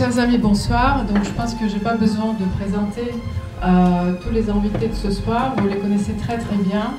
Chers 0.00 0.18
amis, 0.18 0.38
bonsoir. 0.38 1.04
Donc, 1.04 1.22
je 1.24 1.30
pense 1.32 1.52
que 1.52 1.68
je 1.68 1.74
n'ai 1.74 1.80
pas 1.80 1.94
besoin 1.94 2.32
de 2.32 2.46
présenter 2.58 3.12
euh, 3.62 4.14
tous 4.22 4.32
les 4.32 4.48
invités 4.48 4.88
de 4.88 4.94
ce 4.94 5.10
soir. 5.10 5.52
Vous 5.58 5.68
les 5.68 5.76
connaissez 5.76 6.14
très 6.14 6.38
très 6.38 6.56
bien. 6.56 6.94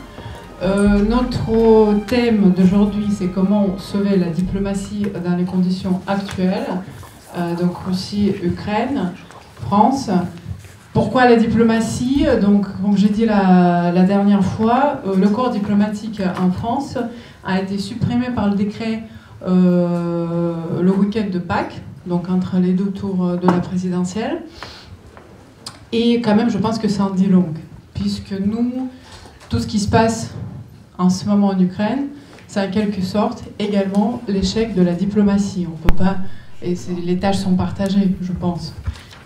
Euh, 0.61 1.03
notre 1.03 1.95
thème 2.05 2.51
d'aujourd'hui, 2.55 3.07
c'est 3.09 3.29
comment 3.29 3.79
sauver 3.79 4.17
la 4.17 4.27
diplomatie 4.27 5.07
dans 5.25 5.35
les 5.35 5.45
conditions 5.45 5.99
actuelles. 6.05 6.67
Euh, 7.35 7.55
donc 7.55 7.75
Russie, 7.87 8.35
Ukraine, 8.43 9.13
France. 9.61 10.11
Pourquoi 10.93 11.27
la 11.27 11.37
diplomatie? 11.37 12.27
Donc, 12.39 12.67
comme 12.83 12.95
j'ai 12.95 13.09
dit 13.09 13.25
la, 13.25 13.91
la, 13.91 14.03
dernière 14.03 14.45
fois, 14.45 15.01
le 15.07 15.27
corps 15.27 15.49
diplomatique 15.49 16.21
en 16.39 16.51
France 16.51 16.99
a 17.43 17.59
été 17.59 17.79
supprimé 17.79 18.27
par 18.27 18.47
le 18.47 18.53
décret 18.53 19.01
le 19.43 20.91
week-end 20.91 21.25
de 21.31 21.39
Pâques 21.39 21.81
donc 22.05 22.29
entre 22.29 22.57
les 22.57 22.73
deux 22.73 22.91
tours 22.91 23.25
euh, 23.25 23.37
de 23.37 23.47
la 23.47 23.59
présidentielle. 23.59 24.43
Et 25.91 26.21
quand 26.21 26.35
même, 26.35 26.49
je 26.49 26.57
pense 26.57 26.79
que 26.79 26.87
c'est 26.87 27.01
un 27.01 27.09
dit 27.09 27.27
long, 27.27 27.49
puisque 27.93 28.31
nous, 28.31 28.89
tout 29.49 29.59
ce 29.59 29.67
qui 29.67 29.79
se 29.79 29.89
passe 29.89 30.31
en 30.97 31.09
ce 31.09 31.25
moment 31.25 31.47
en 31.47 31.59
Ukraine, 31.59 32.07
c'est 32.47 32.65
en 32.65 32.71
quelque 32.71 33.01
sorte 33.01 33.43
également 33.59 34.21
l'échec 34.27 34.73
de 34.73 34.81
la 34.81 34.93
diplomatie. 34.93 35.67
On 35.71 35.77
peut 35.87 35.95
pas, 35.95 36.17
et 36.61 36.75
les 37.05 37.17
tâches 37.17 37.37
sont 37.37 37.55
partagées, 37.55 38.15
je 38.21 38.31
pense, 38.31 38.73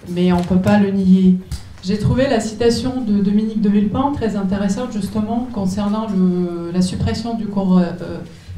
mais 0.10 0.32
on 0.32 0.40
ne 0.40 0.44
peut 0.44 0.60
pas 0.60 0.80
le 0.80 0.92
nier. 0.92 1.38
J'ai 1.84 2.00
trouvé 2.00 2.28
la 2.28 2.40
citation 2.40 3.02
de 3.02 3.22
Dominique 3.22 3.62
de 3.62 3.70
Villepin 3.70 4.12
très 4.14 4.36
intéressante 4.36 4.92
justement 4.92 5.48
concernant 5.54 6.08
la 6.74 6.82
suppression 6.82 7.36
du 7.36 7.46
corps 7.46 7.78
euh, 7.78 7.92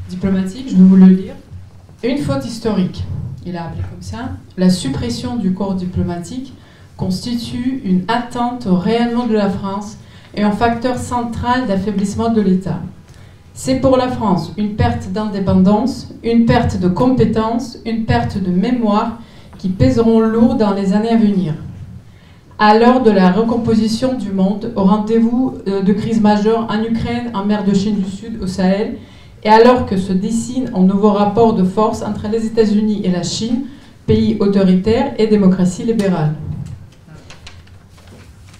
diplomatique. 0.09 0.67
Je 0.69 0.75
vais 0.75 0.83
vous 0.83 0.95
le 0.95 1.07
lire. 1.07 1.33
Une 2.03 2.19
faute 2.19 2.45
historique 2.45 3.03
il 3.47 3.55
a 3.55 3.65
appelé 3.65 3.81
comme 3.89 4.01
ça, 4.01 4.31
la 4.57 4.69
suppression 4.69 5.37
du 5.37 5.53
corps 5.53 5.75
diplomatique 5.75 6.53
constitue 6.97 7.81
une 7.85 8.01
atteinte 8.07 8.67
au 8.67 8.75
rayonnement 8.75 9.25
de 9.25 9.33
la 9.33 9.49
France 9.49 9.97
et 10.35 10.43
un 10.43 10.51
facteur 10.51 10.97
central 10.97 11.65
d'affaiblissement 11.67 12.29
de 12.29 12.41
l'État. 12.41 12.79
C'est 13.53 13.75
pour 13.75 13.97
la 13.97 14.09
France 14.09 14.51
une 14.57 14.75
perte 14.75 15.11
d'indépendance, 15.11 16.09
une 16.23 16.45
perte 16.45 16.79
de 16.79 16.89
compétences, 16.89 17.77
une 17.85 18.05
perte 18.05 18.37
de 18.37 18.51
mémoire 18.51 19.19
qui 19.57 19.69
pèseront 19.69 20.19
lourd 20.19 20.55
dans 20.55 20.73
les 20.73 20.93
années 20.93 21.09
à 21.09 21.17
venir. 21.17 21.53
À 22.59 22.77
l'heure 22.77 23.01
de 23.01 23.11
la 23.11 23.31
recomposition 23.31 24.15
du 24.15 24.31
monde, 24.31 24.73
au 24.75 24.83
rendez-vous 24.83 25.55
euh, 25.67 25.81
de 25.81 25.93
crise 25.93 26.19
majeure 26.21 26.67
en 26.69 26.83
Ukraine, 26.83 27.31
en 27.33 27.45
mer 27.45 27.63
de 27.63 27.73
Chine 27.73 27.95
du 27.95 28.09
Sud, 28.09 28.39
au 28.41 28.47
Sahel, 28.47 28.97
et 29.43 29.49
alors 29.49 29.85
que 29.85 29.97
se 29.97 30.13
dessine 30.13 30.71
un 30.75 30.83
nouveau 30.83 31.11
rapport 31.11 31.53
de 31.53 31.63
force 31.63 32.01
entre 32.01 32.27
les 32.29 32.45
États-Unis 32.45 33.01
et 33.03 33.11
la 33.11 33.23
Chine, 33.23 33.63
pays 34.05 34.37
autoritaire 34.39 35.13
et 35.17 35.27
démocratie 35.27 35.83
libérale. 35.83 36.33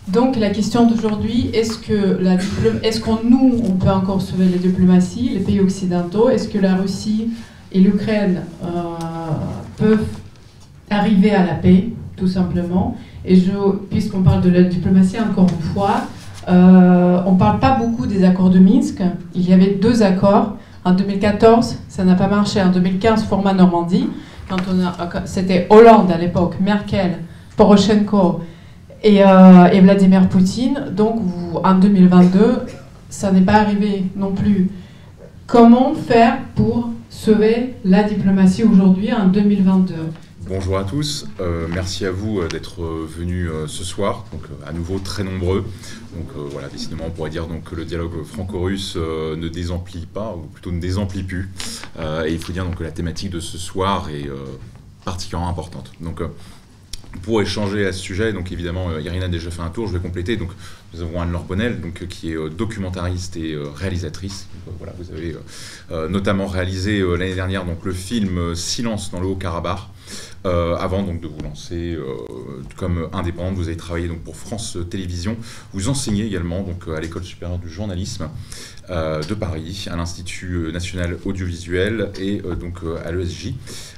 Donc 0.08 0.38
la 0.38 0.52
question 0.52 0.88
d'aujourd'hui, 0.88 1.50
est-ce 1.54 1.78
que 1.78 3.20
nous, 3.30 3.62
on 3.66 3.72
peut 3.72 3.90
encore 3.90 4.22
sauver 4.22 4.46
la 4.46 4.58
diplomatie, 4.58 5.32
les 5.34 5.40
pays 5.40 5.60
occidentaux? 5.60 6.30
Est-ce 6.30 6.48
que 6.48 6.58
la 6.58 6.76
Russie 6.76 7.30
et 7.74 7.80
l'Ukraine 7.82 8.44
euh, 8.64 8.68
peuvent 9.76 10.06
arriver 10.90 11.32
à 11.32 11.46
la 11.46 11.56
paix, 11.56 11.90
tout 12.16 12.28
simplement? 12.28 12.96
Et 13.26 13.38
puisqu'on 13.90 14.22
parle 14.22 14.42
de 14.42 14.50
la 14.50 14.64
diplomatie, 14.64 15.18
encore 15.20 15.48
une 15.50 15.74
fois, 15.74 16.04
euh, 16.48 17.22
on 17.26 17.34
ne 17.34 17.38
parle 17.38 17.60
pas 17.60 17.78
beaucoup 17.78 18.06
des 18.06 18.24
accords 18.24 18.50
de 18.50 18.60
Minsk. 18.60 19.02
Il 19.36 19.50
y 19.50 19.52
avait 19.52 19.72
deux 19.82 20.04
accords 20.04 20.56
en 20.88 20.94
2014, 20.94 21.80
ça 21.90 22.06
n'a 22.06 22.16
pas 22.16 22.28
marché. 22.28 22.62
En 22.62 22.70
2015, 22.70 23.26
format 23.26 23.54
Normandie, 23.54 24.10
quand 24.48 24.58
c'était 25.26 25.68
Hollande 25.70 26.10
à 26.12 26.18
l'époque, 26.18 26.56
Merkel, 26.62 27.20
Poroshenko 27.58 28.40
et, 29.04 29.22
euh, 29.22 29.66
et, 29.66 29.82
Vladimir 29.82 30.30
Poutine. 30.30 30.86
Donc 30.96 31.20
en 31.62 31.76
2022, 31.76 32.62
ça 33.10 33.34
n'est 33.34 33.42
pas 33.42 33.56
arrivé 33.56 34.06
non 34.16 34.32
plus. 34.32 34.70
Comment 35.46 35.94
faire 35.94 36.38
pour 36.56 36.90
sauver 37.10 37.76
la 37.84 38.04
diplomatie 38.04 38.64
aujourd'hui 38.64 39.12
en 39.12 39.28
2022 39.28 39.94
Bonjour 40.50 40.78
à 40.78 40.86
tous, 40.86 41.26
euh, 41.42 41.68
merci 41.70 42.06
à 42.06 42.12
vous 42.12 42.40
euh, 42.40 42.48
d'être 42.48 42.82
euh, 42.82 43.06
venus 43.06 43.50
ce 43.68 43.84
soir, 43.84 44.24
donc 44.32 44.44
à 44.66 44.72
nouveau 44.72 44.98
très 44.98 45.26
nombreux. 45.26 45.66
Donc 46.16 46.50
voilà, 46.52 46.70
décidément 46.70 47.04
on 47.08 47.12
pourrait 47.12 47.30
dire 47.30 47.46
que 47.66 47.76
le 47.76 47.84
dialogue 47.84 48.24
franco-russe 48.24 48.96
ne 48.96 49.48
désemplit 49.50 50.06
pas, 50.06 50.34
ou 50.38 50.44
plutôt 50.44 50.72
ne 50.72 50.80
désemplit 50.80 51.24
plus. 51.24 51.50
et 52.00 52.32
il 52.32 52.40
faut 52.40 52.54
dire 52.54 52.66
que 52.78 52.84
la 52.84 52.92
thématique 52.92 53.30
de 53.30 53.42
ce 53.42 53.58
soir 53.58 54.10
est 54.10 54.30
particulièrement 55.04 55.50
importante. 55.50 55.92
Donc 56.00 56.22
pour 57.24 57.42
échanger 57.42 57.86
à 57.86 57.92
ce 57.92 58.00
sujet, 58.00 58.32
donc 58.32 58.52
évidemment 58.52 58.98
Irina 59.00 59.26
a 59.26 59.30
déjà 59.30 59.52
fait 59.52 59.62
un 59.62 59.70
tour, 59.70 59.88
je 59.88 59.94
vais 59.94 60.00
compléter. 60.00 60.38
Donc 60.38 60.52
nous 60.94 61.02
avons 61.02 61.22
Anne-Laure 61.22 61.44
Bonnel, 61.44 61.82
donc, 61.82 62.08
qui 62.08 62.32
est 62.32 62.50
documentariste 62.50 63.36
et 63.36 63.56
réalisatrice. 63.76 64.48
vous 64.80 65.12
avez 65.12 65.36
notamment 66.10 66.48
réalisé 66.48 67.02
l'année 67.02 67.36
dernière 67.36 67.66
donc, 67.66 67.84
le 67.84 67.94
film 67.94 68.56
Silence 68.56 69.12
dans 69.12 69.20
le 69.20 69.28
Haut-Karabakh. 69.28 69.82
Euh, 70.46 70.76
avant 70.78 71.02
donc 71.02 71.20
de 71.20 71.28
vous 71.28 71.42
lancer 71.42 71.94
euh, 71.94 72.06
comme 72.76 73.10
indépendante. 73.12 73.56
Vous 73.56 73.68
avez 73.68 73.78
travaillé 73.78 74.08
donc 74.08 74.20
pour 74.20 74.36
France 74.36 74.78
Télévisions. 74.90 75.36
Vous 75.74 75.90
enseignez 75.90 76.26
également 76.26 76.62
donc 76.62 76.88
à 76.96 77.00
l'école 77.00 77.24
supérieure 77.24 77.58
du 77.58 77.70
journalisme 77.70 78.30
euh, 78.90 79.22
de 79.24 79.34
Paris, 79.34 79.88
à 79.92 79.96
l'Institut 79.96 80.72
national 80.72 81.18
audiovisuel 81.26 82.12
et 82.20 82.42
donc 82.60 82.78
à 83.04 83.12
l'ESJ, 83.12 83.54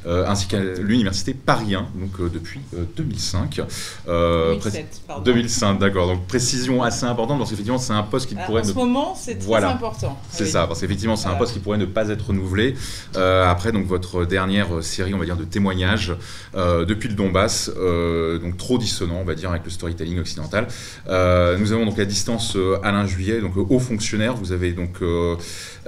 ainsi 0.06 0.48
qu'à 0.48 0.60
l'université 0.60 1.34
Paris 1.34 1.76
1, 1.76 1.88
donc 1.96 2.32
depuis 2.32 2.62
2005. 2.96 3.62
2007, 4.08 5.02
pardon. 5.08 5.24
2005, 5.24 5.80
d'accord. 5.80 6.08
Donc 6.08 6.26
précision 6.26 6.82
assez 6.82 7.06
importante 7.06 7.38
parce 7.38 7.50
qu'effectivement 7.52 7.78
c'est 7.78 7.94
un 7.94 8.04
poste 8.04 8.30
qui 8.30 8.36
pourrait. 8.36 8.62
En 8.62 8.66
ce 8.66 8.74
moment, 8.74 9.16
c'est 9.16 9.36
très 9.36 9.46
voilà. 9.46 9.72
important. 9.72 10.18
C'est 10.32 10.46
ça, 10.46 10.66
parce 10.66 10.80
qu'effectivement 10.80 11.16
c'est 11.16 11.28
un 11.28 11.36
poste 11.36 11.54
qui 11.54 11.60
pourrait 11.60 11.78
ne 11.78 11.86
pas 11.86 12.10
être 12.10 12.28
renouvelé. 12.28 12.76
après 13.16 13.72
donc 13.72 13.86
votre 13.86 14.26
dernière 14.26 14.84
série, 14.84 15.14
on 15.14 15.20
va 15.20 15.26
dire, 15.26 15.38
de 15.38 15.44
témoignages 15.44 16.00
euh, 16.10 16.16
depuis 16.54 17.10
le 17.10 17.16
Donbass, 17.16 17.72
euh, 17.78 18.40
donc 18.40 18.58
trop 18.58 18.78
dissonant, 18.78 19.20
on 19.22 19.24
va 19.24 19.36
dire, 19.36 19.50
avec 19.50 19.64
le 19.66 19.72
storytelling 19.72 20.20
occidental. 20.20 20.68
Euh, 21.08 21.58
nous 21.58 21.72
avons 21.72 21.86
donc 21.86 22.00
à 22.00 22.06
distance 22.06 22.58
Alain 22.84 23.06
Juillet, 23.06 23.42
donc 23.42 23.54
haut 23.58 23.80
fonctionnaire. 23.80 24.36
Vous 24.36 24.52
avez 24.52 24.72
donc 24.74 25.02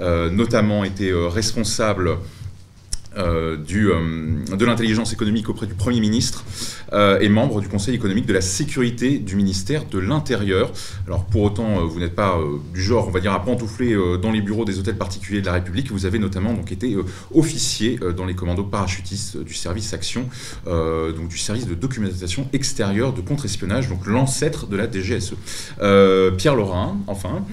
notamment 0.00 0.84
été 0.84 1.12
responsable 1.12 2.18
euh, 3.16 3.56
euh, 3.72 4.56
de 4.56 4.64
l'intelligence 4.64 5.12
économique 5.12 5.48
auprès 5.48 5.66
du 5.66 5.74
Premier 5.74 6.00
ministre 6.00 6.44
euh, 6.92 7.18
et 7.20 7.28
membre 7.28 7.60
du 7.60 7.68
Conseil 7.68 7.94
économique 7.94 8.26
de 8.26 8.32
la 8.32 8.40
sécurité 8.40 9.18
du 9.18 9.36
ministère 9.36 9.84
de 9.86 9.98
l'Intérieur. 9.98 10.72
Alors 11.06 11.24
pour 11.24 11.42
autant, 11.42 11.86
vous 11.86 12.00
n'êtes 12.00 12.14
pas 12.14 12.38
du 12.72 12.82
genre, 12.82 13.08
on 13.08 13.10
va 13.10 13.20
dire, 13.20 13.32
à 13.32 13.44
pantoufler 13.44 13.96
dans 14.20 14.30
les 14.30 14.40
bureaux 14.40 14.64
des 14.64 14.78
hôtels 14.78 14.96
particuliers 14.96 15.40
de 15.40 15.46
la 15.46 15.52
République. 15.52 15.90
Vous 15.90 16.06
avez 16.06 16.18
notamment 16.18 16.52
donc 16.54 16.72
été 16.72 16.96
officier 17.34 17.98
dans 18.16 18.24
les 18.24 18.34
commandos 18.34 18.64
parachutistes 18.64 19.42
du 19.42 19.54
service 19.54 19.92
Action, 19.92 20.28
donc 20.66 21.28
du 21.28 21.38
service 21.38 21.66
de 21.66 21.74
documentation 21.74 22.48
extérieure 22.52 23.12
de 23.12 23.20
contre-espionnage, 23.20 23.88
donc 23.88 24.06
l'ancêtre 24.06 24.66
de 24.66 24.76
la 24.76 24.90
DGSE. 24.90 25.34
Pierre 26.36 26.54
Laurin, 26.54 26.98
enfin, 27.06 27.44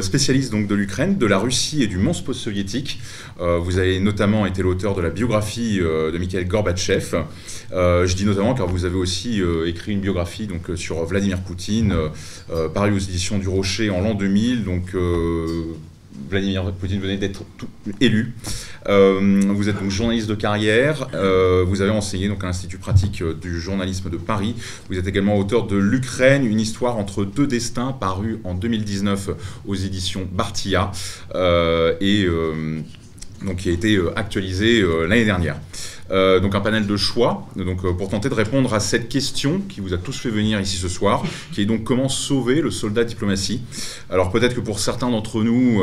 spécialiste 0.00 0.50
donc 0.52 0.66
de 0.66 0.74
l'Ukraine, 0.74 1.18
de 1.18 1.26
la 1.26 1.38
Russie 1.38 1.82
et 1.82 1.86
du 1.86 1.98
monstre 1.98 2.24
post-soviétique. 2.24 3.00
vous 3.38 3.78
avez 3.78 4.00
notamment 4.00 4.46
été 4.46 4.62
l'auteur 4.62 4.75
de 4.76 5.00
la 5.00 5.10
biographie 5.10 5.78
euh, 5.80 6.10
de 6.12 6.18
Mikhail 6.18 6.44
Gorbatchev. 6.44 7.24
Euh, 7.72 8.06
je 8.06 8.14
dis 8.14 8.24
notamment 8.24 8.54
car 8.54 8.66
vous 8.66 8.84
avez 8.84 8.94
aussi 8.94 9.40
euh, 9.40 9.66
écrit 9.66 9.92
une 9.92 10.00
biographie 10.00 10.46
donc, 10.46 10.70
sur 10.76 11.02
Vladimir 11.04 11.40
Poutine, 11.40 11.94
paru 12.74 12.92
aux 12.92 12.98
éditions 12.98 13.38
du 13.38 13.48
Rocher 13.48 13.90
en 13.90 14.00
l'an 14.00 14.14
2000. 14.14 14.64
Donc, 14.64 14.94
Vladimir 16.30 16.72
Poutine 16.72 17.00
venait 17.00 17.16
d'être 17.16 17.42
élu. 18.00 18.34
vous 18.86 19.68
êtes 19.68 19.78
donc 19.80 19.90
journaliste 19.90 20.28
de 20.28 20.34
carrière. 20.34 21.08
vous 21.66 21.80
avez 21.80 21.90
enseigné 21.90 22.28
donc 22.28 22.42
à 22.44 22.46
l'Institut 22.46 22.78
pratique 22.78 23.22
du 23.40 23.60
journalisme 23.60 24.10
de 24.10 24.16
Paris. 24.16 24.54
Vous 24.88 24.98
êtes 24.98 25.06
également 25.06 25.36
auteur 25.36 25.66
de 25.66 25.76
L'Ukraine, 25.76 26.44
une 26.44 26.60
histoire 26.60 26.98
entre 26.98 27.24
deux 27.24 27.46
destins, 27.46 27.92
paru 27.92 28.40
en 28.44 28.54
2019 28.54 29.30
aux 29.66 29.74
éditions 29.74 30.26
Bartia. 30.30 30.90
et 32.00 32.26
donc 33.42 33.56
qui 33.56 33.68
a 33.68 33.72
été 33.72 33.96
euh, 33.96 34.12
actualisé 34.16 34.80
euh, 34.80 35.06
l'année 35.06 35.24
dernière. 35.24 35.56
Euh, 36.10 36.38
donc 36.38 36.54
un 36.54 36.60
panel 36.60 36.86
de 36.86 36.96
choix 36.96 37.48
donc, 37.56 37.82
pour 37.96 38.08
tenter 38.08 38.28
de 38.28 38.34
répondre 38.34 38.72
à 38.72 38.78
cette 38.78 39.08
question 39.08 39.60
qui 39.68 39.80
vous 39.80 39.92
a 39.92 39.98
tous 39.98 40.16
fait 40.16 40.30
venir 40.30 40.60
ici 40.60 40.76
ce 40.76 40.88
soir, 40.88 41.24
qui 41.52 41.62
est 41.62 41.66
donc 41.66 41.82
comment 41.82 42.08
sauver 42.08 42.60
le 42.60 42.70
soldat 42.70 43.04
diplomatie. 43.04 43.62
Alors 44.08 44.30
peut-être 44.30 44.54
que 44.54 44.60
pour 44.60 44.78
certains 44.78 45.10
d'entre 45.10 45.42
nous, 45.42 45.82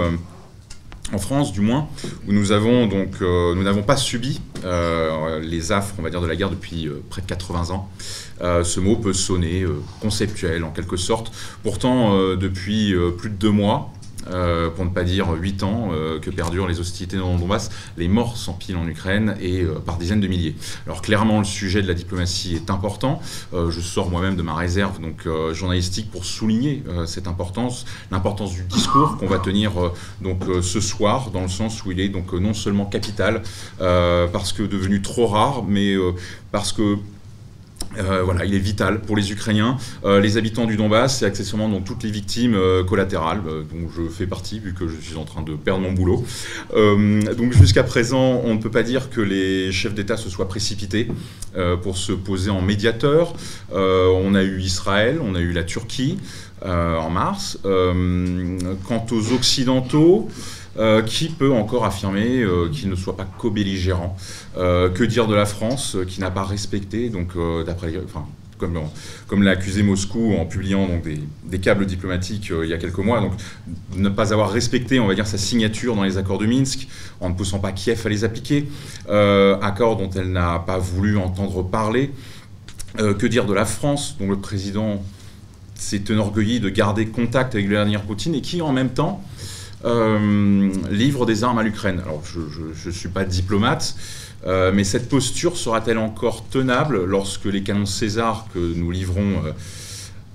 en 1.12 1.18
France 1.18 1.52
du 1.52 1.60
moins, 1.60 1.90
où 2.28 2.32
nous 2.32 2.54
avons 2.54 2.88
donc 2.88 3.20
nous 3.20 3.64
n'avons 3.64 3.84
pas 3.84 3.98
subi 3.98 4.40
les 5.42 5.72
affres, 5.74 5.96
on 6.00 6.02
va 6.02 6.10
dire, 6.10 6.22
de 6.22 6.28
la 6.28 6.38
guerre 6.38 6.50
depuis 6.50 6.88
près 7.10 7.22
de 7.22 7.28
80 7.28 7.72
ans. 7.72 7.90
ce 8.40 8.80
mot 8.80 8.96
peut 8.96 9.12
sonner 9.12 9.66
conceptuel 10.00 10.64
en 10.64 10.72
quelque 10.72 10.96
sorte. 10.96 11.34
Pourtant, 11.64 12.18
depuis 12.38 12.96
plus 13.18 13.30
de 13.30 13.36
deux 13.36 13.52
mois, 13.52 13.92
pour 14.76 14.86
ne 14.86 14.90
pas 14.90 15.04
dire 15.04 15.32
8 15.32 15.64
ans, 15.64 15.92
que 16.22 16.30
perdurent 16.30 16.68
les 16.68 16.80
hostilités 16.80 17.18
dans 17.18 17.34
le 17.34 17.40
Donbass. 17.40 17.70
Les 17.98 18.08
morts 18.08 18.38
s'empilent 18.38 18.78
en 18.78 18.88
Ukraine 18.88 19.36
et 19.42 19.64
par 19.86 19.98
dizaines 19.98 20.22
de 20.22 20.28
milliers. 20.28 20.56
Alors 20.86 21.02
clairement, 21.02 21.40
le 21.40 21.46
sujet 21.46 21.82
de 21.82 21.88
la 21.88 21.94
diplomatie 21.94 22.56
est 22.56 22.70
important. 22.70 23.22
je 23.54 23.80
sors 23.80 24.10
moi-même 24.10 24.36
de 24.36 24.42
ma 24.42 24.56
réserve 24.56 25.00
donc 25.00 25.28
journalistique 25.54 26.10
pour 26.12 26.26
souligner 26.26 26.84
cette 27.06 27.28
importance, 27.28 27.86
l'importance 28.12 28.54
du 28.54 28.64
discours 28.64 29.18
qu'on 29.18 29.28
va 29.28 29.40
tenir 29.40 29.72
donc 30.22 30.44
ce 30.62 30.80
soir, 30.80 31.32
dans 31.32 31.42
le 31.42 31.48
sens 31.48 31.84
où 31.86 31.92
il 31.92 32.00
est 32.00 32.10
donc 32.10 32.34
non 32.34 32.54
seulement 32.54 32.86
capital, 32.86 33.42
parce 33.78 34.54
que 34.54 34.64
devenu 34.64 35.02
trop 35.02 35.28
rare, 35.28 35.64
mais 35.68 35.96
parce 36.52 36.72
que 36.72 36.98
euh, 37.98 38.24
voilà, 38.24 38.46
il 38.46 38.56
est 38.56 38.60
vital 38.60 39.02
pour 39.02 39.16
les 39.16 39.32
Ukrainiens, 39.32 39.78
euh, 40.06 40.20
les 40.20 40.38
habitants 40.38 40.66
du 40.66 40.78
Donbass 40.78 41.22
et 41.22 41.26
accessoirement 41.26 41.70
donc, 41.70 41.86
toutes 41.86 42.04
les 42.04 42.12
victimes 42.12 42.56
euh, 42.56 42.84
collatérales, 42.84 43.42
dont 43.44 43.90
je 43.96 44.10
fais 44.10 44.28
partie 44.28 44.60
vu 44.60 44.74
que 44.74 44.88
je 44.88 45.00
suis 45.00 45.16
en 45.16 45.26
train 45.26 45.42
de 45.42 45.54
perdre 45.54 45.82
mon 45.82 45.92
boulot. 45.92 46.26
donc 46.74 47.54
jusqu'à 47.54 47.84
présent, 47.84 48.42
on 48.44 48.54
ne 48.56 48.60
peut 48.60 48.72
pas 48.72 48.84
dire 48.84 49.10
que 49.10 49.22
les 49.22 49.72
chefs 49.72 49.94
d'État 49.94 50.18
se 50.18 50.30
soient 50.30 50.48
précipités 50.48 51.08
pour 51.82 51.98
se 51.98 52.12
poser 52.12 52.50
en 52.50 52.62
médiateur. 52.62 53.34
on 53.72 54.36
a 54.36 54.44
eu 54.44 54.60
Israël, 54.62 55.20
on 55.22 55.36
a 55.36 55.40
eu 55.40 55.52
la 55.52 55.64
Turquie 55.64 56.18
en 56.64 57.10
mars. 57.10 57.60
quant 57.64 59.06
aux 59.12 59.34
Occidentaux, 59.34 60.30
euh, 60.76 61.04
qui 61.04 61.30
peut 61.30 61.54
encore 61.54 61.86
affirmer 61.86 62.42
euh, 62.42 62.68
qu'il 62.68 62.90
ne 62.90 62.96
soit 62.96 63.16
pas 63.16 63.26
co-belligérant 63.38 64.18
euh, 64.58 64.90
Que 64.90 65.04
dire 65.04 65.28
de 65.28 65.36
la 65.36 65.46
France 65.46 65.98
qui 66.08 66.20
n'a 66.20 66.32
pas 66.32 66.44
respecté, 66.44 67.10
donc 67.10 67.34
d'après, 67.64 67.94
enfin, 68.04 68.26
comme, 68.58 69.44
l'a 69.44 69.52
accusé 69.52 69.84
Moscou 69.84 70.34
en 70.34 70.46
publiant 70.46 70.88
donc, 70.88 71.04
des, 71.44 71.60
câbles 71.60 71.86
diplomatiques 71.86 72.52
il 72.64 72.70
y 72.70 72.74
a 72.74 72.78
quelques 72.80 72.98
mois, 72.98 73.22
donc 73.22 73.34
ne 73.96 74.10
pas 74.10 74.34
avoir 74.34 74.50
respecté, 74.50 75.00
on 75.00 75.06
va 75.06 75.14
dire, 75.14 75.28
sa 75.28 75.38
signature 75.38 75.96
dans 75.96 76.04
les 76.04 76.18
accords 76.18 76.40
de 76.40 76.48
Minsk, 76.48 76.88
en 77.20 77.30
ne 77.30 77.36
poussant 77.36 77.60
pas 77.60 77.72
Kiev 77.72 78.02
à 78.04 78.10
les 78.10 78.24
appliquer, 78.24 78.68
accords 79.62 79.98
dont 79.98 80.10
elle 80.10 80.32
n'a 80.32 80.58
pas 80.58 80.80
voulu 80.80 81.18
entendre 81.18 81.62
parler. 81.62 82.12
que 82.98 83.28
dire 83.28 83.46
de 83.46 83.54
la 83.54 83.66
France, 83.66 84.16
dont 84.20 84.30
le 84.30 84.38
président 84.38 85.04
s'est 85.76 86.10
enorgueilli 86.10 86.60
de 86.60 86.70
garder 86.70 87.06
contact 87.08 87.54
avec 87.54 87.68
Vladimir 87.68 88.02
Poutine 88.02 88.34
et 88.34 88.42
qui, 88.42 88.62
en 88.62 88.72
même 88.72 88.90
temps, 88.90 89.22
livre 89.84 91.26
des 91.26 91.44
armes 91.44 91.60
à 91.60 91.64
l'Ukraine. 91.64 92.02
Alors, 92.06 92.24
je 92.26 92.88
ne 92.88 92.94
suis 92.94 93.10
pas 93.10 93.26
diplomate, 93.26 93.96
euh, 94.46 94.72
mais 94.74 94.84
cette 94.84 95.10
posture 95.10 95.58
sera-t-elle 95.58 95.98
encore 95.98 96.46
tenable 96.50 97.06
lorsque 97.06 97.46
les 97.46 97.64
canons 97.64 97.86
César 97.86 98.48
que 98.54 98.60
nous 98.60 98.92
livrons 98.92 99.42
euh, 99.46 99.52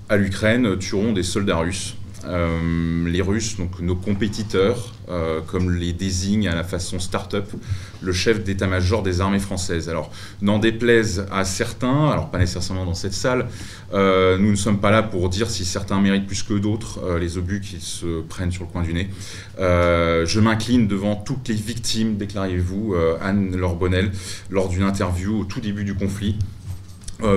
à 0.09 0.17
l'Ukraine 0.17 0.77
tueront 0.79 1.13
des 1.13 1.23
soldats 1.23 1.57
russes? 1.57 1.95
euh, 1.95 1.98
les 2.25 3.21
Russes, 3.21 3.57
donc 3.57 3.79
nos 3.79 3.95
compétiteurs, 3.95 4.93
euh, 5.09 5.41
comme 5.41 5.73
les 5.73 5.93
désigne 5.93 6.47
à 6.47 6.55
la 6.55 6.63
façon 6.63 6.99
start-up 6.99 7.49
le 8.01 8.13
chef 8.13 8.43
d'état-major 8.43 9.01
des 9.03 9.21
armées 9.21 9.39
françaises. 9.39 9.89
Alors, 9.89 10.11
n'en 10.41 10.59
déplaise 10.59 11.25
à 11.31 11.45
certains, 11.45 12.09
alors 12.09 12.29
pas 12.29 12.37
nécessairement 12.37 12.85
dans 12.85 12.93
cette 12.93 13.13
salle, 13.13 13.47
euh, 13.93 14.37
nous 14.37 14.51
ne 14.51 14.55
sommes 14.55 14.79
pas 14.79 14.91
là 14.91 15.01
pour 15.01 15.29
dire 15.29 15.49
si 15.49 15.65
certains 15.65 15.99
méritent 15.99 16.27
plus 16.27 16.43
que 16.43 16.53
d'autres 16.53 17.17
les 17.19 17.37
obus 17.37 17.61
qu'ils 17.61 17.81
se 17.81 18.21
prennent 18.21 18.51
sur 18.51 18.63
le 18.63 18.69
coin 18.69 18.83
du 18.83 18.93
nez. 18.93 19.09
je 19.57 20.39
m'incline 20.39 20.87
devant 20.87 21.15
toutes 21.15 21.47
les 21.47 21.55
victimes, 21.55 22.17
déclariez-vous, 22.17 22.95
Anne 23.21 23.55
Lorbonnel, 23.55 24.11
lors 24.49 24.69
d'une 24.69 24.83
interview 24.83 25.41
au 25.41 25.43
tout 25.43 25.59
début 25.59 25.83
du 25.83 25.95
conflit. 25.95 26.35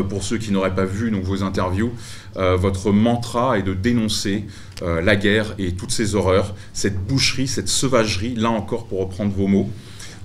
Pour 0.08 0.22
ceux 0.22 0.38
qui 0.38 0.52
n'auraient 0.52 0.74
pas 0.74 0.84
vu 0.84 1.10
donc, 1.10 1.24
vos 1.24 1.42
interviews, 1.42 1.92
votre 2.36 2.92
mantra 2.92 3.58
est 3.58 3.62
de 3.62 3.74
dénoncer 3.74 4.44
euh, 4.82 5.00
la 5.00 5.14
guerre 5.14 5.54
et 5.58 5.72
toutes 5.72 5.92
ces 5.92 6.16
horreurs, 6.16 6.56
cette 6.72 6.98
boucherie, 7.06 7.46
cette 7.46 7.68
sauvagerie, 7.68 8.34
là 8.34 8.50
encore 8.50 8.86
pour 8.86 8.98
reprendre 8.98 9.32
vos 9.32 9.46
mots, 9.46 9.70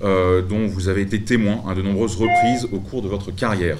euh, 0.03 0.41
dont 0.41 0.65
vous 0.65 0.87
avez 0.87 1.01
été 1.01 1.21
témoin 1.21 1.63
à 1.69 1.75
de 1.75 1.83
nombreuses 1.83 2.15
reprises 2.15 2.67
au 2.71 2.79
cours 2.79 3.03
de 3.03 3.07
votre 3.07 3.29
carrière. 3.29 3.77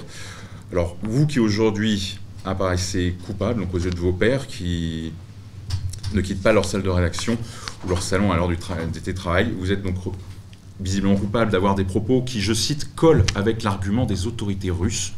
Alors, 0.70 0.96
vous 1.02 1.26
qui 1.26 1.40
aujourd'hui 1.40 2.20
apparaissez 2.44 3.16
coupable, 3.26 3.60
donc 3.60 3.74
aux 3.74 3.78
yeux 3.78 3.90
de 3.90 3.98
vos 3.98 4.12
pères, 4.12 4.46
qui 4.46 5.12
ne 6.14 6.20
quittent 6.20 6.42
pas 6.42 6.52
leur 6.52 6.64
salle 6.64 6.82
de 6.82 6.90
rédaction 6.90 7.36
ou 7.84 7.88
leur 7.88 8.02
salon 8.02 8.30
à 8.30 8.36
l'heure 8.36 8.48
du 8.48 8.56
travail, 9.14 9.52
vous 9.58 9.72
êtes 9.72 9.82
donc 9.82 9.96
visiblement 10.78 11.16
coupable 11.16 11.50
d'avoir 11.50 11.74
des 11.74 11.84
propos 11.84 12.22
qui, 12.22 12.40
je 12.40 12.52
cite, 12.52 12.94
collent 12.94 13.24
avec 13.34 13.64
l'argument 13.64 14.06
des 14.06 14.28
autorités 14.28 14.70
russes 14.70 15.12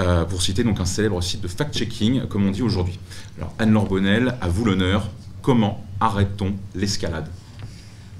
euh, 0.00 0.24
pour 0.24 0.40
citer 0.40 0.64
donc 0.64 0.80
un 0.80 0.86
célèbre 0.86 1.22
site 1.22 1.42
de 1.42 1.48
fact-checking, 1.48 2.26
comme 2.26 2.46
on 2.46 2.50
dit 2.50 2.62
aujourd'hui. 2.62 2.98
Alors 3.36 3.52
Anne-Laure 3.58 3.86
Bonnel, 3.86 4.34
à 4.40 4.48
vous 4.48 4.64
l'honneur, 4.64 5.10
comment 5.42 5.84
arrête-t-on 6.00 6.54
l'escalade? 6.74 7.28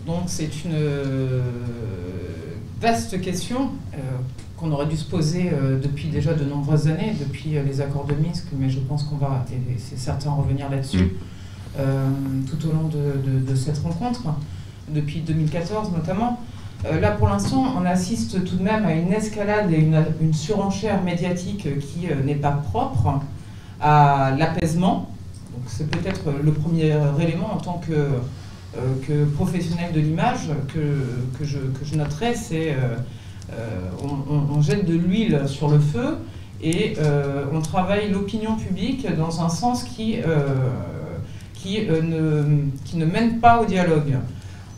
Donc 0.07 0.25
c'est 0.27 0.65
une 0.65 0.73
euh, 0.75 1.41
vaste 2.81 3.19
question 3.23 3.71
euh, 3.95 3.99
qu'on 4.59 4.71
aurait 4.73 4.87
dû 4.87 4.97
se 4.97 5.07
poser 5.07 5.51
depuis 5.83 6.09
déjà 6.09 6.35
de 6.35 6.45
nombreuses 6.45 6.87
années, 6.87 7.17
depuis 7.19 7.51
les 7.65 7.81
accords 7.81 8.05
de 8.05 8.15
Minsk, 8.15 8.45
mais 8.59 8.69
je 8.69 8.79
pense 8.81 9.05
qu'on 9.05 9.17
va, 9.17 9.47
et 9.51 9.79
c'est 9.79 9.99
certain, 9.99 10.33
revenir 10.33 10.69
là-dessus 10.69 11.15
mm. 11.79 12.45
tout 12.45 12.69
au 12.69 12.73
long 12.73 12.91
de, 12.91 13.55
cette 13.55 13.79
rencontre, 13.79 14.23
depuis 14.91 15.21
2014 15.21 15.93
notamment. 15.93 16.39
Euh, 16.87 16.99
là, 17.01 17.11
pour 17.13 17.29
l'instant, 17.29 17.75
on 17.79 17.85
assiste 17.85 18.43
tout 18.45 18.57
de 18.57 18.63
même 18.63 18.87
à 18.87 18.95
une 18.95 19.13
escalade 19.13 19.71
et 19.71 19.79
une, 19.79 20.33
surenchère 20.33 21.03
médiatique 21.03 21.69
qui 21.81 22.11
euh, 22.11 22.23
n'est 22.25 22.37
pas 22.37 22.53
propre 22.53 23.21
à 23.81 24.33
l'apaisement. 24.39 25.11
C'est 25.67 25.91
peut-être 25.91 26.33
le 26.43 26.53
premier 26.53 26.95
élément 27.21 27.53
en 27.53 27.59
tant 27.59 27.81
que, 27.87 28.09
euh, 28.79 29.27
professionnel 29.35 29.93
de 29.93 30.01
l'image 30.01 30.49
que, 30.73 31.45
je, 31.45 31.95
noterai, 31.97 32.35
c'est 32.35 32.77
on, 34.03 34.61
jette 34.63 34.87
de 34.87 34.95
l'huile 34.95 35.43
sur 35.47 35.69
le 35.69 35.79
feu 35.79 36.19
et 36.63 36.97
on 37.53 37.61
travaille 37.61 38.11
l'opinion 38.11 38.57
publique 38.57 39.07
dans 39.17 39.43
un 39.43 39.49
sens 39.49 39.83
qui 39.83 40.19
ne 42.95 43.05
mène 43.05 43.41
pas 43.41 43.61
au 43.61 43.65
dialogue. 43.65 44.17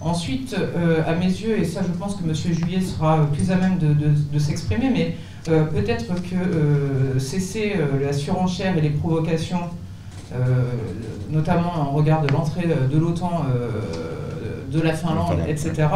Ensuite, 0.05 0.57
euh, 0.59 1.03
à 1.07 1.15
mes 1.15 1.27
yeux, 1.27 1.59
et 1.59 1.65
ça 1.65 1.81
je 1.87 1.97
pense 1.97 2.17
que 2.17 2.25
M. 2.25 2.35
Juillet 2.35 2.81
sera 2.81 3.25
plus 3.33 3.53
à 3.53 3.57
même 3.57 3.79
de, 3.79 4.39
s'exprimer, 4.39 4.91
mais 4.91 5.17
euh, 5.49 5.65
peut-être 5.65 6.15
que 6.23 6.35
euh, 6.35 7.19
cesser 7.21 7.77
la 8.01 8.13
surenchère 8.13 8.77
et 8.77 8.81
les 8.81 8.91
provocations, 8.91 9.61
notamment 11.31 11.73
en 11.75 11.91
regard 11.91 12.23
de 12.23 12.33
l'entrée 12.33 12.67
de 12.67 12.99
l'OTAN, 12.99 13.45
de 14.73 14.81
la 14.81 14.95
Finlande, 14.95 15.37
etc., 15.47 15.89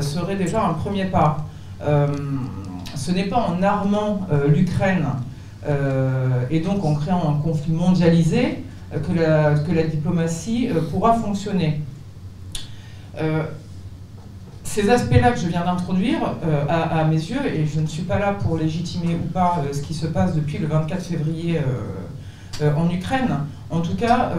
serait 0.00 0.36
déjà 0.36 0.62
un 0.62 0.74
premier 0.74 1.06
pas. 1.06 1.46
ce 2.94 3.10
n'est 3.12 3.24
pas 3.24 3.48
en 3.48 3.62
armant 3.62 4.26
l'Ukraine 4.46 5.06
et 6.50 6.60
donc 6.60 6.84
en 6.84 6.94
créant 6.96 7.30
un 7.30 7.40
conflit 7.42 7.72
mondialisé 7.72 8.62
que 8.90 9.18
la, 9.18 9.54
que 9.54 9.72
la 9.72 9.84
diplomatie 9.84 10.68
pourra 10.90 11.14
fonctionner. 11.14 11.80
Euh, 13.20 13.42
ces 14.64 14.88
aspects-là 14.88 15.32
que 15.32 15.40
je 15.40 15.48
viens 15.48 15.64
d'introduire, 15.64 16.20
euh, 16.44 16.64
à, 16.68 17.04
mes 17.04 17.16
yeux, 17.16 17.44
et 17.46 17.66
je 17.66 17.80
ne 17.80 17.86
suis 17.86 18.02
pas 18.02 18.18
là 18.18 18.32
pour 18.32 18.56
légitimer 18.56 19.14
ou 19.14 19.28
pas 19.30 19.58
euh, 19.58 19.72
ce 19.72 19.82
qui 19.82 19.92
se 19.92 20.06
passe 20.06 20.34
depuis 20.34 20.58
le 20.58 20.66
24 20.66 21.02
février 21.02 21.60
en 22.62 22.88
Ukraine, 22.90 23.40
en 23.70 23.80
tout 23.80 23.96
cas, 23.96 24.30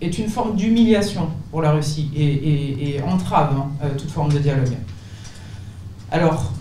est 0.00 0.18
une 0.18 0.28
forme 0.28 0.54
d'humiliation 0.54 1.28
pour 1.50 1.62
la 1.62 1.72
Russie 1.72 2.10
et, 2.14 3.00
entrave 3.02 3.54
hein, 3.56 3.88
toute 3.96 4.10
forme 4.10 4.32
de 4.32 4.38
dialogue. 4.38 4.76
Alors, 6.10 6.52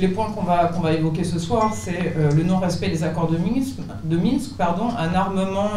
les 0.00 0.08
points 0.08 0.30
qu'on 0.32 0.42
va, 0.42 0.92
évoquer 0.92 1.22
ce 1.22 1.38
soir, 1.38 1.72
c'est 1.74 2.14
le 2.16 2.42
non-respect 2.42 2.88
des 2.88 3.04
accords 3.04 3.30
de 3.30 4.16
Minsk, 4.16 4.56
pardon, 4.58 4.88
un 4.98 5.14
armement 5.14 5.70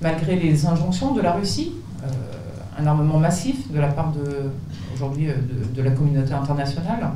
malgré, 0.00 0.36
les 0.36 0.66
injonctions 0.66 1.12
de 1.12 1.20
la 1.20 1.32
Russie, 1.32 1.74
un 2.78 2.86
armement 2.86 3.18
massif 3.18 3.70
de 3.70 3.78
la 3.78 3.88
part 3.88 4.12
de, 4.12 4.50
aujourd'hui 4.94 5.28
euh, 5.28 5.34
de, 5.74 5.82
la 5.82 5.90
communauté 5.90 6.32
internationale. 6.32 7.10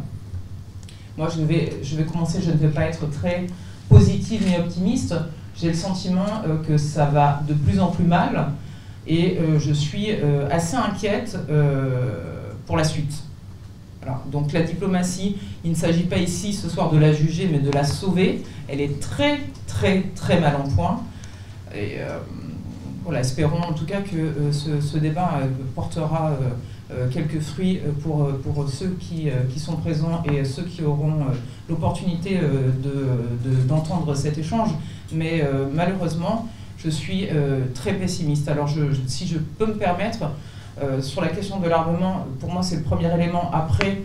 Moi, 1.17 1.29
je 1.35 1.43
vais, 1.43 1.73
je 1.83 1.97
vais 1.97 2.05
commencer, 2.05 2.41
je 2.41 2.51
ne 2.51 2.57
vais 2.57 2.69
pas 2.69 2.83
être 2.83 3.11
très 3.11 3.47
positive 3.89 4.47
ni 4.47 4.57
optimiste. 4.57 5.15
J'ai 5.57 5.69
le 5.69 5.75
sentiment 5.75 6.43
euh, 6.47 6.63
que 6.63 6.77
ça 6.77 7.07
va 7.07 7.43
de 7.49 7.55
plus 7.55 7.81
en 7.81 7.89
plus 7.89 8.05
mal 8.05 8.53
et 9.07 9.39
je 9.59 9.73
suis 9.73 10.09
assez 10.51 10.77
inquiète 10.77 11.39
pour 12.67 12.77
la 12.77 12.85
suite. 12.85 13.23
Donc 14.31 14.53
la 14.53 14.61
diplomatie, 14.61 15.39
il 15.65 15.71
ne 15.71 15.77
s'agit 15.77 16.03
pas 16.03 16.19
ici 16.19 16.53
ce 16.53 16.69
soir 16.69 16.91
de 16.91 16.99
la 16.99 17.15
juger, 17.15 17.49
mais 17.51 17.59
de 17.59 17.71
la 17.71 17.85
sauver. 17.85 18.45
Elle 18.69 18.83
est 18.83 19.01
très, 19.01 19.41
très, 19.67 20.03
très 20.15 20.39
mal 20.41 20.57
en 20.57 20.69
point. 20.69 21.01
Et 21.75 22.01
espérons 23.17 23.61
en 23.61 23.73
tout 23.73 23.85
cas 23.85 24.01
que 24.01 24.17
euh, 24.17 24.53
ce, 24.53 24.99
débat 24.99 25.41
euh, 25.41 25.47
portera 25.75 26.33
euh, 26.93 27.09
quelques 27.11 27.41
fruits 27.41 27.81
pour, 28.03 28.31
ceux 28.69 28.97
qui, 29.01 29.31
sont 29.59 29.77
présents 29.77 30.23
et 30.25 30.45
ceux 30.45 30.63
qui 30.63 30.83
auront 30.83 31.27
l'opportunité 31.69 32.39
d'entendre 33.69 34.13
de, 34.13 34.15
cet 34.15 34.39
échange. 34.39 34.71
Mais 35.13 35.45
malheureusement, 35.75 36.49
je 36.79 36.89
suis 36.89 37.29
très 37.75 37.93
pessimiste. 37.93 38.49
Alors 38.49 38.71
si 39.07 39.27
je 39.27 39.37
peux 39.37 39.67
me 39.67 39.75
permettre, 39.75 40.31
sur 41.03 41.21
la 41.21 41.29
question 41.29 41.61
de 41.61 41.69
l'armement, 41.69 42.25
pour 42.41 42.51
moi 42.51 42.63
c'est 42.63 42.77
le 42.77 42.83
premier 42.85 43.13
élément 43.13 43.51
après 43.53 43.99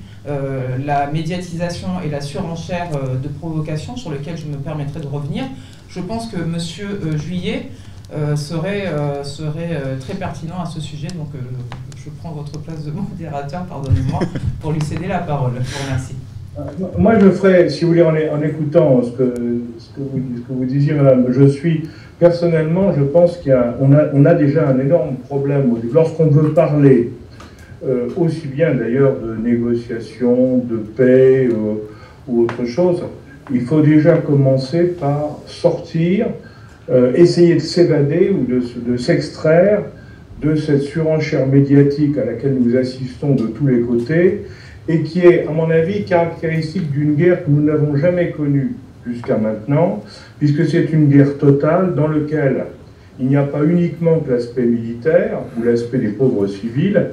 la 0.86 1.10
médiatisation 1.10 2.02
et 2.06 2.10
la 2.10 2.20
surenchère 2.20 2.90
de 2.92 3.28
provocation 3.30 3.96
sur 3.96 4.10
lequel 4.10 4.38
je 4.38 4.48
me 4.48 4.58
permettrai 4.58 5.00
de 5.00 5.08
revenir. 5.08 5.46
Je 5.88 6.02
pense 6.02 6.28
que 6.28 6.36
M. 6.36 7.18
Juillet 7.18 7.70
serait, 8.36 8.86
serait 9.24 9.82
très 10.00 10.14
pertinent 10.16 10.62
à 10.62 10.66
ce 10.66 10.80
sujet, 10.80 11.08
donc 11.08 11.30
je 12.04 12.10
prends 12.20 12.32
votre 12.32 12.60
place 12.60 12.84
de 12.86 12.92
modérateur, 13.10 13.66
pardonnez-moi, 13.66 14.20
pour 14.62 14.72
lui 14.72 14.82
céder 14.82 15.08
la 15.08 15.20
parole. 15.20 15.54
Je 15.56 15.60
vous 15.60 15.84
remercie. 15.86 16.16
Euh, 16.60 16.62
moi, 16.98 17.18
je 17.20 17.30
ferai, 17.32 17.70
si 17.70 17.84
vous 17.84 17.92
voulez, 17.92 18.04
en, 18.04 18.42
écoutant 18.42 19.02
ce 19.02 19.12
que, 19.12 19.34
ce, 19.80 19.90
que 19.96 20.02
vous, 20.02 20.20
que 20.48 20.54
vous, 20.54 20.66
disiez, 20.66 20.94
madame, 20.94 21.26
je 21.30 21.48
suis, 21.48 21.90
personnellement, 22.20 22.94
je 22.94 23.04
pense 23.04 23.38
qu'on 23.38 23.94
a, 23.94 24.04
on 24.14 24.26
a 24.26 24.34
déjà 24.36 24.68
un 24.70 24.80
énorme 24.80 25.16
problème. 25.28 25.74
Lorsqu'on 25.92 26.28
veut 26.28 26.54
parler, 26.54 27.12
euh, 27.86 28.08
aussi 28.18 28.48
bien 28.48 28.76
d'ailleurs 28.76 29.16
de 29.20 29.36
négociation, 29.36 30.58
de 30.58 30.78
paix 30.78 31.50
euh, 31.52 31.76
ou 32.28 32.44
autre 32.44 32.66
chose, 32.66 33.02
il 33.52 33.62
faut 33.62 33.82
déjà 33.82 34.18
commencer 34.18 34.84
par 34.84 35.40
sortir, 35.48 36.28
essayer 37.16 37.56
de 37.56 37.60
s'évader 37.60 38.30
ou 38.30 38.46
de, 38.46 38.62
de 38.92 38.98
s'extraire 38.98 39.84
de 40.42 40.56
cette 40.56 40.82
surenchère 40.82 41.48
médiatique 41.48 42.18
à 42.18 42.26
laquelle 42.26 42.58
nous 42.60 42.76
assistons 42.76 43.36
de 43.36 43.48
tous 43.48 43.68
les 43.68 43.82
côtés 43.82 44.42
et 44.88 45.02
qui 45.02 45.20
est, 45.20 45.48
à 45.48 45.52
mon 45.52 45.70
avis, 45.70 46.04
caractéristique 46.04 46.92
d'une 46.92 47.16
guerre 47.16 47.46
que 47.46 47.50
nous 47.50 47.64
n'avons 47.64 47.96
jamais 47.96 48.32
connue 48.32 48.76
jusqu'à 49.08 49.38
maintenant, 49.38 50.04
puisque 50.40 50.66
c'est 50.66 50.92
une 50.92 51.08
guerre 51.08 51.38
totale 51.38 51.96
dans 51.96 52.08
laquelle 52.08 52.66
il 53.20 53.28
n'y 53.28 53.38
a 53.38 53.44
pas 53.44 53.64
uniquement 53.64 54.20
que 54.20 54.32
l'aspect 54.32 54.64
militaire 54.64 55.40
ou 55.58 55.64
l'aspect 55.64 56.00
des 56.00 56.10
pauvres 56.10 56.48
civils, 56.48 57.08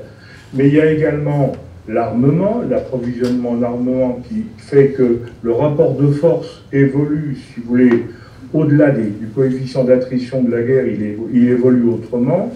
mais 0.55 0.67
il 0.69 0.75
y 0.75 0.81
a 0.81 0.91
également 0.91 1.53
l'armement, 1.89 2.63
l'approvisionnement 2.69 3.51
en 3.51 3.63
armement 3.63 4.21
qui 4.29 4.47
fait 4.59 4.89
que 4.89 5.19
le 5.43 5.53
rapport 5.53 5.95
de 5.95 6.09
force 6.09 6.65
évolue, 6.73 7.37
si 7.37 7.61
vous 7.61 7.69
voulez, 7.69 8.05
au-delà 8.53 8.91
du 8.91 9.27
coefficient 9.35 9.85
d'attrition 9.85 10.43
de 10.43 10.51
la 10.51 10.63
guerre, 10.63 10.85
il, 10.87 11.49
évolue 11.49 11.89
autrement. 11.89 12.53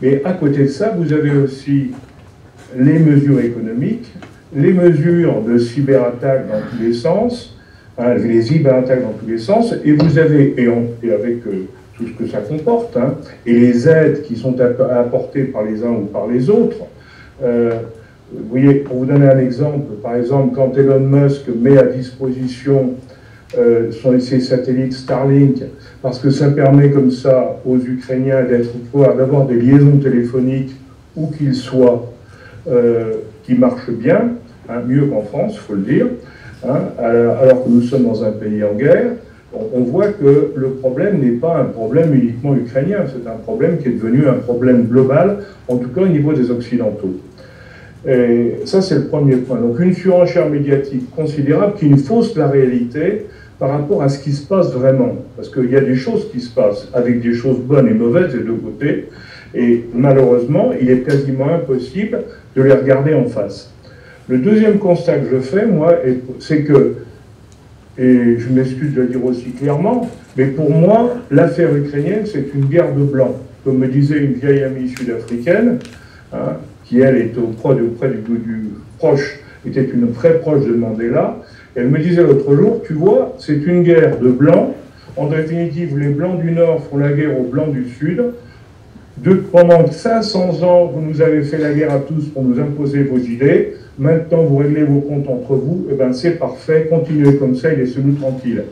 Mais 0.00 0.22
à 0.24 0.32
côté 0.32 0.64
de 0.64 0.68
ça, 0.68 0.94
vous 0.96 1.12
avez 1.12 1.30
aussi 1.30 1.90
les 2.76 2.98
mesures 2.98 3.40
économiques, 3.40 4.10
les 4.54 4.72
mesures 4.72 5.42
de 5.42 5.58
cyberattaque 5.58 6.48
dans 6.48 6.60
tous 6.70 6.82
les 6.82 6.92
sens, 6.92 7.56
hein, 7.98 8.14
les 8.14 8.42
cyberattaques 8.42 9.02
dans 9.02 9.12
tous 9.12 9.30
les 9.30 9.38
sens, 9.38 9.74
et 9.84 9.92
vous 9.92 10.18
avez, 10.18 10.54
et, 10.58 11.12
avec 11.12 11.46
euh, 11.46 11.66
tout 11.96 12.06
ce 12.06 12.12
que 12.12 12.26
ça 12.28 12.38
comporte, 12.38 12.96
hein, 12.96 13.14
et 13.46 13.52
les 13.52 13.88
aides 13.88 14.22
qui 14.22 14.36
sont 14.36 14.56
apportées 14.60 15.44
par 15.44 15.62
les 15.62 15.82
uns 15.82 15.92
ou 15.92 16.06
par 16.06 16.26
les 16.26 16.50
autres. 16.50 16.84
Euh, 17.42 17.78
vous 18.34 18.48
voyez, 18.48 18.74
pour 18.76 18.96
vous 18.96 19.06
donner 19.06 19.28
un 19.28 19.38
exemple, 19.38 19.92
par 20.02 20.16
exemple, 20.16 20.54
quand 20.54 20.76
Elon 20.76 21.00
Musk 21.00 21.48
met 21.48 21.76
à 21.76 21.84
disposition 21.84 22.94
euh, 23.58 23.90
ses 24.18 24.40
satellites 24.40 24.94
Starlink, 24.94 25.62
parce 26.00 26.18
que 26.18 26.30
ça 26.30 26.48
permet 26.50 26.90
comme 26.90 27.10
ça 27.10 27.60
aux 27.66 27.76
Ukrainiens 27.76 28.42
d'avoir 28.94 29.46
des 29.46 29.56
liaisons 29.56 29.98
téléphoniques 29.98 30.74
où 31.16 31.26
qu'ils 31.26 31.54
soient 31.54 32.12
euh, 32.70 33.12
qui 33.44 33.54
marchent 33.54 33.90
bien, 33.90 34.32
hein, 34.68 34.80
mieux 34.86 35.06
qu'en 35.06 35.22
France, 35.22 35.52
il 35.54 35.58
faut 35.58 35.74
le 35.74 35.82
dire, 35.82 36.06
hein, 36.66 36.78
alors 36.98 37.64
que 37.64 37.68
nous 37.68 37.82
sommes 37.82 38.04
dans 38.04 38.24
un 38.24 38.32
pays 38.32 38.62
en 38.64 38.74
guerre. 38.74 39.12
On, 39.52 39.80
voit 39.80 40.08
que 40.08 40.52
le 40.56 40.68
problème 40.70 41.20
n'est 41.20 41.32
pas 41.32 41.58
un 41.58 41.64
problème 41.64 42.14
uniquement 42.14 42.56
ukrainien, 42.56 43.04
c'est 43.06 43.28
un 43.28 43.36
problème 43.36 43.76
qui 43.78 43.88
est 43.88 43.92
devenu 43.92 44.26
un 44.26 44.34
problème 44.34 44.84
global, 44.84 45.40
en 45.68 45.76
tout 45.76 45.90
cas 45.90 46.00
au 46.00 46.08
niveau 46.08 46.32
des 46.32 46.50
Occidentaux. 46.50 47.16
Et 48.08 48.54
ça, 48.64 48.80
c'est 48.80 48.94
le 48.94 49.04
premier 49.04 49.36
point. 49.36 49.58
Donc 49.58 49.78
une 49.78 49.92
surenchère 49.92 50.48
médiatique 50.48 51.10
considérable 51.14 51.74
qui 51.74 51.86
nous 51.86 51.98
fausse 51.98 52.34
la 52.36 52.48
réalité 52.48 53.26
par 53.62 53.70
rapport 53.70 54.02
à 54.02 54.08
ce 54.08 54.18
qui 54.18 54.32
se 54.32 54.44
passe 54.44 54.72
vraiment. 54.72 55.18
Parce 55.36 55.48
qu'il 55.48 55.70
y 55.70 55.76
a 55.76 55.80
des 55.80 55.94
choses 55.94 56.28
qui 56.32 56.40
se 56.40 56.52
passent, 56.52 56.88
avec 56.92 57.20
des 57.20 57.32
choses 57.32 57.60
bonnes 57.60 57.86
et 57.86 57.94
mauvaises 57.94 58.32
des 58.32 58.40
deux 58.40 58.56
côtés, 58.56 59.04
et 59.54 59.84
malheureusement, 59.94 60.72
il 60.80 60.90
est 60.90 61.02
quasiment 61.02 61.48
impossible 61.48 62.24
de 62.56 62.62
les 62.62 62.72
regarder 62.72 63.14
en 63.14 63.26
face. 63.26 63.72
Le 64.28 64.38
deuxième 64.38 64.78
constat 64.80 65.18
que 65.18 65.36
je 65.36 65.38
fais, 65.38 65.64
moi, 65.64 65.94
c'est 66.40 66.64
que, 66.64 66.96
et 67.96 68.36
je 68.36 68.48
m'excuse 68.48 68.94
de 68.94 69.02
le 69.02 69.06
dire 69.06 69.24
aussi 69.24 69.52
clairement, 69.52 70.10
mais 70.36 70.46
pour 70.46 70.68
moi, 70.68 71.14
l'affaire 71.30 71.72
ukrainienne, 71.72 72.24
c'est 72.26 72.46
une 72.56 72.64
guerre 72.64 72.92
de 72.92 73.04
blanc. 73.04 73.36
Comme 73.62 73.78
me 73.78 73.86
disait 73.86 74.18
une 74.18 74.32
vieille 74.32 74.64
amie 74.64 74.88
sud-africaine, 74.88 75.78
hein, 76.32 76.56
qui 76.84 76.98
elle 76.98 77.16
est 77.16 77.38
auprès, 77.38 77.80
auprès 77.80 78.08
du, 78.08 78.38
du 78.38 78.70
proche, 78.98 79.38
était 79.64 79.84
une 79.84 80.10
très 80.10 80.40
proche 80.40 80.66
de 80.66 80.74
Mandela, 80.74 81.36
elle 81.74 81.88
me 81.88 81.98
disait 81.98 82.22
l'autre 82.22 82.54
jour, 82.54 82.82
tu 82.86 82.92
vois, 82.92 83.34
c'est 83.38 83.54
une 83.54 83.82
guerre 83.82 84.18
de 84.18 84.28
blancs. 84.28 84.74
En 85.16 85.26
définitive, 85.26 85.98
les 85.98 86.08
blancs 86.08 86.40
du 86.40 86.52
Nord 86.52 86.82
font 86.84 86.98
la 86.98 87.12
guerre 87.12 87.38
aux 87.38 87.44
blancs 87.44 87.72
du 87.72 87.88
Sud. 87.88 88.22
Pendant 89.52 89.86
500 89.90 90.62
ans, 90.62 90.86
vous 90.86 91.00
nous 91.00 91.20
avez 91.22 91.42
fait 91.42 91.58
la 91.58 91.72
guerre 91.72 91.92
à 91.92 91.98
tous 91.98 92.28
pour 92.28 92.42
nous 92.42 92.58
imposer 92.58 93.02
vos 93.04 93.18
idées. 93.18 93.74
Maintenant, 93.98 94.42
vous 94.42 94.56
réglez 94.56 94.84
vos 94.84 95.00
comptes 95.00 95.28
entre 95.28 95.54
vous. 95.54 95.86
Eh 95.90 95.94
bien, 95.94 96.12
c'est 96.12 96.38
parfait. 96.38 96.88
Continuez 96.90 97.36
comme 97.36 97.54
ça 97.54 97.72
et 97.72 97.76
laissez-nous 97.76 98.14
tranquilles. 98.14 98.64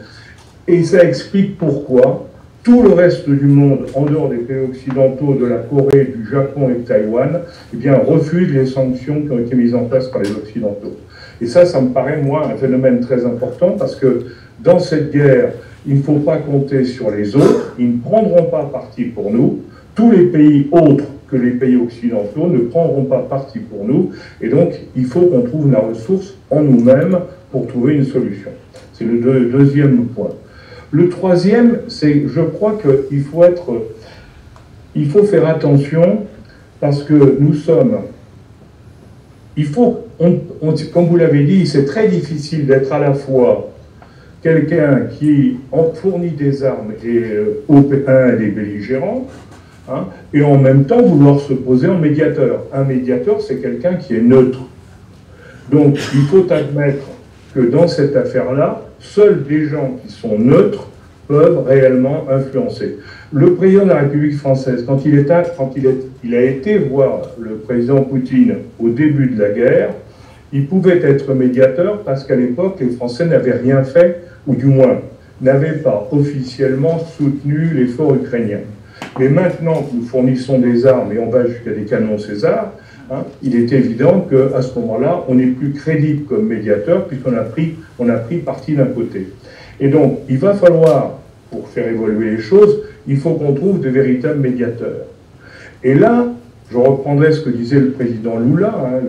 Et 0.67 0.83
ça 0.83 1.05
explique 1.05 1.59
pourquoi 1.59 2.27
tout 2.63 2.83
le 2.83 2.91
reste 2.91 3.29
du 3.29 3.47
monde, 3.47 3.87
en 3.95 4.05
dehors 4.05 4.29
des 4.29 4.37
pays 4.37 4.65
occidentaux, 4.69 5.35
de 5.35 5.47
la 5.47 5.59
Corée, 5.59 6.13
du 6.15 6.29
Japon 6.31 6.69
et 6.69 6.75
de 6.75 6.87
Taïwan, 6.87 7.41
eh 7.73 7.91
refuse 7.91 8.53
les 8.53 8.67
sanctions 8.67 9.23
qui 9.23 9.31
ont 9.31 9.39
été 9.39 9.57
mises 9.57 9.75
en 9.75 9.85
place 9.85 10.09
par 10.09 10.21
les 10.23 10.31
Occidentaux. 10.31 10.97
Et 11.41 11.47
ça, 11.47 11.65
ça 11.65 11.81
me 11.81 11.91
paraît, 11.91 12.21
moi, 12.23 12.47
un 12.47 12.57
phénomène 12.57 13.01
très 13.01 13.25
important 13.25 13.73
parce 13.79 13.97
que 13.97 14.27
dans 14.63 14.79
cette 14.79 15.13
guerre, 15.13 15.53
il 15.87 15.99
ne 15.99 16.03
faut 16.03 16.19
pas 16.19 16.37
compter 16.37 16.85
sur 16.85 17.11
les 17.11 17.35
autres, 17.35 17.75
ils 17.79 17.97
ne 17.97 17.99
prendront 17.99 18.45
pas 18.45 18.65
parti 18.65 19.05
pour 19.05 19.31
nous. 19.31 19.61
Tous 19.95 20.11
les 20.11 20.27
pays 20.27 20.69
autres 20.71 21.05
que 21.31 21.37
les 21.37 21.53
pays 21.53 21.77
occidentaux 21.77 22.49
ne 22.49 22.59
prendront 22.59 23.05
pas 23.05 23.21
parti 23.21 23.61
pour 23.61 23.85
nous. 23.85 24.11
Et 24.41 24.49
donc, 24.49 24.73
il 24.97 25.07
faut 25.07 25.23
qu'on 25.23 25.43
trouve 25.43 25.71
la 25.71 25.79
ressource 25.79 26.35
en 26.51 26.63
nous-mêmes 26.63 27.19
pour 27.51 27.67
trouver 27.67 27.95
une 27.95 28.05
solution. 28.05 28.51
C'est 28.93 29.05
le 29.05 29.19
deuxième 29.51 30.07
point. 30.07 30.31
Le 30.91 31.09
troisième, 31.09 31.81
c'est, 31.89 32.25
je 32.27 32.41
crois 32.41 32.79
qu'il 33.09 33.23
faut 33.23 33.45
être, 33.45 33.87
il 34.95 35.09
faut 35.09 35.23
faire 35.23 35.47
attention 35.47 36.27
parce 36.81 37.03
que 37.05 37.37
nous 37.39 37.55
sommes, 37.55 37.99
il 39.61 39.67
faut 39.67 40.07
comme 40.93 41.07
vous 41.07 41.17
l'avez 41.17 41.45
dit, 41.45 41.67
c'est 41.67 41.85
très 41.85 42.09
difficile 42.09 42.67
d'être 42.67 42.93
à 42.93 42.99
la 42.99 43.13
fois 43.13 43.71
quelqu'un 44.43 45.03
qui 45.19 45.57
en 45.71 45.93
fournit 45.93 46.31
des 46.31 46.65
armes 46.65 46.93
et 47.05 47.23
euh, 47.69 48.37
des 48.39 48.49
belligérants, 48.49 49.29
hein, 49.87 50.07
et 50.33 50.43
en 50.43 50.57
même 50.57 50.85
temps 50.85 51.03
vouloir 51.03 51.41
se 51.41 51.53
poser 51.53 51.89
en 51.89 51.99
médiateur. 51.99 52.65
Un 52.73 52.85
médiateur, 52.85 53.43
c'est 53.43 53.57
quelqu'un 53.57 53.95
qui 53.95 54.15
est 54.15 54.23
neutre. 54.23 54.61
Donc 55.71 55.99
il 56.15 56.23
faut 56.23 56.51
admettre 56.51 57.05
que 57.55 57.61
dans 57.61 57.87
cette 57.87 58.17
affaire-là, 58.17 58.83
seuls 58.99 59.45
des 59.45 59.67
gens 59.67 59.99
qui 60.03 60.11
sont 60.11 60.39
neutres 60.39 60.89
peuvent 61.29 61.67
réellement 61.67 62.27
influencer. 62.31 62.97
Le 63.33 63.55
président 63.55 63.85
de 63.85 63.91
la 63.91 64.01
République 64.01 64.39
française, 64.39 64.85
quand 64.85 65.07
il, 65.07 66.35
a 66.35 66.43
été 66.43 66.79
voir 66.79 67.23
le 67.39 67.59
président 67.59 68.03
Poutine 68.03 68.55
au 68.81 68.89
début 68.89 69.29
de 69.29 69.41
la 69.41 69.51
guerre, 69.51 69.91
il 70.53 70.67
pouvait 70.67 71.01
être 71.01 71.33
médiateur 71.33 72.01
parce 72.03 72.25
qu'à 72.25 72.35
l'époque, 72.35 72.79
les 72.81 72.89
Français 72.89 73.27
n'avaient 73.27 73.53
rien 73.53 73.85
fait, 73.85 74.25
ou 74.49 74.57
du 74.57 74.67
moins 74.67 74.99
n'avaient 75.41 75.79
pas 75.79 76.09
officiellement 76.11 76.99
soutenu 76.99 77.71
l'effort 77.73 78.17
ukrainien. 78.17 78.59
Mais 79.21 79.29
maintenant 79.29 79.81
que 79.85 79.95
nous 79.95 80.03
fournissons 80.03 80.59
des 80.59 80.85
armes 80.85 81.13
et 81.13 81.21
on 81.21 81.31
va 81.31 81.47
jusqu'à 81.47 81.71
des 81.71 81.85
canons 81.85 82.19
César, 82.19 82.73
hein, 83.13 83.23
il 83.45 83.55
est 83.55 83.73
évident 83.73 84.27
qu'à 84.29 84.61
ce 84.61 84.77
moment-là, 84.81 85.25
on 85.29 85.37
n'est 85.37 85.47
plus 85.47 85.71
crédible 85.71 86.25
comme 86.25 86.49
médiateur 86.49 87.07
puisqu'on 87.07 87.37
a 87.37 87.43
pris, 87.43 87.77
a 88.01 88.13
pris 88.15 88.39
parti 88.39 88.75
d'un 88.75 88.87
côté. 88.87 89.29
Et 89.79 89.87
donc, 89.87 90.19
il 90.29 90.39
va 90.39 90.53
falloir, 90.55 91.21
pour 91.53 91.69
faire 91.69 91.87
évoluer 91.87 92.33
les 92.33 92.43
choses, 92.43 92.80
il 93.07 93.17
faut 93.17 93.31
qu'on 93.31 93.55
trouve 93.55 93.81
de 93.81 93.89
véritables 93.89 94.41
médiateurs. 94.41 95.07
Et 95.83 95.95
là, 95.95 96.27
je 96.71 96.77
reprendrai 96.77 97.33
ce 97.33 97.41
que 97.41 97.51
disait 97.51 97.81
le 97.81 97.91
président 97.91 98.39
Lula, 98.39 98.75
hein, 98.77 99.01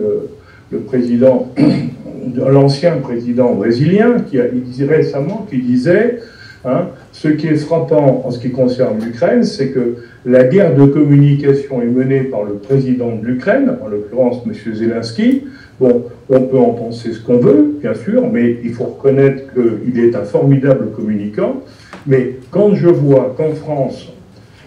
le, 0.70 0.78
président, 0.80 1.52
l'ancien 2.36 2.96
président 2.96 3.54
brésilien, 3.54 4.16
qui 4.28 4.40
a, 4.40 4.48
disait 4.48 4.86
récemment, 4.86 5.46
qui 5.48 5.58
disait, 5.58 6.18
hein, 6.64 6.88
ce 7.12 7.28
qui 7.28 7.46
est 7.46 7.56
frappant 7.56 8.22
en 8.24 8.30
ce 8.30 8.38
qui 8.38 8.50
concerne 8.50 8.98
l'Ukraine, 9.04 9.44
c'est 9.44 9.68
que 9.68 9.96
la 10.24 10.44
guerre 10.44 10.74
de 10.74 10.86
communication 10.86 11.82
est 11.82 11.86
menée 11.86 12.22
par 12.22 12.44
le 12.44 12.54
président 12.54 13.14
de 13.14 13.26
l'Ukraine, 13.26 13.76
en 13.84 13.88
l'occurrence 13.88 14.42
M. 14.46 14.74
Zelensky. 14.74 15.44
Bon, 15.78 16.04
on 16.30 16.40
peut 16.40 16.58
en 16.58 16.70
penser 16.70 17.12
ce 17.12 17.20
qu'on 17.20 17.38
veut, 17.38 17.76
bien 17.80 17.94
sûr, 17.94 18.28
mais 18.32 18.56
il 18.64 18.72
faut 18.72 18.84
reconnaître 18.84 19.42
qu'il 19.52 19.98
est 19.98 20.14
un 20.14 20.22
formidable 20.22 20.92
communicant. 20.92 21.62
Mais 22.06 22.36
quand 22.50 22.74
je 22.74 22.88
vois 22.88 23.34
qu'en 23.36 23.52
France, 23.54 24.12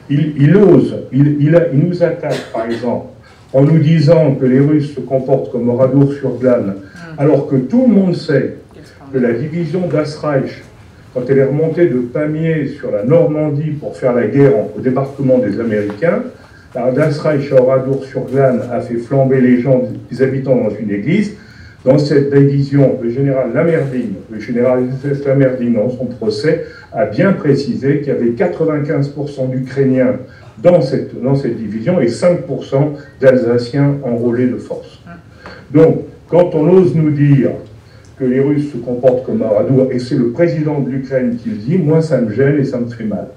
il, 0.09 0.55
ose, 0.55 0.95
il, 1.11 1.37
il, 1.41 1.61
nous 1.73 2.03
attaque 2.03 2.51
par 2.53 2.65
exemple 2.65 3.07
en 3.53 3.63
nous 3.63 3.79
disant 3.79 4.35
que 4.35 4.45
les 4.45 4.59
Russes 4.59 4.93
se 4.93 4.99
comportent 4.99 5.51
comme 5.51 5.69
Oradour-sur-Glane, 5.69 6.69
hum. 6.69 7.15
alors 7.17 7.47
que 7.47 7.55
tout 7.55 7.85
le 7.87 7.93
monde 7.93 8.15
sait 8.15 8.57
que 9.11 9.17
la 9.17 9.33
division 9.33 9.87
d'Asreich, 9.87 10.63
quand 11.13 11.21
elle 11.29 11.39
est 11.39 11.45
remontée 11.45 11.87
de 11.87 11.99
Pamiers 11.99 12.67
sur 12.67 12.91
la 12.91 13.03
Normandie 13.03 13.71
pour 13.71 13.95
faire 13.95 14.13
la 14.13 14.27
guerre 14.27 14.53
au 14.75 14.79
débarquement 14.79 15.37
des 15.39 15.59
Américains, 15.59 16.23
d'Asreich 16.93 17.51
à 17.53 17.61
Oradour-sur-Glane 17.61 18.63
a 18.71 18.81
fait 18.81 18.97
flamber 18.97 19.39
les 19.39 19.61
gens, 19.61 19.83
les 20.11 20.21
habitants 20.21 20.55
dans 20.55 20.75
une 20.75 20.91
église. 20.91 21.35
Dans 21.85 21.99
cette 21.99 22.33
division, 22.33 22.97
le 22.99 23.11
général 23.11 23.53
Lamerdine, 23.53 24.15
le 24.31 24.39
général 24.39 24.85
Lamerdine, 25.23 25.75
dans 25.75 25.91
son 25.91 26.05
procès, 26.05 26.65
a 26.91 27.05
bien 27.05 27.33
précisé 27.33 27.99
qu'il 27.99 28.07
y 28.07 28.11
avait 28.11 28.31
95% 28.31 29.51
d'Ukrainiens 29.51 30.15
dans 30.63 30.81
cette, 30.81 31.21
dans 31.21 31.35
cette 31.35 31.57
division 31.57 32.01
et 32.01 32.07
5% 32.07 32.37
d'Alsaciens 33.21 33.97
enrôlés 34.03 34.47
de 34.47 34.57
force. 34.57 34.99
Donc, 35.71 36.05
quand 36.27 36.55
on 36.55 36.67
ose 36.69 36.95
nous 36.95 37.11
dire 37.11 37.51
que 38.17 38.25
les 38.25 38.39
Russes 38.39 38.71
se 38.71 38.77
comportent 38.77 39.23
comme 39.23 39.43
Aradour, 39.43 39.89
et 39.91 39.99
c'est 39.99 40.15
le 40.15 40.31
président 40.31 40.79
de 40.79 40.89
l'Ukraine 40.89 41.37
qui 41.37 41.49
le 41.49 41.55
dit, 41.57 41.77
moi 41.77 42.01
ça 42.01 42.19
me 42.19 42.33
gêne 42.33 42.57
et 42.57 42.63
ça 42.63 42.79
me 42.79 42.87
fait 42.87 43.03
mal. 43.03 43.27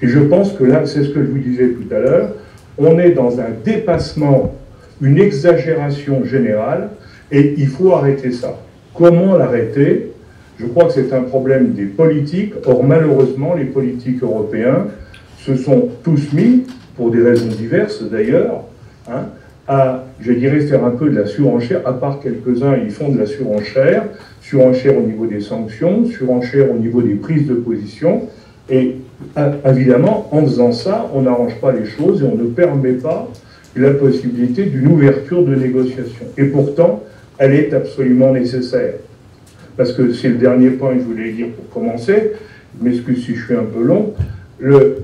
Et 0.00 0.08
je 0.08 0.20
pense 0.20 0.52
que 0.52 0.64
là, 0.64 0.86
c'est 0.86 1.04
ce 1.04 1.10
que 1.10 1.22
je 1.22 1.28
vous 1.28 1.38
disais 1.38 1.68
tout 1.68 1.94
à 1.94 1.98
l'heure, 1.98 2.30
on 2.78 2.98
est 2.98 3.10
dans 3.10 3.38
un 3.38 3.50
dépassement, 3.64 4.54
une 5.02 5.18
exagération 5.18 6.24
générale, 6.24 6.88
et 7.30 7.54
il 7.56 7.66
faut 7.66 7.92
arrêter 7.92 8.32
ça. 8.32 8.58
Comment 8.94 9.36
l'arrêter? 9.36 10.12
Je 10.58 10.66
crois 10.66 10.86
que 10.86 10.92
c'est 10.92 11.12
un 11.12 11.22
problème 11.22 11.72
des 11.72 11.84
politiques. 11.84 12.54
Or, 12.64 12.82
malheureusement, 12.82 13.54
les 13.54 13.64
politiques 13.64 14.22
européens 14.22 14.86
se 15.38 15.54
sont 15.54 15.88
tous 16.02 16.32
mis, 16.32 16.64
pour 16.96 17.10
des 17.10 17.20
raisons 17.20 17.48
diverses 17.48 18.02
d'ailleurs, 18.10 18.64
hein, 19.08 19.26
à, 19.68 20.04
je 20.20 20.32
dirais, 20.32 20.60
faire 20.60 20.84
un 20.84 20.90
peu 20.90 21.10
de 21.10 21.18
la 21.18 21.26
surenchère, 21.26 21.82
à 21.84 21.92
part 21.92 22.20
quelques-uns, 22.20 22.76
ils 22.76 22.90
font 22.90 23.10
de 23.10 23.18
la 23.18 23.26
surenchère, 23.26 24.04
surenchère 24.40 24.96
au 24.96 25.02
niveau 25.02 25.26
des 25.26 25.40
sanctions, 25.40 26.06
surenchère 26.06 26.70
au 26.70 26.78
niveau 26.78 27.02
des 27.02 27.14
prises 27.14 27.46
de 27.46 27.54
position, 27.54 28.22
et 28.70 28.96
évidemment, 29.68 30.28
en 30.30 30.42
faisant 30.42 30.72
ça, 30.72 31.10
on 31.14 31.22
n'arrange 31.22 31.56
pas 31.60 31.72
les 31.72 31.84
choses 31.84 32.22
et 32.22 32.24
on 32.24 32.36
ne 32.36 32.48
permet 32.48 32.92
pas 32.92 33.28
la 33.74 33.90
possibilité 33.90 34.64
d'une 34.64 34.86
ouverture 34.86 35.44
de 35.44 35.54
négociation. 35.54 36.24
Et 36.38 36.44
pourtant, 36.44 37.02
elle 37.38 37.54
est 37.54 37.72
absolument 37.72 38.32
nécessaire. 38.32 38.94
Parce 39.76 39.92
que 39.92 40.12
c'est 40.12 40.28
le 40.28 40.36
dernier 40.36 40.70
point 40.70 40.94
que 40.94 41.00
je 41.00 41.04
voulais 41.04 41.32
dire 41.32 41.48
pour 41.48 41.68
commencer, 41.68 42.32
m'excuse 42.80 43.24
si 43.24 43.34
je 43.34 43.44
suis 43.44 43.54
un 43.54 43.64
peu 43.64 43.82
long. 43.82 44.14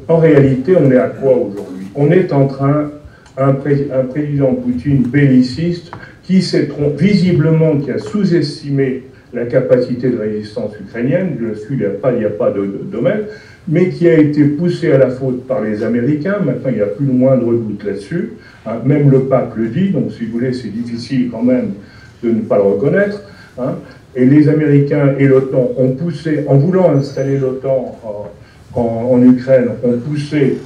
En 0.08 0.16
réalité, 0.16 0.74
on 0.76 0.90
est 0.90 0.98
à 0.98 1.08
quoi 1.08 1.36
aujourd'hui? 1.36 1.86
On 1.94 2.10
est 2.10 2.32
en 2.32 2.46
train, 2.46 2.90
un, 3.36 3.52
président 3.52 4.54
Poutine 4.54 5.02
belliciste 5.02 5.92
qui 6.22 6.40
s'est 6.40 6.68
visiblement, 6.96 7.76
qui 7.78 7.90
a 7.90 7.98
sous-estimé 7.98 9.04
la 9.34 9.46
capacité 9.46 10.10
de 10.10 10.18
résistance 10.18 10.72
ukrainienne, 10.78 11.36
je 11.40 11.58
suis, 11.58 11.74
il 11.74 11.80
n'y 11.80 11.86
a 11.86 11.90
pas, 11.90 12.12
n'y 12.12 12.24
a 12.24 12.30
pas 12.30 12.50
de, 12.50 12.80
domaine, 12.90 13.22
mais 13.66 13.88
qui 13.88 14.08
a 14.08 14.18
été 14.18 14.44
poussé 14.44 14.92
à 14.92 14.98
la 14.98 15.08
faute 15.08 15.46
par 15.46 15.62
les 15.62 15.82
Américains. 15.82 16.38
Maintenant, 16.44 16.68
il 16.68 16.76
n'y 16.76 16.82
a 16.82 16.86
plus 16.86 17.06
le 17.06 17.12
moindre 17.12 17.52
doute 17.52 17.84
là-dessus. 17.84 18.32
Hein. 18.66 18.80
même 18.84 19.10
le 19.10 19.20
pape 19.20 19.56
le 19.56 19.68
dit, 19.68 19.90
donc 19.90 20.12
si 20.12 20.26
vous 20.26 20.32
voulez, 20.32 20.52
c'est 20.52 20.68
difficile 20.68 21.30
quand 21.30 21.42
même 21.42 21.72
de 22.22 22.30
ne 22.30 22.40
pas 22.40 22.56
le 22.56 22.62
reconnaître. 22.62 23.22
Hein. 23.58 23.74
Et 24.14 24.24
les 24.26 24.48
Américains 24.48 25.14
et 25.18 25.26
l'OTAN 25.26 25.70
ont 25.78 25.92
poussé, 25.92 26.44
en 26.46 26.56
voulant 26.56 26.90
installer 26.92 27.38
l'OTAN 27.38 27.98
en, 28.74 29.22
Ukraine, 29.22 29.68
ont 29.82 29.98
poussé 29.98 30.58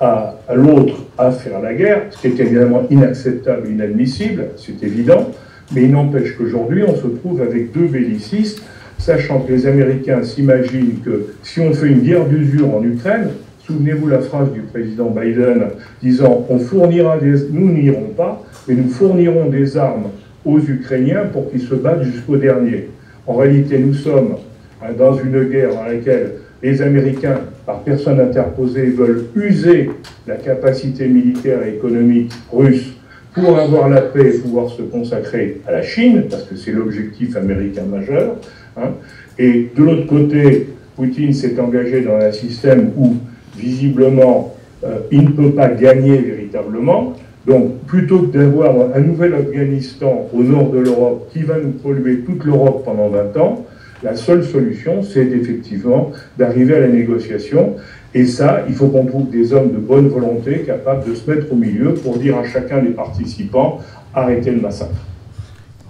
à, 0.00 0.36
l'autre 0.54 0.94
à 1.18 1.30
faire 1.30 1.60
la 1.60 1.74
guerre, 1.74 2.02
ce 2.10 2.18
qui 2.18 2.26
est 2.28 2.40
évidemment 2.40 2.82
inacceptable, 2.90 3.68
inadmissible, 3.68 4.46
c'est 4.56 4.82
évident. 4.82 5.30
Mais 5.74 5.84
il 5.84 5.92
n'empêche 5.92 6.36
qu'aujourd'hui, 6.36 6.82
on 6.86 6.94
se 6.94 7.06
trouve 7.06 7.40
avec 7.42 7.72
deux 7.72 7.86
bellicistes, 7.86 8.62
sachant 8.98 9.40
que 9.40 9.52
les 9.52 9.66
Américains 9.66 10.22
s'imaginent 10.22 11.00
que 11.04 11.34
si 11.42 11.60
on 11.60 11.72
fait 11.72 11.88
une 11.88 12.00
guerre 12.00 12.26
d'usure 12.26 12.74
en 12.74 12.82
Ukraine, 12.82 13.28
souvenez-vous 13.66 14.08
la 14.08 14.20
phrase 14.20 14.52
du 14.52 14.60
président 14.60 15.10
Biden 15.10 15.64
disant 16.02 16.46
on 16.48 16.58
fournira 16.58 17.18
des, 17.18 17.34
nous 17.50 17.70
n'irons 17.70 18.10
pas, 18.16 18.42
mais 18.68 18.74
nous 18.74 18.88
fournirons 18.88 19.48
des 19.48 19.76
armes 19.76 20.10
aux 20.44 20.58
Ukrainiens 20.58 21.24
pour 21.32 21.50
qu'ils 21.50 21.62
se 21.62 21.74
battent 21.74 22.04
jusqu'au 22.04 22.36
dernier. 22.36 22.88
En 23.26 23.34
réalité, 23.34 23.78
nous 23.78 23.94
sommes 23.94 24.36
hein, 24.82 24.92
dans 24.98 25.14
une 25.14 25.44
guerre 25.44 25.74
dans 25.74 25.84
laquelle 25.84 26.32
les 26.62 26.80
Américains, 26.82 27.40
par 27.66 27.80
personne 27.80 28.20
interposée, 28.20 28.86
veulent 28.86 29.24
user 29.34 29.90
la 30.26 30.36
capacité 30.36 31.06
militaire 31.06 31.62
et 31.62 31.76
économique 31.76 32.32
russe 32.52 32.94
pour 33.34 33.58
avoir 33.58 33.88
la 33.88 34.00
paix 34.00 34.36
et 34.36 34.38
pouvoir 34.38 34.70
se 34.70 34.82
consacrer 34.82 35.60
à 35.66 35.72
la 35.72 35.82
Chine, 35.82 36.24
parce 36.30 36.44
que 36.44 36.56
c'est 36.56 36.72
l'objectif 36.72 37.36
américain 37.36 37.82
majeur. 37.82 38.36
Hein. 38.76 38.90
Et 39.38 39.70
de 39.76 39.82
l'autre 39.82 40.06
côté, 40.06 40.68
Poutine 40.96 41.32
s'est 41.32 41.58
engagé 41.58 42.02
dans 42.02 42.16
un 42.16 42.30
système 42.30 42.92
où, 42.96 43.16
visiblement, 43.56 44.54
euh, 44.84 44.98
il 45.10 45.24
ne 45.24 45.30
peut 45.30 45.50
pas 45.50 45.68
gagner 45.68 46.18
véritablement. 46.18 47.14
Donc, 47.46 47.80
plutôt 47.86 48.20
que 48.20 48.38
d'avoir 48.38 48.74
un 48.94 49.00
nouvel 49.00 49.34
Afghanistan 49.34 50.28
au 50.32 50.42
nord 50.42 50.70
de 50.70 50.78
l'Europe 50.78 51.30
qui 51.32 51.42
va 51.42 51.58
nous 51.58 51.72
polluer 51.72 52.20
toute 52.20 52.44
l'Europe 52.44 52.84
pendant 52.84 53.08
20 53.08 53.36
ans, 53.36 53.66
la 54.02 54.16
seule 54.16 54.44
solution, 54.44 55.02
c'est 55.02 55.26
effectivement 55.26 56.12
d'arriver 56.38 56.74
à 56.74 56.80
la 56.80 56.88
négociation. 56.88 57.76
Et 58.14 58.26
ça, 58.26 58.64
il 58.68 58.74
faut 58.74 58.88
qu'on 58.88 59.06
trouve 59.06 59.30
des 59.30 59.52
hommes 59.52 59.72
de 59.72 59.78
bonne 59.78 60.08
volonté 60.08 60.60
capables 60.60 61.08
de 61.08 61.14
se 61.14 61.30
mettre 61.30 61.52
au 61.52 61.56
milieu 61.56 61.94
pour 61.94 62.18
dire 62.18 62.36
à 62.36 62.44
chacun 62.44 62.82
des 62.82 62.90
participants 62.90 63.80
arrêtez 64.14 64.50
le 64.50 64.60
massacre. 64.60 64.94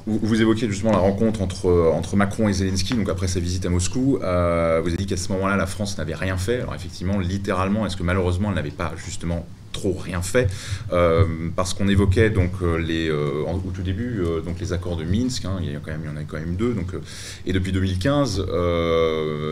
Vous, 0.07 0.43
évoquiez 0.43 0.69
justement 0.69 0.93
la 0.93 0.99
rencontre 0.99 1.41
entre, 1.41 1.91
entre 1.95 2.15
Macron 2.17 2.49
et 2.49 2.53
Zelensky, 2.53 2.95
donc 2.95 3.09
après 3.09 3.27
sa 3.27 3.41
visite 3.41 3.65
à 3.65 3.71
Moscou. 3.71 4.19
Euh, 4.23 4.81
vous 4.83 4.89
avez 4.89 4.99
dit 4.99 5.07
qu'à 5.07 5.17
ce 5.17 5.33
moment-là, 5.33 5.57
la 5.57 5.65
France 5.65 5.97
n'avait 5.97 6.15
rien 6.15 6.37
fait. 6.37 6.61
Alors 6.61 6.75
effectivement, 6.75 7.19
littéralement, 7.19 7.87
est-ce 7.87 7.97
que 7.97 8.03
malheureusement, 8.03 8.51
elle 8.51 8.57
n'avait 8.57 8.71
pas 8.71 8.93
justement 9.03 9.47
trop 9.75 9.93
rien 9.93 10.23
fait 10.23 10.47
euh, 10.93 11.25
parce 11.55 11.75
qu'on 11.75 11.89
évoquait 11.89 12.31
donc 12.31 12.53
euh, 12.63 12.79
les 12.79 13.11
au 13.11 13.71
tout 13.75 13.83
début 13.83 14.23
donc 14.47 14.59
les 14.61 14.73
accords 14.73 14.97
de 14.97 15.05
Minsk 15.05 15.45
hein, 15.45 15.59
il 15.61 15.73
y 15.73 15.77
a 15.77 15.81
quand 15.85 15.91
même 15.91 16.01
il 16.05 16.11
y 16.11 16.13
en 16.13 16.17
a 16.17 16.25
quand 16.27 16.39
même 16.39 16.57
deux 16.57 16.73
donc 16.73 16.93
et 17.47 17.53
depuis 17.53 17.73
2015 17.73 18.47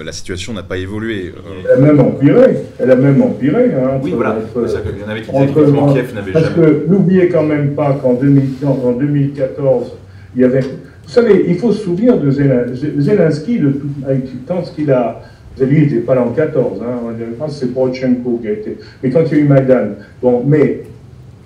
la 0.05 0.13
situation 0.13 0.55
n'a 0.55 0.63
pas 0.63 0.79
évolué 0.79 1.35
elle 1.65 1.83
a 1.83 1.87
même 1.87 2.01
empiré 2.01 2.57
elle 2.79 2.91
a 2.91 2.97
même 2.97 3.21
empiré 3.21 3.75
hein, 3.75 4.01
oui 4.03 4.13
voilà 4.15 4.39
il 4.57 5.01
y 5.01 5.05
en 5.05 5.09
avait 5.09 5.23
qui 5.23 5.31
disaient 5.31 5.53
Kiev 5.93 6.15
n'avait 6.15 6.33
jamais 6.33 6.33
parce 6.33 6.51
que 6.51 6.87
n'oubliez 6.89 7.29
quand 7.29 7.45
même 7.45 7.75
pas 7.75 7.93
qu'en 8.01 8.15
2014 8.15 9.93
il 10.35 10.43
y 10.43 10.45
avait. 10.45 10.61
Vous 10.61 11.11
savez, 11.11 11.45
il 11.49 11.59
faut 11.59 11.73
se 11.73 11.83
souvenir 11.83 12.19
de 12.19 12.31
Zelensky, 12.31 13.59
de 13.59 13.71
tout, 13.71 13.89
avec 14.07 14.25
ce 14.65 14.71
qu'il 14.73 14.91
a. 14.91 15.21
Il 15.61 15.69
n'était 15.69 15.97
pas 15.97 16.15
là 16.15 16.23
en 16.23 16.31
14, 16.31 16.81
hein, 16.83 17.47
que 17.47 17.53
c'est 17.53 17.73
Poroshenko 17.73 18.38
qui 18.41 18.49
a 18.49 18.53
été. 18.53 18.79
Mais 19.03 19.11
quand 19.11 19.23
il 19.31 19.38
y 19.38 19.41
a 19.41 19.45
eu 19.45 19.49
Maidan. 19.49 19.88
Bon, 20.23 20.43
mais 20.47 20.83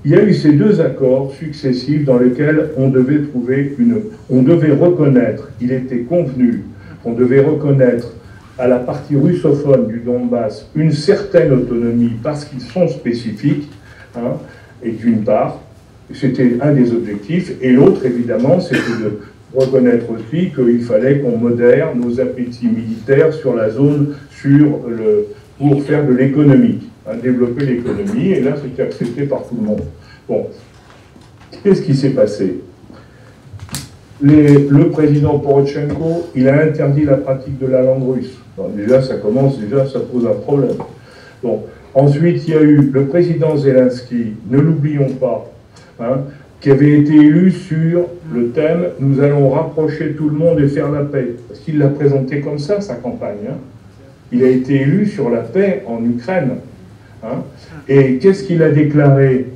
il 0.05 0.13
y 0.13 0.15
a 0.15 0.23
eu 0.23 0.33
ces 0.33 0.53
deux 0.53 0.81
accords 0.81 1.33
successifs 1.35 2.05
dans 2.05 2.19
lesquels 2.19 2.71
on 2.77 2.89
devait 2.89 3.23
trouver 3.23 3.75
une. 3.79 4.03
On 4.31 4.43
devait 4.43 4.73
reconnaître, 4.73 5.51
il 5.61 5.73
était 5.73 6.01
convenu 6.01 6.63
qu'on 7.03 7.13
devait 7.13 7.41
reconnaître 7.41 8.13
à 8.59 8.69
la 8.69 8.79
partie 8.79 9.17
russophone 9.17 9.89
du 9.89 9.99
Donbass 9.99 10.69
une 10.75 10.93
certaine 10.93 11.53
autonomie 11.53 12.13
parce 12.23 12.45
qu'ils 12.45 12.61
sont 12.61 12.89
spécifiques, 12.89 13.69
hein, 14.17 14.39
et 14.83 14.93
d'une 14.93 15.25
part, 15.25 15.61
c'était 16.15 16.57
un 16.61 16.73
des 16.73 16.93
objectifs. 16.93 17.53
Et 17.61 17.73
l'autre, 17.73 18.07
évidemment, 18.07 18.61
c'était 18.61 19.03
de 19.03 19.21
reconnaître 19.55 20.07
aussi 20.11 20.51
qu'il 20.51 20.83
fallait 20.83 21.21
qu'on 21.21 21.37
modère 21.37 21.95
nos 21.95 22.21
appétits 22.21 22.69
militaires 22.69 23.33
sur 23.33 23.55
la 23.55 23.71
zone, 23.71 24.15
sur 24.31 24.81
le, 24.89 25.29
pour 25.59 25.83
faire 25.83 26.07
de 26.07 26.13
l'économie, 26.13 26.89
hein, 27.07 27.15
développer 27.23 27.65
l'économie. 27.65 28.31
Et 28.31 28.41
là, 28.41 28.55
c'était 28.63 28.83
accepté 28.83 29.25
par 29.25 29.47
tout 29.49 29.57
le 29.57 29.63
monde. 29.63 29.83
Bon, 30.29 30.47
qu'est-ce 31.63 31.83
qui 31.83 31.95
s'est 31.95 32.11
passé? 32.11 32.61
Le 34.21 34.89
président 34.89 35.39
Porochenko, 35.39 36.31
il 36.35 36.49
a 36.49 36.63
interdit 36.63 37.05
la 37.05 37.19
pratique 37.19 37.59
de 37.59 37.67
la 37.67 37.83
langue 37.83 38.15
russe. 38.15 38.39
déjà, 38.75 39.03
ça 39.03 39.17
commence, 39.17 39.59
déjà, 39.59 39.87
ça 39.87 40.01
pose 40.01 40.27
un 40.27 40.41
problème. 40.41 40.77
Bon. 41.43 41.63
Ensuite, 41.95 42.47
il 42.47 42.53
y 42.53 42.57
a 42.57 42.61
eu 42.61 42.91
le 42.93 43.07
président 43.07 43.57
Zelensky, 43.57 44.35
ne 44.51 44.59
l'oublions 44.59 45.09
pas, 45.19 45.51
Hein, 45.99 46.25
qui 46.61 46.71
avait 46.71 46.99
été 46.99 47.15
élu 47.15 47.51
sur 47.51 48.07
le 48.33 48.49
thème 48.51 48.89
Nous 48.99 49.21
allons 49.21 49.51
rapprocher 49.51 50.13
tout 50.13 50.29
le 50.29 50.37
monde 50.37 50.61
et 50.61 50.69
faire 50.69 50.91
la 50.91 51.03
paix. 51.03 51.35
Parce 51.49 51.61
qu'il 51.61 51.79
l'a 51.79 51.89
présenté 51.89 52.41
comme 52.41 52.59
ça, 52.59 52.81
sa 52.81 52.95
campagne. 52.95 53.49
Hein. 53.49 53.57
Il 54.33 54.43
a 54.43 54.49
été 54.49 54.81
élu 54.81 55.07
sur 55.07 55.31
la 55.31 55.41
paix 55.41 55.83
en 55.87 56.05
Ukraine. 56.05 56.57
Hein. 57.23 57.43
Et 57.89 58.19
qu'est-ce 58.19 58.45
qu'il 58.45 58.63
a 58.63 58.71
déclaré? 58.71 59.47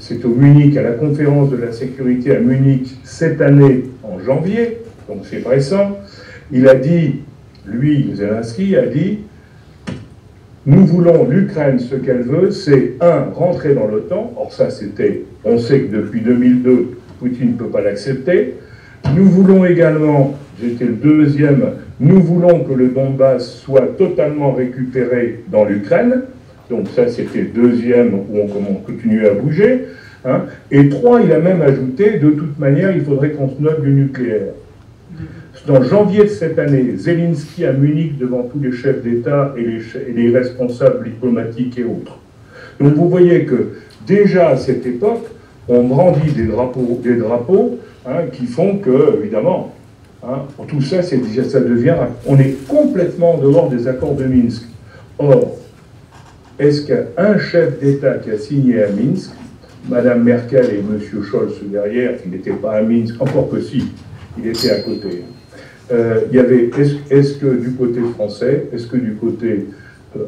C'est 0.00 0.24
au 0.24 0.30
Munich, 0.30 0.76
à 0.76 0.82
la 0.82 0.92
conférence 0.92 1.50
de 1.50 1.56
la 1.56 1.72
sécurité 1.72 2.34
à 2.34 2.40
Munich, 2.40 2.96
cette 3.04 3.40
année, 3.42 3.84
en 4.02 4.18
janvier, 4.20 4.78
donc 5.06 5.18
c'est 5.28 5.46
récent. 5.46 5.98
Il 6.50 6.66
a 6.66 6.74
dit, 6.74 7.20
lui, 7.66 8.12
Zelensky, 8.14 8.74
a 8.76 8.86
dit 8.86 9.18
nous 10.68 10.84
voulons 10.84 11.26
l'Ukraine, 11.26 11.78
ce 11.78 11.94
qu'elle 11.94 12.20
veut, 12.20 12.50
c'est 12.50 12.96
un, 13.00 13.30
rentrer 13.32 13.74
dans 13.74 13.86
l'OTAN. 13.86 14.34
Or 14.36 14.52
ça, 14.52 14.68
c'était, 14.68 15.24
on 15.44 15.58
sait 15.58 15.80
que 15.80 15.96
depuis 15.96 16.20
2002, 16.20 16.98
Poutine 17.18 17.52
ne 17.52 17.56
peut 17.56 17.66
pas 17.66 17.80
l'accepter. 17.80 18.54
Nous 19.16 19.24
voulons 19.24 19.64
également, 19.64 20.36
j'étais 20.60 20.84
le 20.84 20.92
deuxième, 20.92 21.62
nous 22.00 22.20
voulons 22.20 22.64
que 22.64 22.72
le 22.72 22.88
Donbass 22.88 23.60
soit 23.60 23.96
totalement 23.96 24.52
récupéré 24.52 25.40
dans 25.50 25.64
l'Ukraine. 25.64 26.22
Donc 26.70 26.88
ça, 26.94 27.08
c'était 27.08 27.42
le 27.42 27.48
deuxième 27.48 28.14
où 28.14 28.38
on, 28.38 28.74
continue 28.74 29.26
à 29.26 29.34
bouger. 29.34 29.86
Hein. 30.24 30.42
Et 30.70 30.88
trois, 30.88 31.20
il 31.20 31.32
a 31.32 31.38
même 31.38 31.62
ajouté, 31.62 32.18
de 32.18 32.30
toute 32.30 32.58
manière, 32.58 32.94
il 32.94 33.02
faudrait 33.02 33.30
qu'on 33.30 33.48
se 33.48 33.60
note 33.60 33.82
du 33.82 33.90
nucléaire. 33.90 34.52
En 35.68 35.82
janvier 35.82 36.24
de 36.24 36.28
cette 36.28 36.58
année, 36.58 36.96
Zelensky 36.96 37.66
à 37.66 37.72
Munich 37.72 38.16
devant 38.16 38.44
tous 38.44 38.58
les 38.58 38.72
chefs 38.72 39.02
d'État 39.02 39.54
et, 39.56 39.80
les, 40.12 40.30
responsables 40.30 41.04
diplomatiques 41.04 41.78
et 41.78 41.84
autres. 41.84 42.18
Donc 42.80 42.94
vous 42.94 43.08
voyez 43.08 43.44
que 43.44 43.72
déjà 44.06 44.50
à 44.50 44.56
cette 44.56 44.86
époque, 44.86 45.26
on 45.68 45.84
brandit 45.84 46.32
des 46.32 46.46
drapeaux, 46.46 47.00
des 47.02 47.16
drapeaux 47.16 47.78
hein, 48.06 48.26
qui 48.32 48.46
font 48.46 48.78
que, 48.78 49.18
évidemment, 49.20 49.74
hein, 50.26 50.42
tout 50.66 50.80
ça, 50.80 51.00
déjà, 51.02 51.44
ça 51.44 51.60
devient, 51.60 51.96
on 52.26 52.38
est 52.38 52.66
complètement 52.66 53.34
en 53.34 53.38
dehors 53.38 53.68
des 53.68 53.86
accords 53.86 54.14
de 54.14 54.24
Minsk. 54.24 54.62
Or, 55.18 55.56
est-ce 56.58 56.86
qu'un 56.86 57.38
chef 57.38 57.80
d'État 57.80 58.14
qui 58.14 58.30
a 58.30 58.38
signé 58.38 58.82
à 58.82 58.88
Minsk, 58.88 59.30
Madame 59.88 60.22
Merkel 60.24 60.66
et 60.66 60.82
Monsieur 60.82 61.22
Scholz 61.22 61.54
derrière, 61.64 62.20
qui 62.22 62.28
n'étaient 62.28 62.50
pas 62.50 62.72
à 62.72 62.82
Minsk, 62.82 63.20
encore 63.20 63.50
que 63.50 63.60
si, 63.60 63.84
il 64.38 64.46
était 64.46 64.70
à 64.70 64.80
côté, 64.80 65.24
euh, 65.90 66.20
il 66.30 66.36
y 66.36 66.40
avait, 66.40 66.70
est-ce 67.10 67.34
que 67.34 67.46
du 67.46 67.72
côté 67.72 68.00
français, 68.14 68.68
est-ce 68.72 68.86
que 68.86 68.96
du 68.96 69.14
côté 69.14 69.66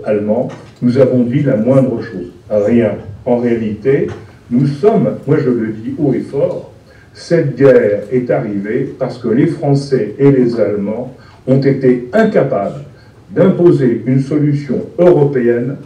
allemand, 0.04 0.48
nous 0.82 0.98
avons 0.98 1.22
dit 1.22 1.42
la 1.42 1.56
moindre 1.56 2.00
chose 2.02 2.32
Rien. 2.50 2.92
En 3.24 3.38
réalité, 3.38 4.08
nous 4.50 4.66
sommes, 4.66 5.16
moi 5.26 5.36
je 5.38 5.50
le 5.50 5.68
dis 5.68 5.94
haut 5.98 6.12
et 6.12 6.20
fort, 6.20 6.72
cette 7.12 7.56
guerre 7.56 8.02
est 8.10 8.30
arrivée 8.30 8.94
parce 8.98 9.18
que 9.18 9.28
les 9.28 9.46
Français 9.46 10.14
et 10.18 10.30
les 10.30 10.58
Allemands 10.58 11.14
ont 11.46 11.60
été 11.60 12.08
incapables 12.12 12.84
d'imposer 13.30 14.02
une 14.06 14.20
solution 14.20 14.86
européenne 14.98 15.76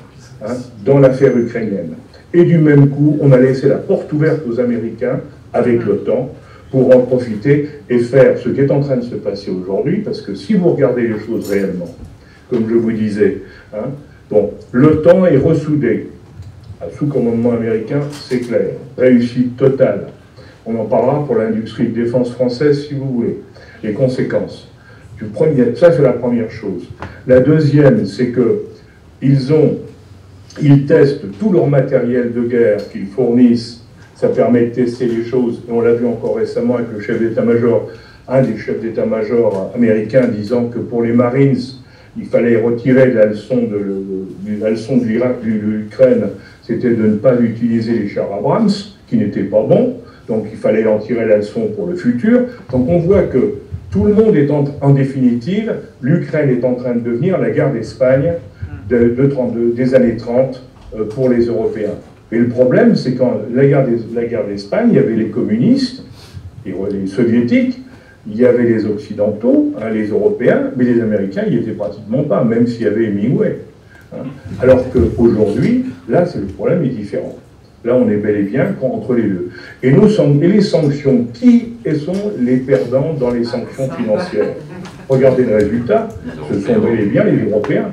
hein, 0.43 0.55
dans 0.85 0.99
l'affaire 0.99 1.37
ukrainienne. 1.37 1.95
Et 2.33 2.45
du 2.45 2.59
même 2.59 2.89
coup, 2.89 3.19
on 3.21 3.33
a 3.33 3.39
laissé 3.39 3.69
la 3.69 3.77
porte 3.77 4.13
ouverte 4.13 4.41
aux 4.49 4.59
Américains 4.59 5.21
avec 5.53 5.85
l'OTAN 5.85 6.31
pour 6.71 6.95
en 6.95 7.01
profiter 7.01 7.69
et 7.89 7.99
faire 7.99 8.39
ce 8.39 8.49
qui 8.49 8.61
est 8.61 8.71
en 8.71 8.81
train 8.81 8.97
de 8.97 9.05
se 9.05 9.15
passer 9.15 9.51
aujourd'hui, 9.51 9.99
parce 9.99 10.21
que 10.21 10.35
si 10.35 10.55
vous 10.55 10.71
regardez 10.71 11.03
les 11.03 11.21
choses 11.21 11.49
réellement, 11.49 11.95
comme 12.51 12.69
je 12.69 12.75
vous 12.75 12.93
disais, 12.93 13.43
hein, 13.75 13.91
bon, 14.31 14.53
l'OTAN 14.73 15.27
est 15.27 15.39
ressoudé. 15.39 16.09
Sous 16.99 17.07
commandement 17.07 17.53
américain, 17.53 18.01
c'est 18.11 18.41
clair. 18.41 18.67
Réussite 18.99 19.57
totale. 19.57 20.09
On 20.67 20.77
en 20.77 20.85
parlera 20.85 21.25
pour 21.25 21.37
l'industrie 21.37 21.89
de 21.89 22.03
défense 22.03 22.33
française 22.33 22.87
si 22.87 22.95
vous 22.95 23.07
voulez. 23.07 23.39
Les 23.83 23.93
conséquences. 23.93 24.69
Du 25.17 25.25
premier, 25.25 25.75
ça, 25.77 25.93
c'est 25.93 26.03
la 26.03 26.13
première 26.13 26.51
chose. 26.51 26.83
La 27.27 27.41
deuxième, 27.41 28.05
c'est 28.05 28.29
que 28.29 28.65
ils 29.23 29.53
ont, 29.53 29.79
ils 30.61 30.85
testent 30.85 31.25
tout 31.39 31.53
leur 31.53 31.67
matériel 31.67 32.35
de 32.35 32.43
guerre 32.43 32.89
qu'ils 32.91 33.07
fournissent 33.07 33.85
ça 34.15 34.29
permet 34.29 34.67
de 34.67 34.71
tester 34.71 35.07
les 35.07 35.25
choses. 35.25 35.61
Et 35.69 35.73
on 35.73 35.81
l'a 35.81 35.93
vu 35.93 36.07
encore 36.07 36.37
récemment 36.37 36.77
avec 36.77 36.89
le 36.93 37.01
chef 37.01 37.21
d'état-major, 37.21 37.89
un 38.29 38.43
des 38.43 38.57
chefs 38.57 38.81
d'état-major 38.81 39.73
américains 39.75 40.29
disant 40.29 40.67
que 40.67 40.79
pour 40.79 41.03
les 41.03 41.13
Marines, 41.13 41.59
il 42.17 42.27
fallait 42.27 42.57
retirer 42.57 43.13
la 43.13 43.27
leçon 43.27 43.57
de, 43.57 44.59
la 44.61 44.71
leçon 44.71 44.97
de 44.99 45.05
l'Ukraine, 45.05 46.27
c'était 46.63 46.91
de 46.91 47.07
ne 47.07 47.17
pas 47.17 47.41
utiliser 47.41 47.99
les 47.99 48.09
chars 48.09 48.33
Abrams, 48.33 48.71
qui 49.09 49.17
n'étaient 49.17 49.43
pas 49.43 49.63
bons, 49.63 49.97
donc 50.29 50.47
il 50.51 50.57
fallait 50.57 50.87
en 50.87 50.99
tirer 50.99 51.27
la 51.27 51.39
leçon 51.39 51.69
pour 51.77 51.87
le 51.87 51.97
futur. 51.97 52.43
Donc 52.71 52.89
on 52.89 52.99
voit 52.99 53.25
que 53.25 53.55
tout 53.91 54.05
le 54.05 54.15
monde 54.15 54.35
est 54.37 54.51
en, 54.51 54.91
définitive, 54.91 55.73
l'Ukraine 56.01 56.51
est 56.51 56.65
en 56.65 56.75
train 56.75 56.95
de 56.95 57.01
devenir 57.01 57.39
la 57.39 57.51
guerre 57.51 57.73
d'Espagne 57.73 58.33
de, 58.89 59.15
des 59.75 59.95
années 59.95 60.17
30 60.17 60.63
euh, 60.97 61.05
pour 61.05 61.29
les 61.29 61.47
Européens. 61.47 61.95
Et 62.33 62.39
le 62.39 62.49
problème, 62.49 62.97
c'est 62.97 63.15
quand 63.15 63.41
la 63.53 63.67
guerre 63.67 64.47
d'Espagne, 64.47 64.89
il 64.91 64.97
y 64.97 64.99
avait 64.99 65.15
les 65.15 65.29
communistes, 65.29 66.03
les 66.67 67.07
soviétiques, 67.07 67.84
il 68.27 68.37
y 68.37 68.47
avait 68.47 68.65
les 68.65 68.87
occidentaux, 68.87 69.73
hein, 69.81 69.91
les 69.91 70.09
européens, 70.09 70.71
mais 70.77 70.85
les 70.85 71.01
américains, 71.01 71.43
ils 71.47 71.57
n'y 71.57 71.63
étaient 71.63 71.73
pratiquement 71.73 72.23
pas, 72.25 72.43
même 72.45 72.67
s'il 72.67 72.83
y 72.83 72.87
avait 72.87 73.07
Hemingway. 73.07 73.59
Hein. 74.13 74.25
Alors 74.61 74.85
qu'aujourd'hui, 74.91 75.87
là, 76.09 76.27
c'est 76.27 76.41
le 76.41 76.47
problème 76.47 76.85
est 76.85 76.89
différent. 76.89 77.37
Là, 77.85 77.95
on 77.97 78.09
est 78.09 78.17
bel 78.17 78.37
et 78.37 78.43
bien 78.45 78.75
entre 78.81 79.15
les 79.15 79.25
deux. 79.25 79.51
Et, 79.83 79.93
nos, 79.93 80.09
et 80.09 80.49
les 80.49 80.63
sanctions, 80.63 81.27
qui 81.35 81.75
sont 82.03 82.33
les 82.39 82.57
perdants 82.57 83.13
dans 83.13 83.31
les 83.31 83.45
sanctions 83.45 83.91
financières? 83.91 84.55
Regardez 85.07 85.45
le 85.45 85.57
résultat, 85.57 86.09
ce 86.51 86.61
sont 86.61 86.81
bel 86.81 87.01
et 87.01 87.07
bien 87.07 87.25
les 87.25 87.45
Européens. 87.45 87.91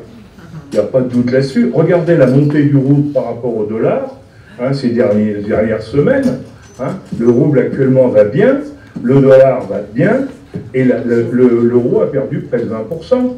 Il 0.71 0.75
n'y 0.75 0.79
a 0.79 0.87
pas 0.87 1.01
de 1.01 1.09
doute 1.09 1.29
là-dessus. 1.29 1.71
Regardez 1.73 2.15
la 2.15 2.27
montée 2.27 2.63
du 2.63 2.77
rouble 2.77 3.11
par 3.11 3.25
rapport 3.25 3.57
au 3.57 3.65
dollar. 3.65 4.15
Hein, 4.61 4.73
ces 4.73 4.89
dernières 4.89 5.81
semaines. 5.81 6.39
Hein. 6.79 6.97
le 7.19 7.29
rouble 7.29 7.59
actuellement 7.59 8.07
va 8.07 8.23
bien, 8.23 8.59
le 9.03 9.21
dollar 9.21 9.65
va 9.67 9.81
bien, 9.93 10.27
et 10.73 10.83
l'euro 10.83 12.01
a 12.01 12.11
perdu 12.11 12.41
près 12.41 12.59
de 12.59 12.69
20% 12.69 13.35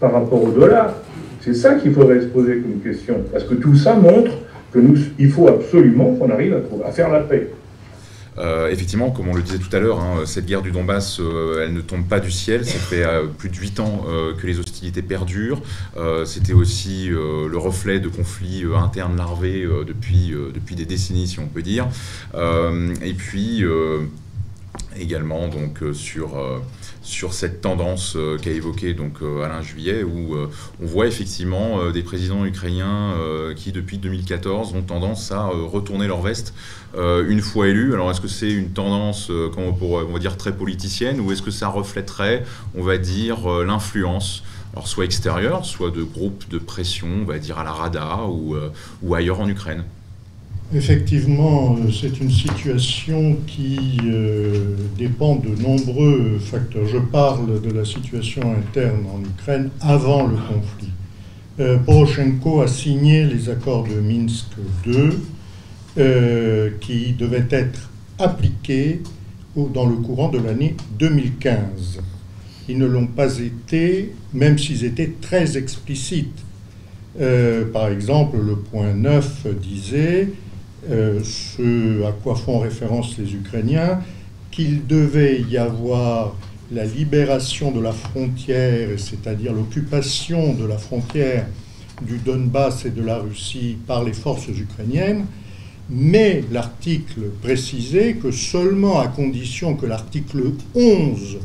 par 0.00 0.12
rapport 0.12 0.42
au 0.42 0.50
dollar. 0.50 0.94
C'est 1.40 1.54
ça 1.54 1.74
qu'il 1.74 1.92
faudrait 1.92 2.20
se 2.20 2.26
poser 2.26 2.58
comme 2.58 2.80
question, 2.80 3.16
parce 3.32 3.44
que 3.44 3.54
tout 3.54 3.74
ça 3.74 3.94
montre 3.94 4.30
que 4.72 4.78
il 5.18 5.30
faut 5.30 5.48
absolument 5.48 6.14
qu'on 6.14 6.30
arrive 6.30 6.56
à 6.84 6.92
faire 6.92 7.10
la 7.10 7.20
paix. 7.20 7.50
Euh, 8.38 8.70
effectivement, 8.70 9.10
comme 9.10 9.28
on 9.28 9.34
le 9.34 9.42
disait 9.42 9.58
tout 9.58 9.74
à 9.74 9.78
l'heure, 9.78 10.00
hein, 10.00 10.22
cette 10.24 10.46
guerre 10.46 10.62
du 10.62 10.70
Donbass, 10.70 11.20
euh, 11.20 11.64
elle 11.64 11.74
ne 11.74 11.80
tombe 11.80 12.06
pas 12.06 12.20
du 12.20 12.30
ciel. 12.30 12.64
Ça 12.64 12.78
fait 12.78 13.04
euh, 13.04 13.26
plus 13.26 13.50
de 13.50 13.56
huit 13.56 13.78
ans 13.80 14.04
que 14.40 14.46
les 14.46 14.58
hostilités 14.58 15.02
perdurent. 15.02 15.60
C'était 16.24 16.52
aussi 16.52 17.08
le 17.08 17.56
reflet 17.56 18.00
de 18.00 18.08
conflits 18.08 18.64
internes 18.74 19.16
larvés 19.16 19.66
depuis, 19.86 20.34
depuis 20.54 20.74
des 20.74 20.84
décennies, 20.84 21.26
si 21.26 21.38
on 21.40 21.46
peut 21.46 21.62
dire. 21.62 21.86
et 22.34 23.14
puis 23.14 23.64
également 24.96 25.48
donc 25.48 25.82
sur 25.92 26.36
sur 27.02 27.34
cette 27.34 27.60
tendance 27.60 28.14
euh, 28.16 28.38
qu'a 28.38 28.50
évoqué 28.50 28.94
donc 28.94 29.22
euh, 29.22 29.42
Alain 29.42 29.60
Juillet, 29.60 30.04
où 30.04 30.34
euh, 30.34 30.48
on 30.80 30.86
voit 30.86 31.06
effectivement 31.06 31.90
des 31.90 32.02
présidents 32.02 32.44
ukrainiens 32.44 33.14
qui 33.56 33.72
depuis 33.72 33.98
2014 33.98 34.74
ont 34.74 34.82
tendance 34.82 35.32
à 35.32 35.46
retourner 35.46 36.06
leur 36.06 36.20
veste 36.20 36.54
une 36.96 37.40
fois 37.40 37.68
élus. 37.68 37.94
Alors 37.94 38.10
est-ce 38.10 38.20
que 38.20 38.28
c'est 38.28 38.50
une 38.50 38.70
tendance, 38.70 39.30
on, 39.30 39.74
on 39.80 40.12
va 40.12 40.18
dire 40.18 40.36
très 40.36 40.54
politicienne, 40.54 41.20
ou 41.20 41.32
est-ce 41.32 41.42
que 41.42 41.50
ça 41.50 41.68
reflèterait, 41.68 42.44
on 42.76 42.82
va 42.82 42.98
dire, 42.98 43.48
l'influence 43.64 44.42
alors 44.72 44.88
soit 44.88 45.04
extérieure, 45.04 45.66
soit 45.66 45.90
de 45.90 46.02
groupes 46.02 46.48
de 46.48 46.58
pression, 46.58 47.08
on 47.22 47.24
va 47.24 47.38
dire 47.38 47.58
à 47.58 47.64
la 47.64 47.72
Rada 47.72 48.24
ou, 48.26 48.56
ou 49.02 49.14
ailleurs 49.14 49.40
en 49.40 49.48
Ukraine? 49.48 49.84
Effectivement, 50.74 51.76
euh, 51.76 51.90
c'est 51.92 52.18
une 52.18 52.30
situation 52.30 53.36
qui 53.46 53.98
euh, 54.06 54.74
dépend 54.96 55.36
de 55.36 55.50
nombreux 55.62 56.38
facteurs. 56.38 56.86
Je 56.86 56.96
parle 56.96 57.60
de 57.60 57.70
la 57.70 57.84
situation 57.84 58.40
interne 58.56 59.04
en 59.12 59.20
Ukraine 59.20 59.68
avant 59.82 60.26
le 60.26 60.36
conflit. 60.36 60.88
Euh, 61.60 61.76
Poroshenko 61.76 62.62
a 62.62 62.68
signé 62.68 63.24
les 63.24 63.50
accords 63.50 63.84
de 63.86 64.00
Minsk 64.00 64.46
II 64.86 65.10
qui 66.80 67.12
devaient 67.12 67.48
être 67.50 67.90
appliqués 68.18 69.02
dans 69.54 69.84
le 69.84 69.96
courant 69.96 70.30
de 70.30 70.38
l'année 70.38 70.74
2015. 70.98 72.00
Ils 72.70 72.78
ne 72.78 72.86
l'ont 72.86 73.08
pas 73.08 73.38
été, 73.40 74.14
même 74.32 74.56
s'ils 74.56 74.86
étaient 74.86 75.12
très 75.20 75.58
explicites. 75.58 76.42
par 77.74 77.88
exemple, 77.88 78.38
le 78.38 78.56
point 78.56 78.94
9 78.94 79.48
disait 79.60 80.28
euh, 80.90 81.20
ce 81.22 82.04
à 82.04 82.12
quoi 82.12 82.34
font 82.34 82.58
référence 82.58 83.16
les 83.18 83.34
Ukrainiens, 83.34 84.00
qu'il 84.50 84.86
devait 84.86 85.40
y 85.42 85.56
avoir 85.56 86.34
la 86.72 86.84
libération 86.84 87.70
de 87.70 87.80
la 87.80 87.92
frontière, 87.92 88.88
c'est-à-dire 88.96 89.52
l'occupation 89.52 90.54
de 90.54 90.64
la 90.64 90.78
frontière 90.78 91.46
du 92.00 92.18
Donbass 92.18 92.84
et 92.84 92.90
de 92.90 93.02
la 93.02 93.18
Russie 93.18 93.76
par 93.86 94.02
les 94.02 94.12
forces 94.12 94.48
ukrainiennes, 94.48 95.26
mais 95.90 96.42
l'article 96.50 97.30
précisait 97.42 98.14
que 98.14 98.30
seulement 98.30 98.98
à 99.00 99.08
condition 99.08 99.74
que 99.74 99.86
l'article 99.86 100.52
11 100.74 101.38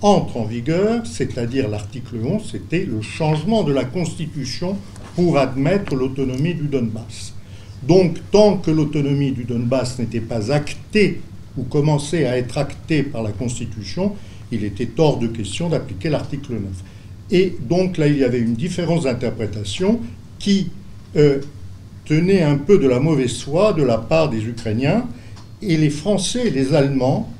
entre 0.00 0.36
en 0.36 0.44
vigueur, 0.44 1.04
c'est-à-dire 1.06 1.68
l'article 1.68 2.16
11, 2.24 2.50
c'était 2.52 2.84
le 2.84 3.02
changement 3.02 3.64
de 3.64 3.72
la 3.72 3.84
Constitution 3.84 4.76
pour 5.16 5.38
admettre 5.38 5.96
l'autonomie 5.96 6.54
du 6.54 6.68
Donbass. 6.68 7.34
Donc, 7.82 8.18
tant 8.30 8.56
que 8.56 8.70
l'autonomie 8.70 9.32
du 9.32 9.44
Donbass 9.44 9.98
n'était 9.98 10.20
pas 10.20 10.52
actée 10.52 11.20
ou 11.56 11.62
commençait 11.62 12.26
à 12.26 12.36
être 12.36 12.58
actée 12.58 13.02
par 13.02 13.22
la 13.22 13.32
Constitution, 13.32 14.14
il 14.50 14.64
était 14.64 14.88
hors 14.98 15.18
de 15.18 15.26
question 15.26 15.68
d'appliquer 15.68 16.08
l'article 16.08 16.52
9. 16.52 16.62
Et 17.30 17.56
donc 17.68 17.98
là, 17.98 18.06
il 18.06 18.16
y 18.16 18.24
avait 18.24 18.40
une 18.40 18.54
différence 18.54 19.04
d'interprétation 19.04 20.00
qui 20.38 20.70
tenait 22.04 22.42
un 22.42 22.56
peu 22.56 22.78
de 22.78 22.88
la 22.88 23.00
mauvaise 23.00 23.42
foi 23.42 23.72
de 23.72 23.82
la 23.82 23.98
part 23.98 24.30
des 24.30 24.44
Ukrainiens, 24.44 25.06
et 25.60 25.76
les 25.76 25.90
Français 25.90 26.46
et 26.46 26.50
les 26.50 26.74
Allemands 26.74 27.30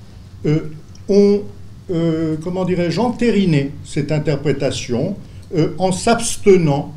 ont, 1.08 1.42
comment 2.42 2.64
dirais-je, 2.64 3.00
entériné 3.00 3.70
cette 3.84 4.12
interprétation 4.12 5.16
en 5.78 5.92
s'abstenant 5.92 6.92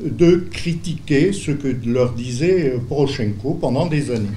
de 0.00 0.46
critiquer 0.50 1.32
ce 1.32 1.50
que 1.50 1.68
leur 1.86 2.12
disait 2.12 2.74
Poroshenko 2.88 3.58
pendant 3.60 3.86
des 3.86 4.10
années. 4.10 4.28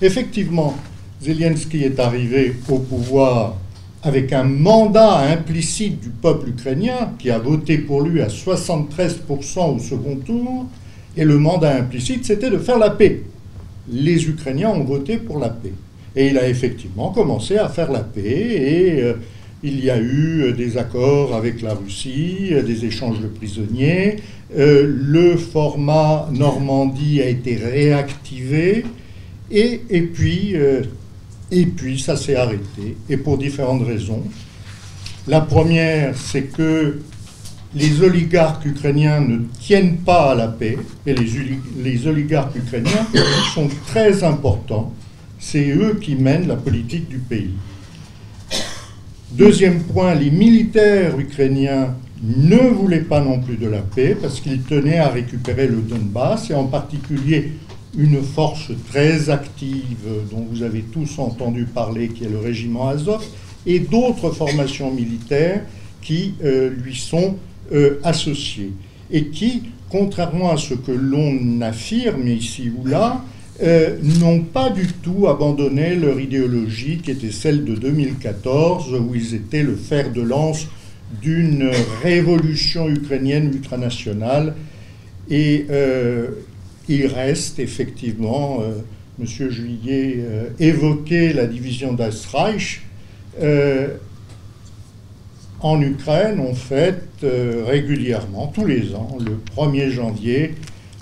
Effectivement, 0.00 0.76
Zelensky 1.20 1.82
est 1.84 1.98
arrivé 1.98 2.54
au 2.68 2.78
pouvoir 2.78 3.56
avec 4.02 4.32
un 4.32 4.44
mandat 4.44 5.18
implicite 5.18 6.00
du 6.00 6.10
peuple 6.10 6.50
ukrainien 6.50 7.12
qui 7.18 7.30
a 7.30 7.38
voté 7.38 7.78
pour 7.78 8.02
lui 8.02 8.22
à 8.22 8.28
73% 8.28 9.76
au 9.76 9.78
second 9.78 10.16
tour, 10.16 10.66
et 11.16 11.24
le 11.24 11.38
mandat 11.38 11.76
implicite, 11.76 12.24
c'était 12.24 12.50
de 12.50 12.58
faire 12.58 12.78
la 12.78 12.90
paix. 12.90 13.22
Les 13.90 14.28
Ukrainiens 14.28 14.70
ont 14.70 14.84
voté 14.84 15.16
pour 15.16 15.38
la 15.38 15.48
paix. 15.48 15.72
Et 16.14 16.28
il 16.28 16.38
a 16.38 16.48
effectivement 16.48 17.10
commencé 17.10 17.56
à 17.56 17.68
faire 17.68 17.90
la 17.90 18.00
paix, 18.00 18.22
et 18.22 19.02
euh, 19.02 19.14
il 19.62 19.84
y 19.84 19.90
a 19.90 20.00
eu 20.00 20.52
des 20.56 20.76
accords 20.76 21.34
avec 21.34 21.62
la 21.62 21.74
Russie, 21.74 22.50
des 22.64 22.84
échanges 22.84 23.20
de 23.20 23.26
prisonniers, 23.26 24.16
euh, 24.56 24.86
le 24.86 25.36
format 25.36 26.28
Normandie 26.32 27.20
a 27.20 27.26
été 27.26 27.56
réactivé, 27.56 28.84
et, 29.50 29.80
et 29.90 30.02
puis... 30.02 30.52
Euh, 30.54 30.82
et 31.50 31.64
puis 31.64 31.98
ça 31.98 32.14
s'est 32.14 32.36
arrêté, 32.36 32.98
et 33.08 33.16
pour 33.16 33.38
différentes 33.38 33.86
raisons. 33.86 34.22
La 35.26 35.40
première, 35.40 36.14
c'est 36.14 36.42
que 36.42 36.98
les 37.74 38.02
oligarques 38.02 38.66
ukrainiens 38.66 39.20
ne 39.20 39.38
tiennent 39.58 39.96
pas 39.96 40.32
à 40.32 40.34
la 40.34 40.48
paix, 40.48 40.76
et 41.06 41.14
les, 41.14 41.26
les 41.82 42.06
oligarques 42.06 42.54
ukrainiens 42.54 43.06
sont 43.54 43.68
très 43.86 44.22
importants. 44.24 44.92
C'est 45.38 45.70
eux 45.70 45.98
qui 45.98 46.16
mènent 46.16 46.48
la 46.48 46.56
politique 46.56 47.08
du 47.08 47.16
pays. 47.16 47.54
Deuxième 49.38 49.84
point, 49.84 50.16
les 50.16 50.32
militaires 50.32 51.16
ukrainiens 51.16 51.94
ne 52.24 52.56
voulaient 52.56 53.02
pas 53.02 53.20
non 53.20 53.38
plus 53.38 53.56
de 53.56 53.68
la 53.68 53.82
paix 53.82 54.16
parce 54.20 54.40
qu'ils 54.40 54.62
tenaient 54.62 54.98
à 54.98 55.10
récupérer 55.10 55.68
le 55.68 55.76
Donbass 55.76 56.50
et 56.50 56.54
en 56.54 56.64
particulier 56.64 57.52
une 57.96 58.20
force 58.20 58.72
très 58.90 59.30
active 59.30 60.08
dont 60.32 60.44
vous 60.50 60.64
avez 60.64 60.80
tous 60.80 61.20
entendu 61.20 61.66
parler, 61.66 62.08
qui 62.08 62.24
est 62.24 62.28
le 62.28 62.40
régiment 62.40 62.88
Azov, 62.88 63.24
et 63.64 63.78
d'autres 63.78 64.32
formations 64.32 64.90
militaires 64.90 65.62
qui 66.02 66.34
euh, 66.42 66.70
lui 66.70 66.96
sont 66.96 67.36
euh, 67.72 68.00
associées, 68.02 68.72
et 69.12 69.26
qui, 69.26 69.62
contrairement 69.88 70.50
à 70.50 70.56
ce 70.56 70.74
que 70.74 70.90
l'on 70.90 71.60
affirme 71.60 72.26
ici 72.26 72.72
ou 72.76 72.88
là, 72.88 73.22
euh, 73.62 73.98
n'ont 74.20 74.42
pas 74.42 74.70
du 74.70 74.86
tout 74.86 75.26
abandonné 75.28 75.94
leur 75.94 76.20
idéologie 76.20 76.98
qui 76.98 77.10
était 77.10 77.30
celle 77.30 77.64
de 77.64 77.74
2014, 77.74 78.94
où 78.94 79.14
ils 79.14 79.34
étaient 79.34 79.62
le 79.62 79.76
fer 79.76 80.12
de 80.12 80.22
lance 80.22 80.66
d'une 81.20 81.70
révolution 82.02 82.88
ukrainienne 82.88 83.52
ultranationale. 83.52 84.54
Et 85.30 85.66
il 86.88 87.06
reste 87.06 87.58
effectivement, 87.58 88.60
euh, 88.62 88.78
M. 89.20 89.50
Juillet 89.50 90.16
euh, 90.18 90.48
évoquait 90.58 91.32
la 91.32 91.46
division 91.46 91.92
d'Astreich. 91.92 92.82
Euh, 93.40 93.88
en 95.60 95.80
Ukraine, 95.82 96.40
on 96.40 96.54
fête 96.54 97.02
régulièrement, 97.22 98.46
tous 98.46 98.64
les 98.64 98.94
ans, 98.94 99.18
le 99.20 99.40
1er 99.56 99.90
janvier, 99.90 100.54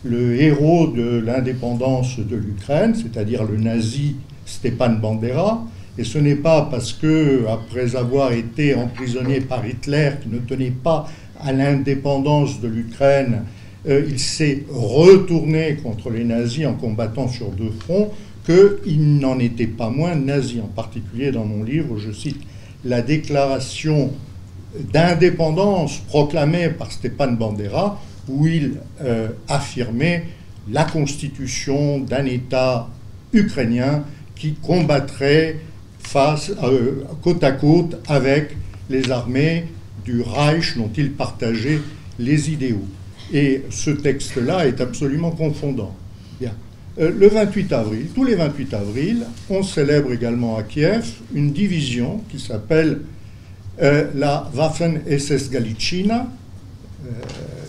le 0.08 0.40
héros 0.40 0.86
de 0.88 1.18
l'indépendance 1.18 2.18
de 2.18 2.36
l'Ukraine, 2.36 2.94
c'est-à-dire 2.94 3.44
le 3.44 3.56
nazi 3.56 4.16
Stepan 4.44 4.90
Bandera. 5.00 5.64
Et 5.98 6.04
ce 6.04 6.18
n'est 6.18 6.36
pas 6.36 6.68
parce 6.70 6.92
que, 6.92 7.46
après 7.48 7.96
avoir 7.96 8.32
été 8.32 8.74
emprisonné 8.74 9.40
par 9.40 9.66
Hitler, 9.66 10.12
qui 10.22 10.28
ne 10.28 10.38
tenait 10.38 10.70
pas 10.70 11.08
à 11.40 11.52
l'indépendance 11.52 12.60
de 12.60 12.68
l'Ukraine, 12.68 13.42
euh, 13.88 14.04
il 14.08 14.18
s'est 14.18 14.64
retourné 14.70 15.76
contre 15.76 16.10
les 16.10 16.24
nazis 16.24 16.66
en 16.66 16.74
combattant 16.74 17.28
sur 17.28 17.50
deux 17.50 17.72
fronts, 17.80 18.10
qu'il 18.44 19.18
n'en 19.18 19.38
était 19.38 19.66
pas 19.66 19.90
moins 19.90 20.14
nazi. 20.14 20.60
En 20.60 20.68
particulier 20.68 21.30
dans 21.30 21.44
mon 21.44 21.62
livre, 21.62 21.96
je 21.98 22.12
cite 22.12 22.40
la 22.84 23.02
déclaration 23.02 24.10
d'indépendance 24.92 25.98
proclamée 25.98 26.68
par 26.68 26.92
Stepan 26.92 27.32
Bandera, 27.32 28.00
où 28.28 28.46
il 28.46 28.74
euh, 29.02 29.28
affirmait 29.48 30.24
la 30.70 30.84
constitution 30.84 32.00
d'un 32.00 32.24
État 32.24 32.88
ukrainien 33.32 34.04
qui 34.34 34.54
combattrait 34.54 35.56
face, 36.00 36.50
euh, 36.62 37.04
côte 37.22 37.42
à 37.44 37.52
côte 37.52 37.96
avec 38.08 38.56
les 38.90 39.10
armées 39.10 39.64
du 40.04 40.22
Reich 40.22 40.76
dont 40.76 40.90
il 40.96 41.12
partageait 41.12 41.80
les 42.18 42.50
idéaux. 42.50 42.84
Et 43.32 43.62
ce 43.70 43.90
texte-là 43.90 44.66
est 44.66 44.80
absolument 44.80 45.30
confondant. 45.30 45.94
Euh, 46.98 47.12
le 47.14 47.28
28 47.28 47.72
avril, 47.74 48.06
tous 48.14 48.24
les 48.24 48.36
28 48.36 48.72
avril, 48.72 49.26
on 49.50 49.62
célèbre 49.62 50.14
également 50.14 50.56
à 50.56 50.62
Kiev 50.62 51.06
une 51.34 51.52
division 51.52 52.22
qui 52.30 52.40
s'appelle 52.40 53.00
la 53.78 54.50
Waffen-SS 54.54 55.50
Galicina, 55.50 56.20
euh, 56.20 56.24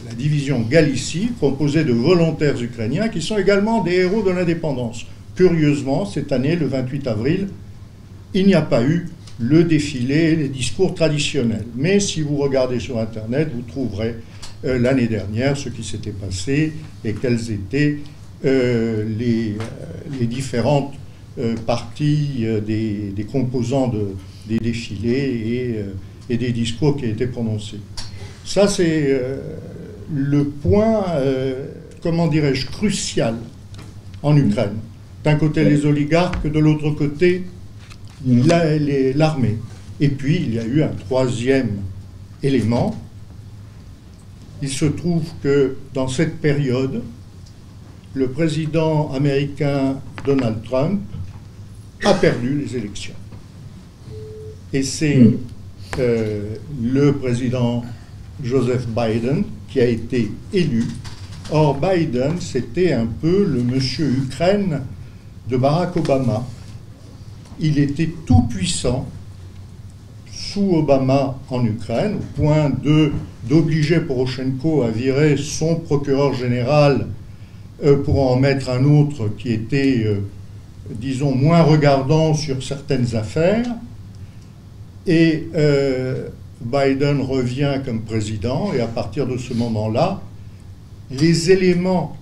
la 0.07 0.13
division 0.13 0.61
Galicie, 0.61 1.31
composée 1.39 1.83
de 1.83 1.93
volontaires 1.93 2.61
ukrainiens 2.61 3.09
qui 3.09 3.21
sont 3.21 3.37
également 3.37 3.83
des 3.83 3.95
héros 3.95 4.23
de 4.23 4.31
l'indépendance. 4.31 5.05
Curieusement, 5.35 6.05
cette 6.05 6.31
année, 6.31 6.55
le 6.55 6.65
28 6.65 7.07
avril, 7.07 7.47
il 8.33 8.47
n'y 8.47 8.55
a 8.55 8.61
pas 8.61 8.83
eu 8.83 9.07
le 9.39 9.63
défilé, 9.63 10.35
les 10.35 10.49
discours 10.49 10.95
traditionnels. 10.95 11.65
Mais 11.75 11.99
si 11.99 12.21
vous 12.21 12.37
regardez 12.37 12.79
sur 12.79 12.97
Internet, 12.97 13.49
vous 13.53 13.61
trouverez 13.61 14.15
euh, 14.65 14.79
l'année 14.79 15.07
dernière 15.07 15.55
ce 15.55 15.69
qui 15.69 15.83
s'était 15.83 16.11
passé 16.11 16.73
et 17.05 17.13
quelles 17.13 17.51
étaient 17.51 17.99
euh, 18.45 19.05
les, 19.17 19.55
euh, 20.21 20.25
différentes 20.25 20.93
parties 21.67 22.47
des, 22.65 23.27
composants 23.31 23.89
de, 23.89 24.15
des 24.47 24.57
défilés 24.57 25.75
et, 26.29 26.33
et, 26.33 26.37
des 26.37 26.51
discours 26.51 26.97
qui 26.97 27.05
étaient 27.05 27.27
prononcés. 27.27 27.77
Ça, 28.47 28.67
c'est 28.69 29.21
le 30.09 30.45
point, 30.45 31.03
comment 32.01 32.27
dirais-je, 32.27 32.65
crucial 32.65 33.35
en 34.23 34.37
Ukraine. 34.37 34.77
D'un 35.25 35.35
côté 35.35 35.65
les 35.65 35.85
oligarques, 35.85 36.49
de 36.49 36.57
l'autre 36.57 36.91
côté 36.91 37.43
l'armée. 38.25 39.57
Et 39.99 40.07
puis 40.07 40.37
il 40.37 40.53
y 40.53 40.59
a 40.59 40.63
eu 40.63 40.81
un 40.81 40.93
troisième 41.07 41.81
élément, 42.41 42.95
il 44.61 44.69
se 44.69 44.85
trouve 44.85 45.23
que 45.43 45.75
dans 45.93 46.07
cette 46.07 46.39
période, 46.39 47.03
le 48.13 48.29
président 48.29 49.11
américain 49.11 49.99
Donald 50.25 50.63
Trump 50.63 51.01
a 52.03 52.13
perdu 52.13 52.59
les 52.59 52.75
élections. 52.75 53.13
Et 54.73 54.83
c'est 54.83 55.17
hmm. 55.17 55.37
euh, 55.99 56.55
le 56.81 57.13
président 57.13 57.83
Joseph 58.43 58.87
Biden 58.87 59.43
qui 59.69 59.79
a 59.79 59.85
été 59.85 60.31
élu. 60.53 60.85
Or, 61.51 61.79
Biden, 61.79 62.39
c'était 62.39 62.93
un 62.93 63.05
peu 63.05 63.45
le 63.45 63.63
monsieur 63.63 64.09
Ukraine 64.09 64.81
de 65.49 65.57
Barack 65.57 65.95
Obama. 65.95 66.45
Il 67.59 67.79
était 67.79 68.09
tout 68.25 68.43
puissant 68.43 69.07
sous 70.31 70.75
Obama 70.75 71.37
en 71.49 71.65
Ukraine, 71.65 72.15
au 72.15 72.41
point 72.41 72.71
d'obliger 73.47 73.99
Poroshenko 74.01 74.83
à 74.83 74.89
virer 74.89 75.37
son 75.37 75.75
procureur 75.75 76.33
général 76.33 77.07
euh, 77.83 78.01
pour 78.03 78.31
en 78.31 78.35
mettre 78.37 78.69
un 78.69 78.83
autre 78.83 79.29
qui 79.37 79.51
était, 79.53 80.03
euh, 80.05 80.19
disons, 80.91 81.33
moins 81.33 81.61
regardant 81.61 82.33
sur 82.33 82.63
certaines 82.63 83.15
affaires. 83.15 83.67
Et 85.05 85.47
euh, 85.55 86.27
Biden 86.61 87.21
revient 87.21 87.81
comme 87.85 88.01
président, 88.01 88.73
et 88.73 88.81
à 88.81 88.87
partir 88.87 89.27
de 89.27 89.37
ce 89.37 89.53
moment-là, 89.53 90.21
les 91.11 91.51
éléments 91.51 92.17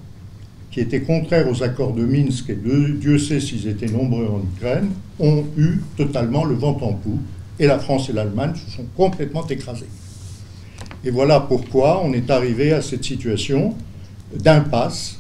qui 0.71 0.81
étaient 0.81 1.01
contraires 1.01 1.49
aux 1.49 1.63
accords 1.63 1.93
de 1.93 2.05
Minsk, 2.05 2.49
et 2.49 2.55
Dieu 2.55 3.17
sait 3.17 3.39
s'ils 3.39 3.67
étaient 3.67 3.87
nombreux 3.87 4.27
en 4.27 4.41
Ukraine, 4.55 4.89
ont 5.19 5.45
eu 5.57 5.81
totalement 5.95 6.43
le 6.43 6.55
vent 6.55 6.77
en 6.81 6.93
poupe, 6.93 7.21
et 7.59 7.67
la 7.67 7.79
France 7.79 8.09
et 8.09 8.13
l'Allemagne 8.13 8.53
se 8.55 8.69
sont 8.75 8.85
complètement 8.97 9.47
écrasés. 9.47 9.87
Et 11.05 11.11
voilà 11.11 11.39
pourquoi 11.39 12.03
on 12.03 12.11
est 12.13 12.29
arrivé 12.29 12.73
à 12.73 12.81
cette 12.81 13.05
situation 13.05 13.75
d'impasse 14.35 15.19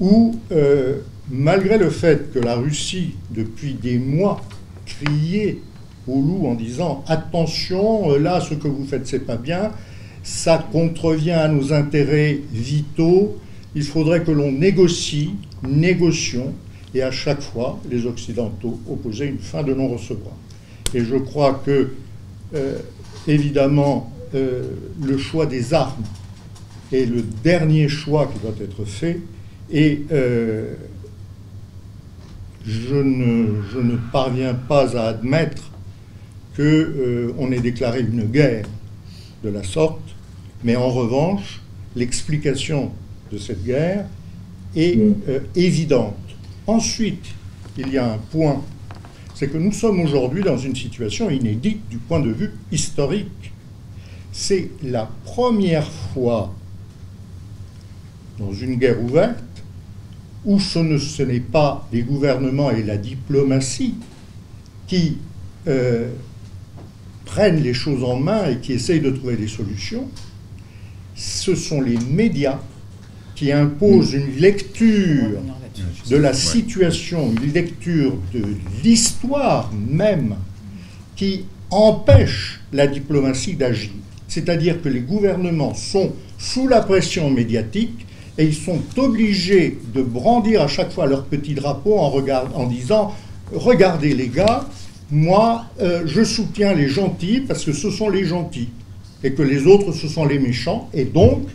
où, 0.00 0.36
euh, 0.52 0.98
malgré 1.30 1.78
le 1.78 1.88
fait 1.88 2.32
que 2.32 2.38
la 2.38 2.56
Russie, 2.56 3.14
depuis 3.30 3.74
des 3.74 3.98
mois, 3.98 4.42
criait 4.84 5.58
au 6.06 6.20
loup 6.20 6.46
en 6.46 6.54
disant 6.54 7.04
attention, 7.06 8.10
euh, 8.12 8.18
là, 8.18 8.40
ce 8.40 8.54
que 8.54 8.68
vous 8.68 8.84
faites, 8.84 9.06
c'est 9.06 9.26
pas 9.26 9.36
bien, 9.36 9.72
ça 10.22 10.66
contrevient 10.72 11.32
à 11.32 11.48
nos 11.48 11.72
intérêts 11.72 12.40
vitaux, 12.52 13.38
Il 13.76 13.82
faudrait 13.82 14.22
que 14.22 14.30
l'on 14.30 14.52
négocie, 14.52 15.30
négocions, 15.66 16.54
et 16.94 17.02
à 17.02 17.10
chaque 17.10 17.40
fois, 17.40 17.80
les 17.90 18.06
Occidentaux 18.06 18.78
opposaient 18.88 19.26
une 19.26 19.40
fin 19.40 19.64
de 19.64 19.74
non-recevoir. 19.74 20.34
Et 20.94 21.04
je 21.04 21.16
crois 21.16 21.60
que, 21.66 21.90
euh, 22.54 22.78
évidemment, 23.26 24.12
euh, 24.34 24.62
le 25.02 25.18
choix 25.18 25.46
des 25.46 25.74
armes 25.74 26.04
est 26.92 27.04
le 27.04 27.22
dernier 27.42 27.88
choix 27.88 28.30
qui 28.32 28.38
doit 28.38 28.54
être 28.64 28.84
fait, 28.84 29.18
et 29.72 30.04
je, 32.66 32.96
ne, 32.96 33.96
parviens 34.12 34.54
pas 34.54 34.96
à 34.96 35.08
admettre 35.08 35.73
qu'on 36.56 37.52
ait 37.52 37.60
déclaré 37.60 38.00
une 38.00 38.24
guerre 38.24 38.66
de 39.42 39.48
la 39.48 39.62
sorte, 39.62 40.00
mais 40.62 40.76
en 40.76 40.88
revanche, 40.88 41.60
l'explication 41.96 42.92
de 43.32 43.38
cette 43.38 43.64
guerre 43.64 44.06
est 44.76 44.98
évidente. 45.54 46.16
Ensuite, 46.66 47.26
il 47.76 47.90
y 47.90 47.98
a 47.98 48.12
un 48.12 48.18
point, 48.18 48.62
c'est 49.34 49.48
que 49.48 49.58
nous 49.58 49.72
sommes 49.72 50.00
aujourd'hui 50.00 50.42
dans 50.42 50.56
une 50.56 50.74
situation 50.74 51.28
inédite 51.30 51.88
du 51.88 51.98
point 51.98 52.20
de 52.20 52.30
vue 52.30 52.52
historique. 52.70 53.52
C'est 54.32 54.70
la 54.82 55.08
première 55.24 55.88
fois 55.88 56.54
dans 58.38 58.52
une 58.52 58.76
guerre 58.76 59.00
ouverte 59.02 59.44
où 60.44 60.60
ce 60.60 61.22
n'est 61.22 61.40
pas 61.40 61.88
les 61.92 62.02
gouvernements 62.02 62.70
et 62.70 62.82
la 62.82 62.96
diplomatie 62.96 63.94
qui 64.86 65.18
euh, 65.66 66.10
prennent 67.34 67.60
les 67.64 67.74
choses 67.74 68.04
en 68.04 68.16
main 68.16 68.48
et 68.48 68.58
qui 68.58 68.74
essayent 68.74 69.00
de 69.00 69.10
trouver 69.10 69.34
des 69.34 69.48
solutions, 69.48 70.06
ce 71.16 71.56
sont 71.56 71.80
les 71.80 71.98
médias 72.08 72.60
qui 73.34 73.50
imposent 73.50 74.12
une 74.12 74.36
lecture 74.36 75.40
de 76.08 76.16
la 76.16 76.32
situation, 76.32 77.32
une 77.32 77.52
lecture 77.52 78.16
de 78.32 78.44
l'histoire 78.84 79.72
même 79.72 80.36
qui 81.16 81.46
empêche 81.70 82.60
la 82.72 82.86
diplomatie 82.86 83.54
d'agir. 83.54 83.90
C'est-à-dire 84.28 84.80
que 84.80 84.88
les 84.88 85.00
gouvernements 85.00 85.74
sont 85.74 86.12
sous 86.38 86.68
la 86.68 86.82
pression 86.82 87.30
médiatique 87.30 88.06
et 88.38 88.44
ils 88.44 88.54
sont 88.54 88.78
obligés 88.96 89.78
de 89.92 90.02
brandir 90.02 90.62
à 90.62 90.68
chaque 90.68 90.92
fois 90.92 91.06
leur 91.06 91.24
petit 91.24 91.54
drapeau 91.54 91.98
en, 91.98 92.12
en 92.54 92.66
disant 92.66 93.12
Regardez 93.52 94.14
les 94.14 94.28
gars, 94.28 94.66
moi 95.14 95.66
euh, 95.80 96.02
je 96.06 96.24
soutiens 96.24 96.74
les 96.74 96.88
gentils 96.88 97.40
parce 97.40 97.64
que 97.64 97.72
ce 97.72 97.90
sont 97.90 98.08
les 98.08 98.24
gentils 98.24 98.70
et 99.22 99.32
que 99.32 99.42
les 99.42 99.66
autres 99.66 99.92
ce 99.92 100.08
sont 100.08 100.24
les 100.24 100.40
méchants 100.40 100.90
et 100.92 101.04
donc 101.04 101.46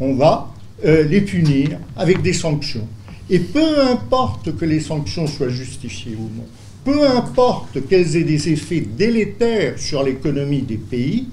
on 0.00 0.14
va 0.14 0.52
euh, 0.84 1.04
les 1.04 1.20
punir 1.20 1.78
avec 1.96 2.20
des 2.20 2.32
sanctions. 2.32 2.86
Et 3.30 3.38
peu 3.38 3.80
importe 3.80 4.56
que 4.56 4.64
les 4.64 4.80
sanctions 4.80 5.26
soient 5.26 5.48
justifiées 5.48 6.16
ou 6.16 6.28
non, 6.36 6.44
peu 6.84 7.08
importe 7.08 7.86
qu'elles 7.88 8.16
aient 8.16 8.24
des 8.24 8.48
effets 8.48 8.80
délétères 8.80 9.78
sur 9.78 10.02
l'économie 10.02 10.62
des 10.62 10.76
pays, 10.76 11.28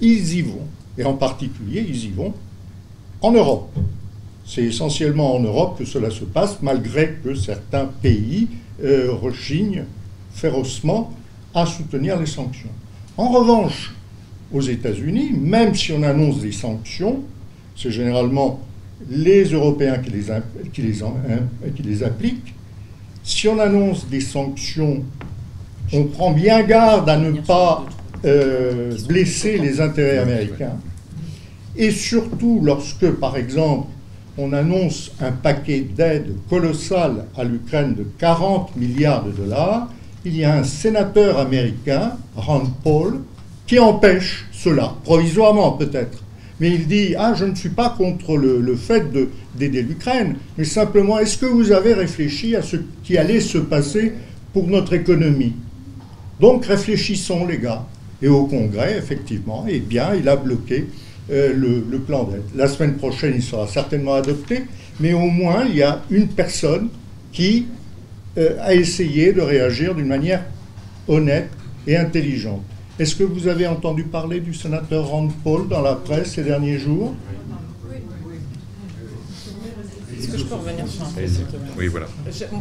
ils 0.00 0.34
y 0.34 0.42
vont. 0.42 0.66
Et 0.96 1.04
en 1.04 1.14
particulier, 1.14 1.84
ils 1.88 2.04
y 2.04 2.10
vont 2.10 2.34
en 3.20 3.32
Europe. 3.32 3.74
C'est 4.46 4.64
essentiellement 4.64 5.36
en 5.36 5.40
Europe 5.40 5.78
que 5.78 5.84
cela 5.84 6.10
se 6.10 6.24
passe, 6.24 6.58
malgré 6.62 7.18
que 7.22 7.34
certains 7.34 7.86
pays 7.86 8.48
euh, 8.82 9.12
férocement 10.32 11.12
à 11.54 11.66
soutenir 11.66 12.18
les 12.18 12.26
sanctions. 12.26 12.70
En 13.16 13.28
revanche, 13.28 13.94
aux 14.52 14.60
États-Unis, 14.60 15.32
même 15.32 15.74
si 15.74 15.92
on 15.92 16.02
annonce 16.02 16.40
des 16.40 16.52
sanctions, 16.52 17.22
c'est 17.76 17.90
généralement 17.90 18.60
les 19.08 19.44
Européens 19.44 19.98
qui 19.98 20.10
les, 20.10 20.24
qui, 20.72 20.82
les, 20.82 20.98
qui 21.74 21.82
les, 21.82 22.02
appliquent. 22.02 22.54
Si 23.22 23.46
on 23.48 23.58
annonce 23.58 24.06
des 24.08 24.20
sanctions, 24.20 25.04
on 25.92 26.04
prend 26.04 26.32
bien 26.32 26.62
garde 26.62 27.08
à 27.08 27.16
ne 27.16 27.32
pas 27.32 27.84
euh, 28.24 28.96
blesser 29.06 29.58
les 29.58 29.80
intérêts 29.80 30.18
américains. 30.18 30.76
Et 31.76 31.90
surtout 31.90 32.60
lorsque, 32.62 33.08
par 33.12 33.36
exemple, 33.36 33.88
on 34.38 34.52
annonce 34.52 35.10
un 35.20 35.32
paquet 35.32 35.80
d'aide 35.80 36.36
colossal 36.48 37.24
à 37.36 37.42
l'Ukraine 37.42 37.94
de 37.94 38.06
40 38.18 38.76
milliards 38.76 39.24
de 39.24 39.32
dollars, 39.32 39.88
il 40.24 40.36
y 40.36 40.44
a 40.44 40.54
un 40.54 40.64
sénateur 40.64 41.38
américain, 41.38 42.12
Rand 42.36 42.66
Paul, 42.84 43.20
qui 43.66 43.78
empêche 43.78 44.46
cela, 44.52 44.94
provisoirement 45.04 45.72
peut-être. 45.72 46.22
Mais 46.60 46.70
il 46.70 46.86
dit, 46.86 47.14
ah, 47.18 47.34
je 47.34 47.44
ne 47.44 47.54
suis 47.54 47.68
pas 47.68 47.90
contre 47.90 48.36
le, 48.36 48.76
fait 48.76 49.06
d'aider 49.56 49.82
l'Ukraine, 49.82 50.36
mais 50.56 50.64
simplement, 50.64 51.18
est-ce 51.18 51.38
que 51.38 51.46
vous 51.46 51.72
avez 51.72 51.94
réfléchi 51.94 52.56
à 52.56 52.62
ce 52.62 52.76
qui 53.04 53.18
allait 53.18 53.40
se 53.40 53.58
passer 53.58 54.12
pour 54.52 54.66
notre 54.68 54.92
économie? 54.92 55.54
Donc 56.40 56.64
réfléchissons, 56.66 57.46
les 57.46 57.58
gars. 57.58 57.84
Et 58.22 58.28
au 58.28 58.46
Congrès, 58.46 58.96
effectivement, 58.98 59.66
eh 59.68 59.78
bien, 59.78 60.14
il 60.16 60.28
a 60.28 60.34
bloqué 60.34 60.86
euh, 61.30 61.52
le, 61.54 61.98
plan 61.98 62.24
d'aide. 62.24 62.42
La 62.56 62.68
semaine 62.68 62.94
prochaine, 62.96 63.34
il 63.36 63.42
sera 63.42 63.66
certainement 63.66 64.14
adopté, 64.14 64.64
mais 64.98 65.12
au 65.12 65.26
moins, 65.26 65.64
il 65.68 65.76
y 65.76 65.82
a 65.82 66.00
une 66.10 66.28
personne 66.28 66.88
qui 67.32 67.66
euh, 68.38 68.56
a 68.60 68.74
essayé 68.74 69.32
de 69.32 69.40
réagir 69.40 69.94
d'une 69.94 70.06
manière 70.06 70.44
honnête 71.06 71.50
et 71.86 71.96
intelligente. 71.96 72.62
Est-ce 72.98 73.14
que 73.14 73.24
vous 73.24 73.46
avez 73.46 73.66
entendu 73.66 74.04
parler 74.04 74.40
du 74.40 74.54
sénateur 74.54 75.08
Rand 75.08 75.28
Paul 75.44 75.68
dans 75.68 75.82
la 75.82 75.94
presse 75.94 76.32
ces 76.32 76.42
derniers 76.42 76.78
jours? 76.78 77.14
Est-ce 80.18 80.28
que 80.28 80.38
je 80.38 80.44
peux 80.44 80.54
revenir 80.56 80.88
sur 80.88 81.02
un 81.04 81.08
Oui, 81.76 81.86
voilà. 81.86 82.06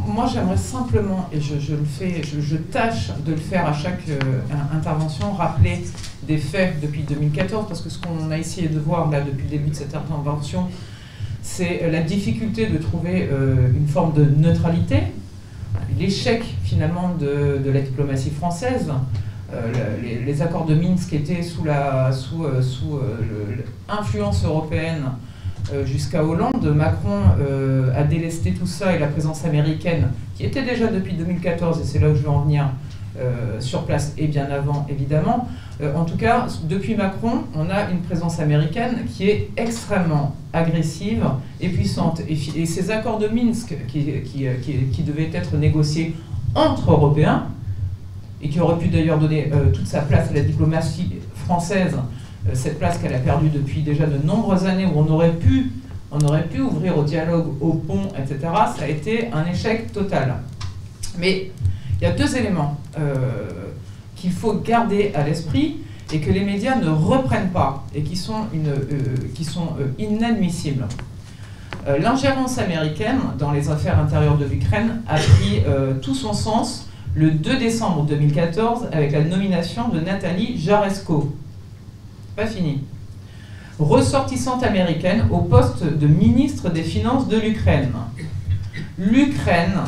moi, 0.08 0.30
j'aimerais 0.32 0.58
simplement, 0.58 1.30
et 1.34 1.41
je, 1.41 1.53
le 1.71 1.86
fais, 1.86 2.21
je, 2.23 2.56
tâche 2.56 3.12
de 3.25 3.32
le 3.32 3.38
faire 3.38 3.65
à 3.65 3.73
chaque 3.73 4.08
euh, 4.10 4.19
intervention, 4.75 5.32
rappeler 5.32 5.84
des 6.27 6.37
faits 6.37 6.79
depuis 6.81 7.01
2014, 7.03 7.67
parce 7.67 7.81
que 7.81 7.89
ce 7.89 7.97
qu'on 7.99 8.29
a 8.31 8.37
essayé 8.37 8.67
de 8.67 8.79
voir 8.79 9.09
là 9.09 9.21
depuis 9.21 9.43
le 9.43 9.49
début 9.49 9.69
de 9.69 9.75
cette 9.75 9.95
intervention, 9.95 10.67
c'est 11.41 11.81
euh, 11.83 11.91
la 11.91 12.01
difficulté 12.01 12.67
de 12.67 12.77
trouver 12.77 13.29
euh, 13.31 13.69
une 13.75 13.87
forme 13.87 14.13
de 14.13 14.25
neutralité, 14.25 15.03
l'échec 15.97 16.43
finalement 16.63 17.15
de, 17.19 17.71
la 17.71 17.81
diplomatie 17.81 18.29
française. 18.29 18.91
Euh, 19.53 19.71
les, 20.25 20.41
accords 20.41 20.65
de 20.65 20.75
Minsk 20.75 21.13
étaient 21.13 21.41
sous 21.41 21.63
la 21.63 22.11
sous, 22.11 22.45
sous 22.61 22.99
l'influence 23.87 24.43
européenne 24.43 25.05
jusqu'à 25.85 26.23
Hollande. 26.23 26.65
Macron 26.75 27.21
a 27.95 28.03
délesté 28.03 28.51
tout 28.51 28.67
ça 28.67 28.93
et 28.93 28.99
la 28.99 29.07
présence 29.07 29.45
américaine, 29.45 30.09
qui 30.35 30.43
était 30.43 30.63
déjà 30.63 30.87
depuis 30.87 31.13
2014, 31.13 31.79
et 31.79 31.85
c'est 31.85 31.99
là 31.99 32.09
où 32.09 32.15
je 32.15 32.21
veux 32.21 32.29
en 32.29 32.41
venir, 32.41 32.69
sur 33.59 33.85
place 33.85 34.13
et 34.17 34.27
bien 34.27 34.47
avant 34.51 34.85
évidemment. 34.89 35.47
En 35.95 36.05
tout 36.05 36.17
cas, 36.17 36.47
depuis 36.63 36.95
Macron, 36.95 37.43
on 37.56 37.69
a 37.69 37.91
une 37.91 37.99
présence 37.99 38.39
américaine 38.39 39.06
qui 39.06 39.29
est 39.29 39.52
extrêmement 39.58 40.35
agressive 40.52 41.23
et 41.62 41.69
puissante. 41.69 42.21
Et, 42.27 42.65
ces 42.65 42.89
accords 42.89 43.19
de 43.19 43.27
Minsk 43.27 43.75
qui, 43.87 44.06
qui, 44.23 45.04
devaient 45.04 45.29
être 45.33 45.56
négociés 45.56 46.15
entre 46.56 46.91
Européens, 46.91 47.47
et 48.41 48.49
qui 48.49 48.60
aurait 48.60 48.77
pu 48.77 48.87
d'ailleurs 48.87 49.19
donner 49.19 49.49
euh, 49.52 49.71
toute 49.71 49.87
sa 49.87 50.02
place 50.02 50.29
à 50.29 50.33
la 50.33 50.41
diplomatie 50.41 51.15
française, 51.35 51.95
euh, 52.47 52.52
cette 52.54 52.77
place 52.77 52.97
qu'elle 52.97 53.13
a 53.13 53.19
perdue 53.19 53.49
depuis 53.49 53.81
déjà 53.81 54.06
de 54.06 54.17
nombreuses 54.23 54.65
années, 54.65 54.85
où 54.85 54.97
on 54.97 55.08
aurait 55.08 55.33
pu, 55.33 55.71
on 56.12 56.19
aurait 56.21 56.45
pu 56.45 56.62
ouvrir 56.62 56.97
au 56.97 57.04
dialogue, 57.04 57.47
au 57.62 57.73
pont, 57.73 58.10
etc., 58.17 58.39
ça 58.77 58.83
a 58.83 58.87
été 58.87 59.29
un 59.33 59.45
échec 59.45 59.91
total. 59.91 60.35
Mais 61.17 61.52
il 61.99 62.04
y 62.04 62.08
a 62.08 62.12
deux 62.12 62.37
éléments 62.37 62.79
euh, 62.99 63.49
qu'il 64.17 64.31
faut 64.31 64.53
garder 64.53 65.11
à 65.15 65.23
l'esprit 65.23 65.77
et 66.11 66.19
que 66.19 66.31
les 66.31 66.43
médias 66.43 66.75
ne 66.75 66.89
reprennent 66.89 67.49
pas 67.49 67.85
et 67.95 68.01
qui 68.01 68.15
sont, 68.15 68.47
qui 69.35 69.45
sont 69.45 69.69
inadmissibles. 69.97 70.85
L'ingérence 71.99 72.57
américaine 72.57 73.19
dans 73.37 73.51
les 73.51 73.69
affaires 73.69 73.99
intérieures 73.99 74.37
de 74.37 74.45
l'Ukraine 74.45 75.01
a 75.07 75.15
pris 75.15 75.61
tout 76.01 76.15
son 76.15 76.33
sens 76.33 76.87
le 77.15 77.31
2 77.31 77.57
décembre 77.57 78.03
2014 78.05 78.89
avec 78.91 79.11
la 79.11 79.23
nomination 79.23 79.89
de 79.89 79.99
Nathalie 79.99 80.57
Jaresko. 80.57 81.33
Pas 82.35 82.45
fini. 82.45 82.83
Ressortissante 83.79 84.63
américaine 84.63 85.27
au 85.31 85.39
poste 85.39 85.83
de 85.83 86.07
ministre 86.07 86.69
des 86.69 86.83
Finances 86.83 87.27
de 87.27 87.37
l'Ukraine. 87.37 87.91
L'Ukraine 88.97 89.79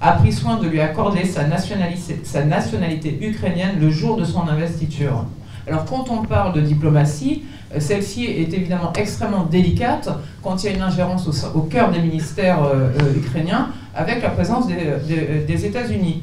a 0.00 0.12
pris 0.12 0.32
soin 0.32 0.56
de 0.58 0.68
lui 0.68 0.80
accorder 0.80 1.24
sa 1.24 1.44
nationalité, 1.46 3.18
ukrainienne 3.20 3.80
le 3.80 3.90
jour 3.90 4.16
de 4.16 4.24
son 4.24 4.46
investiture. 4.48 5.24
Alors 5.66 5.84
quand 5.84 6.10
on 6.10 6.22
parle 6.22 6.54
de 6.54 6.60
diplomatie, 6.60 7.42
euh, 7.74 7.80
celle-ci 7.80 8.24
est 8.24 8.52
évidemment 8.52 8.92
extrêmement 8.94 9.44
délicate 9.44 10.08
quand 10.42 10.62
il 10.62 10.70
y 10.70 10.72
a 10.72 10.76
une 10.76 10.82
ingérence 10.82 11.28
au, 11.54 11.62
cœur 11.62 11.90
des 11.90 12.00
ministères 12.00 12.62
euh, 12.62 12.90
euh, 13.00 13.16
ukrainiens 13.16 13.68
avec 13.94 14.22
la 14.22 14.30
présence 14.30 14.66
des 14.68 15.66
États-Unis. 15.66 16.22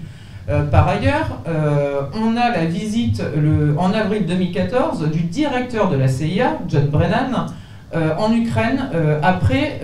Par 0.72 0.88
ailleurs, 0.88 1.42
on 2.14 2.38
a 2.38 2.52
la 2.52 2.66
visite 2.66 3.22
en 3.78 3.92
avril 3.92 4.26
2014 4.26 5.10
du 5.12 5.24
directeur 5.24 5.90
de 5.90 5.98
la 5.98 6.08
CIA, 6.08 6.60
John 6.70 6.86
Brennan, 6.86 7.48
en 7.94 8.32
Ukraine 8.32 8.88
après 9.24 9.82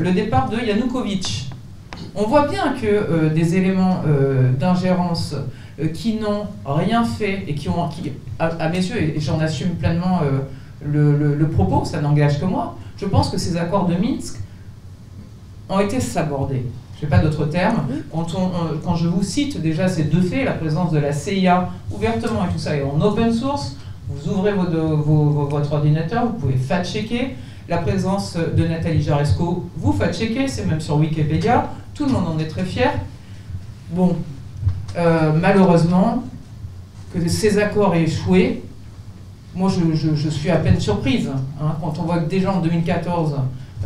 le 0.00 0.10
départ 0.10 0.48
de 0.48 0.56
Yanukovych. 0.56 1.43
On 2.16 2.26
voit 2.26 2.46
bien 2.48 2.74
que 2.80 3.28
des 3.28 3.56
éléments 3.56 4.02
d'ingérence 4.58 5.34
qui 5.92 6.14
n'ont 6.14 6.46
rien 6.64 7.04
fait 7.04 7.44
et 7.48 7.54
qui 7.54 7.68
ont, 7.68 7.88
qui, 7.88 8.12
à, 8.38 8.68
mes 8.68 8.78
yeux, 8.78 9.00
et 9.00 9.20
j'en 9.20 9.40
assume 9.40 9.70
pleinement 9.70 10.20
le, 10.84 11.48
propos, 11.48 11.84
ça 11.84 12.00
n'engage 12.00 12.40
que 12.40 12.44
moi, 12.44 12.76
je 12.96 13.06
pense 13.06 13.30
que 13.30 13.38
ces 13.38 13.56
accords 13.56 13.86
de 13.86 13.94
Minsk 13.94 14.38
ont 15.68 15.80
été 15.80 16.00
sabordés. 16.00 16.64
Je 17.00 17.04
n'ai 17.04 17.10
pas 17.10 17.18
d'autres 17.18 17.46
termes. 17.46 17.86
Quand, 18.12 18.26
quand, 18.84 18.94
je 18.94 19.08
vous 19.08 19.22
cite 19.22 19.60
déjà 19.60 19.88
ces 19.88 20.04
deux 20.04 20.22
faits, 20.22 20.44
la 20.44 20.52
présence 20.52 20.92
de 20.92 20.98
la 20.98 21.12
CIA 21.12 21.70
ouvertement 21.90 22.44
et 22.48 22.52
tout 22.52 22.58
ça 22.58 22.76
est 22.76 22.82
en 22.82 23.00
open 23.00 23.32
source, 23.32 23.76
vous 24.08 24.30
ouvrez 24.30 24.52
votre 24.52 25.72
ordinateur, 25.72 26.26
vous 26.26 26.34
pouvez 26.34 26.56
fact-checker. 26.56 27.36
La 27.66 27.78
présence 27.78 28.36
de 28.36 28.66
Nathalie 28.66 29.00
Jaresco, 29.00 29.70
vous 29.76 29.92
fact-checker, 29.92 30.46
c'est 30.48 30.66
même 30.66 30.80
sur 30.80 30.96
Wikipédia, 30.96 31.70
tout 31.94 32.06
le 32.06 32.12
monde 32.12 32.26
en 32.26 32.38
est 32.38 32.48
très 32.48 32.64
fier. 32.64 32.92
Bon, 33.90 34.16
euh, 34.96 35.32
malheureusement, 35.32 36.24
que 37.12 37.26
ces 37.28 37.58
accords 37.58 37.94
aient 37.94 38.02
échoué, 38.02 38.62
moi 39.54 39.70
je, 39.70 40.28
suis 40.28 40.50
à 40.50 40.56
peine 40.56 40.80
surprise. 40.80 41.30
Hein, 41.60 41.76
quand 41.80 41.94
on 42.00 42.02
voit 42.02 42.18
que 42.18 42.28
déjà 42.28 42.52
en 42.52 42.60
2014, 42.60 43.36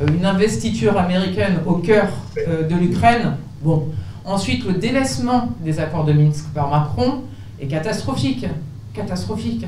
euh, 0.01 0.07
une 0.17 0.25
investiture 0.25 0.99
américaine 0.99 1.61
au 1.67 1.75
cœur 1.75 2.09
euh, 2.49 2.67
de 2.67 2.75
l'Ukraine, 2.75 3.37
bon. 3.63 3.89
Ensuite, 4.25 4.67
le 4.67 4.75
délaissement 4.75 5.49
des 5.65 5.81
accords 5.81 6.05
de 6.05 6.13
Minsk 6.13 6.53
par 6.53 6.69
Macron 6.69 7.23
est 7.61 7.67
catastrophique. 7.67 8.47
Catastrophique. 8.93 9.65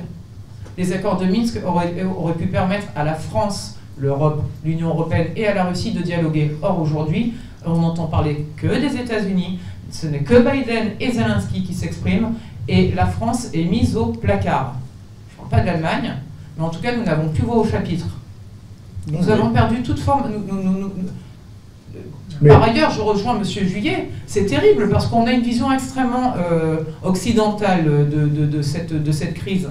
Les 0.77 0.93
accords 0.93 1.17
de 1.17 1.25
Minsk 1.25 1.59
auraient, 1.67 1.95
auraient 2.05 2.35
pu 2.35 2.47
permettre 2.47 2.87
à 2.95 3.05
la 3.05 3.15
France, 3.15 3.79
l'Europe, 3.97 4.43
l'Union 4.63 4.89
européenne 4.89 5.29
et 5.35 5.47
à 5.47 5.55
la 5.55 5.65
Russie 5.65 5.93
de 5.93 6.03
dialoguer. 6.03 6.57
Or, 6.61 6.79
aujourd'hui, 6.79 7.35
on 7.67 7.79
n'entend 7.79 8.07
parler 8.07 8.47
que 8.57 8.67
des 8.67 8.97
États-Unis. 8.97 9.59
Ce 9.91 10.07
n'est 10.07 10.21
que 10.21 10.35
Biden 10.35 10.93
et 11.01 11.13
Zelensky 11.13 11.65
qui 11.65 11.75
s'expriment 11.75 12.35
et 12.69 12.93
la 12.93 13.07
France 13.07 13.49
est 13.53 13.65
mise 13.65 13.97
au 13.97 14.07
placard 14.07 14.75
pas 15.51 15.61
de 15.61 15.67
l'Allemagne, 15.67 16.15
mais 16.57 16.65
en 16.65 16.71
tout 16.71 16.81
cas, 16.81 16.97
nous 16.97 17.05
n'avons 17.05 17.29
plus 17.29 17.43
voix 17.43 17.57
au 17.57 17.65
chapitre. 17.67 18.07
Nous 19.11 19.29
avons 19.29 19.51
perdu 19.51 19.83
toute 19.83 19.99
forme. 19.99 20.31
Par 22.47 22.63
ailleurs, 22.63 22.91
je 22.91 23.01
rejoins 23.01 23.37
M. 23.37 23.45
Juillet, 23.45 24.11
c'est 24.27 24.47
terrible 24.47 24.89
parce 24.89 25.07
qu'on 25.07 25.27
a 25.27 25.33
une 25.33 25.43
vision 25.43 25.71
extrêmement 25.73 26.35
euh, 26.39 26.79
occidentale 27.03 27.85
de, 27.85 28.63
cette, 28.63 28.93
de 29.03 29.13
cette 29.13 29.35
crise. 29.35 29.69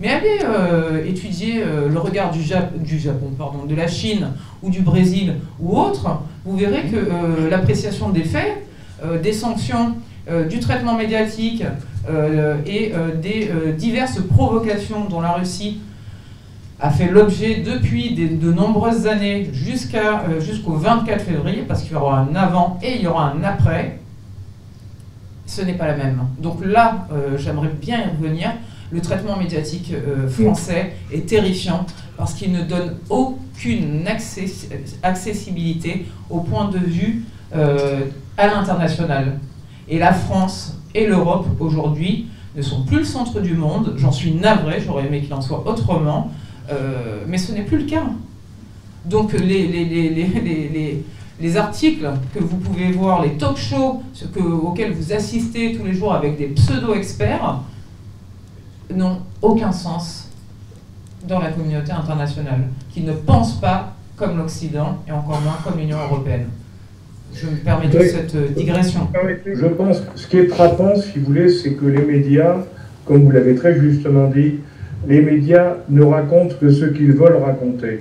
Mais 0.00 0.08
allez 0.08 0.38
euh, 0.44 1.04
étudier 1.04 1.62
euh, 1.62 1.88
le 1.88 1.98
regard 1.98 2.30
du, 2.30 2.42
Japon, 2.42 3.30
pardon, 3.36 3.64
de 3.66 3.74
la 3.74 3.86
Chine 3.86 4.28
ou 4.62 4.70
du 4.70 4.80
Brésil 4.80 5.34
ou 5.60 5.78
autre, 5.78 6.22
vous 6.44 6.56
verrez 6.56 6.84
que 6.84 7.48
l'appréciation 7.50 8.08
des 8.08 8.24
faits, 8.24 8.66
des 9.22 9.32
sanctions, 9.32 9.94
du 10.48 10.58
traitement 10.58 10.94
médiatique, 10.94 11.64
euh, 12.08 12.56
et 12.64 12.92
euh, 12.94 13.14
des 13.14 13.50
euh, 13.50 13.72
diverses 13.72 14.20
provocations 14.22 15.04
dont 15.04 15.20
la 15.20 15.32
Russie 15.32 15.80
a 16.80 16.88
fait 16.90 17.10
l'objet 17.10 17.56
depuis 17.56 18.14
de 18.14 18.52
nombreuses 18.52 19.06
années 19.06 19.50
jusqu'au 19.52 20.72
24 20.72 21.22
février, 21.22 21.62
parce 21.68 21.82
qu'il 21.82 21.92
y 21.92 21.94
aura 21.94 22.20
un 22.20 22.34
avant 22.34 22.78
et 22.82 22.96
il 22.96 23.02
y 23.02 23.06
aura 23.06 23.32
un 23.32 23.44
après, 23.44 23.98
ce 25.44 25.60
n'est 25.60 25.74
pas 25.74 25.86
la 25.86 25.96
même. 25.96 26.22
Donc 26.38 26.64
là, 26.64 27.06
j'aimerais 27.36 27.68
bien 27.68 27.98
y 27.98 28.16
revenir. 28.16 28.52
Le 28.92 29.00
traitement 29.00 29.36
médiatique 29.36 29.92
français 30.28 30.92
est 31.12 31.26
terrifiant 31.26 31.86
parce 32.16 32.34
qu'il 32.34 32.52
ne 32.52 32.62
donne 32.62 32.96
aucune 33.08 34.04
accessibilité 35.02 36.06
au 36.28 36.40
point 36.40 36.68
de 36.68 36.78
vue 36.78 37.24
à 37.52 38.46
l'international. 38.46 39.38
Et 39.88 39.98
la 39.98 40.12
France 40.12 40.76
et 40.94 41.06
l'Europe 41.06 41.46
aujourd'hui 41.60 42.26
ne 42.56 42.62
sont 42.62 42.82
plus 42.84 42.98
le 42.98 43.04
centre 43.04 43.40
du 43.40 43.54
monde. 43.54 43.94
J'en 43.96 44.12
suis 44.12 44.32
navré, 44.32 44.80
j'aurais 44.84 45.06
aimé 45.06 45.20
qu'il 45.20 45.32
en 45.34 45.40
soit 45.40 45.66
autrement, 45.68 46.30
euh, 46.70 47.24
mais 47.26 47.38
ce 47.38 47.52
n'est 47.52 47.62
plus 47.62 47.78
le 47.78 47.84
cas. 47.84 48.04
Donc 49.04 49.32
les, 49.32 51.04
articles 51.56 52.10
que 52.34 52.40
vous 52.40 52.58
pouvez 52.58 52.92
voir, 52.92 53.22
les 53.22 53.32
talk 53.32 53.56
shows 53.56 54.02
que, 54.34 54.40
auxquels 54.40 54.92
vous 54.92 55.12
assistez 55.12 55.76
tous 55.76 55.84
les 55.84 55.94
jours 55.94 56.12
avec 56.12 56.36
des 56.36 56.48
pseudo-experts, 56.48 57.60
n'ont 58.94 59.18
aucun 59.42 59.72
sens 59.72 60.28
dans 61.26 61.40
la 61.40 61.50
communauté 61.50 61.92
internationale, 61.92 62.62
qui 62.90 63.02
ne 63.02 63.12
pense 63.12 63.60
pas 63.60 63.94
comme 64.16 64.36
l'Occident 64.38 64.98
et 65.08 65.12
encore 65.12 65.40
moins 65.40 65.58
comme 65.64 65.78
l'Union 65.78 65.98
européenne. 65.98 66.46
Je 67.34 67.46
me 67.46 67.56
permets 67.56 67.88
de 67.88 68.00
cette 68.00 68.34
euh, 68.34 68.48
digression. 68.48 69.08
Je 69.46 69.66
pense 69.66 70.00
que 70.00 70.18
ce 70.18 70.26
qui 70.26 70.38
est 70.38 70.46
frappant, 70.46 70.96
si 70.96 71.18
vous 71.18 71.26
voulez, 71.26 71.48
c'est 71.48 71.74
que 71.74 71.86
les 71.86 72.04
médias, 72.04 72.56
comme 73.06 73.22
vous 73.22 73.30
l'avez 73.30 73.54
très 73.54 73.78
justement 73.78 74.28
dit, 74.28 74.56
les 75.06 75.20
médias 75.22 75.76
ne 75.88 76.02
racontent 76.02 76.54
que 76.60 76.70
ce 76.70 76.86
qu'ils 76.86 77.12
veulent 77.12 77.36
raconter. 77.42 78.00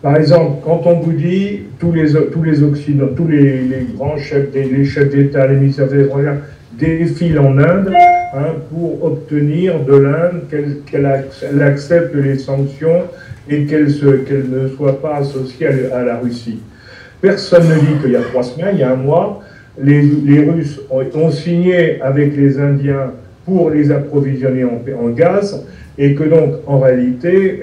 Par 0.00 0.16
exemple, 0.16 0.62
quand 0.64 0.82
on 0.86 1.00
vous 1.00 1.12
dit 1.12 1.62
tous 1.80 1.90
les, 1.90 2.12
tous 2.30 2.42
les 2.42 2.62
Occidentaux, 2.62 3.14
tous 3.16 3.28
les, 3.28 3.88
grands 3.96 4.16
chefs, 4.16 4.54
les 4.54 4.84
chefs 4.84 5.10
d'État, 5.10 5.46
les 5.48 5.56
ministères 5.56 5.88
des 5.88 6.04
étrangères 6.04 6.38
défilent 6.78 7.40
en 7.40 7.58
Inde 7.58 7.92
hein, 8.34 8.54
pour 8.70 9.04
obtenir 9.04 9.80
de 9.84 9.94
l'Inde 9.94 10.42
qu'elle 10.86 11.62
accepte 11.62 12.14
les 12.14 12.38
sanctions 12.38 13.02
et 13.48 13.64
qu'elle 13.64 13.86
ne 13.86 14.68
soit 14.68 15.00
pas 15.00 15.16
associée 15.16 15.68
à 15.92 16.04
la 16.04 16.18
Russie. 16.18 16.60
Personne 17.20 17.68
ne 17.68 17.74
dit 17.74 18.00
qu'il 18.02 18.12
y 18.12 18.16
a 18.16 18.22
trois 18.22 18.42
semaines, 18.42 18.74
il 18.74 18.80
y 18.80 18.84
a 18.84 18.92
un 18.92 18.96
mois, 18.96 19.40
les, 19.80 20.40
Russes 20.40 20.80
ont, 20.90 21.30
signé 21.30 22.00
avec 22.00 22.36
les 22.36 22.58
Indiens 22.58 23.12
pour 23.44 23.70
les 23.70 23.90
approvisionner 23.90 24.64
en, 24.64 25.08
gaz, 25.08 25.64
et 25.96 26.14
que 26.14 26.24
donc, 26.24 26.54
en 26.66 26.78
réalité, 26.78 27.60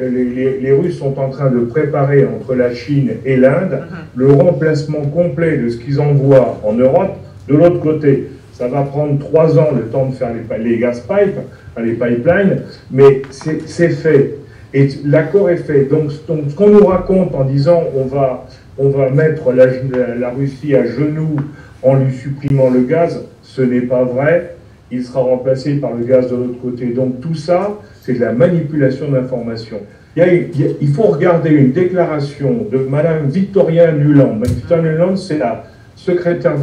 les, 0.61 0.71
Russes 0.71 0.97
sont 0.97 1.17
en 1.19 1.29
train 1.29 1.49
de 1.51 1.59
préparer 1.59 2.25
entre 2.25 2.55
la 2.55 2.73
Chine 2.73 3.11
et 3.25 3.37
l'Inde 3.37 3.81
uh-huh. 3.81 3.95
le 4.15 4.31
remplacement 4.31 5.01
complet 5.05 5.57
de 5.57 5.69
ce 5.69 5.77
qu'ils 5.77 6.01
envoient 6.01 6.59
en 6.63 6.73
Europe 6.73 7.15
de 7.47 7.55
l'autre 7.55 7.79
côté. 7.79 8.29
Ça 8.57 8.67
va 8.67 8.83
prendre 8.83 9.19
trois 9.19 9.57
ans 9.59 9.69
le 9.75 9.83
temps 9.83 10.07
de 10.07 10.15
faire 10.15 10.31
les, 10.33 10.63
les 10.63 10.79
gas 10.79 11.01
pipes, 11.07 11.39
les 11.77 11.93
pipelines, 11.93 12.63
mais 12.89 13.21
c'est 13.29 13.89
fait. 13.89 14.35
Et 14.73 14.89
l'accord 15.05 15.49
est 15.49 15.57
fait. 15.57 15.85
Donc, 15.85 16.11
ce 16.11 16.55
qu'on 16.55 16.69
nous 16.69 16.85
raconte 16.85 17.35
en 17.35 17.45
disant 17.45 17.83
on 17.95 18.05
va 18.05 18.45
on 18.77 18.89
va 18.89 19.09
mettre 19.09 19.51
la, 19.53 20.29
Russie 20.29 20.75
à 20.75 20.85
genoux 20.85 21.37
en 21.81 21.95
lui 21.95 22.13
supprimant 22.13 22.69
le 22.69 22.81
gaz, 22.81 23.21
ce 23.41 23.61
n'est 23.61 23.81
pas 23.81 24.03
vrai. 24.03 24.55
Il 24.91 25.03
sera 25.03 25.21
remplacé 25.21 25.75
par 25.75 25.93
le 25.93 26.05
gaz 26.05 26.29
de 26.29 26.35
l'autre 26.35 26.61
côté. 26.61 26.87
Donc 26.87 27.21
tout 27.21 27.35
ça, 27.35 27.79
c'est 28.01 28.13
de 28.13 28.19
la 28.19 28.33
manipulation 28.33 29.09
d'informations. 29.09 29.79
Il, 30.17 30.87
faut 30.93 31.03
regarder 31.03 31.49
une 31.49 31.71
déclaration 31.71 32.67
de 32.71 32.77
Madame 32.77 33.27
Victoria 33.27 33.91
Nuland. 33.91 34.39
Victoria 34.43 34.91
Nuland, 34.91 35.15
c'est 35.15 35.37
la 35.37 35.65
secrétaire 35.95 36.55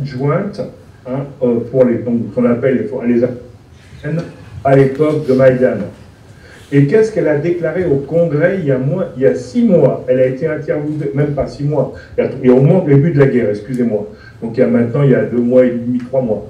adjointe 0.00 0.60
hein, 1.06 1.24
euh, 1.42 1.60
pour 1.70 1.84
les, 1.84 1.98
qu'on 1.98 2.44
appelle 2.44 2.88
les, 3.06 3.24
à 4.64 4.76
l'époque 4.76 5.26
de 5.26 5.32
Maïdan. 5.32 5.78
Et 6.70 6.86
qu'est-ce 6.86 7.12
qu'elle 7.12 7.28
a 7.28 7.38
déclaré 7.38 7.86
au 7.86 7.96
Congrès 7.96 8.58
il 8.60 8.66
y, 8.66 8.72
a 8.72 8.76
moins, 8.76 9.06
il 9.16 9.22
y 9.22 9.26
a 9.26 9.34
six 9.34 9.62
mois? 9.62 10.04
Elle 10.06 10.20
a 10.20 10.26
été 10.26 10.46
interviewée, 10.46 11.10
même 11.14 11.28
pas 11.28 11.46
six 11.46 11.64
mois, 11.64 11.94
il 12.18 12.46
y 12.46 12.50
a 12.50 12.54
au 12.54 12.60
moins 12.60 12.84
le 12.86 12.94
début 12.94 13.12
de 13.12 13.18
la 13.18 13.26
guerre, 13.26 13.50
excusez-moi. 13.50 14.06
Donc 14.42 14.56
il 14.56 14.60
y 14.60 14.62
a 14.62 14.66
maintenant, 14.66 15.02
il 15.02 15.10
y 15.10 15.14
a 15.14 15.22
deux 15.22 15.40
mois 15.40 15.64
et 15.64 15.70
demi, 15.70 15.98
trois 15.98 16.20
mois. 16.20 16.46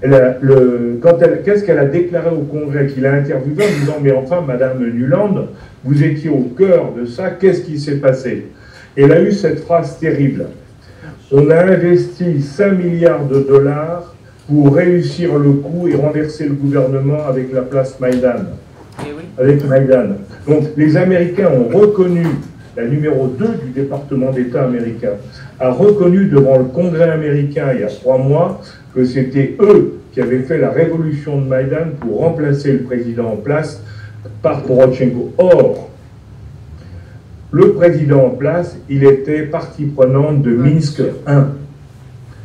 qu'est-ce 0.00 1.64
qu'elle 1.64 1.78
a 1.78 1.84
déclaré 1.84 2.30
au 2.30 2.44
Congrès 2.44 2.86
Qu'il 2.86 3.04
a 3.04 3.12
interviewé 3.12 3.64
en 3.64 3.80
disant 3.80 3.96
Mais 4.02 4.12
enfin, 4.12 4.40
Madame 4.40 4.78
Nuland, 4.78 5.48
vous 5.84 6.02
étiez 6.02 6.30
au 6.30 6.50
cœur 6.56 6.92
de 6.98 7.04
ça, 7.04 7.30
qu'est-ce 7.38 7.60
qui 7.60 7.78
s'est 7.78 7.96
passé? 7.96 8.46
Elle 8.96 9.12
a 9.12 9.20
eu 9.20 9.32
cette 9.32 9.60
phrase 9.60 9.98
terrible 9.98 10.46
On 11.30 11.50
a 11.50 11.62
investi 11.64 12.40
5 12.40 12.72
milliards 12.72 13.26
de 13.26 13.40
dollars 13.40 14.14
pour 14.48 14.74
réussir 14.74 15.38
le 15.38 15.52
coup 15.52 15.88
et 15.88 15.94
renverser 15.94 16.48
le 16.48 16.54
gouvernement 16.54 17.26
avec 17.28 17.52
la 17.52 17.62
place 17.62 18.00
Maïdan 18.00 18.46
avec 19.38 19.64
Maïdan. 19.66 20.16
Donc 20.46 20.64
les 20.76 20.96
Américains 20.96 21.50
ont 21.50 21.76
reconnu, 21.76 22.26
la 22.76 22.84
numéro 22.84 23.26
2 23.28 23.46
du 23.64 23.70
département 23.70 24.30
d'État 24.30 24.64
américain, 24.64 25.12
a 25.60 25.70
reconnu 25.70 26.26
devant 26.26 26.58
le 26.58 26.64
Congrès 26.64 27.10
américain 27.10 27.72
il 27.74 27.80
y 27.80 27.84
a 27.84 27.88
trois 27.88 28.18
mois 28.18 28.60
que 28.94 29.04
c'était 29.04 29.56
eux 29.60 30.00
qui 30.12 30.20
avaient 30.20 30.40
fait 30.40 30.58
la 30.58 30.70
révolution 30.70 31.40
de 31.40 31.46
Maïdan 31.46 31.90
pour 32.00 32.20
remplacer 32.20 32.72
le 32.72 32.78
président 32.80 33.32
en 33.32 33.36
place 33.36 33.82
par 34.42 34.62
Poroshenko. 34.62 35.32
Or, 35.38 35.87
le 37.50 37.72
président 37.72 38.26
en 38.26 38.30
place, 38.30 38.76
il 38.88 39.04
était 39.04 39.42
partie 39.42 39.84
prenante 39.84 40.42
de 40.42 40.54
Minsk 40.54 41.00
1, 41.26 41.48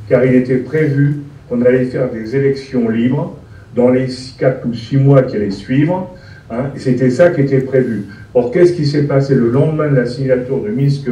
car 0.10 0.26
il 0.26 0.36
était 0.36 0.58
prévu 0.58 1.22
qu'on 1.50 1.62
allait 1.62 1.86
faire 1.86 2.10
des 2.10 2.36
élections 2.36 2.90
libres 2.90 3.38
dans 3.76 3.90
les 3.90 4.08
4 4.38 4.66
ou 4.68 4.74
6 4.74 4.98
mois 4.98 5.24
qui 5.24 5.36
allaient 5.36 5.52
suivre, 5.52 6.14
Hein, 6.54 6.72
c'était 6.76 7.10
ça 7.10 7.30
qui 7.30 7.42
était 7.42 7.62
prévu. 7.62 8.06
Or, 8.34 8.52
qu'est-ce 8.52 8.74
qui 8.74 8.86
s'est 8.86 9.04
passé 9.04 9.34
le 9.34 9.50
lendemain 9.50 9.90
de 9.90 9.96
la 9.96 10.06
signature 10.06 10.62
de 10.62 10.70
Minsk 10.70 11.08
1 11.08 11.12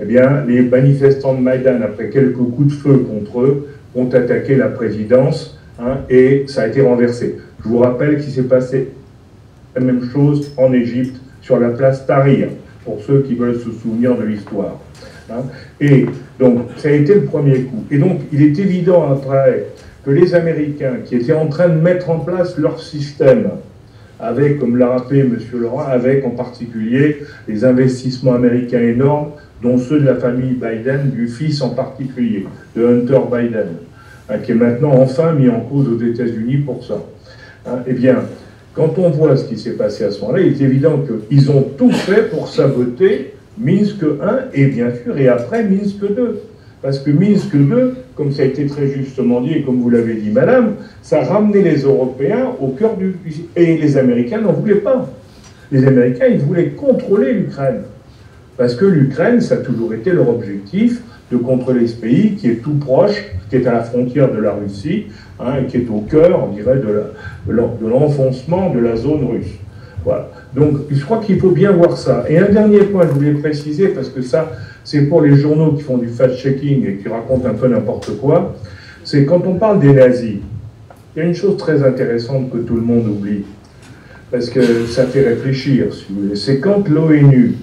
Eh 0.00 0.04
bien, 0.04 0.44
les 0.46 0.62
manifestants 0.62 1.34
de 1.34 1.40
Maïdan, 1.40 1.80
après 1.82 2.08
quelques 2.08 2.36
coups 2.36 2.68
de 2.68 2.72
feu 2.72 2.98
contre 2.98 3.40
eux, 3.40 3.68
ont 3.94 4.08
attaqué 4.08 4.54
la 4.56 4.68
présidence 4.68 5.58
hein, 5.80 5.98
et 6.08 6.44
ça 6.46 6.62
a 6.62 6.66
été 6.68 6.80
renversé. 6.80 7.36
Je 7.62 7.68
vous 7.68 7.78
rappelle 7.78 8.20
qu'il 8.20 8.32
s'est 8.32 8.42
passé 8.42 8.90
la 9.74 9.82
même 9.82 10.08
chose 10.12 10.52
en 10.56 10.72
Égypte 10.72 11.16
sur 11.40 11.58
la 11.58 11.70
place 11.70 12.06
Tahrir, 12.06 12.48
pour 12.84 13.00
ceux 13.06 13.22
qui 13.22 13.34
veulent 13.34 13.58
se 13.58 13.70
souvenir 13.70 14.16
de 14.16 14.24
l'histoire. 14.24 14.78
Hein. 15.30 15.42
Et 15.80 16.06
donc, 16.38 16.68
ça 16.76 16.88
a 16.88 16.92
été 16.92 17.14
le 17.14 17.24
premier 17.24 17.60
coup. 17.60 17.84
Et 17.90 17.98
donc, 17.98 18.20
il 18.32 18.42
est 18.42 18.58
évident 18.58 19.10
après 19.10 19.66
que 20.04 20.10
les 20.10 20.34
Américains, 20.34 20.96
qui 21.04 21.16
étaient 21.16 21.32
en 21.32 21.46
train 21.46 21.68
de 21.68 21.80
mettre 21.80 22.10
en 22.10 22.18
place 22.18 22.58
leur 22.58 22.78
système, 22.80 23.48
avec, 24.20 24.58
comme 24.58 24.76
l'a 24.76 24.88
rappelé 24.88 25.20
M. 25.20 25.38
Laurent, 25.54 25.86
avec 25.86 26.24
en 26.24 26.30
particulier 26.30 27.18
les 27.48 27.64
investissements 27.64 28.34
américains 28.34 28.80
énormes, 28.80 29.30
dont 29.62 29.78
ceux 29.78 30.00
de 30.00 30.06
la 30.06 30.16
famille 30.16 30.54
Biden, 30.54 31.10
du 31.10 31.26
fils 31.26 31.62
en 31.62 31.70
particulier, 31.70 32.46
de 32.76 32.86
Hunter 32.86 33.20
Biden, 33.30 33.68
hein, 34.28 34.38
qui 34.42 34.52
est 34.52 34.56
maintenant 34.56 34.92
enfin 34.92 35.32
mis 35.32 35.48
en 35.48 35.60
cause 35.60 35.88
aux 35.88 36.00
États-Unis 36.00 36.58
pour 36.58 36.84
ça. 36.84 37.02
Hein, 37.66 37.78
eh 37.86 37.94
bien, 37.94 38.18
quand 38.74 38.98
on 38.98 39.10
voit 39.10 39.36
ce 39.36 39.44
qui 39.44 39.56
s'est 39.56 39.72
passé 39.72 40.04
à 40.04 40.10
ce 40.10 40.20
moment-là, 40.20 40.40
il 40.40 40.60
est 40.60 40.64
évident 40.64 41.00
qu'ils 41.28 41.50
ont 41.50 41.62
tout 41.78 41.92
fait 41.92 42.30
pour 42.30 42.48
saboter 42.48 43.34
Minsk 43.58 44.02
1 44.02 44.38
et 44.52 44.66
bien 44.66 44.88
sûr, 45.02 45.16
et 45.16 45.28
après 45.28 45.62
Minsk 45.62 46.00
2. 46.00 46.40
Parce 46.82 46.98
que 46.98 47.10
Minsk 47.10 47.54
2, 47.54 47.94
comme 48.14 48.32
ça 48.32 48.42
a 48.42 48.46
été 48.46 48.66
très 48.66 48.88
justement 48.88 49.40
dit 49.40 49.54
et 49.54 49.62
comme 49.62 49.80
vous 49.80 49.88
l'avez 49.88 50.14
dit, 50.16 50.30
madame, 50.30 50.74
ça 51.02 51.22
ramenait 51.22 51.62
les 51.62 51.82
Européens 51.82 52.50
au 52.60 52.68
cœur 52.68 52.96
du. 52.96 53.16
Et 53.56 53.78
les 53.78 53.96
Américains 53.96 54.40
n'en 54.40 54.52
voulaient 54.52 54.74
pas. 54.74 55.08
Les 55.72 55.86
Américains, 55.86 56.26
ils 56.26 56.40
voulaient 56.40 56.70
contrôler 56.70 57.32
l'Ukraine. 57.32 57.82
Parce 58.58 58.74
que 58.74 58.84
l'Ukraine, 58.84 59.40
ça 59.40 59.54
a 59.54 59.58
toujours 59.58 59.94
été 59.94 60.12
leur 60.12 60.28
objectif 60.28 61.00
de 61.30 61.36
contrôler 61.36 61.86
ce 61.86 61.96
pays 61.96 62.34
qui 62.34 62.48
est 62.48 62.62
tout 62.62 62.74
proche, 62.74 63.24
qui 63.48 63.56
est 63.56 63.66
à 63.66 63.72
la 63.72 63.82
frontière 63.82 64.30
de 64.30 64.38
la 64.38 64.52
Russie, 64.52 65.06
hein, 65.40 65.54
et 65.62 65.66
qui 65.66 65.78
est 65.78 65.88
au 65.88 66.00
cœur, 66.00 66.44
on 66.44 66.54
dirait, 66.54 66.76
de 66.78 67.86
l'enfoncement 67.86 68.70
de, 68.70 68.80
la 68.80 68.96
zone 68.96 69.24
russe. 69.24 69.54
Voilà. 70.04 70.30
Donc, 70.54 70.76
je 70.90 71.02
crois 71.04 71.18
qu'il 71.18 71.40
faut 71.40 71.50
bien 71.50 71.72
voir 71.72 71.96
ça. 71.96 72.24
Et 72.28 72.38
un 72.38 72.50
dernier 72.50 72.80
point, 72.80 73.06
je 73.06 73.12
voulais 73.12 73.32
préciser, 73.32 73.88
parce 73.88 74.08
que 74.08 74.22
ça, 74.22 74.52
c'est 74.84 75.02
pour 75.02 75.22
les 75.22 75.36
journaux 75.36 75.72
qui 75.72 75.82
font 75.82 75.96
du 75.96 76.08
fact-checking 76.08 76.86
et 76.86 76.96
qui 76.96 77.08
racontent 77.08 77.48
un 77.48 77.54
peu 77.54 77.68
n'importe 77.68 78.18
quoi, 78.20 78.54
c'est 79.02 79.24
quand 79.24 79.46
on 79.46 79.54
parle 79.54 79.80
des 79.80 79.92
nazis, 79.92 80.38
il 81.14 81.18
y 81.18 81.22
a 81.22 81.24
une 81.28 81.34
chose 81.34 81.56
très 81.56 81.82
intéressante 81.82 82.50
que 82.50 82.58
tout 82.58 82.74
le 82.74 82.82
monde 82.82 83.06
oublie, 83.06 83.44
parce 84.30 84.50
que 84.50 84.86
ça 84.86 85.04
fait 85.04 85.22
réfléchir, 85.22 85.94
si 85.94 86.06
vous 86.10 86.22
voulez. 86.22 86.36
C'est 86.36 86.58
quand 86.58 86.88
l'ONU, 86.88 87.54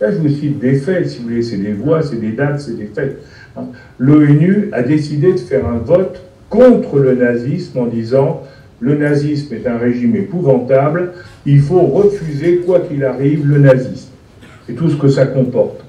là 0.00 0.10
je 0.10 0.16
vous 0.18 0.28
cite 0.28 0.58
des 0.58 0.74
faits, 0.74 1.08
si 1.08 1.18
vous 1.18 1.24
voulez, 1.24 1.42
c'est 1.42 1.56
des 1.56 1.72
voix, 1.72 2.02
c'est 2.02 2.20
des 2.20 2.32
dates, 2.32 2.60
c'est 2.60 2.76
des 2.76 2.86
faits. 2.86 3.22
L'ONU 3.98 4.68
a 4.72 4.82
décidé 4.82 5.32
de 5.32 5.38
faire 5.38 5.66
un 5.66 5.78
vote 5.78 6.22
contre 6.48 6.98
le 6.98 7.14
nazisme 7.14 7.78
en 7.78 7.86
disant 7.86 8.42
le 8.80 8.96
nazisme 8.96 9.54
est 9.54 9.66
un 9.66 9.76
régime 9.76 10.14
épouvantable, 10.14 11.12
il 11.44 11.60
faut 11.60 11.80
refuser, 11.80 12.58
quoi 12.58 12.80
qu'il 12.80 13.04
arrive, 13.04 13.46
le 13.46 13.58
nazisme 13.58 14.10
et 14.68 14.74
tout 14.74 14.88
ce 14.88 14.96
que 14.96 15.08
ça 15.08 15.26
comporte. 15.26 15.80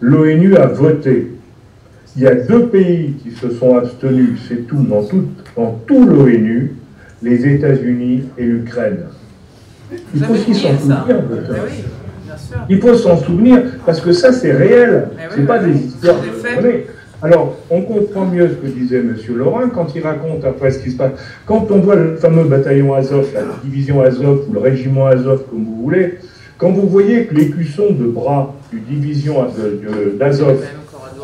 L'ONU 0.00 0.56
a 0.56 0.66
voté. 0.66 1.32
Il 2.16 2.22
y 2.22 2.26
a 2.26 2.34
deux 2.34 2.66
pays 2.66 3.14
qui 3.22 3.32
se 3.32 3.50
sont 3.50 3.76
abstenus, 3.76 4.40
c'est 4.48 4.66
tout, 4.66 4.82
dans 4.82 5.04
tout, 5.04 5.24
dans 5.56 5.78
tout 5.86 6.04
l'ONU, 6.06 6.72
les 7.22 7.46
États-Unis 7.46 8.24
et 8.38 8.44
l'Ukraine. 8.44 9.00
Il 10.14 10.22
faut 10.22 10.32
aussi 10.32 10.54
s'en. 10.54 10.70
Ben 11.06 11.22
il 12.68 12.80
faut 12.80 12.94
s'en 12.94 13.16
souvenir 13.16 13.62
parce 13.84 14.00
que 14.00 14.12
ça 14.12 14.32
c'est 14.32 14.52
réel, 14.52 15.08
ben 15.16 15.28
c'est 15.34 15.46
pas 15.46 15.58
des 15.58 15.76
histoires. 15.76 16.16
Alors, 17.20 17.56
on 17.68 17.82
comprend 17.82 18.26
mieux 18.26 18.48
ce 18.48 18.54
que 18.54 18.68
disait 18.68 18.98
M. 18.98 19.16
Laurent 19.34 19.68
quand 19.74 19.92
il 19.96 20.02
raconte 20.02 20.44
après 20.44 20.70
ce 20.70 20.78
qui 20.78 20.92
se 20.92 20.96
passe. 20.96 21.12
Quand 21.46 21.66
on 21.72 21.78
voit 21.78 21.96
le 21.96 22.14
fameux 22.14 22.44
bataillon 22.44 22.94
Azov, 22.94 23.26
la 23.34 23.40
division 23.64 24.00
Azov 24.02 24.44
ou 24.48 24.52
le 24.52 24.60
régiment 24.60 25.08
Azov, 25.08 25.42
comme 25.50 25.64
vous 25.64 25.82
voulez, 25.82 26.18
quand 26.58 26.70
vous 26.70 26.86
voyez 26.88 27.26
que 27.26 27.34
l'écusson 27.34 27.90
de 27.90 28.04
bras 28.04 28.54
du 28.72 28.78
division 28.78 29.46
d'Azov, 30.16 30.64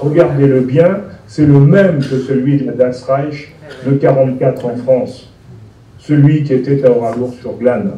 regardez-le 0.01 0.61
bien, 0.61 1.03
c'est 1.29 1.47
le 1.47 1.61
même 1.61 2.01
que 2.01 2.19
celui 2.19 2.59
de 2.59 2.67
la 2.67 2.73
Das 2.73 3.05
Reich 3.05 3.53
de 3.87 3.93
44 3.93 4.67
en 4.67 4.77
France, 4.77 5.31
celui 5.99 6.43
qui 6.43 6.55
était 6.55 6.85
à 6.85 6.91
Oradour-sur-Glane. 6.91 7.93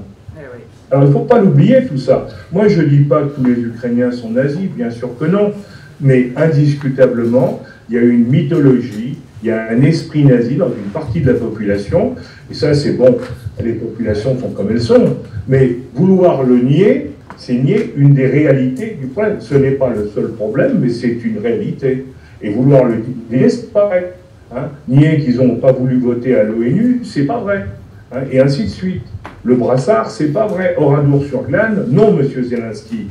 Alors 0.91 1.05
il 1.05 1.09
ne 1.09 1.13
faut 1.13 1.21
pas 1.21 1.41
l'oublier 1.41 1.87
tout 1.87 1.99
ça. 1.99 2.29
Moi 2.53 2.69
je 2.69 2.83
ne 2.83 2.87
dis 2.87 3.05
pas 3.05 3.23
que 3.23 3.37
tous 3.37 3.45
les 3.45 3.61
Ukrainiens 3.61 4.13
sont 4.13 4.31
nazis, 4.31 4.69
bien 4.69 4.91
sûr 4.91 5.11
que 5.19 5.25
non, 5.25 5.53
mais 6.01 6.31
indiscutablement, 6.37 7.63
il 7.89 7.95
y 7.97 7.99
a 7.99 8.03
une 8.03 8.27
mythologie, 8.27 9.19
il 9.43 9.49
y 9.49 9.51
a 9.51 9.71
un 9.71 9.83
esprit 9.83 10.25
nazi 10.25 10.57
dans 10.57 10.69
une 10.69 10.91
partie 10.93 11.21
de 11.21 11.33
la 11.33 11.39
population, 11.39 12.15
et 12.51 12.55
ça 12.55 12.75
c'est 12.75 12.93
bon, 12.93 13.17
les 13.63 13.73
populations 13.73 14.39
sont 14.39 14.51
comme 14.51 14.71
elles 14.71 14.81
sont, 14.81 15.17
mais 15.49 15.77
vouloir 15.95 16.43
le 16.43 16.59
nier, 16.59 17.11
c'est 17.37 17.55
nier 17.55 17.93
une 17.97 18.15
des 18.15 18.27
réalités 18.27 18.97
du 19.01 19.09
problème. 19.09 19.37
Ce 19.41 19.55
n'est 19.55 19.73
pas 19.73 19.91
le 19.91 20.09
seul 20.15 20.33
problème, 20.33 20.79
mais 20.81 20.89
c'est 20.89 21.19
une 21.25 21.39
réalité. 21.39 22.07
Et 22.43 22.51
vouloir 22.51 22.85
le 22.85 22.97
nier, 23.31 23.49
c'est 23.49 23.73
pas 23.73 23.87
vrai. 23.87 24.15
Hein? 24.55 24.71
Nier 24.89 25.21
qu'ils 25.21 25.37
n'ont 25.37 25.57
pas 25.57 25.73
voulu 25.73 25.99
voter 25.99 26.35
à 26.35 26.45
l'ONU, 26.45 27.01
c'est 27.05 27.25
pas 27.25 27.39
vrai. 27.39 27.67
Hein. 28.13 28.21
Et 28.31 28.41
ainsi 28.41 28.65
de 28.65 28.69
suite. 28.69 29.07
Le 29.45 29.55
brassard, 29.55 30.11
c'est 30.11 30.33
pas 30.33 30.47
vrai. 30.47 30.75
Oradour-sur-Glane, 30.79 31.87
non, 31.91 32.13
monsieur 32.13 32.43
Zelensky. 32.43 33.09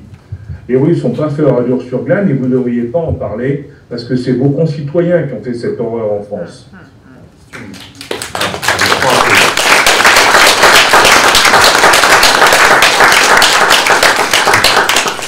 Les 0.67 0.75
Russes 0.75 1.03
n'ont 1.03 1.11
pas 1.11 1.29
fait 1.29 1.43
Oradour-sur-Glane 1.43 2.29
et 2.29 2.33
vous 2.33 2.47
ne 2.47 2.51
devriez 2.53 2.83
pas 2.83 2.99
en 2.99 3.13
parler 3.13 3.69
parce 3.89 4.03
que 4.03 4.15
c'est 4.15 4.33
vos 4.33 4.49
concitoyens 4.49 5.23
qui 5.23 5.33
ont 5.33 5.43
fait 5.43 5.53
cette 5.53 5.79
horreur 5.79 6.11
en 6.11 6.21
France. 6.21 6.69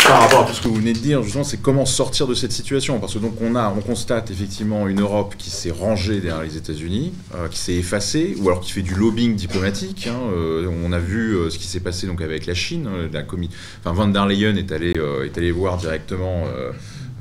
par 0.07 0.26
tout 0.45 0.53
ce 0.53 0.61
que 0.61 0.67
vous 0.67 0.75
venez 0.75 0.93
de 0.93 0.99
dire, 0.99 1.23
justement, 1.23 1.43
c'est 1.43 1.61
comment 1.61 1.85
sortir 1.85 2.27
de 2.27 2.33
cette 2.33 2.51
situation. 2.51 2.99
Parce 2.99 3.13
que 3.13 3.19
donc 3.19 3.33
on 3.41 3.55
a, 3.55 3.73
on 3.75 3.81
constate 3.81 4.31
effectivement 4.31 4.87
une 4.87 5.01
Europe 5.01 5.35
qui 5.37 5.49
s'est 5.49 5.71
rangée 5.71 6.19
derrière 6.19 6.43
les 6.43 6.57
États-Unis, 6.57 7.13
euh, 7.35 7.47
qui 7.47 7.59
s'est 7.59 7.75
effacée, 7.75 8.35
ou 8.39 8.47
alors 8.47 8.61
qui 8.61 8.71
fait 8.71 8.81
du 8.81 8.95
lobbying 8.95 9.35
diplomatique. 9.35 10.07
Hein. 10.07 10.19
Euh, 10.33 10.69
on 10.83 10.91
a 10.91 10.99
vu 10.99 11.35
euh, 11.35 11.49
ce 11.49 11.57
qui 11.57 11.67
s'est 11.67 11.79
passé 11.79 12.07
donc 12.07 12.21
avec 12.21 12.45
la 12.45 12.53
Chine. 12.53 12.89
Van 13.83 14.07
der 14.07 14.25
Leyen 14.25 14.55
est 14.55 14.71
allé, 14.71 14.93
est 15.25 15.37
allé 15.37 15.51
voir 15.51 15.77
directement 15.77 16.43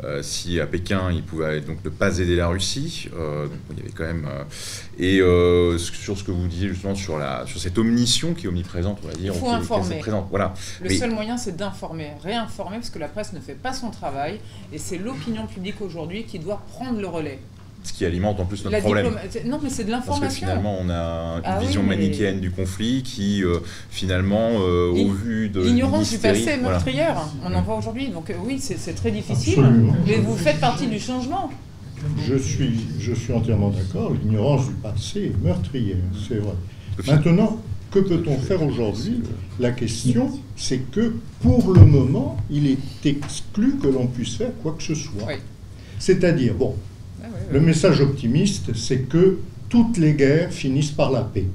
euh, 0.05 0.23
si 0.23 0.61
à 0.61 0.67
Pékin, 0.67 1.11
il 1.11 1.23
pouvait 1.23 1.61
donc 1.61 1.85
ne 1.85 1.91
pas 1.91 2.19
aider 2.19 2.37
la 2.37 2.49
Russie. 2.49 3.09
Euh, 3.15 3.47
donc, 3.47 3.59
il 3.71 3.79
y 3.79 3.81
avait 3.81 3.93
quand 3.93 4.05
même. 4.05 4.29
Euh, 4.29 4.45
et 4.99 5.79
sur 5.79 6.17
ce 6.17 6.25
que 6.25 6.31
vous 6.31 6.47
disiez 6.47 6.69
justement 6.69 6.95
sur, 6.95 7.19
la, 7.19 7.47
sur 7.47 7.61
cette 7.61 7.79
omniscience 7.79 8.37
qui 8.37 8.47
est 8.47 8.49
omniprésente, 8.49 8.99
on 9.05 9.09
va 9.09 9.15
dire. 9.15 9.33
Il 9.35 9.41
faut 9.41 9.49
informer. 9.49 10.03
Voilà. 10.31 10.55
Le 10.83 10.91
seul 10.91 11.11
moyen, 11.11 11.37
c'est 11.37 11.57
d'informer, 11.57 12.13
réinformer, 12.23 12.77
parce 12.77 12.91
que 12.91 12.99
la 12.99 13.09
presse 13.09 13.33
ne 13.33 13.41
fait 13.41 13.55
pas 13.55 13.73
son 13.73 13.91
travail. 13.91 14.41
Et 14.73 14.79
c'est 14.79 14.99
l'opinion 14.99 15.47
publique 15.47 15.81
aujourd'hui 15.81 16.25
qui 16.25 16.39
doit 16.39 16.63
prendre 16.73 17.01
le 17.01 17.07
relais 17.07 17.39
ce 17.87 17.93
qui 17.93 18.05
alimente 18.05 18.41
en 18.41 18.45
plus 18.45 18.65
notre 18.65 18.79
problème. 18.81 19.15
Non, 19.47 19.61
mais 19.63 19.71
c'est 19.71 19.85
de 19.85 19.91
l'information. 19.91 20.21
Parce 20.21 20.35
que 20.35 20.41
finalement, 20.41 20.77
on 20.81 20.91
a 20.91 21.37
une 21.37 21.43
ah 21.45 21.59
vision 21.61 21.83
manichéenne 21.83 22.41
du 22.41 22.51
conflit 22.51 23.03
qui, 23.03 23.45
euh, 23.45 23.59
finalement, 23.91 24.51
euh, 24.61 24.91
au 24.91 25.13
vu 25.13 25.49
de. 25.49 25.63
L'ignorance 25.63 26.11
du 26.11 26.19
passé 26.19 26.57
meurtrière, 26.57 27.17
on 27.45 27.55
en 27.55 27.63
voit 27.63 27.77
aujourd'hui. 27.77 28.09
Donc, 28.09 28.31
euh, 28.31 28.35
oui, 28.45 28.59
c'est 28.61 28.95
très 28.95 29.11
difficile. 29.11 29.63
Mais 30.07 30.17
vous 30.17 30.37
faites 30.37 30.61
partie 30.61 30.87
du 30.89 30.99
changement. 30.99 31.51
Je 32.29 32.37
suis, 32.37 32.87
je 33.01 33.15
suis 33.15 33.33
entièrement 33.33 33.71
d'accord. 33.71 34.13
L'ignorance 34.13 34.67
du 34.69 34.75
passé 34.75 35.33
est 35.33 35.45
meurtrière, 35.45 35.97
c'est 36.29 36.37
vrai. 36.37 36.55
Maintenant, 37.07 37.61
que 37.91 38.01
peut-on 38.01 38.37
faire 38.37 38.63
aujourd'hui? 38.63 39.23
La 39.59 39.71
question, 39.71 40.31
c'est 40.57 40.91
que 40.91 41.15
pour 41.41 41.73
le 41.73 41.85
moment, 41.85 42.37
il 42.51 42.67
est 42.67 43.07
exclu 43.07 43.77
que 43.77 43.89
l'on 43.89 44.07
puisse 44.07 44.37
faire 44.37 44.51
quoi 44.63 44.75
que 44.77 44.83
ce 44.83 44.95
soit. 44.95 45.33
C'est-à-dire, 45.99 46.55
bon, 46.55 46.75
le 47.51 47.61
message 47.61 48.01
optimiste, 48.01 48.75
c'est 48.75 49.09
que 49.09 49.39
toutes 49.69 49.99
les 49.99 50.15
guerres 50.15 50.53
finissent 50.53 50.91
par 50.91 51.11
la 51.11 51.23
paix. 51.23 51.47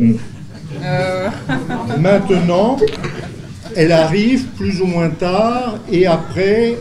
Euh. 0.00 1.30
Maintenant, 1.98 2.76
elle 3.76 3.92
arrive 3.92 4.46
plus 4.56 4.80
ou 4.80 4.86
moins 4.86 5.10
tard 5.10 5.78
et 5.90 6.06
après 6.06 6.78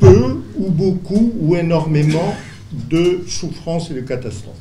peu 0.00 0.42
ou 0.56 0.70
beaucoup 0.70 1.32
ou 1.38 1.56
énormément 1.56 2.34
de 2.72 3.24
souffrances 3.26 3.90
et 3.90 3.94
de 3.94 4.00
catastrophes. 4.00 4.56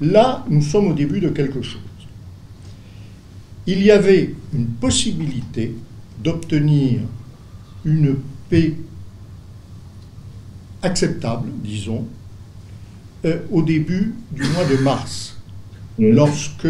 Là, 0.00 0.44
nous 0.48 0.62
sommes 0.62 0.88
au 0.88 0.92
début 0.92 1.20
de 1.20 1.28
quelque 1.28 1.62
chose. 1.62 1.80
Il 3.66 3.82
y 3.82 3.90
avait 3.90 4.34
une 4.52 4.66
possibilité 4.66 5.74
d'obtenir 6.22 7.00
une 7.84 8.16
paix 8.50 8.74
acceptable, 10.84 11.48
disons, 11.62 12.06
euh, 13.24 13.38
au 13.50 13.62
début 13.62 14.14
du 14.32 14.42
mois 14.42 14.64
de 14.64 14.76
mars, 14.76 15.36
lorsque 15.98 16.68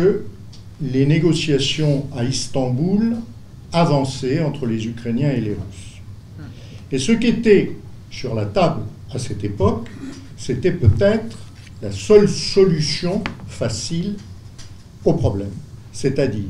les 0.81 1.07
négociations 1.07 2.07
à 2.17 2.25
Istanbul 2.25 3.17
avancée 3.73 4.41
entre 4.41 4.67
les 4.67 4.87
Ukrainiens 4.87 5.31
et 5.31 5.41
les 5.41 5.51
Russes. 5.51 6.01
Et 6.93 6.99
ce 6.99 7.13
qui 7.13 7.29
était 7.29 7.73
sur 8.11 8.35
la 8.35 8.47
table 8.47 8.83
à 9.13 9.19
cette 9.19 9.43
époque, 9.43 9.89
c'était 10.37 10.73
peut-être 10.73 11.37
la 11.83 11.91
seule 11.91 12.29
solution 12.29 13.23
facile 13.49 14.17
au 15.05 15.15
problème, 15.15 15.51
c'est-à-dire 15.93 16.45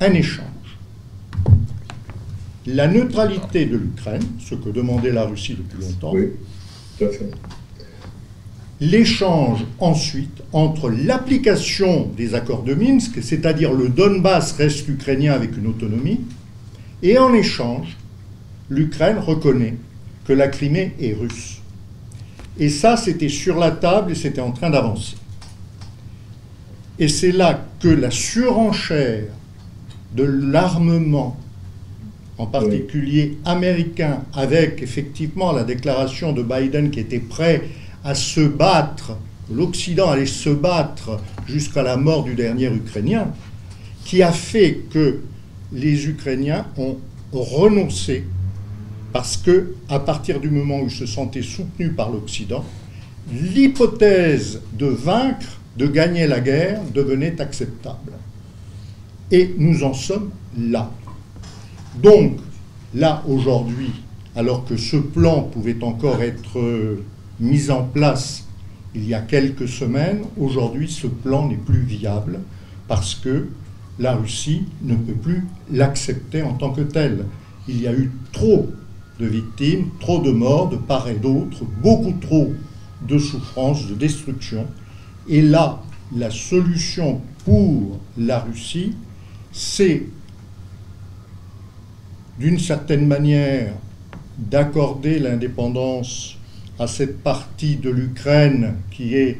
un 0.00 0.12
échange. 0.14 0.51
La 2.66 2.86
neutralité 2.86 3.66
de 3.66 3.76
l'Ukraine, 3.76 4.22
ce 4.38 4.54
que 4.54 4.68
demandait 4.70 5.10
la 5.12 5.24
Russie 5.24 5.56
depuis 5.56 5.84
longtemps, 5.84 6.12
Oui, 6.14 6.30
tout 6.98 7.04
à 7.04 7.08
fait. 7.08 7.30
l'échange 8.80 9.64
ensuite 9.80 10.42
entre 10.52 10.88
l'application 10.90 12.08
des 12.16 12.34
accords 12.34 12.62
de 12.62 12.74
Minsk, 12.74 13.22
c'est-à-dire 13.22 13.72
le 13.72 13.88
Donbass 13.88 14.52
reste 14.52 14.86
ukrainien 14.88 15.32
avec 15.32 15.56
une 15.56 15.66
autonomie, 15.66 16.20
et 17.02 17.18
en 17.18 17.32
échange, 17.34 17.96
l'Ukraine 18.70 19.18
reconnaît 19.18 19.76
que 20.24 20.32
la 20.32 20.46
Crimée 20.48 20.94
est 21.00 21.14
russe. 21.14 21.60
Et 22.58 22.68
ça, 22.68 22.96
c'était 22.96 23.28
sur 23.28 23.58
la 23.58 23.72
table 23.72 24.12
et 24.12 24.14
c'était 24.14 24.40
en 24.40 24.52
train 24.52 24.70
d'avancer. 24.70 25.16
Et 26.98 27.08
c'est 27.08 27.32
là 27.32 27.66
que 27.80 27.88
la 27.88 28.10
surenchère 28.10 29.24
de 30.14 30.22
l'armement, 30.22 31.36
en 32.42 32.46
particulier 32.46 33.38
américain, 33.44 34.24
avec 34.34 34.82
effectivement 34.82 35.52
la 35.52 35.62
déclaration 35.62 36.32
de 36.32 36.42
Biden 36.42 36.90
qui 36.90 36.98
était 36.98 37.20
prêt 37.20 37.62
à 38.02 38.16
se 38.16 38.40
battre, 38.40 39.16
l'Occident 39.48 40.10
allait 40.10 40.26
se 40.26 40.50
battre 40.50 41.20
jusqu'à 41.46 41.82
la 41.82 41.96
mort 41.96 42.24
du 42.24 42.34
dernier 42.34 42.66
Ukrainien, 42.66 43.28
qui 44.04 44.24
a 44.24 44.32
fait 44.32 44.80
que 44.90 45.20
les 45.72 46.08
Ukrainiens 46.08 46.66
ont 46.76 46.96
renoncé 47.32 48.24
parce 49.12 49.36
que 49.36 49.74
à 49.88 50.00
partir 50.00 50.40
du 50.40 50.50
moment 50.50 50.80
où 50.80 50.86
ils 50.86 50.90
se 50.90 51.06
sentaient 51.06 51.42
soutenus 51.42 51.92
par 51.96 52.10
l'Occident, 52.10 52.64
l'hypothèse 53.30 54.62
de 54.72 54.86
vaincre, 54.86 55.60
de 55.76 55.86
gagner 55.86 56.26
la 56.26 56.40
guerre 56.40 56.80
devenait 56.92 57.40
acceptable. 57.40 58.12
Et 59.30 59.54
nous 59.56 59.84
en 59.84 59.94
sommes 59.94 60.30
là. 60.58 60.90
Donc, 62.00 62.38
là, 62.94 63.22
aujourd'hui, 63.28 63.90
alors 64.34 64.64
que 64.64 64.76
ce 64.76 64.96
plan 64.96 65.42
pouvait 65.42 65.82
encore 65.82 66.22
être 66.22 66.58
euh, 66.58 67.04
mis 67.40 67.70
en 67.70 67.82
place 67.82 68.46
il 68.94 69.06
y 69.06 69.14
a 69.14 69.20
quelques 69.20 69.68
semaines, 69.68 70.22
aujourd'hui, 70.36 70.90
ce 70.90 71.06
plan 71.06 71.48
n'est 71.48 71.56
plus 71.56 71.80
viable 71.80 72.40
parce 72.88 73.14
que 73.14 73.48
la 73.98 74.14
Russie 74.14 74.64
ne 74.82 74.94
peut 74.94 75.14
plus 75.14 75.46
l'accepter 75.70 76.42
en 76.42 76.54
tant 76.54 76.72
que 76.72 76.82
tel. 76.82 77.24
Il 77.68 77.80
y 77.80 77.86
a 77.86 77.92
eu 77.92 78.10
trop 78.32 78.68
de 79.18 79.26
victimes, 79.26 79.86
trop 80.00 80.20
de 80.20 80.30
morts 80.30 80.68
de 80.68 80.76
part 80.76 81.08
et 81.08 81.14
d'autre, 81.14 81.64
beaucoup 81.82 82.14
trop 82.20 82.52
de 83.06 83.18
souffrances, 83.18 83.86
de 83.86 83.94
destruction. 83.94 84.66
Et 85.28 85.42
là, 85.42 85.82
la 86.14 86.30
solution 86.30 87.20
pour 87.44 87.98
la 88.18 88.40
Russie, 88.40 88.94
c'est 89.52 90.06
d'une 92.38 92.58
certaine 92.58 93.06
manière 93.06 93.72
d'accorder 94.38 95.18
l'indépendance 95.18 96.36
à 96.78 96.86
cette 96.86 97.22
partie 97.22 97.76
de 97.76 97.90
l'Ukraine 97.90 98.74
qui 98.90 99.14
est 99.14 99.38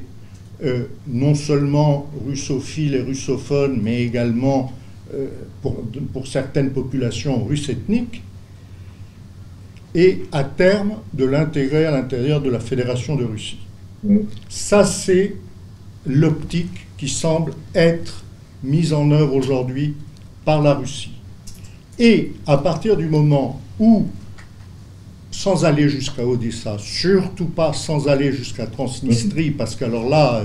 euh, 0.64 0.84
non 1.08 1.34
seulement 1.34 2.08
russophile 2.26 2.94
et 2.94 3.00
russophone, 3.00 3.80
mais 3.82 4.02
également 4.02 4.72
euh, 5.14 5.26
pour, 5.60 5.82
pour 6.12 6.26
certaines 6.26 6.70
populations 6.70 7.44
russes 7.44 7.68
ethniques, 7.68 8.22
et 9.94 10.22
à 10.32 10.44
terme 10.44 10.94
de 11.12 11.24
l'intégrer 11.24 11.84
à 11.84 11.90
l'intérieur 11.90 12.40
de 12.40 12.50
la 12.50 12.60
Fédération 12.60 13.16
de 13.16 13.24
Russie. 13.24 13.58
Ça, 14.48 14.84
c'est 14.84 15.36
l'optique 16.06 16.86
qui 16.96 17.08
semble 17.08 17.52
être 17.74 18.24
mise 18.62 18.92
en 18.92 19.10
œuvre 19.10 19.34
aujourd'hui 19.34 19.94
par 20.44 20.62
la 20.62 20.74
Russie. 20.74 21.11
Et 22.04 22.32
à 22.48 22.56
partir 22.58 22.96
du 22.96 23.06
moment 23.06 23.60
où, 23.78 24.06
sans 25.30 25.64
aller 25.64 25.88
jusqu'à 25.88 26.26
Odessa, 26.26 26.76
surtout 26.78 27.44
pas 27.46 27.72
sans 27.72 28.08
aller 28.08 28.32
jusqu'à 28.32 28.66
Transnistrie, 28.66 29.52
parce 29.52 29.76
qu'alors 29.76 30.08
là, 30.08 30.42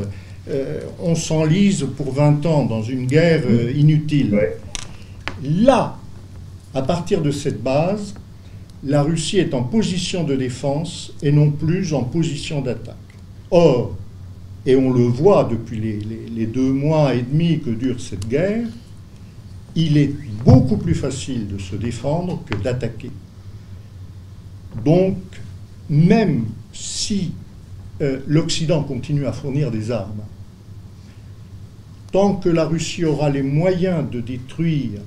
euh, 0.50 0.82
on 1.02 1.16
s'enlise 1.16 1.86
pour 1.98 2.14
20 2.14 2.46
ans 2.46 2.64
dans 2.66 2.84
une 2.84 3.08
guerre 3.08 3.44
euh, 3.50 3.72
inutile. 3.76 4.36
Ouais. 4.36 4.58
Là, 5.44 5.98
à 6.76 6.84
partir 6.84 7.22
de 7.22 7.32
cette 7.32 7.62
base, 7.64 8.14
la 8.84 9.02
Russie 9.02 9.40
est 9.40 9.54
en 9.56 9.64
position 9.64 10.24
de 10.24 10.36
défense 10.36 11.12
et 11.24 11.32
non 11.32 11.50
plus 11.50 11.94
en 11.94 12.04
position 12.04 12.62
d'attaque. 12.62 12.96
Or, 13.50 13.96
et 14.66 14.76
on 14.76 14.92
le 14.92 15.06
voit 15.06 15.46
depuis 15.50 15.80
les, 15.80 15.94
les- 16.00 16.30
les 16.36 16.46
deux 16.46 16.72
mois 16.72 17.16
et 17.16 17.24
demi 17.24 17.60
que 17.60 17.72
dure 17.72 18.00
cette 18.00 18.28
guerre, 18.28 18.68
il 19.78 19.98
est 19.98 20.12
beaucoup 20.44 20.78
plus 20.78 20.96
facile 20.96 21.48
de 21.48 21.60
se 21.60 21.76
défendre 21.76 22.44
que 22.50 22.56
d'attaquer. 22.56 23.12
Donc, 24.84 25.18
même 25.88 26.46
si 26.74 27.32
euh, 28.02 28.20
l'Occident 28.28 28.84
continue 28.84 29.28
à 29.28 29.32
fournir 29.32 29.70
des 29.70 29.92
armes, 29.92 30.24
tant 32.12 32.36
que 32.36 32.50
la 32.50 32.66
Russie 32.66 33.06
aura 33.06 33.30
les 33.30 33.44
moyens 33.44 34.04
de 34.10 34.20
détruire 34.20 35.02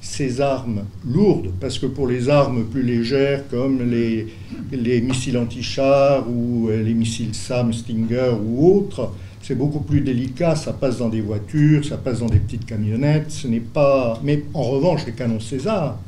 ces 0.00 0.40
armes 0.40 0.84
lourdes, 1.04 1.50
parce 1.60 1.78
que 1.78 1.86
pour 1.86 2.06
les 2.06 2.28
armes 2.28 2.64
plus 2.64 2.82
légères 2.82 3.48
comme 3.48 3.82
les, 3.90 4.28
les 4.70 5.00
missiles 5.00 5.38
anti-chars 5.38 6.28
ou 6.30 6.68
euh, 6.68 6.82
les 6.84 6.94
missiles 6.94 7.34
SAM, 7.34 7.72
Stinger 7.72 8.34
ou 8.46 8.76
autres, 8.76 9.12
c'est 9.46 9.54
beaucoup 9.54 9.80
plus 9.80 10.00
délicat, 10.00 10.56
ça 10.56 10.72
passe 10.72 10.96
dans 10.98 11.10
des 11.10 11.20
voitures, 11.20 11.84
ça 11.84 11.98
passe 11.98 12.20
dans 12.20 12.30
des 12.30 12.38
petites 12.38 12.64
camionnettes, 12.64 13.30
ce 13.30 13.46
n'est 13.46 13.60
pas... 13.60 14.18
Mais 14.24 14.42
en 14.54 14.62
revanche, 14.62 15.04
les 15.04 15.12
canons 15.12 15.38
César, 15.38 15.98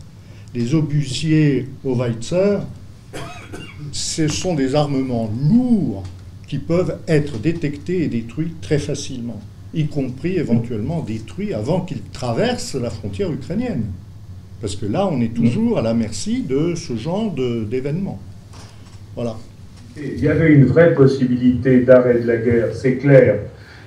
les 0.55 0.75
obusiers 0.75 1.69
Howitzer, 1.85 2.61
ce 3.93 4.29
sont 4.29 4.55
des 4.55 4.75
armements 4.75 5.31
lourds 5.51 6.03
qui 6.49 6.57
peuvent 6.57 6.97
être 7.07 7.39
détectés 7.39 8.05
et 8.05 8.09
détruits 8.09 8.55
très 8.63 8.79
facilement, 8.79 9.39
y 9.75 9.87
compris 9.87 10.37
éventuellement 10.37 11.03
détruits 11.03 11.53
avant 11.53 11.83
qu'ils 11.83 12.03
traversent 12.13 12.77
la 12.77 12.89
frontière 12.89 13.31
ukrainienne. 13.31 13.85
Parce 14.63 14.77
que 14.77 14.87
là, 14.87 15.07
on 15.13 15.21
est 15.21 15.35
toujours 15.35 15.77
à 15.77 15.83
la 15.83 15.93
merci 15.93 16.41
de 16.41 16.75
ce 16.75 16.97
genre 16.97 17.31
d'événements. 17.33 18.19
Voilà. 19.15 19.37
Il 19.99 20.23
y 20.23 20.29
avait 20.29 20.53
une 20.53 20.67
vraie 20.67 20.93
possibilité 20.95 21.81
d'arrêt 21.81 22.19
de 22.21 22.27
la 22.27 22.37
guerre, 22.37 22.69
c'est 22.73 22.97
clair. 22.97 23.37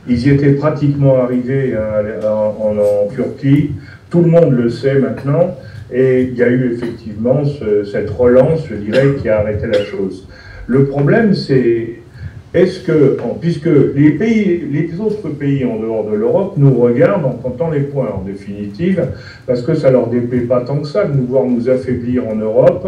Ils 0.08 0.26
y 0.26 0.30
étaient 0.32 0.54
pratiquement 0.54 1.18
arrivés 1.22 1.76
hein, 1.76 2.28
en, 2.28 2.78
en- 2.78 3.08
Turquie. 3.14 3.72
Tout 4.10 4.22
le 4.22 4.28
monde 4.30 4.54
le 4.54 4.70
sait 4.70 4.96
maintenant. 4.98 5.56
Et 5.92 6.24
il 6.24 6.36
y 6.36 6.42
a 6.44 6.50
eu 6.50 6.72
effectivement 6.74 7.44
ce- 7.46 7.84
cette 7.84 8.10
relance, 8.10 8.62
je 8.70 8.76
dirais, 8.76 9.16
qui 9.22 9.30
a 9.30 9.40
arrêté 9.40 9.68
la 9.68 9.84
chose. 9.84 10.28
Le 10.68 10.86
problème, 10.86 11.34
c'est 11.34 11.96
est-ce 12.56 12.80
que, 12.80 13.18
puisque 13.40 13.66
les 13.68 15.00
autres 15.00 15.30
pays 15.30 15.64
en 15.66 15.80
dehors 15.80 16.10
de 16.10 16.16
l'Europe 16.16 16.54
nous 16.58 16.74
regardent 16.80 17.26
en 17.26 17.34
comptant 17.34 17.70
les 17.70 17.82
points 17.82 18.10
en 18.16 18.22
définitive, 18.24 19.04
parce 19.46 19.62
que 19.62 19.76
ça 19.76 19.92
leur 19.92 20.08
déplaît 20.08 20.40
pas 20.42 20.62
tant 20.62 20.78
que 20.78 20.88
ça 20.88 21.06
de 21.06 21.16
nous 21.16 21.26
voir 21.28 21.44
nous 21.46 21.70
affaiblir 21.70 22.28
en 22.28 22.36
Europe, 22.36 22.88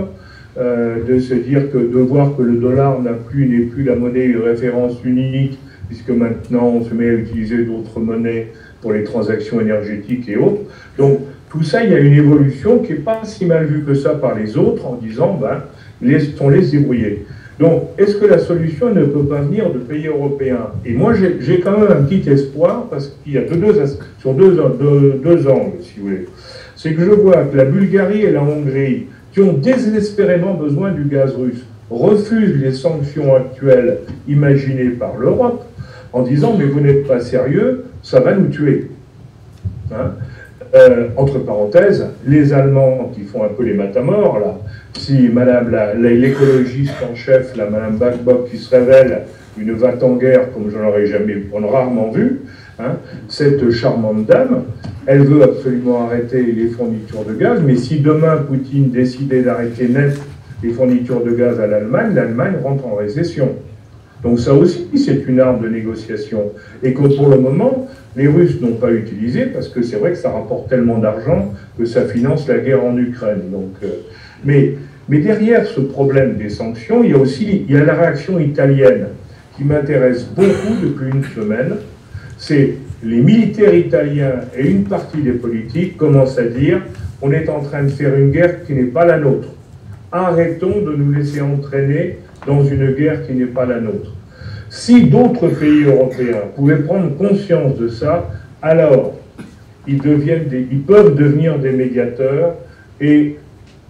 euh, 0.57 1.03
de 1.07 1.19
se 1.19 1.33
dire 1.33 1.71
que 1.71 1.77
de 1.77 1.99
voir 1.99 2.35
que 2.35 2.41
le 2.41 2.57
dollar 2.57 3.01
n'a 3.01 3.13
plus 3.13 3.47
n'est 3.47 3.65
plus 3.65 3.83
la 3.83 3.95
monnaie 3.95 4.27
de 4.29 4.39
référence 4.39 4.97
unique, 5.05 5.57
puisque 5.87 6.09
maintenant 6.09 6.67
on 6.67 6.83
se 6.83 6.93
met 6.93 7.09
à 7.09 7.13
utiliser 7.13 7.63
d'autres 7.63 7.99
monnaies 7.99 8.47
pour 8.81 8.93
les 8.93 9.03
transactions 9.03 9.61
énergétiques 9.61 10.27
et 10.27 10.37
autres. 10.37 10.61
Donc 10.97 11.19
tout 11.51 11.63
ça, 11.63 11.83
il 11.83 11.91
y 11.91 11.93
a 11.93 11.99
une 11.99 12.13
évolution 12.13 12.79
qui 12.79 12.93
n'est 12.93 12.99
pas 12.99 13.21
si 13.23 13.45
mal 13.45 13.65
vue 13.65 13.83
que 13.83 13.93
ça 13.93 14.11
par 14.11 14.37
les 14.37 14.57
autres 14.57 14.85
en 14.85 14.95
disant, 14.95 15.37
ben, 15.39 15.63
laissons-les 16.01 16.63
se 16.63 16.71
débrouiller. 16.71 17.25
Donc, 17.59 17.89
est-ce 17.97 18.15
que 18.15 18.25
la 18.25 18.39
solution 18.39 18.93
ne 18.93 19.03
peut 19.03 19.25
pas 19.25 19.41
venir 19.41 19.71
de 19.71 19.79
pays 19.79 20.07
européens? 20.07 20.69
Et 20.85 20.93
moi, 20.93 21.13
j'ai 21.13 21.59
quand 21.59 21.77
même 21.77 21.91
un 21.91 22.03
petit 22.03 22.27
espoir, 22.29 22.87
parce 22.89 23.15
qu'il 23.23 23.33
y 23.33 23.37
a 23.37 23.41
deux, 23.41 23.75
sur 24.17 24.33
deux, 24.33 24.57
deux 25.23 25.47
angles, 25.47 25.73
si 25.81 25.99
vous 25.99 26.07
voulez. 26.07 26.25
C'est 26.75 26.93
que 26.93 27.01
je 27.01 27.11
vois 27.11 27.43
que 27.43 27.55
la 27.55 27.65
Bulgarie 27.65 28.21
et 28.21 28.31
la 28.31 28.41
Hongrie, 28.41 29.07
qui 29.31 29.39
ont 29.41 29.53
désespérément 29.53 30.53
besoin 30.53 30.91
du 30.91 31.05
gaz 31.05 31.33
russe, 31.35 31.65
refusent 31.89 32.61
les 32.61 32.73
sanctions 32.73 33.35
actuelles 33.35 33.99
imaginées 34.27 34.89
par 34.89 35.17
l'Europe, 35.17 35.65
en 36.13 36.23
disant, 36.23 36.55
mais 36.57 36.65
vous 36.65 36.79
n'êtes 36.79 37.07
pas 37.07 37.19
sérieux, 37.19 37.85
ça 38.03 38.19
va 38.19 38.35
nous 38.35 38.47
tuer. 38.47 38.89
Hein? 39.93 40.11
Euh, 40.73 41.09
entre 41.17 41.39
parenthèses, 41.39 42.07
les 42.25 42.53
Allemands 42.53 43.11
qui 43.13 43.23
font 43.23 43.43
un 43.43 43.49
peu 43.49 43.63
les 43.63 43.73
matamors, 43.73 44.39
là, 44.39 44.57
si 44.93 45.27
Madame 45.27 45.69
l'écologiste 45.97 46.95
en 47.09 47.13
chef, 47.13 47.55
la 47.57 47.69
Madame 47.69 47.97
Backbock, 47.97 48.49
qui 48.49 48.57
se 48.57 48.73
révèle 48.73 49.23
une 49.57 49.73
va 49.73 49.93
en 50.01 50.15
guerre 50.15 50.53
comme 50.53 50.71
je 50.71 50.77
n'aurais 50.77 51.07
jamais, 51.07 51.43
on 51.51 51.67
rarement 51.67 52.09
vu, 52.11 52.41
hein, 52.79 52.97
cette 53.27 53.69
charmante 53.71 54.25
dame, 54.25 54.63
elle 55.07 55.23
veut 55.23 55.43
absolument 55.43 56.05
arrêter 56.05 56.43
les 56.43 56.67
fournitures 56.67 57.25
de 57.25 57.33
gaz, 57.33 57.61
mais 57.65 57.75
si 57.75 57.99
demain 57.99 58.37
Poutine 58.37 58.91
décidait 58.91 59.41
d'arrêter 59.41 59.87
net 59.87 60.19
les 60.63 60.69
fournitures 60.69 61.23
de 61.23 61.31
gaz 61.31 61.59
à 61.59 61.67
l'Allemagne, 61.67 62.13
l'Allemagne 62.13 62.53
rentre 62.63 62.85
en 62.85 62.95
récession. 62.95 63.49
Donc 64.23 64.39
ça 64.39 64.53
aussi, 64.53 64.87
c'est 64.97 65.25
une 65.27 65.39
arme 65.39 65.61
de 65.61 65.67
négociation. 65.67 66.51
Et 66.83 66.93
que 66.93 67.01
pour 67.15 67.29
le 67.29 67.39
moment, 67.39 67.89
les 68.15 68.27
Russes 68.27 68.61
n'ont 68.61 68.75
pas 68.75 68.91
utilisé 68.91 69.47
parce 69.47 69.67
que 69.67 69.81
c'est 69.81 69.95
vrai 69.95 70.11
que 70.11 70.17
ça 70.17 70.29
rapporte 70.29 70.69
tellement 70.69 70.99
d'argent 70.99 71.53
que 71.77 71.85
ça 71.85 72.05
finance 72.05 72.47
la 72.47 72.59
guerre 72.59 72.83
en 72.83 72.95
Ukraine. 72.97 73.49
Donc, 73.51 73.73
euh, 73.83 73.87
mais, 74.43 74.75
mais 75.09 75.19
derrière 75.19 75.65
ce 75.65 75.81
problème 75.81 76.35
des 76.37 76.49
sanctions, 76.49 77.03
il 77.03 77.11
y 77.11 77.13
a 77.13 77.17
aussi 77.17 77.65
il 77.67 77.73
y 77.73 77.77
a 77.77 77.83
la 77.83 77.95
réaction 77.95 78.39
italienne 78.39 79.07
qui 79.57 79.63
m'intéresse 79.63 80.25
beaucoup 80.25 80.75
depuis 80.83 81.09
une 81.11 81.23
semaine. 81.23 81.77
C'est 82.37 82.75
les 83.03 83.21
militaires 83.21 83.73
italiens 83.73 84.41
et 84.55 84.67
une 84.69 84.83
partie 84.83 85.21
des 85.21 85.31
politiques 85.31 85.97
commencent 85.97 86.37
à 86.37 86.45
dire 86.45 86.81
on 87.21 87.31
est 87.31 87.49
en 87.49 87.61
train 87.61 87.83
de 87.83 87.89
faire 87.89 88.15
une 88.15 88.31
guerre 88.31 88.63
qui 88.65 88.73
n'est 88.73 88.83
pas 88.83 89.05
la 89.05 89.17
nôtre. 89.17 89.49
Arrêtons 90.11 90.81
de 90.81 90.95
nous 90.95 91.11
laisser 91.11 91.41
entraîner 91.41 92.17
dans 92.45 92.63
une 92.63 92.91
guerre 92.91 93.25
qui 93.25 93.33
n'est 93.33 93.45
pas 93.45 93.65
la 93.65 93.79
nôtre. 93.79 94.11
Si 94.69 95.03
d'autres 95.03 95.47
pays 95.49 95.83
européens 95.83 96.41
pouvaient 96.55 96.79
prendre 96.79 97.15
conscience 97.17 97.77
de 97.77 97.87
ça, 97.87 98.29
alors 98.61 99.13
ils, 99.87 99.99
peuvent 99.99 101.15
devenir 101.15 101.59
des 101.59 101.71
médiateurs 101.71 102.55
et 102.99 103.37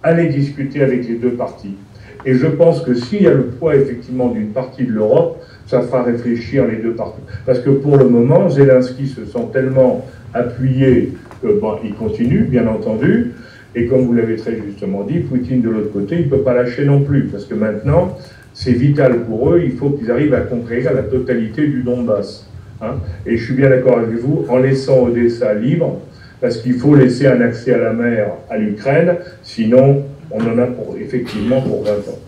aller 0.02 0.28
discuter 0.28 0.82
avec 0.82 1.06
les 1.08 1.14
deux 1.14 1.32
parties. 1.32 1.76
Et 2.24 2.34
je 2.34 2.46
pense 2.46 2.82
que 2.82 2.94
s'il 2.94 3.22
y 3.22 3.26
a 3.26 3.34
le 3.34 3.46
poids 3.46 3.74
effectivement 3.76 4.28
d'une 4.28 4.48
partie 4.48 4.84
de 4.84 4.92
l'Europe, 4.92 5.42
ça 5.66 5.80
fera 5.80 6.02
réfléchir 6.02 6.66
les 6.66 6.76
deux 6.76 6.92
parties. 6.92 7.22
Parce 7.46 7.60
que 7.60 7.70
pour 7.70 7.96
le 7.96 8.08
moment, 8.08 8.48
Zelensky 8.48 9.06
se 9.06 9.24
sent 9.24 9.46
tellement 9.52 10.06
appuyé 10.34 11.12
que 11.42 11.48
bon, 11.60 11.76
il 11.84 11.94
continue, 11.94 12.44
bien 12.44 12.66
entendu. 12.66 13.32
Et 13.74 13.86
comme 13.86 14.02
vous 14.02 14.12
l'avez 14.12 14.36
très 14.36 14.56
justement 14.56 15.04
dit, 15.04 15.20
Poutine 15.20 15.62
de 15.62 15.70
l'autre 15.70 15.92
côté, 15.92 16.16
il 16.16 16.26
ne 16.26 16.30
peut 16.30 16.42
pas 16.42 16.54
lâcher 16.54 16.84
non 16.84 17.00
plus. 17.02 17.24
Parce 17.24 17.46
que 17.46 17.54
maintenant, 17.54 18.18
c'est 18.52 18.72
vital 18.72 19.24
pour 19.24 19.50
eux, 19.50 19.62
il 19.64 19.72
faut 19.72 19.90
qu'ils 19.90 20.10
arrivent 20.10 20.34
à 20.34 20.40
conquérir 20.40 20.92
la 20.92 21.02
totalité 21.02 21.66
du 21.66 21.82
Donbass. 21.82 22.46
Hein. 22.82 22.96
Et 23.26 23.36
je 23.36 23.44
suis 23.44 23.54
bien 23.54 23.70
d'accord 23.70 23.98
avec 23.98 24.14
vous, 24.18 24.44
en 24.48 24.58
laissant 24.58 25.06
Odessa 25.06 25.54
libre, 25.54 26.00
parce 26.40 26.58
qu'il 26.58 26.74
faut 26.74 26.94
laisser 26.94 27.26
un 27.28 27.40
accès 27.40 27.72
à 27.72 27.78
la 27.78 27.92
mer 27.92 28.32
à 28.50 28.58
l'Ukraine, 28.58 29.14
sinon 29.42 30.02
on 30.30 30.40
en 30.40 30.58
a 30.58 30.66
pour, 30.66 30.96
effectivement 31.00 31.60
pour 31.60 31.84
20 31.84 31.90
ans 31.90 32.18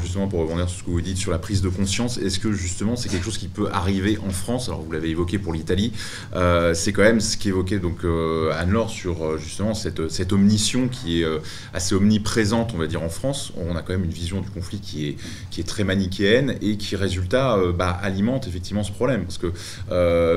justement, 0.00 0.28
pour 0.28 0.40
rebondir 0.40 0.68
sur 0.68 0.78
ce 0.80 0.84
que 0.84 0.90
vous 0.90 1.00
dites 1.00 1.16
sur 1.16 1.30
la 1.30 1.38
prise 1.38 1.62
de 1.62 1.68
conscience, 1.68 2.18
est-ce 2.18 2.38
que 2.38 2.52
justement 2.52 2.96
c'est 2.96 3.08
quelque 3.08 3.24
chose 3.24 3.38
qui 3.38 3.48
peut 3.48 3.68
arriver 3.72 4.18
en 4.26 4.30
France? 4.30 4.68
Alors 4.68 4.82
vous 4.82 4.92
l'avez 4.92 5.10
évoqué 5.10 5.38
pour 5.38 5.52
l'Italie, 5.52 5.92
euh, 6.34 6.74
c'est 6.74 6.92
quand 6.92 7.02
même 7.02 7.20
ce 7.20 7.36
qu'évoquait 7.36 7.78
donc 7.78 8.04
euh, 8.04 8.52
Anne-Laure 8.54 8.90
sur 8.90 9.24
euh, 9.24 9.38
justement 9.38 9.74
cette, 9.74 10.10
cette 10.10 10.32
omniscience 10.32 10.90
qui 10.90 11.22
est 11.22 11.26
assez 11.74 11.94
omniprésente, 11.94 12.72
on 12.74 12.78
va 12.78 12.86
dire 12.86 13.02
en 13.02 13.08
France. 13.08 13.52
On 13.56 13.76
a 13.76 13.82
quand 13.82 13.92
même 13.92 14.04
une 14.04 14.10
vision 14.10 14.40
du 14.40 14.50
conflit 14.50 14.80
qui 14.80 15.08
est, 15.08 15.16
qui 15.50 15.60
est 15.60 15.64
très 15.64 15.84
manichéenne 15.84 16.56
et 16.60 16.76
qui 16.76 16.96
résultat 16.96 17.58
bah, 17.76 17.98
alimente 18.02 18.46
effectivement 18.46 18.82
ce 18.82 18.92
problème. 18.92 19.24
Parce 19.24 19.38
que 19.38 19.52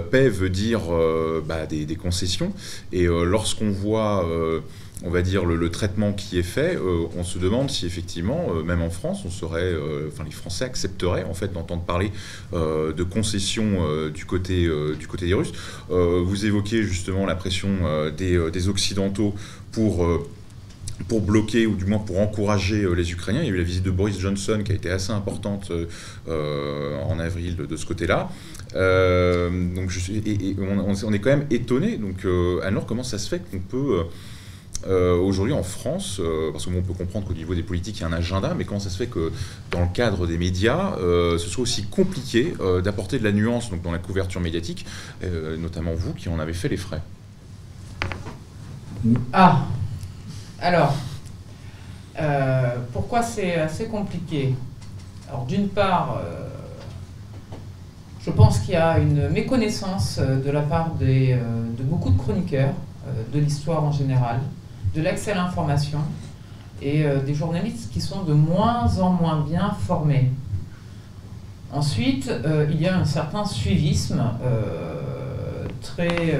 paix 0.01 0.29
veut 0.29 0.49
dire 0.49 0.81
bah, 1.45 1.65
des, 1.65 1.95
concessions. 1.95 2.53
Et 2.91 3.05
lorsqu'on 3.05 3.71
voit 3.71 4.25
on 5.05 5.11
va 5.11 5.21
dire, 5.21 5.45
le, 5.45 5.69
traitement 5.69 6.13
qui 6.13 6.39
est 6.39 6.43
fait, 6.43 6.75
euh, 6.75 7.05
on 7.15 7.23
se 7.23 7.37
demande 7.37 7.69
si 7.69 7.85
effectivement, 7.85 8.47
euh, 8.49 8.63
même 8.63 8.81
en 8.81 8.89
France, 8.89 9.21
on 9.25 9.29
serait, 9.29 9.61
euh, 9.61 10.09
enfin, 10.11 10.23
les 10.23 10.31
Français 10.31 10.65
accepteraient 10.65 11.23
en 11.23 11.35
fait 11.35 11.53
d'entendre 11.53 11.83
parler 11.83 12.11
de 12.53 13.03
concessions 13.03 14.09
du 14.09 14.25
côté 14.25 14.67
du 14.97 15.07
des 15.27 15.33
Russes. 15.33 15.51
vous 15.89 16.45
évoquez 16.45 16.83
justement 16.83 17.25
la 17.25 17.35
pression 17.35 17.69
des, 18.17 18.67
Occidentaux 18.67 19.35
pour 19.71 21.21
bloquer 21.21 21.67
ou 21.67 21.75
du 21.75 21.85
moins 21.85 21.99
pour 21.99 22.19
encourager 22.19 22.87
les 22.95 23.11
Ukrainiens. 23.11 23.41
Il 23.41 23.47
y 23.47 23.49
a 23.49 23.53
eu 23.53 23.57
la 23.57 23.63
visite 23.63 23.83
de 23.83 23.91
Boris 23.91 24.19
Johnson 24.19 24.61
qui 24.65 24.71
a 24.71 24.75
été 24.75 24.89
assez 24.89 25.11
importante 25.11 25.71
en 26.27 27.19
avril 27.19 27.55
de, 27.55 27.75
ce 27.75 27.85
côté-là. 27.85 28.29
donc 28.73 29.91
on, 31.03 31.13
est 31.13 31.19
quand 31.19 31.29
même 31.29 31.47
étonné. 31.51 31.99
Alors 32.63 32.85
comment 32.85 33.03
ça 33.03 33.17
se 33.17 33.29
fait 33.29 33.41
qu'on 33.51 33.59
peut 33.59 34.05
euh, 34.88 35.17
aujourd'hui 35.17 35.53
en 35.53 35.63
France, 35.63 36.19
euh, 36.19 36.51
parce 36.51 36.65
qu'on 36.65 36.82
peut 36.82 36.93
comprendre 36.93 37.26
qu'au 37.26 37.34
niveau 37.34 37.55
des 37.55 37.63
politiques, 37.63 37.97
il 37.97 38.01
y 38.01 38.03
a 38.03 38.07
un 38.07 38.13
agenda, 38.13 38.53
mais 38.55 38.65
comment 38.65 38.80
ça 38.80 38.91
se 38.91 38.97
fait 38.97 39.07
que 39.07 39.32
dans 39.71 39.82
le 39.82 39.88
cadre 39.88 40.28
des 40.28 40.38
médias, 40.38 40.95
euh, 40.99 41.39
ce 41.39 41.49
soit 41.49 41.63
aussi 41.63 41.86
compliqué 41.86 42.53
d'apporter 42.84 43.17
de 43.17 43.23
la 43.23 43.32
nuance 43.32 43.71
donc, 43.71 43.82
dans 43.82 43.91
la 43.91 43.97
couverture 43.97 44.41
médiatique, 44.41 44.86
notamment 45.57 45.93
vous 45.95 46.13
qui 46.13 46.30
en 46.30 46.39
avez 46.39 46.53
fait 46.53 46.69
les 46.69 46.78
frais? 46.78 47.01
Ah, 49.34 49.65
alors, 50.59 50.95
pourquoi 52.93 53.23
c'est 53.23 53.55
assez 53.55 53.86
compliqué? 53.86 54.55
Alors 55.28 55.45
d'une 55.45 55.69
part, 55.69 56.21
je 58.23 58.30
pense 58.30 58.59
qu'il 58.59 58.73
y 58.73 58.78
a 58.78 58.99
une 58.99 59.30
méconnaissance 59.30 60.19
de 60.19 60.51
la 60.51 60.61
part 60.61 60.91
de 60.99 61.84
beaucoup 61.84 62.11
de 62.11 62.17
chroniqueurs 62.17 62.73
de 63.34 63.39
l'histoire 63.39 63.84
en 63.84 63.91
général 63.91 64.39
de 64.95 65.01
l'accès 65.01 65.31
à 65.31 65.35
l'information 65.35 65.99
et 66.81 67.03
euh, 67.03 67.19
des 67.19 67.33
journalistes 67.33 67.91
qui 67.91 68.01
sont 68.01 68.23
de 68.23 68.33
moins 68.33 68.97
en 68.99 69.11
moins 69.11 69.45
bien 69.47 69.75
formés. 69.85 70.31
Ensuite, 71.71 72.29
euh, 72.29 72.67
il 72.71 72.81
y 72.81 72.87
a 72.87 72.97
un 72.97 73.05
certain 73.05 73.45
suivisme 73.45 74.23
euh, 74.43 75.65
très, 75.81 76.39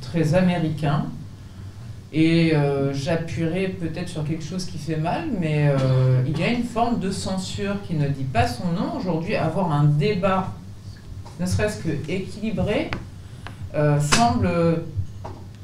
très 0.00 0.34
américain. 0.34 1.06
Et 2.10 2.54
j'appuierai 2.92 3.68
peut-être 3.68 4.08
sur 4.08 4.24
quelque 4.24 4.42
chose 4.42 4.64
qui 4.64 4.78
fait 4.78 4.96
mal, 4.96 5.24
mais 5.38 5.70
il 6.26 6.38
y 6.38 6.42
a 6.42 6.48
une 6.48 6.64
forme 6.64 7.00
de 7.00 7.10
censure 7.10 7.74
qui 7.86 7.92
ne 7.94 8.08
dit 8.08 8.24
pas 8.24 8.48
son 8.48 8.68
nom. 8.68 8.96
Aujourd'hui, 8.96 9.36
avoir 9.36 9.70
un 9.70 9.84
débat, 9.84 10.54
ne 11.38 11.44
serait-ce 11.44 11.82
que 11.82 11.90
équilibré, 12.10 12.90
semble 14.00 14.48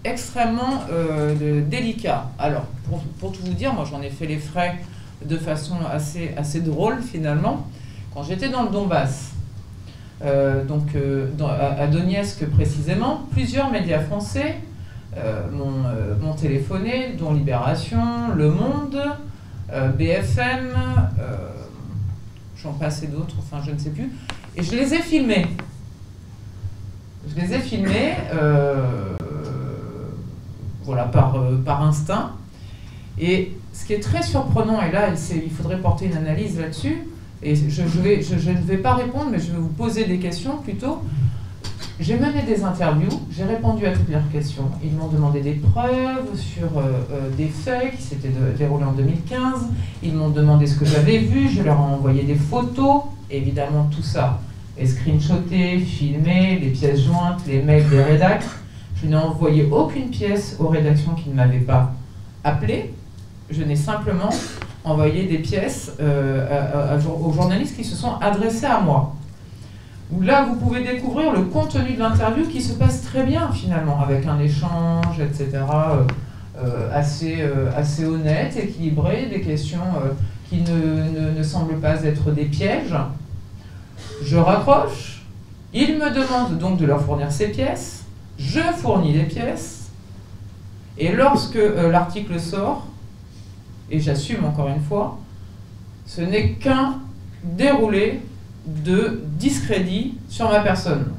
extrêmement 0.05 0.82
euh, 0.92 1.62
délicat. 1.62 2.26
Alors, 2.38 2.66
pour, 3.18 3.32
tout 3.32 3.42
vous 3.42 3.55
dire, 3.55 3.72
moi 3.72 3.84
j'en 3.90 4.02
ai 4.02 4.11
fait 4.11 4.26
les 4.26 4.38
frais 4.38 4.76
de 5.24 5.36
façon 5.36 5.76
assez, 5.90 6.61
drôle 6.61 7.02
finalement. 7.02 7.66
Quand 8.12 8.22
j'étais 8.22 8.50
dans 8.50 8.64
le 8.64 8.68
Donbass, 8.68 9.32
euh, 10.22 10.64
donc 10.64 10.94
euh, 10.94 11.28
à, 11.78 11.86
Donetsk 11.86 12.46
précisément, 12.50 13.26
plusieurs 13.32 13.70
médias 13.70 14.00
français 14.00 14.57
m'ont 15.52 16.32
téléphoné, 16.34 17.14
dont 17.16 17.32
Libération, 17.32 18.34
Le 18.34 18.50
Monde, 18.50 19.00
BFM, 19.96 20.74
j'en 22.57 22.72
passais 22.72 23.07
d'autres, 23.07 23.36
enfin 23.38 23.62
je 23.64 23.70
ne 23.70 23.78
sais 23.78 23.90
plus, 23.90 24.11
et 24.57 24.62
je 24.64 24.72
les 24.72 24.92
ai 24.92 24.98
filmés. 24.98 25.46
Je 27.28 27.40
les 27.40 27.55
ai 27.55 27.61
filmés 27.61 28.14
voilà, 30.85 31.05
par, 31.05 31.37
euh, 31.37 31.57
par 31.57 31.82
instinct. 31.82 32.32
Et 33.18 33.53
ce 33.72 33.85
qui 33.85 33.93
est 33.93 34.01
très 34.01 34.22
surprenant, 34.22 34.82
et 34.82 34.91
là 34.91 35.09
il 35.11 35.51
faudrait 35.51 35.78
porter 35.78 36.07
une 36.07 36.16
analyse 36.16 36.59
là-dessus, 36.59 37.09
et 37.43 37.55
je, 37.55 37.82
ne 37.82 38.62
vais 38.62 38.78
pas 38.78 38.95
répondre, 38.95 39.26
mais 39.30 39.39
je 39.39 39.53
vais 39.53 39.59
vous 39.59 39.68
poser 39.68 40.05
des 40.07 40.18
questions 40.18 40.57
plutôt. 40.59 41.03
J'ai 42.01 42.16
mené 42.16 42.43
des 42.43 42.64
interviews, 42.64 43.20
j'ai 43.30 43.45
répondu 43.45 43.87
à 43.87 43.93
toutes 43.93 44.09
leurs 44.09 44.28
questions. 44.30 44.68
Ils 44.82 44.93
m'ont 44.93 45.09
demandé 45.09 45.41
des 45.41 45.53
preuves 45.53 46.37
sur 46.37 46.78
euh, 46.78 46.82
euh, 47.12 47.30
des 47.37 47.47
faits 47.47 47.97
qui 47.97 48.03
s'étaient 48.03 48.32
déroulés 48.59 48.85
en 48.85 48.93
2015. 48.93 49.68
Ils 50.03 50.14
m'ont 50.14 50.30
demandé 50.30 50.66
ce 50.66 50.78
que 50.78 50.85
j'avais 50.85 51.18
vu, 51.18 51.49
je 51.49 51.62
leur 51.62 51.76
ai 51.76 51.95
envoyé 51.95 52.22
des 52.22 52.35
photos, 52.35 53.03
évidemment 53.30 53.89
tout 53.95 54.03
ça 54.03 54.41
est 54.76 54.87
screenshoté, 54.87 55.78
filmé, 55.78 56.59
les 56.61 56.70
pièces 56.70 57.03
jointes, 57.05 57.41
les 57.47 57.62
mails 57.62 57.89
des 57.89 58.03
rédacteurs. 58.03 58.51
Je 59.05 59.11
n'ai 59.11 59.16
envoyé 59.16 59.68
aucune 59.70 60.09
pièce 60.09 60.57
aux 60.59 60.68
rédactions 60.68 61.12
qui 61.12 61.28
ne 61.28 61.34
m'avaient 61.34 61.59
pas 61.59 61.92
appelé. 62.42 62.94
Je 63.50 63.62
n'ai 63.62 63.76
simplement 63.76 64.30
envoyé 64.82 65.24
des 65.24 65.38
pièces 65.38 65.92
euh, 66.00 66.98
aux 67.22 67.32
journalistes 67.32 67.76
qui 67.76 67.84
se 67.84 67.96
sont 67.96 68.14
adressés 68.22 68.64
à 68.64 68.80
moi. 68.80 69.14
Là, 70.22 70.46
vous 70.46 70.57
pouvez 70.57 70.82
découvrir 70.82 71.32
le 71.32 71.42
contenu 71.42 71.92
de 71.92 71.98
l'interview 71.98 72.46
qui 72.46 72.62
se 72.62 72.74
passe 72.74 73.02
très 73.02 73.24
bien 73.24 73.50
finalement, 73.52 74.00
avec 74.00 74.26
un 74.26 74.38
échange, 74.38 75.20
etc., 75.20 75.50
euh, 75.52 76.05
euh, 76.62 76.90
assez, 76.94 78.07
honnête, 78.07 78.57
équilibré, 78.57 79.28
des 79.30 79.42
questions 79.42 79.80
qui 80.48 80.62
ne, 80.62 81.42
semblent 81.42 81.80
pas 81.80 82.05
être 82.05 82.30
des 82.30 82.46
pièges. 82.46 82.96
Je 84.22 84.38
raccroche. 84.38 85.26
Ils 85.74 85.98
me 85.98 86.09
demandent 86.09 86.57
donc 86.59 86.78
de 86.78 86.86
leur 86.86 87.02
fournir 87.02 87.30
ces 87.30 87.48
pièces 87.48 88.03
je 88.39 88.61
fournis 88.61 89.12
les 89.12 89.24
pièces, 89.24 89.91
et 90.99 91.12
lorsque 91.12 91.57
euh, 91.57 91.91
l'article 91.91 92.39
sort, 92.39 92.87
et 93.91 94.01
j'assume 94.01 94.45
encore 94.45 94.68
une 94.68 94.82
fois, 94.82 95.18
ce 96.07 96.20
n'est 96.20 96.53
qu'un 96.53 96.99
déroulé 97.43 98.20
de 98.66 99.22
discrédit 99.39 100.14
sur 100.28 100.49
ma 100.49 100.61
personne. 100.61 101.12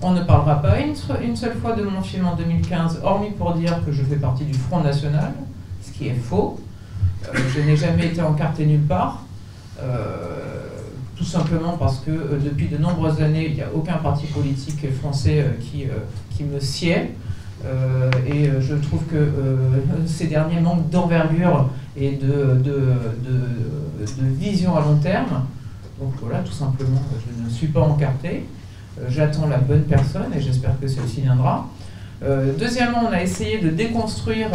On 0.00 0.12
ne 0.12 0.22
parlera 0.22 0.60
pas 0.60 0.80
une, 0.80 1.36
seule 1.36 1.56
fois 1.56 1.72
de 1.74 1.82
mon 1.82 2.02
film 2.02 2.26
en 2.26 2.34
2015, 2.34 3.00
hormis 3.04 3.30
pour 3.30 3.54
dire 3.54 3.84
que 3.84 3.92
je 3.92 4.02
fais 4.02 4.16
partie 4.16 4.44
du 4.44 4.54
Front 4.54 4.82
National, 4.82 5.32
ce 5.82 5.92
qui 5.92 6.08
est 6.08 6.14
faux. 6.14 6.60
Euh, 7.24 7.38
je 7.54 7.60
n'ai 7.60 7.76
jamais 7.76 8.06
été 8.06 8.20
encarté 8.20 8.66
nulle 8.66 8.82
part, 8.82 9.22
euh, 9.80 10.61
tout 11.22 11.28
simplement 11.28 11.76
parce 11.78 12.00
que 12.00 12.10
euh, 12.10 12.38
depuis 12.44 12.66
de 12.66 12.76
nombreuses 12.76 13.20
années, 13.22 13.46
il 13.46 13.54
n'y 13.54 13.62
a 13.62 13.68
aucun 13.72 13.98
parti 13.98 14.26
politique 14.26 14.92
français 15.00 15.44
qui, 15.60 15.84
qui 16.30 16.42
me 16.42 16.58
sied. 16.58 17.10
et 18.26 18.50
je 18.60 18.74
trouve 18.74 19.04
que 19.04 19.30
ces 20.06 20.26
derniers 20.26 20.60
manquent 20.60 20.90
d'envergure 20.90 21.68
et 21.96 22.12
de, 22.12 22.60
de, 22.64 22.76
de, 23.24 24.26
vision 24.36 24.76
à 24.76 24.80
long 24.80 24.96
terme. 24.96 25.44
Donc 26.00 26.12
voilà, 26.20 26.40
tout 26.40 26.52
simplement, 26.52 27.02
je 27.24 27.44
ne 27.44 27.48
suis 27.48 27.68
pas 27.68 27.82
encarté. 27.82 28.46
J'attends 29.08 29.46
la 29.46 29.58
bonne 29.58 29.84
personne 29.84 30.32
et 30.36 30.40
j'espère 30.40 30.78
que 30.80 30.88
celle-ci 30.88 31.20
viendra. 31.20 31.68
deuxièmement, 32.58 33.04
on 33.08 33.12
a 33.12 33.22
essayé 33.22 33.60
de 33.60 33.68
déconstruire 33.68 34.50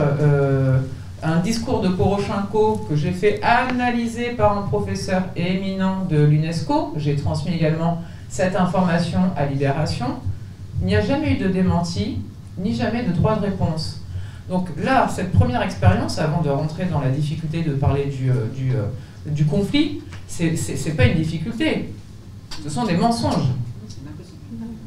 un 1.23 1.39
discours 1.39 1.81
de 1.81 1.89
Poroshenko 1.89 2.85
que 2.89 2.95
j'ai 2.95 3.11
fait 3.11 3.41
analyser 3.41 4.31
par 4.31 4.57
un 4.57 4.61
professeur 4.63 5.23
éminent 5.35 6.05
de 6.05 6.23
l'UNESCO. 6.23 6.93
J'ai 6.97 7.15
transmis 7.15 7.55
également 7.55 8.01
cette 8.29 8.55
information 8.55 9.19
à 9.35 9.45
Libération. 9.45 10.07
Il 10.81 10.87
n'y 10.87 10.95
a 10.95 11.01
jamais 11.01 11.33
eu 11.33 11.37
de 11.37 11.47
démenti, 11.47 12.19
ni 12.57 12.75
jamais 12.75 13.03
de 13.03 13.11
droit 13.11 13.35
de 13.35 13.45
réponse. 13.45 14.01
Donc 14.49 14.69
là, 14.81 15.07
cette 15.09 15.31
première 15.31 15.61
expérience, 15.61 16.19
avant 16.19 16.41
de 16.41 16.49
rentrer 16.49 16.85
dans 16.85 17.01
la 17.01 17.09
difficulté 17.09 17.63
de 17.63 17.73
parler 17.73 18.05
du, 18.05 18.29
euh, 18.29 18.85
euh, 19.27 19.43
conflit, 19.49 20.01
c'est 20.27 20.95
pas 20.95 21.05
une 21.05 21.17
difficulté. 21.17 21.93
Ce 22.63 22.69
sont 22.69 22.85
des 22.85 22.95
mensonges. 22.95 23.49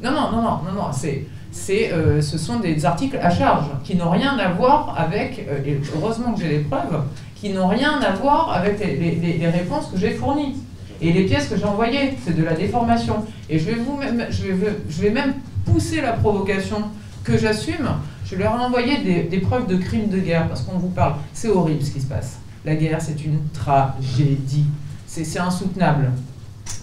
Non, 0.02 0.12
non, 0.12 0.30
non, 0.30 0.42
non, 0.42 0.60
non, 0.64 0.72
non, 0.74 0.92
c'est 0.92 1.26
euh, 1.70 2.20
ce 2.22 2.38
sont 2.38 2.60
des 2.60 2.84
articles 2.84 3.18
à 3.20 3.30
charge 3.30 3.66
qui 3.84 3.96
n'ont 3.96 4.10
rien 4.10 4.38
à 4.38 4.50
voir 4.50 4.94
avec, 4.98 5.46
euh, 5.48 5.64
et 5.64 5.80
heureusement 5.96 6.32
que 6.32 6.40
j'ai 6.40 6.48
les 6.48 6.58
preuves, 6.60 7.02
qui 7.34 7.50
n'ont 7.50 7.68
rien 7.68 8.00
à 8.00 8.12
voir 8.12 8.52
avec 8.52 8.78
les, 8.78 9.48
réponses 9.48 9.88
que 9.92 9.98
j'ai 9.98 10.10
fournies. 10.10 10.56
Et 11.02 11.12
les 11.12 11.24
pièces 11.24 11.48
que 11.48 11.56
j'ai 11.56 11.64
envoyées, 11.64 12.16
c'est 12.24 12.36
de 12.36 12.44
la 12.44 12.52
déformation. 12.52 13.24
Et 13.48 13.58
je 13.58 13.64
vais, 13.64 13.74
vous 13.74 13.96
même, 13.96 14.26
je, 14.30 14.52
vais, 14.52 14.76
je 14.88 15.02
vais 15.02 15.10
même 15.10 15.34
pousser 15.64 16.02
la 16.02 16.12
provocation 16.12 16.82
que 17.24 17.38
j'assume. 17.38 17.88
Je 18.26 18.36
leur 18.36 18.54
ai 18.54 18.64
envoyé 18.64 18.98
des, 18.98 19.22
des 19.22 19.38
preuves 19.38 19.66
de 19.66 19.76
crimes 19.76 20.08
de 20.08 20.18
guerre, 20.18 20.46
parce 20.46 20.62
qu'on 20.62 20.78
vous 20.78 20.90
parle. 20.90 21.14
C'est 21.32 21.48
horrible 21.48 21.82
ce 21.82 21.90
qui 21.90 22.00
se 22.00 22.06
passe. 22.06 22.38
La 22.64 22.74
guerre, 22.74 23.00
c'est 23.00 23.24
une 23.24 23.40
tragédie. 23.54 24.66
C'est 25.06 25.38
insoutenable. 25.38 26.10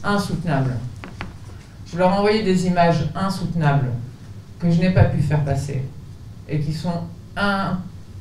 Insoutenable. 0.03 0.75
Je 1.91 1.97
leur 1.97 2.11
ai 2.11 2.17
envoyé 2.17 2.43
des 2.43 2.65
images 2.65 3.07
insoutenables 3.15 3.91
que 4.59 4.71
je 4.71 4.79
n'ai 4.79 4.91
pas 4.91 5.05
pu 5.05 5.21
faire 5.21 5.43
passer 5.43 5.83
et 6.49 6.59
qui 6.59 6.73
sont 6.73 7.03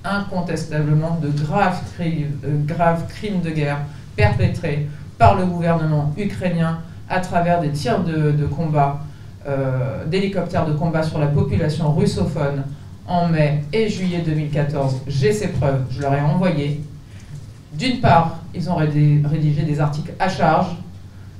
incontestablement 0.04 1.18
de 1.20 1.28
euh, 1.28 2.64
graves 2.66 3.06
crimes 3.08 3.40
de 3.40 3.50
guerre 3.50 3.78
perpétrés 4.14 4.88
par 5.18 5.36
le 5.36 5.46
gouvernement 5.46 6.12
ukrainien 6.16 6.80
à 7.08 7.20
travers 7.20 7.60
des 7.60 7.70
tirs 7.70 8.02
de, 8.02 8.46
combat, 8.46 9.00
euh, 9.46 10.04
d'hélicoptères 10.06 10.66
de 10.66 10.72
combat 10.72 11.02
sur 11.02 11.18
la 11.18 11.28
population 11.28 11.92
russophone 11.94 12.64
en 13.06 13.28
mai 13.28 13.64
et 13.72 13.88
juillet 13.88 14.22
2014. 14.24 15.02
J'ai 15.06 15.32
ces 15.32 15.48
preuves, 15.48 15.84
je 15.90 16.02
leur 16.02 16.14
ai 16.14 16.20
envoyé. 16.20 16.82
D'une 17.72 18.00
part, 18.00 18.38
ils 18.54 18.68
ont 18.70 18.76
rédigé 18.76 19.62
des 19.62 19.80
articles 19.80 20.12
à 20.18 20.28
charge. 20.28 20.76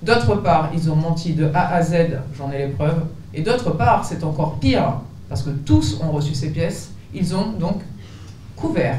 D'autre 0.03 0.37
part, 0.37 0.71
ils 0.75 0.91
ont 0.91 0.97
menti 0.97 1.33
de 1.33 1.51
A 1.55 1.75
à 1.75 1.83
Z, 1.83 1.95
j'en 2.37 2.51
ai 2.53 2.59
les 2.59 2.69
preuves. 2.69 3.03
Et 3.37 3.43
d'autre 3.43 3.71
part, 3.73 4.03
c'est 4.03 4.25
encore 4.25 4.59
pire, 4.59 4.95
parce 5.29 5.43
que 5.43 5.51
tous 5.51 6.01
ont 6.03 6.11
reçu 6.11 6.35
ces 6.35 6.51
pièces, 6.51 6.93
ils 7.15 7.37
ont 7.37 7.53
donc 7.53 7.83
couvert, 8.57 8.97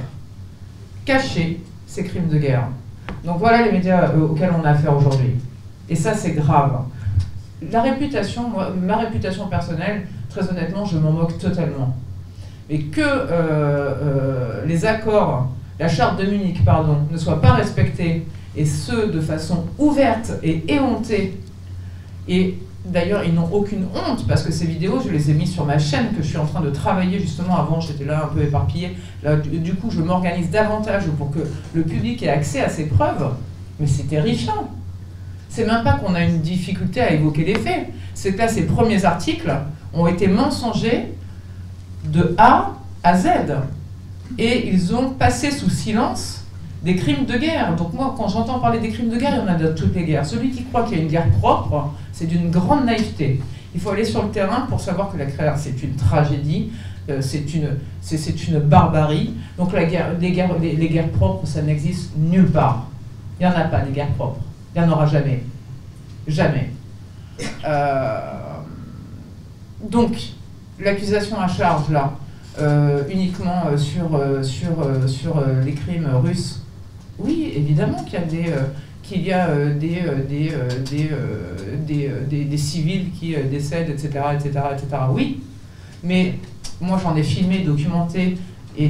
caché 1.05 1.59
ces 1.87 2.03
crimes 2.03 2.27
de 2.27 2.37
guerre. 2.37 2.67
Donc 3.25 3.39
voilà 3.39 3.63
les 3.65 3.71
médias 3.71 4.11
euh, 4.11 4.27
auxquels 4.27 4.51
on 4.55 4.63
a 4.63 4.69
affaire 4.69 4.95
aujourd'hui. 4.95 5.31
Et 5.89 5.95
ça, 5.95 6.13
c'est 6.13 6.33
grave. 6.33 6.83
La 7.71 7.81
réputation, 7.81 8.51
ma 8.79 8.97
réputation 8.97 9.47
personnelle, 9.47 10.05
très 10.29 10.47
honnêtement, 10.47 10.85
je 10.85 10.99
m'en 10.99 11.11
moque 11.11 11.39
totalement. 11.39 11.95
Mais 12.69 12.79
que 12.79 13.01
euh, 13.01 13.25
euh, 13.31 14.65
les 14.67 14.85
accords, 14.85 15.47
la 15.79 15.87
charte 15.87 16.19
de 16.19 16.29
Munich, 16.29 16.63
pardon, 16.63 16.97
ne 17.09 17.17
soient 17.17 17.41
pas 17.41 17.53
respectés, 17.53 18.27
et 18.55 18.65
ce, 18.65 19.07
de 19.07 19.19
façon 19.19 19.65
ouverte 19.79 20.33
et 20.43 20.71
éhontée, 20.71 21.39
et 22.27 22.59
D'ailleurs, 22.87 23.23
ils 23.25 23.33
n'ont 23.33 23.49
aucune 23.51 23.85
honte 23.93 24.25
parce 24.27 24.43
que 24.43 24.51
ces 24.51 24.65
vidéos, 24.65 25.01
je 25.05 25.11
les 25.11 25.29
ai 25.29 25.33
mises 25.33 25.51
sur 25.51 25.65
ma 25.65 25.77
chaîne 25.77 26.07
que 26.15 26.23
je 26.23 26.27
suis 26.27 26.37
en 26.37 26.45
train 26.45 26.61
de 26.61 26.69
travailler 26.69 27.19
justement. 27.19 27.57
Avant, 27.57 27.81
j'étais 27.81 28.05
là 28.05 28.23
un 28.23 28.33
peu 28.33 28.41
éparpillée. 28.41 28.97
Là, 29.23 29.35
du 29.35 29.75
coup, 29.75 29.91
je 29.91 30.01
m'organise 30.01 30.49
davantage 30.49 31.03
pour 31.17 31.31
que 31.31 31.39
le 31.73 31.83
public 31.83 32.23
ait 32.23 32.29
accès 32.29 32.61
à 32.61 32.69
ces 32.69 32.85
preuves. 32.85 33.33
Mais 33.79 33.87
c'est 33.87 34.03
terrifiant. 34.03 34.69
C'est 35.49 35.65
même 35.65 35.83
pas 35.83 35.93
qu'on 35.93 36.15
a 36.15 36.23
une 36.23 36.39
difficulté 36.39 37.01
à 37.01 37.11
évoquer 37.11 37.43
les 37.43 37.55
faits. 37.55 37.89
C'est 38.13 38.33
que 38.33 38.37
là, 38.37 38.47
ces 38.47 38.65
premiers 38.65 39.03
articles 39.03 39.53
ont 39.93 40.07
été 40.07 40.27
mensongers 40.27 41.13
de 42.05 42.35
A 42.37 42.73
à 43.03 43.17
Z. 43.17 43.27
Et 44.37 44.69
ils 44.69 44.95
ont 44.95 45.09
passé 45.09 45.51
sous 45.51 45.69
silence 45.69 46.45
des 46.83 46.95
crimes 46.95 47.25
de 47.25 47.37
guerre. 47.37 47.75
Donc 47.75 47.93
moi, 47.93 48.13
quand 48.17 48.27
j'entends 48.27 48.59
parler 48.59 48.79
des 48.79 48.89
crimes 48.89 49.09
de 49.09 49.17
guerre, 49.17 49.33
il 49.35 49.39
y 49.39 49.41
en 49.41 49.47
a 49.47 49.55
de 49.55 49.69
toutes 49.69 49.95
les 49.95 50.03
guerres. 50.03 50.25
Celui 50.25 50.51
qui 50.51 50.63
croit 50.65 50.83
qu'il 50.83 50.97
y 50.97 50.99
a 50.99 51.03
une 51.03 51.09
guerre 51.09 51.29
propre, 51.39 51.93
c'est 52.11 52.27
d'une 52.27 52.49
grande 52.49 52.85
naïveté. 52.85 53.41
Il 53.73 53.81
faut 53.81 53.89
aller 53.89 54.05
sur 54.05 54.23
le 54.23 54.29
terrain 54.29 54.61
pour 54.61 54.79
savoir 54.79 55.11
que 55.11 55.17
la 55.17 55.25
guerre, 55.25 55.57
c'est 55.57 55.81
une 55.83 55.95
tragédie, 55.95 56.71
euh, 57.09 57.21
c'est 57.21 57.53
une, 57.53 57.77
c'est, 58.01 58.47
une 58.47 58.59
barbarie. 58.59 59.33
Donc 59.57 59.71
guerre, 59.71 60.13
les, 60.19 60.31
guerres, 60.31 60.57
les, 60.59 60.89
guerres 60.89 61.09
propres, 61.09 61.47
ça 61.47 61.61
n'existe 61.61 62.11
nulle 62.17 62.49
part. 62.49 62.87
Il 63.39 63.47
n'y 63.47 63.53
en 63.53 63.55
a 63.55 63.65
pas, 63.65 63.81
des 63.81 63.91
guerres 63.91 64.13
propres. 64.13 64.41
Il 64.75 64.81
n'y 64.81 64.87
en 64.87 64.91
aura 64.91 65.05
jamais. 65.05 65.43
Jamais. 66.27 66.71
Euh, 67.65 68.19
donc, 69.83 70.17
l'accusation 70.79 71.39
à 71.39 71.47
charge, 71.47 71.89
là, 71.89 72.13
euh, 72.59 73.03
uniquement 73.11 73.65
sur, 73.77 74.09
sur, 74.43 75.07
sur 75.07 75.43
les 75.63 75.73
crimes 75.73 76.09
russes, 76.23 76.63
oui, 77.19 77.51
évidemment 77.55 78.03
qu'il 78.03 78.13
y 78.13 78.17
a 78.17 78.25
des, 78.25 78.51
euh, 78.51 78.63
qu'il 79.01 79.21
y 79.23 79.31
a 79.31 79.47
euh, 79.47 79.73
des, 79.73 80.01
euh, 80.03 81.79
des, 81.85 82.45
des, 82.45 82.57
civils 82.57 83.11
qui 83.11 83.35
décèdent, 83.49 83.89
etc., 83.89 84.09
etc., 84.35 84.49
etc. 84.73 84.87
Oui, 85.11 85.41
mais 86.03 86.35
moi 86.79 86.99
j'en 87.01 87.15
ai 87.15 87.23
filmé, 87.23 87.59
documenté 87.59 88.37
et, 88.77 88.85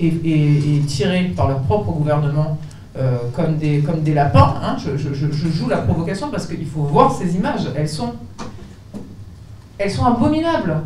et, 0.00 0.06
et, 0.06 0.80
tiré 0.86 1.32
par 1.34 1.48
leur 1.48 1.62
propre 1.62 1.92
gouvernement 1.92 2.58
comme, 3.32 3.56
des, 3.56 3.80
comme 3.80 4.02
des 4.02 4.14
lapins. 4.14 4.56
Hein. 4.62 4.76
Je, 4.78 4.96
je, 4.96 5.14
je, 5.14 5.48
joue 5.48 5.68
la 5.68 5.78
provocation 5.78 6.30
parce 6.30 6.46
qu'il 6.46 6.66
faut 6.66 6.82
voir 6.82 7.12
ces 7.12 7.34
images. 7.34 7.68
Elles 7.76 7.88
sont, 7.88 8.12
elles 9.78 9.90
sont 9.90 10.04
abominables. 10.04 10.82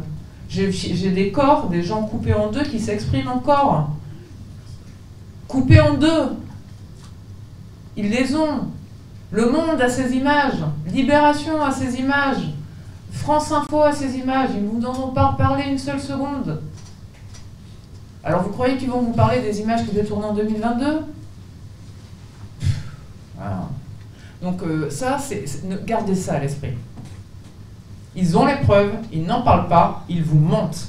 J'ai 0.49 1.11
des 1.11 1.30
corps, 1.30 1.68
des 1.68 1.82
gens 1.82 2.03
coupés 2.03 2.32
en 2.32 2.51
deux 2.51 2.62
qui 2.62 2.78
s'expriment 2.78 3.28
encore 3.28 3.91
coupés 5.49 5.80
en 5.80 5.94
deux. 5.94 6.36
Ils 7.96 8.11
les 8.11 8.36
ont. 8.36 8.68
Le 9.30 9.51
Monde 9.51 9.80
a 9.80 9.88
ces 9.88 10.14
images. 10.14 10.62
Libération 10.86 11.61
a 11.62 11.72
ces 11.72 11.99
images. 11.99 12.53
France 13.11 13.51
Info 13.51 13.82
a 13.82 13.92
ces 13.92 14.16
images. 14.16 14.51
Ils 14.55 14.64
ne 14.64 14.68
vous 14.68 14.86
en 14.86 15.09
ont 15.09 15.12
pas 15.12 15.34
parlé 15.36 15.64
une 15.64 15.78
seule 15.78 16.01
seconde. 16.01 16.62
Alors 18.22 18.42
vous 18.42 18.51
croyez 18.51 18.76
qu'ils 18.76 18.90
vont 18.90 19.01
vous 19.01 19.12
parler 19.12 19.40
des 19.40 19.61
images 19.61 19.84
qui 19.86 20.05
tournées 20.05 20.26
en 20.26 20.34
2022 20.34 21.05
voilà. 23.38 23.68
Donc 24.42 24.62
euh, 24.62 24.90
ça, 24.90 25.18
c'est, 25.18 25.44
gardez 25.86 26.14
ça 26.14 26.34
à 26.34 26.38
l'esprit. 26.40 26.74
Ils 28.16 28.36
ont 28.36 28.46
les 28.46 28.57
preuves, 28.57 28.94
ils 29.12 29.24
n'en 29.24 29.42
parlent 29.42 29.68
pas, 29.68 30.05
ils 30.09 30.22
vous 30.22 30.38
mentent. 30.38 30.88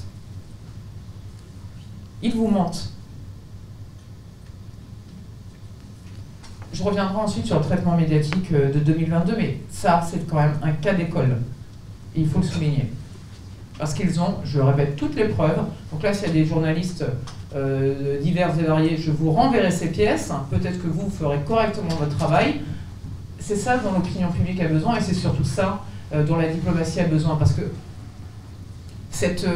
Ils 2.21 2.33
vous 2.33 2.47
mentent. 2.47 2.91
Je 6.71 6.83
reviendrai 6.83 7.15
ensuite 7.15 7.47
sur 7.47 7.57
le 7.57 7.65
traitement 7.65 7.97
médiatique 7.97 8.51
euh, 8.53 8.71
de 8.71 8.79
2022, 8.79 9.35
mais 9.37 9.57
ça, 9.69 10.01
c'est 10.07 10.27
quand 10.27 10.37
même 10.37 10.53
un 10.61 10.71
cas 10.71 10.93
d'école. 10.93 11.37
il 12.15 12.27
faut 12.27 12.39
le 12.39 12.45
souligner. 12.45 12.91
Parce 13.79 13.93
qu'ils 13.93 14.19
ont, 14.19 14.35
je 14.43 14.59
répète, 14.59 14.95
toutes 14.95 15.15
les 15.15 15.29
preuves. 15.29 15.57
Donc 15.91 16.03
là, 16.03 16.13
s'il 16.13 16.27
y 16.27 16.31
a 16.31 16.33
des 16.33 16.45
journalistes 16.45 17.05
euh, 17.55 18.19
divers 18.21 18.51
et 18.59 18.63
variés, 18.63 18.97
je 18.97 19.09
vous 19.09 19.31
renverrai 19.31 19.71
ces 19.71 19.87
pièces. 19.87 20.31
Peut-être 20.51 20.81
que 20.81 20.87
vous 20.87 21.09
ferez 21.09 21.39
correctement 21.47 21.95
votre 21.95 22.15
travail. 22.17 22.61
C'est 23.39 23.55
ça 23.55 23.77
dont 23.77 23.93
l'opinion 23.93 24.29
publique 24.29 24.61
a 24.61 24.67
besoin 24.67 24.97
et 24.97 25.01
c'est 25.01 25.13
surtout 25.13 25.45
ça 25.45 25.81
euh, 26.13 26.23
dont 26.23 26.35
la 26.35 26.49
diplomatie 26.49 26.99
a 26.99 27.05
besoin. 27.05 27.37
Parce 27.37 27.53
que 27.53 27.61
cette, 29.11 29.47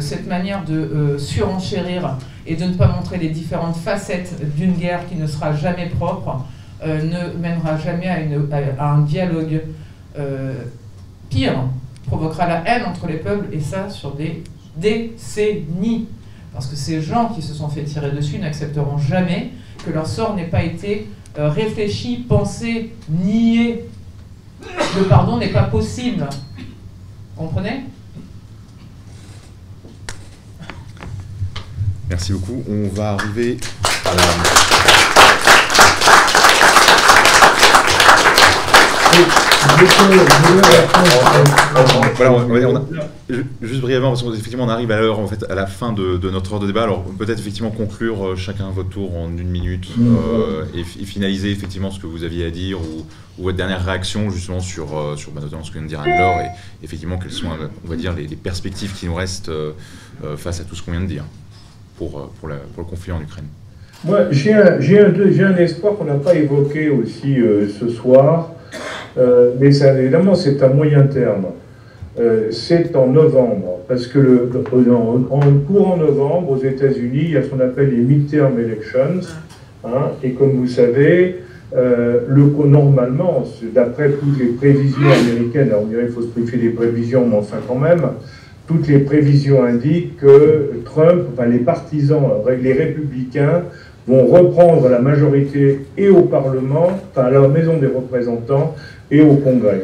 cette 0.00 0.28
manière 0.28 0.64
de 0.64 1.16
surenchérir 1.18 2.18
et 2.46 2.56
de 2.56 2.64
ne 2.64 2.74
pas 2.74 2.88
montrer 2.88 3.16
les 3.16 3.30
différentes 3.30 3.76
facettes 3.76 4.54
d'une 4.54 4.74
guerre 4.74 5.08
qui 5.08 5.16
ne 5.16 5.26
sera 5.26 5.54
jamais 5.54 5.86
propre, 5.86 6.44
euh, 6.84 7.02
ne 7.02 7.38
mènera 7.38 7.76
jamais 7.76 8.08
à, 8.08 8.92
un 8.92 9.00
dialogue. 9.02 9.62
Euh, 10.18 10.64
pire, 11.28 11.64
provoquera 12.06 12.46
la 12.46 12.62
haine 12.66 12.84
entre 12.86 13.06
les 13.06 13.18
peuples, 13.18 13.54
et 13.54 13.60
ça 13.60 13.90
sur 13.90 14.14
des 14.14 14.42
décennies. 14.76 16.08
Parce 16.52 16.66
que 16.66 16.76
ces 16.76 17.02
gens 17.02 17.28
qui 17.28 17.42
se 17.42 17.52
sont 17.52 17.68
fait 17.68 17.84
tirer 17.84 18.10
dessus 18.10 18.38
n'accepteront 18.38 18.98
jamais 18.98 19.50
que 19.84 19.90
leur 19.90 20.06
sort 20.06 20.34
n'ait 20.34 20.46
pas 20.46 20.64
été 20.64 21.08
euh, 21.38 21.50
réfléchi, 21.50 22.24
pensé, 22.28 22.94
nié. 23.08 23.84
Le 24.96 25.04
pardon 25.04 25.36
n'est 25.36 25.52
pas 25.52 25.64
possible. 25.64 26.26
Comprenez? 27.36 27.84
Merci 32.08 32.32
beaucoup. 32.32 32.64
On 32.68 32.88
va 32.88 33.12
arriver. 33.12 33.58
Voilà, 42.16 42.82
juste 43.62 43.80
brièvement, 43.80 44.10
parce 44.10 44.22
qu'effectivement 44.22 44.64
on 44.64 44.68
arrive 44.68 44.90
à 44.90 45.00
l'heure, 45.00 45.18
en 45.18 45.26
fait, 45.26 45.44
à 45.50 45.54
la 45.54 45.66
fin 45.66 45.92
de, 45.92 46.18
notre 46.30 46.54
heure 46.54 46.60
de 46.60 46.66
débat. 46.66 46.82
Alors 46.82 47.04
peut-être 47.04 47.38
effectivement 47.38 47.70
conclure 47.70 48.26
euh, 48.26 48.36
chacun 48.36 48.70
votre 48.70 48.88
tour 48.88 49.16
en 49.16 49.28
une 49.28 49.48
minute 49.48 49.88
mmh. 49.96 50.16
euh, 50.16 50.64
et, 50.74 50.84
finaliser 50.84 51.50
effectivement 51.50 51.90
ce 51.90 52.00
que 52.00 52.06
vous 52.06 52.24
aviez 52.24 52.46
à 52.46 52.50
dire 52.50 52.78
ou, 52.80 53.06
votre 53.40 53.56
dernière 53.56 53.84
réaction 53.84 54.30
justement 54.30 54.58
sur, 54.58 54.98
euh, 54.98 55.14
sur 55.14 55.30
bah, 55.30 55.40
notamment 55.40 55.62
ce 55.62 55.70
que 55.70 55.74
vient 55.74 55.82
de 55.82 55.88
dire 55.88 56.00
Anne-Laure 56.00 56.40
et 56.40 56.48
effectivement 56.82 57.18
quelles 57.18 57.30
sont, 57.30 57.46
on 57.84 57.88
va 57.88 57.94
dire, 57.94 58.12
les, 58.12 58.26
perspectives 58.36 58.92
qui 58.92 59.06
nous 59.06 59.14
restent 59.14 59.50
face 60.36 60.60
à 60.60 60.64
tout 60.64 60.74
ce 60.74 60.82
qu'on 60.82 60.90
vient 60.90 61.00
de 61.00 61.06
dire 61.06 61.24
pour, 61.96 62.30
pour, 62.40 62.48
le 62.48 62.84
conflit 62.84 63.12
en 63.12 63.20
Ukraine. 63.20 63.46
Moi, 64.04 64.30
j'ai 64.32 64.54
un, 64.54 64.78
un, 64.78 65.46
un, 65.46 65.56
espoir 65.56 65.96
qu'on 65.96 66.04
n'a 66.04 66.14
pas 66.14 66.34
évoqué 66.34 66.88
aussi 66.88 67.36
ce 67.78 67.88
soir. 67.88 68.50
Euh, 69.16 69.52
mais 69.58 69.72
ça, 69.72 69.98
évidemment, 69.98 70.34
c'est 70.34 70.62
à 70.62 70.68
moyen 70.68 71.02
terme. 71.02 71.46
Euh, 72.18 72.50
c'est 72.50 72.96
en 72.96 73.06
novembre, 73.06 73.78
parce 73.86 74.08
que 74.08 74.18
le, 74.18 74.50
en, 74.92 75.40
courant 75.66 75.96
novembre, 75.96 76.50
aux 76.50 76.62
États-Unis, 76.62 77.20
il 77.22 77.30
y 77.30 77.36
a 77.36 77.42
ce 77.42 77.48
qu'on 77.48 77.60
appelle 77.60 77.90
les 77.90 78.02
midterm 78.02 78.58
elections. 78.58 79.20
Hein, 79.84 80.10
et 80.24 80.32
comme 80.32 80.50
vous 80.50 80.66
savez, 80.66 81.36
euh, 81.76 82.20
le, 82.26 82.42
normalement, 82.66 83.44
d'après 83.72 84.10
toutes 84.10 84.38
les 84.38 84.46
prévisions 84.46 85.10
américaines, 85.10 85.68
alors 85.68 85.82
on 85.82 85.86
dirait 85.86 86.06
qu'il 86.06 86.14
faut 86.14 86.22
se 86.22 86.40
méfier 86.40 86.58
des 86.58 86.70
prévisions, 86.70 87.24
mais 87.28 87.36
enfin 87.36 87.58
quand 87.68 87.78
même, 87.78 88.02
toutes 88.66 88.88
les 88.88 88.98
prévisions 88.98 89.62
indiquent 89.62 90.16
que 90.16 90.72
Trump, 90.84 91.22
enfin 91.32 91.46
les 91.46 91.58
partisans, 91.58 92.22
les 92.60 92.72
républicains, 92.72 93.62
vont 94.08 94.26
reprendre 94.26 94.88
la 94.88 94.98
majorité 94.98 95.80
et 95.96 96.08
au 96.08 96.22
Parlement, 96.22 96.88
enfin 97.10 97.26
à 97.26 97.30
la 97.30 97.46
Maison 97.46 97.76
des 97.76 97.86
représentants 97.86 98.74
et 99.10 99.20
au 99.20 99.34
Congrès. 99.36 99.82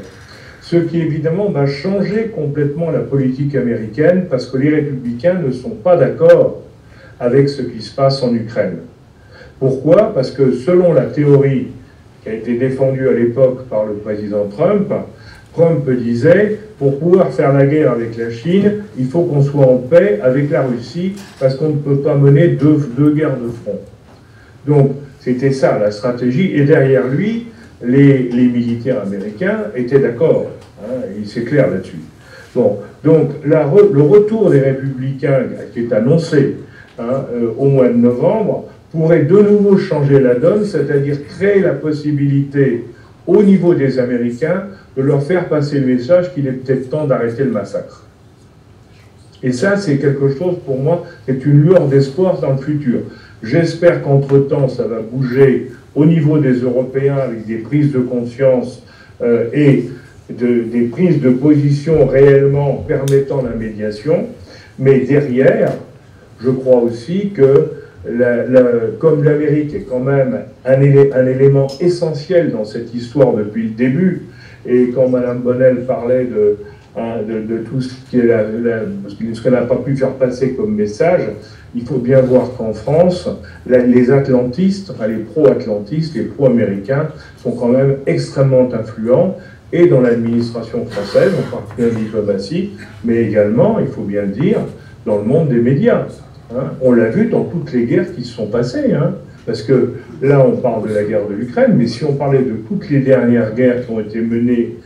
Ce 0.61 0.77
qui 0.77 1.01
évidemment 1.01 1.51
va 1.51 1.67
changer 1.67 2.33
complètement 2.35 2.91
la 2.91 3.01
politique 3.01 3.55
américaine 3.55 4.27
parce 4.31 4.47
que 4.47 4.57
les 4.57 4.71
républicains 4.71 5.35
ne 5.35 5.53
sont 5.53 5.71
pas 5.71 5.97
d'accord 5.97 6.63
avec 7.21 7.49
ce 7.49 7.63
qui 7.63 7.83
se 7.83 7.95
passe 7.95 8.23
en 8.23 8.35
Ukraine. 8.35 8.79
Pourquoi? 9.59 10.13
Parce 10.15 10.31
que 10.31 10.53
selon 10.53 10.93
la 10.93 11.05
théorie 11.05 11.69
qui 12.23 12.29
a 12.29 12.33
été 12.33 12.57
défendue 12.57 13.09
à 13.09 13.13
l'époque 13.13 13.67
par 13.69 13.85
le 13.85 13.95
président 13.95 14.47
Trump, 14.49 14.93
Trump 15.53 15.89
disait, 15.89 16.59
pour 16.79 16.99
pouvoir 16.99 17.31
faire 17.31 17.53
la 17.53 17.67
guerre 17.67 17.93
avec 17.93 18.17
la 18.17 18.31
Chine, 18.31 18.85
il 18.99 19.07
faut 19.07 19.23
qu'on 19.23 19.43
soit 19.43 19.67
en 19.67 19.77
paix 19.77 20.19
avec 20.23 20.51
la 20.51 20.63
Russie 20.63 21.13
parce 21.39 21.55
qu'on 21.55 21.69
ne 21.69 21.77
peut 21.77 21.99
pas 21.99 22.17
mener 22.17 22.49
deux, 22.49 22.89
deux 22.97 23.15
guerres 23.15 23.37
de 23.37 23.49
front. 23.49 23.79
Donc, 24.67 24.93
c'était 25.21 25.53
ça 25.53 25.79
la 25.79 25.91
stratégie. 25.93 26.53
Et 26.55 26.65
derrière 26.65 27.07
lui, 27.07 27.47
les, 27.87 28.31
militaires 28.33 29.03
américains 29.03 29.65
étaient 29.75 29.99
d'accord. 29.99 30.51
Hein, 30.83 31.03
c'est 31.25 31.45
clair 31.45 31.71
là-dessus. 31.71 32.01
Bon, 32.55 32.79
donc 33.03 33.31
le 33.45 34.03
retour 34.03 34.51
des 34.51 34.61
républicains 34.61 35.43
qui 35.73 35.81
est 35.81 35.93
annoncé 35.93 36.57
hein, 36.99 37.25
euh, 37.33 37.49
au 37.59 37.67
mois 37.67 37.89
de 37.89 37.95
novembre 37.95 38.67
pourrait 38.93 39.25
de 39.25 39.37
nouveau 39.37 39.77
changer 39.77 40.21
la 40.21 40.35
donne, 40.35 40.65
c'est-à-dire 40.65 41.17
créer 41.27 41.61
la 41.61 41.73
possibilité 41.73 42.85
au 43.27 43.43
niveau 43.43 43.75
des 43.75 43.99
Américains 43.99 44.65
de 44.97 45.03
leur 45.03 45.23
faire 45.23 45.49
passer 45.49 45.81
le 45.81 45.87
message 45.87 46.33
qu'il 46.33 46.47
est 46.47 46.53
peut-être 46.53 46.91
temps 46.91 47.07
d'arrêter 47.07 47.45
le 47.45 47.51
massacre. 47.51 48.05
Et 49.43 49.53
ça, 49.53 49.77
c'est 49.77 49.99
quelque 49.99 50.29
chose 50.31 50.57
pour 50.65 50.79
moi, 50.79 51.05
c'est 51.27 51.45
une 51.45 51.63
lueur 51.63 51.87
d'espoir 51.89 52.41
dans 52.41 52.53
le 52.53 52.59
futur. 52.59 53.01
J'espère 53.43 54.03
qu'entre-temps, 54.03 54.69
ça 54.69 54.85
va 54.85 55.01
bouger 55.01 55.71
au 55.95 56.05
niveau 56.05 56.39
des 56.39 56.55
Européens 56.55 57.17
avec 57.17 57.47
des 57.47 57.57
prises 57.57 57.93
de 57.93 58.01
conscience 58.01 58.83
euh, 59.23 59.47
et 59.53 59.85
des 60.31 60.89
prises 60.91 61.21
de 61.21 61.31
position 61.31 62.07
réellement 62.07 62.85
permettant 62.89 63.43
la 63.43 63.51
médiation. 63.51 64.27
Mais 64.79 65.01
derrière, 65.01 65.73
je 66.43 66.51
crois 66.51 66.79
aussi 66.79 67.31
que, 67.31 67.71
comme 68.99 69.23
l'Amérique 69.23 69.75
est 69.75 69.87
quand 69.89 70.01
même 70.01 70.41
un, 70.65 70.81
élément 71.27 71.69
essentiel 71.81 72.51
dans 72.51 72.65
cette 72.65 72.95
histoire 72.95 73.35
depuis 73.35 73.65
le 73.65 73.71
début, 73.71 74.23
et 74.67 74.89
quand 74.95 75.09
Mme 75.09 75.41
Bonnel 75.41 75.85
parlait 75.87 76.25
de, 76.25 76.57
hein, 76.97 77.17
de, 77.27 77.59
tout 77.59 77.81
ce 77.81 77.93
qu'elle 78.11 79.53
n'a 79.53 79.63
pas 79.63 79.77
pu 79.77 79.97
faire 79.97 80.13
passer 80.13 80.55
comme 80.55 80.75
message, 80.75 81.23
il 81.75 81.85
faut 81.85 81.99
bien 81.99 82.21
voir 82.21 82.51
qu'en 82.57 82.73
France, 82.73 83.29
les 83.67 84.11
atlantistes, 84.11 84.91
enfin 84.91 85.09
les 85.09 85.19
pro-atlantistes, 85.19 86.15
les 86.15 86.23
pro-américains 86.23 87.09
sont 87.43 87.53
quand 87.53 87.69
même 87.69 87.97
extrêmement 88.07 88.69
influents 88.73 89.37
et 89.73 89.89
dans 89.89 90.01
l'administration 90.01 90.87
française, 90.87 91.33
en 91.37 91.57
particulier 91.57 91.91
en 91.91 91.99
diplomatie, 91.99 92.71
mais 93.05 93.23
également, 93.25 93.81
il 93.81 93.89
faut 93.89 94.03
bien 94.05 94.23
le 94.23 94.29
dire, 94.29 94.59
dans 95.05 95.19
le 95.19 95.25
monde 95.25 95.49
des 95.49 95.61
médias. 95.61 96.07
Hein. 96.55 96.73
On 96.81 96.93
l'a 96.93 97.09
vu 97.09 97.27
dans 97.27 97.43
toutes 97.45 97.73
les 97.73 97.85
guerres 97.85 98.15
qui 98.15 98.23
se 98.23 98.35
sont 98.35 98.47
passées. 98.47 98.93
Hein. 98.93 99.15
parce 99.47 99.63
que 99.63 99.95
là, 100.23 100.47
on 100.47 100.57
parle 100.57 100.89
de 100.89 100.95
la 100.95 101.03
guerre 101.03 101.27
de 101.29 101.35
l'Ukraine, 101.35 101.75
mais 101.77 101.89
si 101.89 102.05
on 102.05 102.15
parlait 102.15 102.43
de 102.43 102.55
toutes 102.69 102.89
les 102.89 103.01
dernières 103.01 103.55
guerres 103.55 103.85
qui 103.85 103.93
ont 103.93 104.01
été 104.01 104.21
menées 104.21 104.77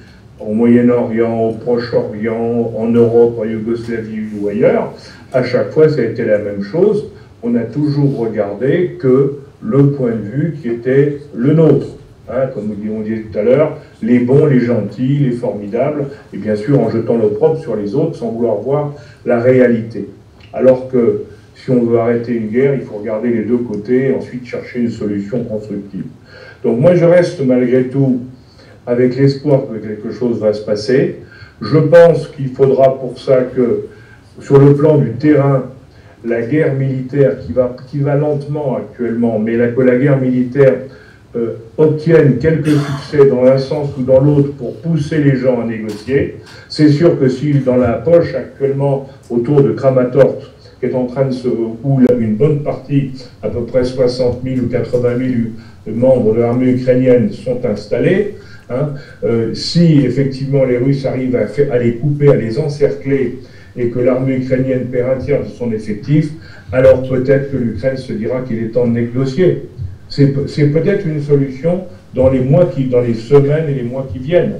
au 0.40 0.52
Moyen-Orient, 0.52 1.48
au 1.48 1.52
Proche-Orient, 1.52 2.72
en 2.76 2.88
Europe, 2.88 3.38
en 3.40 3.44
Yougoslavie 3.44 4.22
ou 4.40 4.48
ailleurs, 4.48 4.92
à 5.32 5.42
chaque 5.42 5.70
fois, 5.70 5.88
ça 5.88 6.00
a 6.00 6.04
été 6.04 6.24
la 6.24 6.38
même 6.38 6.62
chose. 6.62 7.06
On 7.42 7.54
a 7.54 7.64
toujours 7.64 8.18
regardé 8.18 8.96
que 8.98 9.38
le 9.62 9.90
point 9.90 10.12
de 10.12 10.22
vue 10.22 10.56
qui 10.60 10.68
était 10.68 11.18
le 11.34 11.52
nôtre. 11.52 11.86
Hein, 12.30 12.48
comme 12.54 12.70
on 12.70 13.00
disait 13.00 13.24
tout 13.32 13.38
à 13.38 13.42
l'heure, 13.42 13.78
les 14.02 14.18
bons, 14.18 14.46
les 14.46 14.60
gentils, 14.60 15.18
les 15.18 15.32
formidables, 15.32 16.06
et 16.34 16.36
bien 16.36 16.56
sûr 16.56 16.78
en 16.78 16.90
jetant 16.90 17.16
l'opprobre 17.16 17.58
sur 17.58 17.74
les 17.74 17.94
autres 17.94 18.16
sans 18.16 18.30
vouloir 18.30 18.56
voir 18.56 18.92
la 19.24 19.40
réalité. 19.40 20.08
Alors 20.52 20.88
que 20.88 21.22
si 21.54 21.70
on 21.70 21.82
veut 21.84 21.98
arrêter 21.98 22.32
une 22.34 22.48
guerre, 22.48 22.74
il 22.74 22.82
faut 22.82 22.96
regarder 22.96 23.30
les 23.30 23.44
deux 23.44 23.58
côtés 23.58 24.08
et 24.08 24.14
ensuite 24.14 24.44
chercher 24.46 24.80
une 24.80 24.90
solution 24.90 25.42
constructive. 25.44 26.04
Donc 26.62 26.78
moi 26.78 26.94
je 26.94 27.04
reste 27.04 27.40
malgré 27.44 27.84
tout 27.84 28.20
avec 28.88 29.16
l'espoir 29.16 29.60
que 29.70 29.86
quelque 29.86 30.10
chose 30.10 30.40
va 30.40 30.54
se 30.54 30.62
passer. 30.64 31.16
Je 31.60 31.78
pense 31.78 32.28
qu'il 32.28 32.48
faudra 32.48 32.98
pour 32.98 33.18
ça 33.18 33.42
que 33.54 33.84
sur 34.40 34.58
le 34.58 34.74
plan 34.74 34.96
du 34.96 35.10
terrain, 35.12 35.64
la 36.24 36.40
guerre 36.42 36.74
militaire 36.74 37.38
qui 37.40 37.52
va, 37.52 37.76
qui 37.90 37.98
va 37.98 38.16
lentement 38.16 38.78
actuellement, 38.78 39.38
mais 39.38 39.56
la, 39.56 39.68
que 39.68 39.82
la 39.82 39.96
guerre 39.96 40.18
militaire 40.18 40.74
euh, 41.36 41.56
obtienne 41.76 42.38
quelques 42.38 42.70
succès 42.70 43.28
dans 43.28 43.44
un 43.44 43.58
sens 43.58 43.90
ou 43.98 44.02
dans 44.02 44.20
l'autre 44.20 44.54
pour 44.56 44.74
pousser 44.80 45.18
les 45.18 45.36
gens 45.36 45.60
à 45.60 45.66
négocier. 45.66 46.36
C'est 46.70 46.88
sûr 46.88 47.20
que 47.20 47.28
si 47.28 47.52
dans 47.60 47.76
la 47.76 47.92
poche 47.92 48.34
actuellement 48.34 49.06
autour 49.28 49.62
de 49.62 49.72
Kramatorsk, 49.72 50.48
qui 50.80 50.86
est 50.86 50.94
en 50.94 51.04
train 51.04 51.26
de 51.26 51.32
se, 51.32 51.48
où 51.48 52.00
une 52.18 52.36
bonne 52.36 52.62
partie, 52.62 53.10
à 53.42 53.50
peu 53.50 53.64
près 53.64 53.84
60 53.84 54.38
000 54.42 54.64
ou 54.64 54.68
80 54.68 55.18
000 55.18 55.96
membres 55.96 56.34
de 56.34 56.40
l'armée 56.40 56.70
ukrainienne 56.70 57.30
sont 57.30 57.60
installés, 57.64 58.36
hein, 58.70 58.90
euh, 59.24 59.54
si 59.54 60.00
effectivement 60.00 60.64
les 60.64 60.78
Russes 60.78 61.04
arrivent 61.06 61.36
à, 61.36 61.78
les 61.78 61.94
couper, 61.94 62.28
à 62.30 62.36
les 62.36 62.58
encercler 62.58 63.38
et 63.76 63.88
que 63.88 63.98
l'armée 63.98 64.36
ukrainienne 64.36 64.86
perd 64.86 65.10
un 65.10 65.24
tiers 65.24 65.44
de 65.44 65.48
son 65.48 65.72
effectif, 65.72 66.30
alors 66.72 67.08
peut-être 67.08 67.52
que 67.52 67.56
l'Ukraine 67.56 67.96
se 67.96 68.12
dira 68.12 68.42
qu'il 68.42 68.58
est 68.58 68.68
temps 68.68 68.86
de 68.86 68.92
négocier. 68.92 69.68
C'est 70.08 70.32
peut-être 70.32 71.06
une 71.06 71.22
solution 71.22 71.84
dans 72.14 72.30
les 72.30 72.40
mois 72.40 72.66
qui, 72.66 72.84
dans 72.84 73.00
les 73.00 73.14
semaines 73.14 73.68
et 73.68 73.74
les 73.74 73.82
mois 73.82 74.08
qui 74.10 74.18
viennent. 74.18 74.54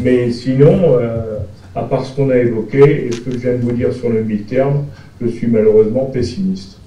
Mais 0.00 0.30
sinon, 0.30 0.98
euh, 0.98 1.38
à 1.74 1.82
part 1.82 2.04
ce 2.04 2.16
qu'on 2.16 2.30
a 2.30 2.36
évoqué 2.36 3.06
et 3.06 3.12
ce 3.12 3.20
que 3.20 3.32
je 3.32 3.38
viens 3.38 3.52
de 3.52 3.62
vous 3.62 3.72
dire 3.72 3.92
sur 3.92 4.08
le 4.08 4.22
mi-terme, 4.22 4.84
je 5.20 5.28
suis 5.28 5.46
malheureusement 5.46 6.06
pessimiste. 6.06 6.78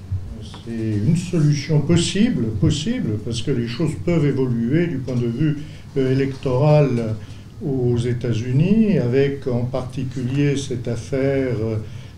C'est 0.65 1.07
une 1.07 1.15
solution 1.15 1.79
possible, 1.81 2.45
possible, 2.59 3.19
parce 3.23 3.41
que 3.41 3.51
les 3.51 3.67
choses 3.67 3.91
peuvent 4.03 4.25
évoluer 4.25 4.87
du 4.87 4.97
point 4.97 5.15
de 5.15 5.27
vue 5.27 5.57
euh, 5.97 6.11
électoral 6.11 7.15
aux 7.65 7.97
États-Unis, 7.97 8.97
avec 8.97 9.47
en 9.47 9.63
particulier 9.63 10.57
cette 10.57 10.87
affaire 10.87 11.55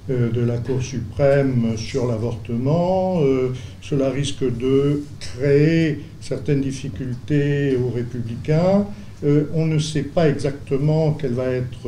euh, 0.09 0.31
de 0.31 0.41
la 0.41 0.57
Cour 0.57 0.81
suprême 0.81 1.77
sur 1.77 2.07
l'avortement. 2.07 3.21
Euh, 3.21 3.53
cela 3.81 4.09
risque 4.09 4.43
de 4.43 5.03
créer 5.19 5.99
certaines 6.21 6.61
difficultés 6.61 7.77
aux 7.77 7.89
républicains. 7.89 8.85
on 9.23 9.65
ne 9.65 9.79
sait 9.79 10.03
pas 10.03 10.27
exactement 10.29 11.11
quelle 11.11 11.33
va 11.33 11.49
être 11.49 11.87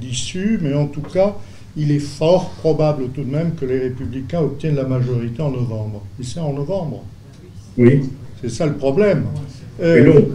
l'issue, 0.00 0.58
mais 0.62 0.74
en 0.74 0.86
tout 0.86 1.02
cas, 1.02 1.36
il 1.76 1.90
est 1.92 2.06
fort 2.18 2.50
probable 2.50 3.08
tout 3.14 3.24
de 3.24 3.30
même 3.30 3.54
que 3.54 3.64
les 3.64 3.78
républicains 3.78 4.40
obtiennent 4.40 4.76
la 4.76 4.84
majorité 4.84 5.42
en 5.42 5.50
novembre. 5.50 6.02
Et 6.20 6.24
c'est 6.24 6.40
en 6.40 6.52
novembre. 6.52 7.04
Oui. 7.76 8.02
C'est 8.40 8.50
ça 8.50 8.66
le 8.66 8.74
problème. 8.74 9.24
long. 9.80 10.26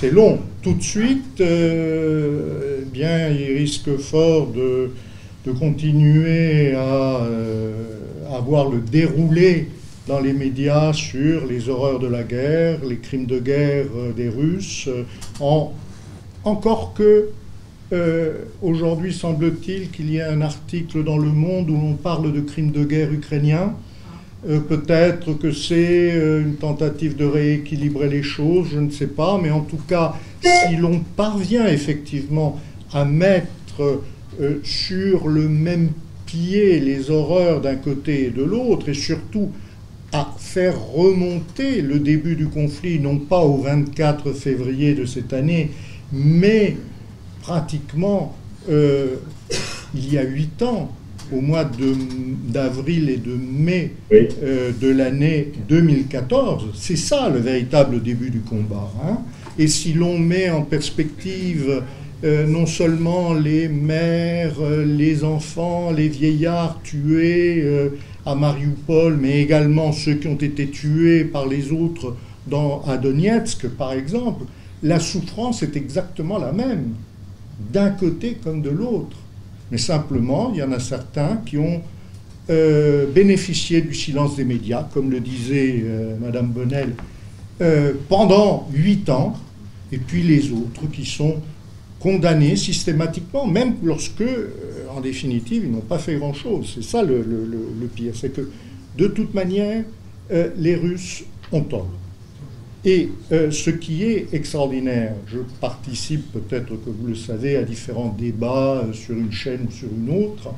C'est 0.00 0.10
long. 0.10 0.40
Tout 0.62 0.74
de 0.74 0.82
suite, 0.82 1.40
eh 1.40 2.84
bien, 2.92 3.28
il 3.28 3.56
risque 3.56 3.96
fort 3.98 4.48
de, 4.48 4.90
continuer 5.58 6.74
à 6.74 7.20
avoir 8.32 8.68
le 8.68 8.80
déroulé 8.80 9.68
dans 10.06 10.20
les 10.20 10.32
médias 10.32 10.92
sur 10.92 11.46
les 11.46 11.68
horreurs 11.68 11.98
de 11.98 12.08
la 12.08 12.22
guerre, 12.22 12.84
les 12.84 12.98
crimes 12.98 13.26
de 13.26 13.38
guerre 13.38 13.86
euh, 13.96 14.12
des 14.12 14.28
Russes, 14.28 14.88
euh, 14.88 15.04
en, 15.40 15.72
encore 16.44 16.92
que 16.94 17.28
euh, 17.92 18.44
aujourd'hui 18.62 19.12
semble-t-il 19.12 19.90
qu'il 19.90 20.10
y 20.10 20.16
ait 20.16 20.22
un 20.22 20.40
article 20.40 21.04
dans 21.04 21.18
Le 21.18 21.28
Monde 21.28 21.70
où 21.70 21.76
on 21.76 21.94
parle 21.94 22.32
de 22.32 22.40
crimes 22.40 22.72
de 22.72 22.84
guerre 22.84 23.12
ukrainiens. 23.12 23.74
Peut-être 24.42 25.34
que 25.34 25.52
c'est 25.52 26.16
une 26.16 26.56
tentative 26.56 27.16
de 27.16 27.24
rééquilibrer 27.24 28.08
les 28.08 28.24
choses, 28.24 28.68
je 28.72 28.80
ne 28.80 28.90
sais 28.90 29.06
pas, 29.06 29.38
mais 29.40 29.52
en 29.52 29.60
tout 29.60 29.78
cas, 29.88 30.14
si 30.42 30.76
l'on 30.76 30.98
parvient 30.98 31.66
effectivement 31.68 32.60
à 32.92 33.04
mettre 33.04 34.00
sur 34.64 35.28
le 35.28 35.48
même 35.48 35.90
pied 36.26 36.80
les 36.80 37.10
horreurs 37.10 37.60
d'un 37.60 37.76
côté 37.76 38.26
et 38.26 38.30
de 38.30 38.42
l'autre, 38.42 38.88
et 38.88 38.94
surtout 38.94 39.50
à 40.12 40.34
faire 40.38 40.78
remonter 40.78 41.80
le 41.80 41.98
début 41.98 42.36
du 42.36 42.48
conflit, 42.48 43.00
non 43.00 43.18
pas 43.18 43.40
au 43.40 43.56
24 43.58 44.32
février 44.32 44.94
de 44.94 45.06
cette 45.06 45.32
année, 45.32 45.70
mais 46.12 46.76
pratiquement 47.40 48.36
euh, 48.68 49.16
il 49.94 50.12
y 50.12 50.18
a 50.18 50.22
huit 50.22 50.62
ans, 50.62 50.90
au 51.32 51.40
mois 51.40 51.64
d'avril 52.48 53.10
et 53.10 53.16
de 53.16 53.34
mai 53.34 53.92
euh, 54.12 54.72
de 54.80 54.88
l'année 54.88 55.52
2014. 55.68 56.70
C'est 56.74 56.96
ça 56.96 57.28
le 57.28 57.38
véritable 57.38 58.02
début 58.02 58.30
du 58.30 58.40
combat. 58.40 58.90
Hein. 59.04 59.18
Et 59.58 59.68
si 59.68 59.92
l'on 59.92 60.18
met 60.18 60.50
en 60.50 60.62
perspective 60.62 61.82
euh, 62.24 62.46
non 62.46 62.66
seulement 62.66 63.34
les 63.34 63.68
mères, 63.68 64.60
les 64.86 65.24
enfants, 65.24 65.90
les 65.90 66.08
vieillards 66.08 66.80
tués, 66.82 67.64
à 68.24 68.34
Mariupol, 68.34 69.16
mais 69.20 69.40
également 69.42 69.92
ceux 69.92 70.14
qui 70.14 70.28
ont 70.28 70.36
été 70.36 70.68
tués 70.68 71.24
par 71.24 71.46
les 71.46 71.72
autres 71.72 72.14
dans, 72.46 72.82
à 72.82 72.96
Donetsk, 72.96 73.68
par 73.68 73.92
exemple, 73.92 74.44
la 74.82 74.98
souffrance 74.98 75.62
est 75.62 75.76
exactement 75.76 76.38
la 76.38 76.52
même, 76.52 76.94
d'un 77.72 77.90
côté 77.90 78.36
comme 78.42 78.62
de 78.62 78.70
l'autre. 78.70 79.16
Mais 79.72 79.78
simplement, 79.78 80.52
il 80.52 80.58
y 80.58 80.62
en 80.62 80.70
a 80.70 80.78
certains 80.78 81.38
qui 81.46 81.56
ont 81.56 81.80
euh, 82.50 83.06
bénéficié 83.10 83.80
du 83.80 83.94
silence 83.94 84.36
des 84.36 84.44
médias, 84.44 84.86
comme 84.92 85.10
le 85.10 85.18
disait 85.18 85.82
euh, 85.82 86.14
Madame 86.20 86.48
Bonnel, 86.48 86.94
euh, 87.62 87.94
pendant 88.08 88.68
huit 88.72 89.08
ans, 89.08 89.34
et 89.90 89.96
puis 89.96 90.22
les 90.22 90.52
autres 90.52 90.90
qui 90.92 91.06
sont 91.06 91.36
condamnés 91.98 92.56
systématiquement, 92.56 93.46
même 93.46 93.76
lorsque 93.82 94.24
en 94.94 95.00
définitive, 95.00 95.64
ils 95.64 95.70
n'ont 95.70 95.80
pas 95.80 95.98
fait 95.98 96.16
grand-chose. 96.16 96.72
C'est 96.74 96.84
ça 96.84 97.02
le, 97.02 97.24
pire. 97.94 98.12
C'est 98.14 98.32
que, 98.32 98.50
de 98.98 99.06
toute 99.06 99.32
manière, 99.34 99.84
euh, 100.30 100.50
les 100.58 100.76
Russes 100.76 101.24
ont 101.50 101.62
tort. 101.62 101.88
Et 102.84 103.10
euh, 103.30 103.50
ce 103.50 103.70
qui 103.70 104.04
est 104.04 104.28
extraordinaire, 104.32 105.14
je 105.26 105.38
participe 105.60 106.32
peut-être 106.32 106.70
que 106.70 106.90
vous 106.90 107.06
le 107.06 107.14
savez 107.14 107.56
à 107.56 107.62
différents 107.62 108.14
débats 108.18 108.82
euh, 108.82 108.92
sur 108.92 109.16
une 109.16 109.30
chaîne 109.32 109.66
ou 109.68 109.70
sur 109.70 109.88
une 109.88 110.10
autre, 110.10 110.52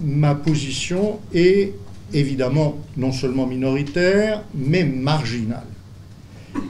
ma 0.00 0.34
position 0.34 1.20
est 1.32 1.72
évidemment 2.12 2.78
non 2.96 3.12
seulement 3.12 3.46
minoritaire, 3.46 4.42
mais 4.54 4.84
marginale. 4.84 5.66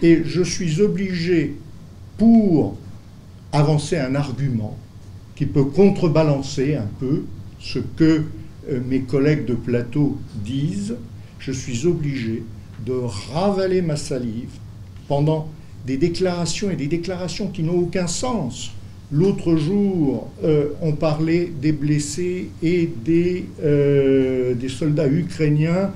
Et 0.03 0.23
je 0.25 0.43
suis 0.43 0.81
obligé, 0.81 1.57
pour 2.17 2.77
avancer 3.53 3.97
un 3.97 4.15
argument, 4.15 4.77
qui 5.37 5.47
peut 5.47 5.65
contrebalancer 5.65 6.75
un 6.75 6.89
peu 6.99 7.25
ce 7.61 7.79
que 7.79 8.25
euh, 8.71 8.81
mes 8.89 9.01
collègues 9.01 9.45
de 9.45 9.55
plateau 9.55 10.19
disent, 10.45 10.97
je 11.39 11.53
suis 11.53 11.87
obligé 11.87 12.43
de 12.85 12.93
ravaler 13.33 13.83
ma 13.83 13.97
salive 13.97 14.51
pendant 15.09 15.49
des 15.87 15.97
déclarations 15.97 16.71
et 16.71 16.77
des 16.77 16.87
déclarations 16.87 17.49
qui 17.49 17.63
n'ont 17.63 17.79
aucun 17.79 18.07
sens. 18.07 18.73
L'autre 19.11 19.57
jour, 19.57 20.29
euh, 20.45 20.71
on 20.83 20.93
parlait 20.93 21.51
des 21.61 21.73
blessés 21.73 22.51
et 22.63 22.91
des, 23.05 23.47
euh, 23.63 24.55
des 24.55 24.69
soldats 24.69 25.09
ukrainiens 25.09 25.93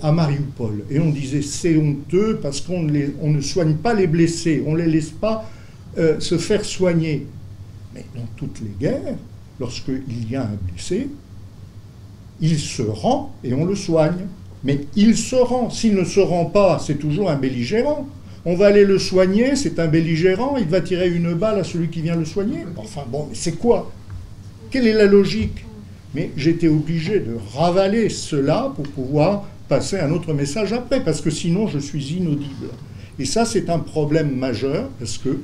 à 0.00 0.12
Mariupol. 0.12 0.84
Et 0.92 1.00
on 1.00 1.10
disait 1.10 1.42
c'est 1.42 1.76
honteux 1.76 2.38
parce 2.40 2.60
qu'on 2.60 2.82
ne 2.82 3.40
soigne 3.40 3.74
pas 3.74 3.92
les 3.92 4.06
blessés, 4.06 4.62
on 4.64 4.74
ne 4.74 4.78
les 4.78 4.86
laisse 4.86 5.10
pas 5.10 5.50
se 5.96 6.38
faire 6.38 6.64
soigner. 6.64 7.26
Mais 7.92 8.04
dans 8.14 8.28
toutes 8.36 8.60
les 8.60 8.74
guerres, 8.78 9.16
lorsqu'il 9.58 10.30
y 10.30 10.36
a 10.36 10.42
un 10.42 10.56
blessé, 10.70 11.08
il 12.40 12.58
se 12.58 12.82
rend 12.82 13.34
et 13.44 13.54
on 13.54 13.64
le 13.64 13.74
soigne. 13.74 14.26
Mais 14.64 14.86
il 14.96 15.16
se 15.16 15.36
rend. 15.36 15.70
S'il 15.70 15.94
ne 15.94 16.04
se 16.04 16.20
rend 16.20 16.46
pas, 16.46 16.78
c'est 16.78 16.96
toujours 16.96 17.30
un 17.30 17.36
belligérant. 17.36 18.08
On 18.46 18.56
va 18.56 18.66
aller 18.66 18.84
le 18.84 18.98
soigner, 18.98 19.56
c'est 19.56 19.78
un 19.78 19.88
belligérant, 19.88 20.56
il 20.58 20.66
va 20.66 20.82
tirer 20.82 21.08
une 21.08 21.32
balle 21.32 21.58
à 21.60 21.64
celui 21.64 21.88
qui 21.88 22.02
vient 22.02 22.16
le 22.16 22.26
soigner. 22.26 22.58
Enfin 22.76 23.02
bon, 23.08 23.26
mais 23.30 23.34
c'est 23.34 23.52
quoi? 23.58 23.90
Quelle 24.70 24.86
est 24.86 24.92
la 24.92 25.06
logique? 25.06 25.64
Mais 26.14 26.30
j'étais 26.36 26.68
obligé 26.68 27.20
de 27.20 27.36
ravaler 27.54 28.10
cela 28.10 28.72
pour 28.76 28.86
pouvoir 28.88 29.44
passer 29.68 29.98
un 29.98 30.10
autre 30.10 30.34
message 30.34 30.74
après, 30.74 31.02
parce 31.02 31.22
que 31.22 31.30
sinon 31.30 31.68
je 31.68 31.78
suis 31.78 32.16
inaudible. 32.16 32.68
Et 33.18 33.24
ça, 33.24 33.46
c'est 33.46 33.70
un 33.70 33.78
problème 33.78 34.36
majeur, 34.36 34.88
parce 34.98 35.16
que 35.16 35.40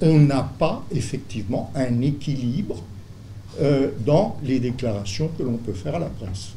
on 0.00 0.18
n'a 0.18 0.50
pas 0.58 0.84
effectivement 0.90 1.70
un 1.74 2.00
équilibre 2.00 2.82
euh, 3.60 3.90
dans 4.06 4.38
les 4.42 4.58
déclarations 4.58 5.28
que 5.36 5.42
l'on 5.42 5.56
peut 5.56 5.72
faire 5.72 5.96
à 5.96 5.98
la 5.98 6.06
presse. 6.06 6.52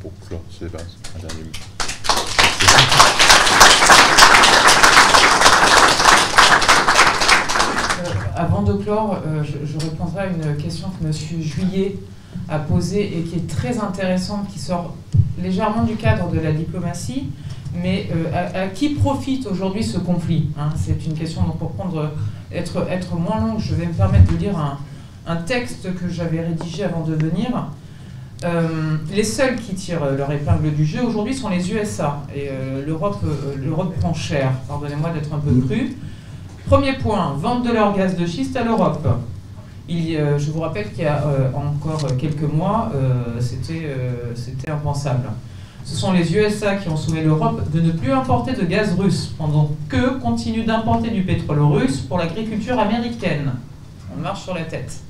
Pour 0.00 0.12
clore 0.26 0.40
ce 0.50 0.64
débat. 0.64 0.78
Euh, 7.98 8.08
avant 8.34 8.62
de 8.62 8.72
clore, 8.72 9.18
euh, 9.26 9.42
je, 9.44 9.66
je, 9.66 9.78
répondrai 9.78 10.20
à 10.22 10.26
une 10.26 10.56
question 10.56 10.88
que 10.88 11.04
M. 11.04 11.12
Juillet 11.12 11.96
a 12.48 12.58
posée 12.58 13.18
et 13.18 13.22
qui 13.22 13.36
est 13.36 13.46
très 13.46 13.78
intéressante, 13.78 14.48
qui 14.48 14.58
sort 14.58 14.94
légèrement 15.40 15.82
du 15.82 15.96
cadre 15.96 16.30
de 16.30 16.40
la 16.40 16.52
diplomatie, 16.52 17.28
mais 17.74 18.08
euh, 18.14 18.64
à, 18.64 18.68
qui 18.68 18.90
profite 18.90 19.46
aujourd'hui 19.46 19.84
ce 19.84 19.98
conflit 19.98 20.48
hein? 20.58 20.70
C'est 20.76 21.04
une 21.04 21.14
question, 21.14 21.42
donc 21.42 21.58
pour 21.58 21.72
prendre, 21.72 22.12
être, 22.50 22.86
être 22.90 23.14
moins 23.16 23.40
longue, 23.40 23.58
je 23.58 23.74
vais 23.74 23.86
me 23.86 23.92
permettre 23.92 24.32
de 24.32 24.38
lire 24.38 24.58
un, 24.58 24.78
un 25.26 25.36
texte 25.36 25.94
que 25.94 26.08
j'avais 26.08 26.40
rédigé 26.40 26.84
avant 26.84 27.02
de 27.02 27.14
venir. 27.14 27.68
Euh, 28.44 28.96
les 29.10 29.24
seuls 29.24 29.56
qui 29.56 29.74
tirent 29.74 30.04
leur 30.16 30.30
épingle 30.32 30.72
du 30.72 30.84
jeu 30.84 31.02
aujourd'hui 31.02 31.34
sont 31.34 31.48
les 31.48 31.72
USA. 31.72 32.22
Et 32.34 32.48
euh, 32.50 32.84
l'Europe, 32.84 33.20
l'Europe 33.56 33.94
prend 34.00 34.14
cher, 34.14 34.52
pardonnez-moi 34.68 35.10
d'être 35.10 35.32
un 35.32 35.38
peu 35.38 35.54
cru. 35.66 35.96
Premier 36.66 36.94
point, 36.94 37.34
vente 37.38 37.64
de 37.64 37.72
leur 37.72 37.96
gaz 37.96 38.16
de 38.16 38.26
schiste 38.26 38.56
à 38.56 38.64
l'Europe. 38.64 39.06
Il, 39.88 40.18
je 40.38 40.50
vous 40.50 40.60
rappelle 40.60 40.90
qu'il 40.92 41.02
y 41.02 41.06
a 41.06 41.22
encore 41.54 42.16
quelques 42.16 42.50
mois, 42.50 42.90
c'était, 43.40 43.94
c'était 44.36 44.70
impensable. 44.70 45.28
Ce 45.84 45.96
sont 45.96 46.12
les 46.12 46.34
USA 46.34 46.76
qui 46.76 46.88
ont 46.88 46.96
sauvé 46.96 47.22
l'Europe 47.22 47.68
de 47.72 47.80
ne 47.80 47.90
plus 47.90 48.12
importer 48.12 48.52
de 48.52 48.64
gaz 48.64 48.94
russe, 48.96 49.34
pendant 49.36 49.72
que 49.88 50.20
continuent 50.20 50.64
d'importer 50.64 51.10
du 51.10 51.22
pétrole 51.22 51.60
russe 51.60 51.98
pour 51.98 52.18
l'agriculture 52.18 52.78
américaine. 52.78 53.52
On 54.16 54.20
marche 54.20 54.42
sur 54.42 54.54
la 54.54 54.62
tête. 54.62 55.00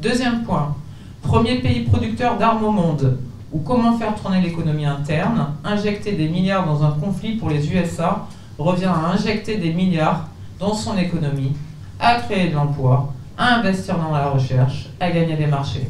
Deuxième 0.00 0.44
point, 0.44 0.74
premier 1.22 1.56
pays 1.56 1.80
producteur 1.80 2.36
d'armes 2.36 2.64
au 2.64 2.70
monde, 2.70 3.18
ou 3.52 3.58
comment 3.60 3.96
faire 3.96 4.14
tourner 4.14 4.40
l'économie 4.40 4.86
interne, 4.86 5.48
injecter 5.64 6.12
des 6.12 6.28
milliards 6.28 6.66
dans 6.66 6.84
un 6.84 6.92
conflit 6.92 7.36
pour 7.36 7.50
les 7.50 7.72
USA 7.72 8.26
revient 8.58 8.86
à 8.86 9.12
injecter 9.12 9.56
des 9.56 9.72
milliards 9.72 10.28
dans 10.58 10.74
son 10.74 10.96
économie, 10.96 11.52
à 11.98 12.16
créer 12.16 12.50
de 12.50 12.54
l'emploi, 12.54 13.12
à 13.36 13.56
investir 13.56 13.96
dans 13.98 14.12
la 14.12 14.28
recherche, 14.28 14.88
à 15.00 15.10
gagner 15.10 15.36
des 15.36 15.46
marchés. 15.46 15.88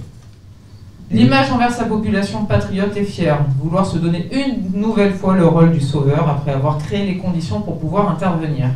L'image 1.10 1.50
envers 1.52 1.70
sa 1.70 1.84
population 1.84 2.46
patriote 2.46 2.96
est 2.96 3.04
fière, 3.04 3.40
vouloir 3.62 3.84
se 3.84 3.98
donner 3.98 4.28
une 4.32 4.80
nouvelle 4.80 5.12
fois 5.12 5.36
le 5.36 5.46
rôle 5.46 5.72
du 5.72 5.80
sauveur 5.80 6.28
après 6.28 6.52
avoir 6.52 6.78
créé 6.78 7.04
les 7.04 7.18
conditions 7.18 7.60
pour 7.60 7.78
pouvoir 7.78 8.10
intervenir. 8.10 8.68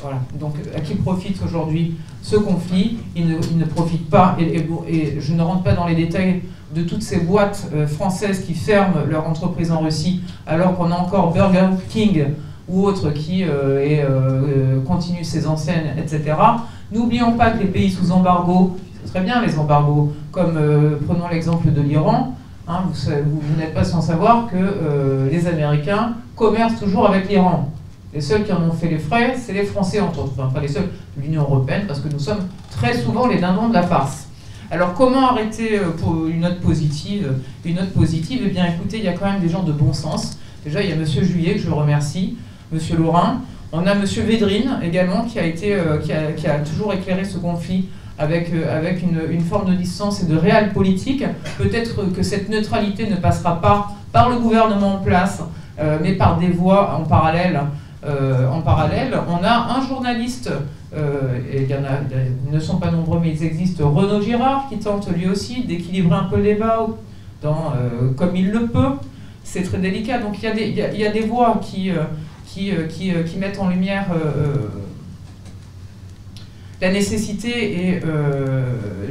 Voilà. 0.00 0.18
Donc, 0.38 0.54
à 0.76 0.80
qui 0.80 0.94
profite 0.94 1.42
aujourd'hui 1.42 1.96
ce 2.22 2.36
conflit? 2.36 2.98
Il 3.16 3.28
ne, 3.28 3.64
profite 3.64 4.08
pas, 4.08 4.36
et, 4.38 5.20
je 5.20 5.34
ne 5.34 5.42
rentre 5.42 5.62
pas 5.62 5.72
dans 5.72 5.86
les 5.86 5.94
détails 5.94 6.42
de 6.74 6.82
toutes 6.82 7.02
ces 7.02 7.20
boîtes 7.20 7.68
euh, 7.74 7.86
françaises 7.86 8.44
qui 8.44 8.54
ferment 8.54 9.04
leur 9.08 9.26
entreprise 9.26 9.72
en 9.72 9.80
Russie, 9.80 10.20
alors 10.46 10.76
qu'on 10.76 10.90
a 10.92 10.94
encore 10.94 11.32
Burger 11.32 11.68
King 11.88 12.26
ou 12.68 12.84
autre 12.84 13.10
qui 13.10 13.42
est, 13.44 14.04
continue 14.86 15.24
ses 15.24 15.46
anciennes, 15.46 15.86
etc. 15.96 16.36
N'oublions 16.92 17.32
pas 17.32 17.52
que 17.52 17.60
les 17.60 17.68
pays 17.68 17.90
sous 17.90 18.12
embargo, 18.12 18.76
serait 19.06 19.22
bien 19.22 19.40
les 19.40 19.58
embargos, 19.58 20.12
comme 20.30 20.58
prenons 21.06 21.28
l'exemple 21.28 21.72
de 21.72 21.80
l'Iran, 21.80 22.34
hein, 22.68 22.82
vous, 22.92 23.40
vous 23.40 23.56
n'êtes 23.58 23.72
pas 23.72 23.84
sans 23.84 24.02
savoir 24.02 24.48
que 24.48 25.30
les 25.30 25.46
Américains 25.46 26.12
commercent 26.36 26.78
toujours 26.78 27.08
avec 27.08 27.30
l'Iran. 27.30 27.70
Les 28.14 28.22
seuls 28.22 28.44
qui 28.44 28.52
en 28.52 28.62
ont 28.62 28.72
fait 28.72 28.88
les 28.88 28.98
frais, 28.98 29.34
c'est 29.36 29.52
les 29.52 29.64
Français, 29.64 30.00
entre 30.00 30.20
autres. 30.20 30.32
Enfin, 30.38 30.50
pas 30.52 30.60
les 30.60 30.68
seuls, 30.68 30.88
l'Union 31.20 31.42
européenne, 31.42 31.82
parce 31.86 32.00
que 32.00 32.08
nous 32.08 32.18
sommes 32.18 32.48
très 32.70 32.94
souvent 32.94 33.26
les 33.26 33.38
dindons 33.38 33.68
de 33.68 33.74
la 33.74 33.82
farce. 33.82 34.28
Alors, 34.70 34.94
comment 34.94 35.28
arrêter 35.30 35.78
euh, 35.78 35.90
pour 35.90 36.26
une 36.26 36.40
note 36.40 36.60
positive 36.60 37.34
Une 37.64 37.76
note 37.76 37.92
positive, 37.92 38.42
eh 38.44 38.48
bien, 38.48 38.66
écoutez, 38.66 38.98
il 38.98 39.04
y 39.04 39.08
a 39.08 39.12
quand 39.12 39.26
même 39.26 39.40
des 39.40 39.48
gens 39.48 39.62
de 39.62 39.72
bon 39.72 39.92
sens. 39.92 40.38
Déjà, 40.64 40.82
il 40.82 40.88
y 40.88 40.92
a 40.92 40.94
M. 40.94 41.04
Juillet, 41.04 41.54
que 41.54 41.60
je 41.60 41.70
remercie, 41.70 42.36
M. 42.72 42.78
Laurin. 42.98 43.42
On 43.72 43.86
a 43.86 43.92
M. 43.92 44.04
Védrine, 44.04 44.78
également, 44.82 45.24
qui 45.24 45.38
a, 45.38 45.44
été, 45.44 45.74
euh, 45.74 45.98
qui, 45.98 46.12
a, 46.12 46.58
toujours 46.60 46.94
éclairé 46.94 47.24
ce 47.24 47.36
conflit 47.36 47.88
avec, 48.18 48.52
euh, 48.54 48.74
avec 48.74 49.02
une, 49.02 49.20
une, 49.30 49.42
forme 49.42 49.70
de 49.70 49.74
distance 49.74 50.22
et 50.22 50.26
de 50.26 50.36
réel 50.36 50.72
politique. 50.72 51.24
Peut-être 51.58 52.10
que 52.12 52.22
cette 52.22 52.48
neutralité 52.48 53.06
ne 53.06 53.16
passera 53.16 53.60
pas 53.60 53.92
par 54.12 54.30
le 54.30 54.36
gouvernement 54.36 54.94
en 54.94 54.98
place, 54.98 55.42
mais 56.02 56.14
par 56.14 56.38
des 56.38 56.48
voies 56.48 56.98
en 56.98 57.04
parallèle 57.04 57.60
euh, 58.04 58.46
en 58.48 58.60
parallèle, 58.60 59.12
on 59.28 59.42
a 59.42 59.76
un 59.76 59.86
journaliste, 59.86 60.52
euh, 60.94 61.40
et 61.52 61.62
il 61.62 61.68
y 61.68 61.74
en 61.74 61.82
a, 61.84 61.98
ils 62.46 62.54
ne 62.54 62.60
sont 62.60 62.76
pas 62.76 62.92
nombreux, 62.92 63.18
mais 63.20 63.30
ils 63.30 63.44
existent, 63.44 63.90
Renaud 63.90 64.22
Girard, 64.22 64.68
qui 64.68 64.78
tente 64.78 65.10
lui 65.10 65.28
aussi 65.28 65.64
d'équilibrer 65.64 66.14
un 66.14 66.24
peu 66.24 66.36
le 66.36 66.44
débat 66.44 66.86
euh, 67.44 68.12
comme 68.16 68.36
il 68.36 68.50
le 68.50 68.66
peut. 68.66 68.90
C'est 69.42 69.62
très 69.62 69.78
délicat. 69.78 70.18
Donc 70.18 70.36
il 70.42 70.74
y 70.76 71.06
a 71.06 71.10
des, 71.10 71.20
voix 71.22 71.60
qui, 71.60 71.90
mettent 73.38 73.58
en 73.58 73.68
lumière 73.68 74.06
la 76.80 76.92
nécessité, 76.92 77.88
et, 77.88 78.02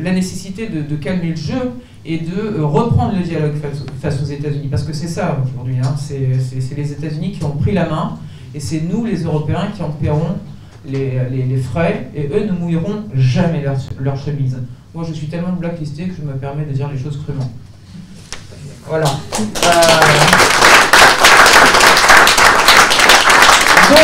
la 0.02 0.12
nécessité 0.14 0.68
de, 0.68 0.96
calmer 0.96 1.30
le 1.32 1.36
jeu 1.36 1.72
et 2.06 2.20
de 2.20 2.62
reprendre 2.62 3.16
le 3.18 3.24
dialogue 3.24 3.56
face, 4.00 4.22
aux 4.22 4.26
États-Unis. 4.26 4.68
Parce 4.70 4.84
que 4.84 4.94
c'est 4.94 5.08
ça 5.08 5.40
aujourd'hui, 5.44 5.78
hein. 5.84 5.96
c'est 5.98 6.76
les 6.78 6.92
États-Unis 6.94 7.32
qui 7.32 7.44
ont 7.44 7.58
pris 7.58 7.74
la 7.74 7.90
main 7.90 8.18
et 8.54 8.60
c'est 8.60 8.82
nous, 8.82 9.06
les 9.06 9.24
Européens, 9.24 9.70
qui 9.76 9.84
en 9.84 9.90
paierons 9.90 10.38
les, 10.86 11.58
frais, 11.58 12.10
et 12.16 12.28
eux 12.28 12.46
ne 12.46 12.52
mouilleront 12.52 13.04
jamais 13.14 13.62
leur, 13.62 13.76
leur, 14.00 14.18
chemise. 14.18 14.58
Moi, 14.94 15.06
je 15.08 15.14
suis 15.14 15.28
tellement 15.28 15.54
blacklisté 15.54 16.08
que 16.08 16.14
je 16.16 16.22
me 16.22 16.34
permets 16.34 16.66
de 16.66 16.72
dire 16.72 16.90
les 16.90 16.98
choses 16.98 17.22
crûment. 17.24 17.52
Voilà. 18.88 19.08
Euh, 19.08 19.44
donc, 23.90 24.00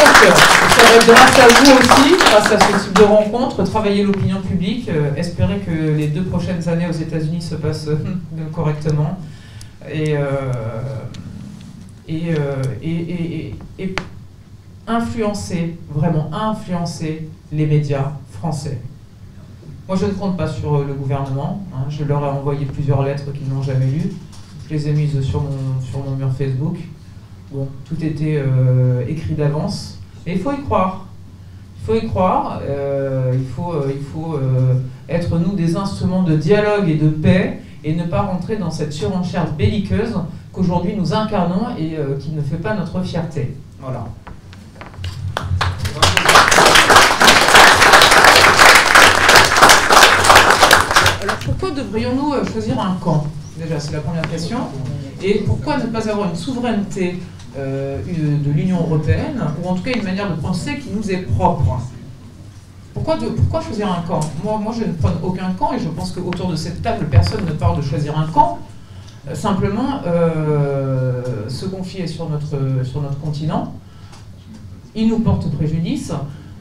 ça 0.70 0.84
va 0.84 0.96
être 0.96 1.08
grâce 1.08 1.40
à 1.40 1.48
vous 1.48 1.72
aussi, 1.78 2.16
grâce 2.20 2.52
à 2.52 2.60
ce 2.60 2.84
type 2.84 2.98
de 2.98 3.04
rencontre, 3.04 3.64
travailler 3.64 4.04
l'opinion 4.04 4.42
publique, 4.42 4.90
euh, 4.90 5.16
espérer 5.16 5.60
que 5.60 5.72
les 5.72 6.08
deux 6.08 6.24
prochaines 6.24 6.68
années 6.68 6.88
aux 6.88 6.94
États-Unis 6.94 7.42
se 7.42 7.56
passent 7.56 7.90
correctement. 8.54 9.18
Euh, 9.88 10.52
et, 12.08 12.36
et, 12.84 13.56
et 13.80 13.96
influencer, 14.88 15.78
vraiment 15.90 16.30
influencer 16.34 17.30
les 17.52 17.66
médias 17.66 18.14
français. 18.32 18.82
Moi, 19.88 19.98
je 19.98 20.06
ne 20.06 20.12
compte 20.12 20.38
pas 20.38 20.48
sur 20.48 20.76
euh, 20.76 20.86
le 20.88 20.94
gouvernement. 20.94 21.66
Hein. 21.74 21.86
Je 21.90 22.06
leur 22.06 22.24
ai 22.24 22.30
envoyé 22.30 22.66
plusieurs 22.66 23.04
lettres 23.04 23.32
qu'ils 23.34 23.50
n'ont 23.54 23.62
jamais 23.62 23.88
lues. 23.88 24.14
Je 24.68 24.74
les 24.74 24.88
ai 24.88 24.94
mises 24.94 25.20
sur 25.22 25.42
mon, 25.42 25.82
sur 25.82 26.00
mon 26.00 26.16
mur 26.16 26.32
Facebook. 26.32 26.78
Bon, 27.52 27.68
tout 27.86 28.02
était 28.04 28.42
euh, 28.46 29.06
écrit 29.08 29.34
d'avance. 29.34 30.00
Mais 30.26 30.34
il 30.34 30.40
faut 30.40 30.54
y 30.54 30.62
croire. 30.64 31.08
Il 31.82 31.86
faut 31.86 31.96
y 31.96 32.08
croire. 32.08 32.62
Euh, 32.64 33.34
il 33.34 33.46
faut, 33.46 33.74
il 33.90 34.02
faut 34.02 34.40
être, 35.10 35.38
nous, 35.38 35.54
des 35.54 35.76
instruments 35.76 36.24
de 36.24 36.38
dialogue 36.38 36.88
et 36.88 36.96
de 36.96 37.10
paix 37.10 37.60
et 37.84 37.94
ne 37.94 38.06
pas 38.06 38.22
rentrer 38.22 38.56
dans 38.56 38.72
cette 38.72 38.94
surenchère 38.94 39.52
belliqueuse 39.52 40.16
qu'aujourd'hui 40.54 40.96
nous 40.96 41.14
incarnons 41.14 41.76
et 41.78 41.98
qui 42.22 42.32
ne 42.32 42.42
fait 42.42 42.56
pas 42.56 42.74
notre 42.74 43.02
fierté. 43.02 43.58
Voilà. 43.82 44.06
Devrions-nous 51.74 52.34
euh, 52.34 52.46
choisir 52.46 52.80
un 52.80 52.96
camp 53.02 53.26
Déjà, 53.58 53.80
c'est 53.80 53.92
la 53.92 54.00
première 54.00 54.30
question. 54.30 54.60
Et 55.22 55.44
pourquoi 55.46 55.78
ne 55.78 55.86
pas 55.88 56.10
avoir 56.10 56.30
une 56.30 56.36
souveraineté 56.36 57.20
euh, 57.58 58.02
de 58.04 58.52
l'Union 58.52 58.80
européenne, 58.80 59.42
ou 59.64 59.68
en 59.68 59.76
tout 59.76 59.84
cas 59.84 59.92
une 59.92 60.04
manière 60.04 60.30
de 60.36 60.42
penser 60.42 60.80
qui 60.80 60.90
nous 60.90 61.12
est 61.12 61.18
propre 61.18 61.80
pourquoi, 62.94 63.18
pourquoi 63.18 63.62
choisir 63.62 63.92
un 63.92 64.02
camp 64.08 64.20
moi, 64.44 64.60
moi, 64.60 64.74
je 64.78 64.86
ne 64.86 64.94
prends 64.94 65.14
aucun 65.24 65.52
camp, 65.58 65.74
et 65.74 65.80
je 65.80 65.90
pense 65.90 66.12
qu'autour 66.12 66.50
de 66.50 66.56
cette 66.56 66.82
table, 66.84 67.08
personne 67.10 67.44
ne 67.46 67.52
parle 67.52 67.78
de 67.78 67.82
choisir 67.82 68.18
un 68.18 68.28
camp. 68.28 68.60
Euh, 69.28 69.34
simplement, 69.36 70.02
ce 71.48 71.66
conflit 71.66 72.02
est 72.02 72.08
sur 72.08 72.30
notre, 72.30 72.84
sur 72.84 73.02
notre 73.02 73.20
continent. 73.20 73.74
Il 74.96 75.08
nous 75.08 75.20
porte 75.20 75.50
préjudice. 75.56 76.12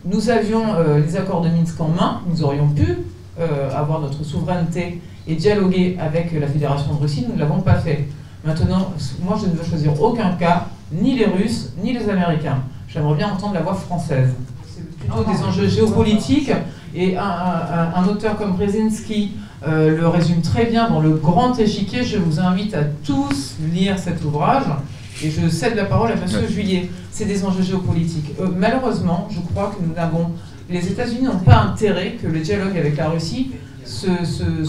Nous 0.05 0.31
avions 0.31 0.65
les 0.97 1.17
accords 1.17 1.43
de 1.43 1.49
Minsk 1.49 1.79
en 1.81 1.89
main, 1.89 2.21
nous 2.27 2.43
aurions 2.43 2.69
pu 2.69 2.99
avoir 3.39 4.01
notre 4.01 4.25
souveraineté 4.25 5.01
et 5.27 5.35
dialoguer 5.35 5.97
avec 6.01 6.33
la 6.39 6.47
Fédération 6.47 6.95
de 6.95 7.01
Russie, 7.01 7.25
nous 7.27 7.35
ne 7.35 7.41
l'avons 7.41 7.61
pas 7.61 7.77
fait. 7.77 8.09
Maintenant, 8.45 8.93
moi 9.23 9.39
je 9.41 9.49
ne 9.49 9.55
veux 9.55 9.65
choisir 9.65 10.01
aucun 10.01 10.33
cas, 10.33 10.67
ni 10.93 11.17
les 11.17 11.27
Russes, 11.27 11.73
ni 11.83 11.93
les 11.93 12.09
Américains. 12.09 12.59
J'aimerais 12.89 13.17
bien 13.17 13.33
entendre 13.33 13.55
la 13.55 13.61
voix 13.61 13.75
française. 13.75 14.35
C'est 14.67 14.87
plutôt 14.99 15.25
des 15.25 15.43
enjeux 15.43 15.69
géopolitiques, 15.69 16.53
et 16.95 17.17
un, 17.17 18.07
auteur 18.07 18.37
comme 18.37 18.53
Brzezinski 18.53 19.33
euh, 19.67 19.97
le 19.97 20.09
résume 20.09 20.43
très 20.43 20.67
bien 20.67 20.91
dans 20.91 21.01
Le 21.01 21.15
Grand 21.15 21.59
Échiquier. 21.59 22.05
Je 22.05 22.19
vous 22.19 22.41
invite 22.41 22.75
à 22.75 22.85
tous 22.85 23.55
lire 23.73 23.99
cet 23.99 24.25
ouvrage. 24.25 24.65
Et 25.23 25.31
je 25.31 25.49
cède 25.49 25.77
la 25.77 25.85
parole 25.85 26.11
à 26.11 26.15
M. 26.15 26.49
Juillet. 26.49 26.91
C'est 27.11 27.27
des 27.27 27.45
enjeux 27.45 27.63
géopolitiques. 27.63 28.33
Euh, 28.41 28.49
malheureusement, 28.55 29.29
je 29.31 29.41
crois 29.41 29.73
que 29.75 29.83
nous 29.85 29.95
n'avons. 29.95 30.33
Les 30.73 30.89
États-Unis 30.89 31.25
n'ont 31.25 31.39
pas 31.39 31.61
intérêt 31.61 32.13
que 32.23 32.27
le 32.27 32.41
dialogue 32.41 32.77
avec 32.77 32.97
la 32.97 33.11
Russie 33.11 33.53
se, 33.85 34.25
se, 34.25 34.65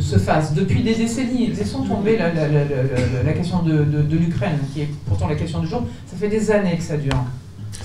se, 0.00 0.18
fasse. 0.18 0.52
Depuis 0.52 0.82
des 0.82 0.94
décennies, 0.94 1.46
laissons 1.48 1.84
tomber 1.84 2.18
la, 2.18 2.32
la, 2.32 2.48
la, 2.48 3.22
la 3.24 3.32
question 3.32 3.62
de, 3.62 3.84
de, 3.84 4.16
l'Ukraine, 4.16 4.58
qui 4.72 4.82
est 4.82 4.88
pourtant 5.06 5.26
la 5.28 5.36
question 5.36 5.60
du 5.60 5.66
jour, 5.66 5.84
ça 6.06 6.16
fait 6.16 6.28
des 6.28 6.50
années 6.50 6.76
que 6.76 6.82
ça 6.82 6.96
dure. 6.96 7.24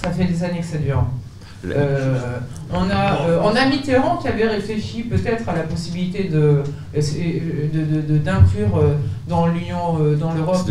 Ça 0.04 0.12
fait 0.12 0.26
des 0.26 0.44
années 0.44 0.60
que 0.60 0.66
ça 0.66 0.78
dure. 0.78 1.06
Euh, 1.66 2.40
on, 2.74 2.90
a, 2.90 3.22
euh, 3.22 3.40
on 3.42 3.56
a 3.56 3.66
Mitterrand 3.68 4.18
qui 4.18 4.28
avait 4.28 4.48
réfléchi 4.48 5.04
peut-être 5.04 5.48
à 5.48 5.56
la 5.56 5.62
possibilité 5.62 6.26
de, 6.26 6.62
d'inclure 8.18 8.78
euh, 8.78 8.96
dans 9.30 9.48
l'Union, 9.48 9.98
dans 10.20 10.34
l'Europe, 10.34 10.70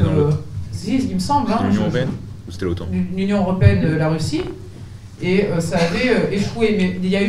si, 0.70 0.98
il 0.98 1.14
me 1.14 1.20
semble. 1.20 1.50
Hein, 1.50 1.60
L'Union 1.70 1.82
européenne 1.82 2.08
ou 2.46 2.50
c'était 2.50 2.64
l'OTAN? 2.66 2.88
L'Union 3.16 3.38
européenne, 3.38 3.96
la 3.96 4.08
Russie 4.10 4.42
et 5.22 5.44
euh, 5.44 5.60
ça 5.60 5.78
avait 5.78 6.10
euh, 6.10 6.30
échoué. 6.30 6.74
Mais 6.76 6.96
il 7.02 7.08
y, 7.08 7.16
a 7.16 7.22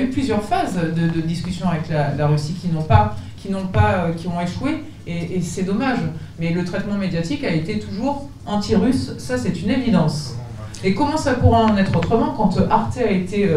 eu, 0.00 0.08
plusieurs 0.10 0.42
phases 0.42 0.76
de, 0.76 1.20
discussion 1.20 1.68
avec 1.68 1.88
la, 1.88 2.26
Russie 2.26 2.54
qui 2.54 2.68
n'ont 2.68 2.82
pas, 2.82 3.16
qui 3.36 3.50
n'ont 3.50 3.66
pas, 3.66 4.06
euh, 4.06 4.12
qui 4.12 4.28
ont 4.28 4.40
échoué, 4.40 4.84
et, 5.06 5.40
c'est 5.40 5.64
dommage. 5.64 5.98
Mais 6.38 6.52
le 6.52 6.64
traitement 6.64 6.96
médiatique 6.96 7.42
a 7.44 7.50
été 7.50 7.78
toujours 7.80 8.28
anti-russe, 8.46 9.14
ça 9.18 9.36
c'est 9.36 9.60
une 9.60 9.70
évidence. 9.70 10.36
Et 10.84 10.94
comment 10.94 11.16
ça 11.16 11.34
pourra 11.34 11.64
en 11.64 11.76
être 11.76 11.94
autrement 11.96 12.32
quand 12.36 12.56
Arte 12.70 12.98
a 12.98 13.10
été 13.10 13.50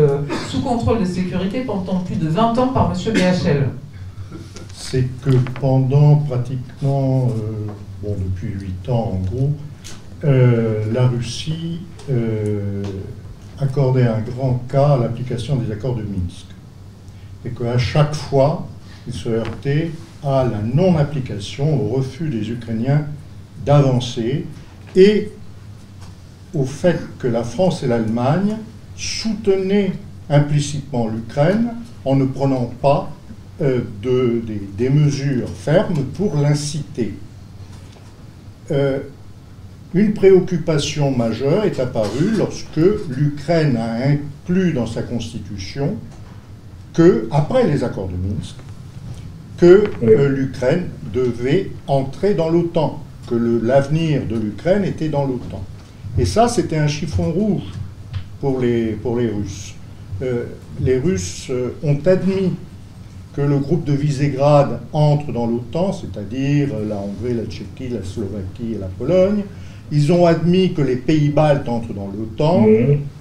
sous 0.50 0.62
contrôle 0.62 1.00
de 1.00 1.06
sécurité 1.06 1.62
pendant 1.62 2.00
plus 2.00 2.18
de 2.18 2.28
20 2.28 2.58
ans 2.58 2.68
par 2.70 2.92
M. 2.92 3.14
BHL 3.14 3.70
C'est 4.74 5.08
que 5.24 5.30
pendant 5.62 6.18
pratiquement, 6.18 7.30
bon, 8.02 8.16
depuis 8.18 8.56
8 8.60 8.90
ans 8.90 9.14
en 9.14 9.22
gros, 9.30 9.52
la 10.24 11.08
Russie 11.08 11.82
accorder 13.60 14.04
un 14.04 14.20
grand 14.22 14.62
cas 14.70 14.94
à 14.94 14.98
l'application 14.98 15.56
des 15.58 15.72
accords 15.72 15.96
de 15.96 16.04
Minsk. 16.04 16.48
Et 17.46 17.50
qu'à 17.50 17.78
chaque 17.78 18.16
fois, 18.16 18.68
il 19.08 19.14
se 19.14 19.30
heurtait 19.30 19.92
à 20.24 20.46
la 20.46 20.60
non-application, 20.62 21.82
au 21.82 21.96
refus 21.96 22.30
des 22.30 22.50
Ukrainiens 22.50 23.06
d'avancer 23.66 24.46
et 24.96 25.32
au 26.54 26.66
fait 26.66 27.00
que 27.20 27.28
la 27.28 27.44
France 27.44 27.84
et 27.84 27.88
l'Allemagne 27.88 28.58
soutenaient 28.96 29.92
implicitement 30.30 31.08
l'Ukraine 31.08 31.74
en 32.06 32.16
ne 32.16 32.26
prenant 32.26 32.72
pas 32.82 33.12
euh, 33.62 33.82
de, 34.02 34.42
des, 34.78 34.90
mesures 34.90 35.50
fermes 35.50 36.04
pour 36.16 36.36
l'inciter. 36.36 37.14
Euh, 38.72 39.00
une 39.94 40.14
préoccupation 40.14 41.12
majeure 41.12 41.66
est 41.66 41.80
apparue 41.80 42.32
lorsque 42.38 42.82
l'Ukraine 43.10 43.78
a 43.78 44.08
inclus 44.08 44.74
dans 44.74 44.88
sa 44.88 45.04
constitution 45.04 45.96
que, 46.94 47.28
après 47.32 47.68
les 47.68 47.84
accords 47.84 48.08
de 48.08 48.16
Minsk, 48.16 48.56
que 49.58 49.84
euh, 50.04 50.30
l'Ukraine 50.30 50.88
devait 51.14 51.72
entrer 51.88 52.34
dans 52.34 52.50
l'OTAN, 52.50 53.04
que 53.28 53.36
l'avenir 53.36 54.26
de 54.26 54.36
l'Ukraine 54.36 54.84
était 54.84 55.10
dans 55.10 55.26
l'OTAN. 55.26 55.64
Et 56.18 56.26
ça, 56.26 56.48
c'était 56.48 56.78
un 56.78 56.88
chiffon 56.88 57.32
rouge 57.32 57.64
pour 58.42 58.60
les, 58.60 58.94
pour 58.94 59.18
les 59.18 59.30
Russes. 59.30 59.76
Euh, 60.22 60.46
les 60.82 60.98
Russes 60.98 61.48
euh, 61.50 61.70
ont 61.84 62.00
admis 62.06 62.54
que 63.36 63.42
le 63.42 63.58
groupe 63.58 63.84
de 63.84 63.94
Visegrad 63.94 64.80
entre 64.92 65.32
dans 65.32 65.48
l'OTAN, 65.48 65.92
c'est-à-dire 65.94 66.70
la 66.88 66.98
Hongrie, 66.98 67.34
la 67.34 67.46
Tchéquie, 67.46 67.90
la 67.90 68.04
Slovaquie 68.04 68.74
et 68.76 68.80
la 68.80 68.88
Pologne. 68.88 69.44
Ils 69.94 70.12
ont 70.12 70.26
admis 70.26 70.74
que 70.74 70.82
les 70.82 70.96
pays 70.96 71.30
baltes 71.30 71.70
entrent 71.70 71.94
dans 71.94 72.08
l'OTAN. 72.08 72.66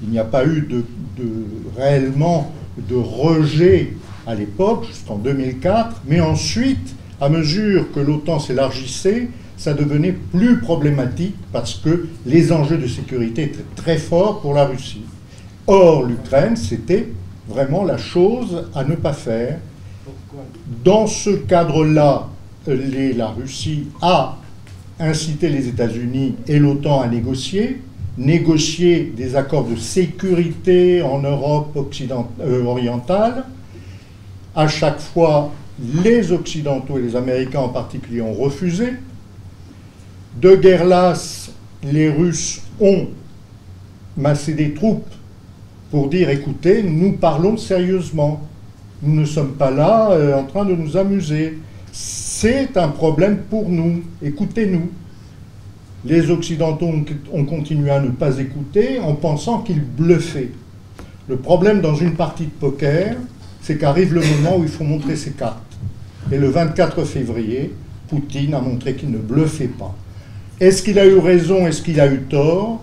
Il 0.02 0.08
n'y 0.10 0.18
a 0.18 0.24
pas 0.24 0.44
eu 0.46 0.62
de, 0.62 0.84
de- 1.22 1.46
réellement 1.76 2.50
de 2.88 2.94
rejet 2.96 3.92
à 4.26 4.34
l'époque, 4.34 4.86
jusqu'en 4.86 5.16
2004. 5.16 6.02
Mais 6.08 6.20
ensuite, 6.20 6.94
à 7.20 7.28
mesure 7.28 7.92
que 7.92 8.00
l'OTAN 8.00 8.38
s'élargissait, 8.38 9.28
ça 9.58 9.74
devenait 9.74 10.12
plus 10.32 10.58
problématique 10.60 11.36
parce 11.52 11.74
que 11.74 12.08
les 12.26 12.50
enjeux 12.52 12.78
de 12.78 12.86
sécurité 12.88 13.42
étaient 13.44 13.64
très 13.76 13.98
forts 13.98 14.40
pour 14.40 14.54
la 14.54 14.64
Russie. 14.64 15.02
Or, 15.66 16.04
l'Ukraine, 16.04 16.56
c'était 16.56 17.08
vraiment 17.48 17.84
la 17.84 17.98
chose 17.98 18.64
à 18.74 18.82
ne 18.82 18.94
pas 18.96 19.12
faire. 19.12 19.58
Dans 20.84 21.06
ce 21.06 21.30
cadre-là, 21.30 22.28
la 22.66 23.28
Russie 23.28 23.84
a 24.00 24.38
incité 25.02 25.48
les 25.48 25.68
États-Unis 25.68 26.36
et 26.46 26.58
l'OTAN 26.58 27.00
à 27.00 27.08
négocier, 27.08 27.80
négocier 28.16 29.12
des 29.16 29.36
accords 29.36 29.64
de 29.66 29.76
sécurité 29.76 31.02
en 31.02 31.20
Europe 31.20 31.76
euh, 32.40 32.64
orientale. 32.64 33.44
À 34.54 34.68
chaque 34.68 35.00
fois, 35.00 35.50
les 36.04 36.30
Occidentaux 36.30 36.98
et 36.98 37.02
les 37.02 37.16
Américains 37.16 37.60
en 37.60 37.68
particulier 37.70 38.20
ont 38.20 38.34
refusé. 38.34 38.90
De 40.40 40.54
guerre 40.56 40.84
lasse, 40.84 41.50
les 41.82 42.08
Russes 42.08 42.62
ont 42.80 43.08
massé 44.16 44.54
des 44.54 44.72
troupes 44.72 45.10
pour 45.90 46.08
dire 46.08 46.30
écoutez, 46.30 46.82
nous 46.82 47.12
parlons 47.14 47.56
sérieusement. 47.56 48.40
Nous 49.02 49.20
ne 49.20 49.26
sommes 49.26 49.54
pas 49.54 49.70
là 49.70 50.12
euh, 50.12 50.38
en 50.38 50.44
train 50.44 50.64
de 50.64 50.74
nous 50.74 50.96
amuser. 50.96 51.58
C'est 52.42 52.76
un 52.76 52.88
problème 52.88 53.42
pour 53.48 53.68
nous. 53.68 54.02
Écoutez-nous. 54.20 54.90
Les 56.04 56.28
Occidentaux 56.28 56.86
ont, 56.86 57.04
ont 57.32 57.44
continué 57.44 57.88
à 57.88 58.00
ne 58.00 58.10
pas 58.10 58.36
écouter 58.40 58.98
en 58.98 59.14
pensant 59.14 59.58
qu'ils 59.58 59.80
bluffaient. 59.80 60.50
Le 61.28 61.36
problème 61.36 61.80
dans 61.80 61.94
une 61.94 62.14
partie 62.14 62.46
de 62.46 62.50
poker, 62.50 63.14
c'est 63.60 63.78
qu'arrive 63.78 64.12
le 64.12 64.22
moment 64.22 64.56
où 64.58 64.64
il 64.64 64.68
faut 64.68 64.82
montrer 64.82 65.14
ses 65.14 65.30
cartes. 65.30 65.62
Et 66.32 66.36
le 66.36 66.48
24 66.48 67.04
février, 67.04 67.72
Poutine 68.08 68.54
a 68.54 68.60
montré 68.60 68.96
qu'il 68.96 69.12
ne 69.12 69.18
bluffait 69.18 69.68
pas. 69.68 69.94
Est-ce 70.58 70.82
qu'il 70.82 70.98
a 70.98 71.06
eu 71.06 71.18
raison? 71.18 71.64
Est-ce 71.68 71.80
qu'il 71.80 72.00
a 72.00 72.12
eu 72.12 72.22
tort? 72.22 72.82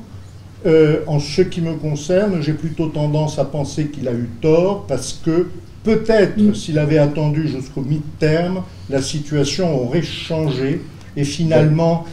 Euh, 0.67 1.01
En 1.05 1.19
ce 1.19 1.41
qui 1.41 1.59
me 1.59 1.73
concerne, 1.73 2.41
j'ai 2.41 2.53
plutôt 2.53 2.87
tendance 2.87 3.37
à 3.37 3.43
penser 3.43 3.87
qu'il 3.87 4.07
a 4.07 4.13
eu 4.13 4.29
tort 4.41 4.85
parce 4.87 5.19
que 5.21 5.49
peut-être 5.83 6.55
s'il 6.55 6.79
avait 6.79 6.97
attendu 6.97 7.49
jusqu'au 7.49 7.81
mi-terme, 7.81 8.63
la 8.89 9.01
situation 9.01 9.81
aurait 9.83 10.01
changé 10.01 10.81
et 11.15 11.23
finalement. 11.23 12.05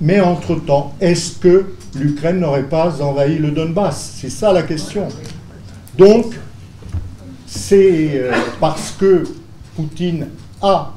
Mais 0.00 0.20
entre-temps, 0.20 0.94
est-ce 1.00 1.38
que 1.38 1.66
l'Ukraine 1.98 2.38
n'aurait 2.38 2.68
pas 2.68 3.02
envahi 3.02 3.38
le 3.38 3.50
Donbass? 3.50 4.14
C'est 4.20 4.30
ça 4.30 4.52
la 4.52 4.62
question. 4.62 5.08
Donc, 5.98 6.34
c'est 7.46 8.10
euh, 8.14 8.32
parce 8.60 8.92
que 8.92 9.24
Poutine 9.74 10.28
a 10.62 10.92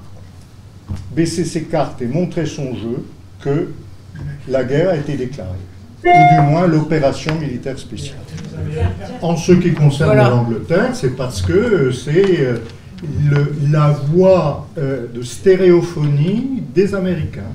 baissé 1.15 1.45
ses 1.45 1.63
cartes 1.63 2.01
et 2.01 2.05
montré 2.05 2.45
son 2.45 2.75
jeu 2.75 3.05
que 3.41 3.69
la 4.47 4.63
guerre 4.63 4.89
a 4.91 4.95
été 4.97 5.15
déclarée, 5.15 5.49
ou 6.03 6.35
du 6.35 6.47
moins 6.49 6.67
l'opération 6.67 7.35
militaire 7.39 7.79
spéciale. 7.79 8.17
En 9.21 9.35
ce 9.35 9.53
qui 9.53 9.73
concerne 9.73 10.11
Voilà. 10.11 10.29
l'Angleterre, 10.29 10.89
c'est 10.93 11.15
parce 11.15 11.41
que 11.41 11.53
euh, 11.53 11.91
c'est 11.91 12.39
euh, 12.41 12.57
le- 13.03 13.53
la 13.71 13.89
voix 14.13 14.67
euh, 14.77 15.05
de 15.13 15.21
stéréophonie 15.21 16.63
des 16.73 16.93
Américains. 16.95 17.51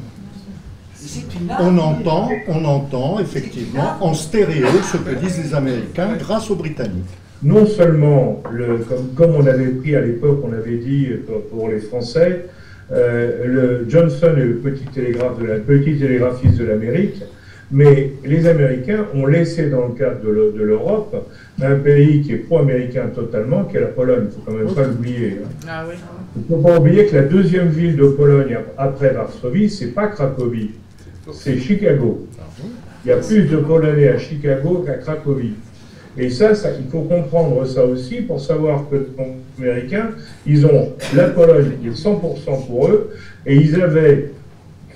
On 1.60 1.76
entend, 1.78 2.30
on 2.48 2.64
entend 2.64 3.18
effectivement 3.20 3.96
en 4.00 4.14
stéréo 4.14 4.66
ce 4.90 4.96
que 4.96 5.14
disent 5.14 5.38
les 5.44 5.54
Américains 5.54 6.10
grâce 6.18 6.50
aux 6.50 6.56
Britanniques. 6.56 7.04
non 7.42 7.66
seulement, 7.66 8.42
le, 8.50 8.78
comme, 8.78 9.08
comme 9.14 9.34
on 9.36 9.46
avait 9.46 9.68
pris 9.68 9.94
à 9.96 10.00
l'époque, 10.00 10.40
on 10.44 10.52
avait 10.54 10.78
dit 10.78 11.08
euh, 11.10 11.22
pour, 11.26 11.42
pour 11.48 11.68
les 11.68 11.80
Français, 11.80 12.46
euh, 12.92 13.44
le 13.82 13.86
Johnson 13.90 14.32
est 14.36 14.44
le 14.44 14.56
petit, 14.56 14.84
télégraphe 14.86 15.38
de 15.40 15.46
la, 15.46 15.56
petit 15.56 15.98
télégraphiste 15.98 16.56
de 16.58 16.64
l'Amérique, 16.64 17.22
mais 17.70 18.12
les 18.24 18.46
Américains 18.46 19.06
ont 19.14 19.26
laissé 19.26 19.70
dans 19.70 19.86
le 19.88 19.94
cadre 19.94 20.20
de 20.22 20.28
l'E- 20.30 20.52
de 20.56 20.62
l'Europe 20.62 21.28
un 21.62 21.76
pays 21.76 22.20
qui 22.22 22.32
est 22.32 22.36
pro-américain 22.38 23.06
totalement, 23.14 23.64
qui 23.64 23.76
est 23.76 23.80
la 23.80 23.86
Pologne. 23.86 24.24
Il 24.24 24.26
ne 24.26 24.30
faut 24.30 24.40
quand 24.46 24.52
même 24.56 24.74
pas 24.74 24.84
l'oublier. 24.84 25.38
hein. 25.44 25.48
Ah 25.68 25.84
oui. 25.88 25.94
Il 26.36 26.42
ne 26.42 26.46
faut 26.56 26.62
pas 26.68 26.78
oublier 26.78 27.06
que 27.06 27.14
la 27.16 27.22
deuxième 27.22 27.68
ville 27.68 27.96
de 27.96 28.06
Pologne 28.08 28.54
ap- 28.54 28.74
après 28.76 29.12
Varsovie, 29.12 29.70
c'est 29.70 29.88
pas 29.94 30.08
Cracovie, 30.08 30.72
c'est 31.32 31.58
Chicago. 31.58 32.26
Il 33.04 33.08
y 33.08 33.12
a 33.12 33.16
plus 33.18 33.42
de 33.44 33.56
Polonais 33.58 34.08
à 34.08 34.18
Chicago 34.18 34.82
qu'à 34.86 34.94
Cracovie. 34.94 35.54
Et 36.16 36.30
ça, 36.30 36.54
ça, 36.54 36.70
il 36.78 36.88
faut 36.90 37.02
comprendre 37.02 37.64
ça 37.66 37.84
aussi 37.84 38.16
pour 38.22 38.40
savoir 38.40 38.84
que 38.88 38.96
les 38.96 39.64
Américains, 39.64 40.10
ils 40.46 40.64
ont 40.64 40.92
la 41.14 41.24
Pologne 41.28 41.72
qui 41.82 41.88
est 41.88 41.90
100% 41.90 42.66
pour 42.66 42.88
eux, 42.88 43.10
et 43.46 43.56
ils 43.56 43.80
avaient 43.80 44.30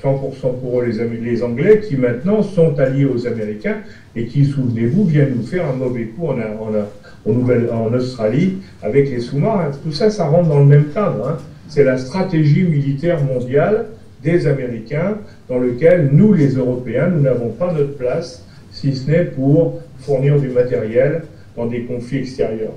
100% 0.03 0.61
pour 0.61 0.81
eux 0.81 0.87
les, 1.23 1.43
Anglais 1.43 1.81
qui 1.81 1.97
maintenant 1.97 2.43
sont 2.43 2.79
alliés 2.79 3.05
aux 3.05 3.27
Américains 3.27 3.79
et 4.15 4.27
qui, 4.27 4.45
souvenez-vous, 4.45 5.05
viennent 5.05 5.35
nous 5.37 5.43
faire 5.47 5.67
un 5.69 5.75
mauvais 5.75 6.05
coup 6.05 6.29
en, 6.29 7.95
Australie 7.95 8.59
avec 8.83 9.11
les 9.11 9.21
sous-marins. 9.21 9.71
Tout 9.83 9.93
ça, 9.93 10.11
ça 10.11 10.27
rentre 10.27 10.49
dans 10.49 10.61
le 10.61 10.67
même 10.67 10.87
cadre. 10.95 11.29
hein. 11.29 11.37
C'est 11.69 11.85
la 11.85 11.99
stratégie 11.99 12.63
militaire 12.63 13.23
mondiale 13.23 13.87
des 14.23 14.47
Américains 14.47 15.19
dans 15.49 15.59
lequel 15.59 16.11
nous, 16.13 16.33
les 16.33 16.55
Européens, 16.55 17.09
nous 17.09 17.21
n'avons 17.21 17.51
pas 17.51 17.73
notre 17.73 17.97
place, 17.97 18.45
si 18.71 18.95
ce 18.95 19.11
n'est 19.11 19.25
pour 19.25 19.81
fournir 20.01 20.41
du 20.41 20.49
matériel 20.49 21.23
dans 21.57 21.67
des 21.67 21.83
conflits 21.83 22.19
extérieurs. 22.19 22.75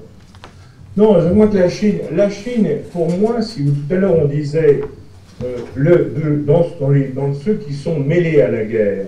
Non, 0.98 1.22
je 1.22 1.30
vois 1.30 1.48
que 1.48 1.58
la 1.58 1.70
Chine, 1.70 2.00
la 2.14 2.30
Chine, 2.30 2.68
pour 2.92 3.10
moi, 3.18 3.42
si 3.42 3.64
tout 3.64 3.94
à 3.94 3.98
l'heure 3.98 4.18
on 4.22 4.26
disait 4.26 4.82
le, 5.76 6.12
le- 6.16 6.44
dans, 6.46 6.64
ceux 7.34 7.56
qui 7.56 7.74
sont 7.74 8.00
mêlés 8.00 8.42
à 8.42 8.50
la 8.50 8.64
guerre, 8.64 9.06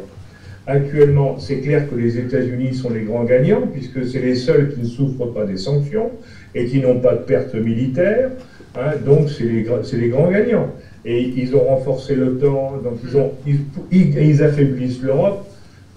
actuellement, 0.66 1.38
c'est 1.40 1.58
clair 1.58 1.90
que 1.90 1.96
les 1.96 2.18
États-Unis 2.18 2.74
sont 2.74 2.90
les 2.90 3.02
grands 3.02 3.24
gagnants, 3.24 3.68
puisque 3.72 4.06
c'est 4.06 4.20
les 4.20 4.36
seuls 4.36 4.74
qui 4.74 4.82
ne 4.82 4.86
souffrent 4.86 5.28
pas 5.34 5.46
des 5.46 5.58
sanctions 5.58 6.12
et 6.56 6.66
qui 6.66 6.80
n'ont 6.80 7.00
pas 7.00 7.14
de 7.14 7.20
pertes 7.20 7.56
militaires. 7.56 8.30
hein, 8.76 8.92
donc, 9.06 9.30
c'est 9.30 9.44
les, 9.44 9.66
les 9.98 10.08
grands 10.10 10.30
gagnants. 10.30 10.70
Et 11.06 11.22
ils 11.36 11.54
ont 11.56 11.64
renforcé 11.64 12.16
l'OTAN, 12.16 12.78
donc 12.82 12.98
ils, 13.92 14.44
affaiblissent 14.44 15.02
l'Europe 15.02 15.46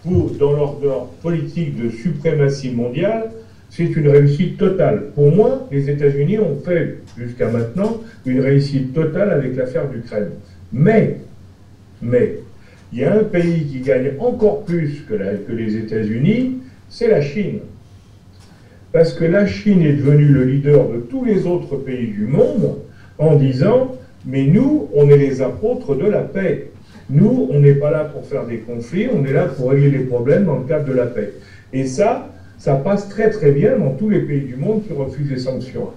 pour, 0.03 0.31
dans 0.31 0.53
leur 0.53 1.05
politique 1.23 1.77
de 1.81 1.89
suprématie 1.89 2.71
mondiale, 2.71 3.31
c'est 3.71 3.85
une 3.85 4.09
réussite 4.09 4.57
totale. 4.57 5.11
Pour 5.15 5.35
moi, 5.35 5.69
les 5.71 5.91
États-Unis 5.91 6.39
ont 6.39 6.57
fait 6.65 6.99
jusqu'à 7.19 7.49
maintenant 7.49 8.01
une 8.25 8.41
réussite 8.41 8.93
totale 8.95 9.31
avec 9.31 9.57
l'affaire 9.57 9.89
d'Ukraine. 9.89 10.31
Mais, 10.73 11.19
mais, 12.01 12.39
il 12.93 13.01
y 13.01 13.05
a 13.05 13.15
un 13.15 13.25
pays 13.25 13.65
qui 13.65 13.81
gagne 13.81 14.13
encore 14.19 14.65
plus 14.65 15.05
que, 15.09 15.15
les 15.53 15.77
États-Unis, 15.77 16.59
c'est 16.89 17.09
la 17.09 17.21
Chine. 17.21 17.61
Parce 18.93 19.13
que 19.13 19.25
la 19.25 19.47
Chine 19.47 19.83
est 19.83 19.95
devenue 19.95 20.29
le 20.29 20.45
leader 20.45 20.89
de 20.89 20.99
tous 20.99 21.25
les 21.25 21.47
autres 21.47 21.77
pays 21.77 22.07
du 22.07 22.27
monde 22.27 22.79
en 23.19 23.37
disant, 23.37 23.97
mais 24.25 24.47
nous, 24.47 24.89
on 24.95 25.11
est 25.11 25.19
les 25.19 25.43
apôtres 25.43 25.97
de 25.97 26.07
la 26.07 26.21
paix. 26.21 26.71
Nous, 27.11 27.49
on 27.51 27.61
n'est 27.61 27.75
pas 27.75 27.91
là 27.91 28.05
pour 28.05 28.27
faire 28.27 28.47
des 28.47 28.59
conflits, 28.59 29.09
on 29.13 29.25
est 29.25 29.33
là 29.33 29.47
pour 29.47 29.71
régler 29.71 29.91
les 29.91 30.05
problèmes 30.05 30.45
dans 30.45 30.59
le 30.59 30.65
cadre 30.65 30.87
de 30.87 30.93
la 30.93 31.07
paix. 31.07 31.33
Et 31.73 31.87
ça, 31.87 32.29
ça 32.59 32.75
passe 32.77 33.09
très 33.09 33.31
très 33.31 33.53
bien 33.53 33.77
dans 33.77 33.91
tous 33.91 34.09
les 34.09 34.21
pays 34.21 34.41
du 34.41 34.57
monde 34.57 34.83
qui 34.87 34.93
refusent 34.93 35.31
les 35.31 35.39
sanctions. 35.39 35.91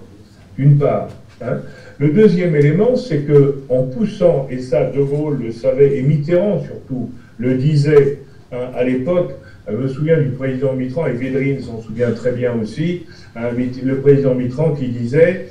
D'une 0.56 0.78
part. 0.78 1.08
hein. 1.42 1.58
Le 1.98 2.08
deuxième 2.08 2.54
élément, 2.54 2.96
c'est 2.96 3.20
que 3.20 3.60
en 3.68 3.84
poussant, 3.84 4.46
et 4.50 4.58
ça 4.58 4.90
De 4.90 5.02
Gaulle 5.02 5.38
le 5.44 5.52
savait, 5.52 5.96
et 5.96 6.02
Mitterrand 6.02 6.62
surtout 6.62 7.10
le 7.38 7.54
disait 7.54 8.18
hein, 8.52 8.70
à 8.74 8.84
l'époque, 8.84 9.32
je 9.68 9.76
me 9.76 9.88
souviens 9.88 10.20
du 10.20 10.30
président 10.30 10.74
Mitterrand, 10.74 11.06
et 11.06 11.12
Védrine 11.12 11.60
s'en 11.60 11.80
souvient 11.80 12.10
très 12.10 12.32
bien 12.32 12.52
aussi, 12.60 13.06
hein, 13.36 13.50
le 13.84 13.96
président 13.96 14.34
Mitterrand 14.34 14.72
qui 14.74 14.88
disait 14.88 15.48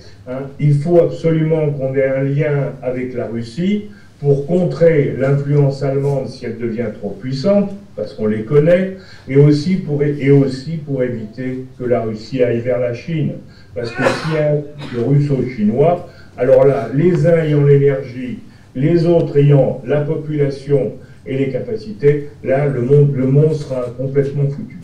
il 0.60 0.76
faut 0.76 0.99
absolument 0.99 1.72
qu'on 1.72 1.95
ait 1.95 2.07
un 2.07 2.23
lien 2.23 2.73
avec 2.84 3.15
la 3.15 3.26
Russie 3.26 3.86
pour 4.19 4.45
contrer 4.45 5.15
l'influence 5.18 5.81
allemande 5.81 6.27
si 6.27 6.45
elle 6.45 6.57
devient 6.57 6.90
trop 6.99 7.11
puissante, 7.11 7.72
parce 7.99 8.13
qu'on 8.13 8.27
les 8.27 8.43
connaît, 8.43 8.95
et 9.27 9.35
aussi 9.35 9.76
pour, 9.76 10.01
et 10.01 10.31
aussi 10.31 10.77
pour 10.77 11.03
éviter 11.03 11.65
que 11.77 11.84
la 11.84 12.01
Russie 12.01 12.41
aille 12.41 12.61
vers 12.61 12.80
la 12.80 12.93
Chine. 12.93 13.34
Parce 13.76 13.91
que 13.91 14.01
s'il 14.01 14.35
y 14.35 14.38
a 14.38 14.53
le 14.95 15.01
russo-chinois, 15.03 16.07
alors 16.38 16.65
là, 16.65 16.89
les 16.95 17.27
uns 17.27 17.38
ayant 17.43 17.65
l'énergie, 17.65 18.39
les 18.73 19.05
autres 19.05 19.38
ayant 19.38 19.81
la 19.85 20.01
population 20.01 20.93
et 21.26 21.38
les 21.38 21.49
capacités, 21.49 22.30
là, 22.41 22.67
le 22.67 22.81
monde, 22.81 23.13
le 23.15 23.53
sera 23.53 23.93
complètement 23.97 24.47
foutu. 24.47 24.77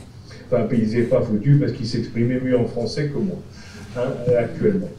Enfin, 0.51 0.67
il 0.73 0.89
n'est 0.89 1.03
pas 1.03 1.21
foutu 1.21 1.55
parce 1.55 1.71
qu'il 1.71 1.87
s'exprimait 1.87 2.41
mieux 2.43 2.57
en 2.57 2.65
français 2.65 3.09
que 3.13 3.17
moi, 3.17 3.37
hein, 3.97 4.11
actuellement. 4.37 4.89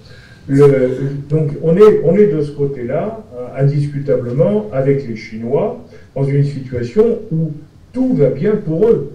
donc, 1.29 1.51
on 1.63 1.77
est, 1.77 2.01
on 2.03 2.17
est 2.17 2.29
de 2.29 2.41
ce 2.41 2.53
côté-là, 2.53 3.23
hein, 3.35 3.61
indiscutablement, 3.63 4.71
avec 4.73 5.07
les 5.07 5.17
Chinois, 5.17 5.85
dans 6.15 6.25
une 6.25 6.45
situation 6.45 7.19
où 7.31 7.53
tout 7.97 8.13
va 8.13 8.29
bien 8.29 8.57
pour 8.57 8.89
eux. 8.89 9.13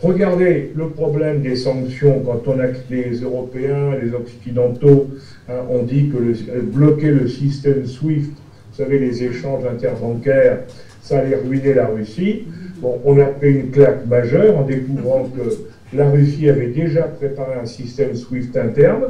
Regardez 0.00 0.70
le 0.76 0.90
problème 0.90 1.42
des 1.42 1.56
sanctions 1.56 2.20
quand 2.20 2.46
on 2.46 2.60
a 2.60 2.66
les 2.88 3.10
Européens, 3.20 3.90
les 4.00 4.14
Occidentaux 4.14 5.08
hein, 5.48 5.54
ont 5.68 5.82
dit 5.82 6.10
que 6.10 6.18
le, 6.18 6.60
bloquer 6.62 7.10
le 7.10 7.26
système 7.26 7.84
SWIFT, 7.84 8.30
vous 8.30 8.76
savez, 8.76 9.00
les 9.00 9.24
échanges 9.24 9.64
interbancaires, 9.64 10.60
ça 11.02 11.18
allait 11.18 11.34
ruiner 11.34 11.74
la 11.74 11.86
Russie. 11.86 12.44
Bon, 12.76 13.00
on 13.04 13.18
a 13.18 13.24
pris 13.24 13.50
une 13.50 13.70
claque 13.72 14.06
majeure 14.06 14.58
en 14.58 14.62
découvrant 14.62 15.24
que 15.24 15.96
la 15.96 16.08
Russie 16.08 16.48
avait 16.48 16.68
déjà 16.68 17.02
préparé 17.02 17.58
un 17.60 17.66
système 17.66 18.14
SWIFT 18.14 18.56
interne 18.56 19.06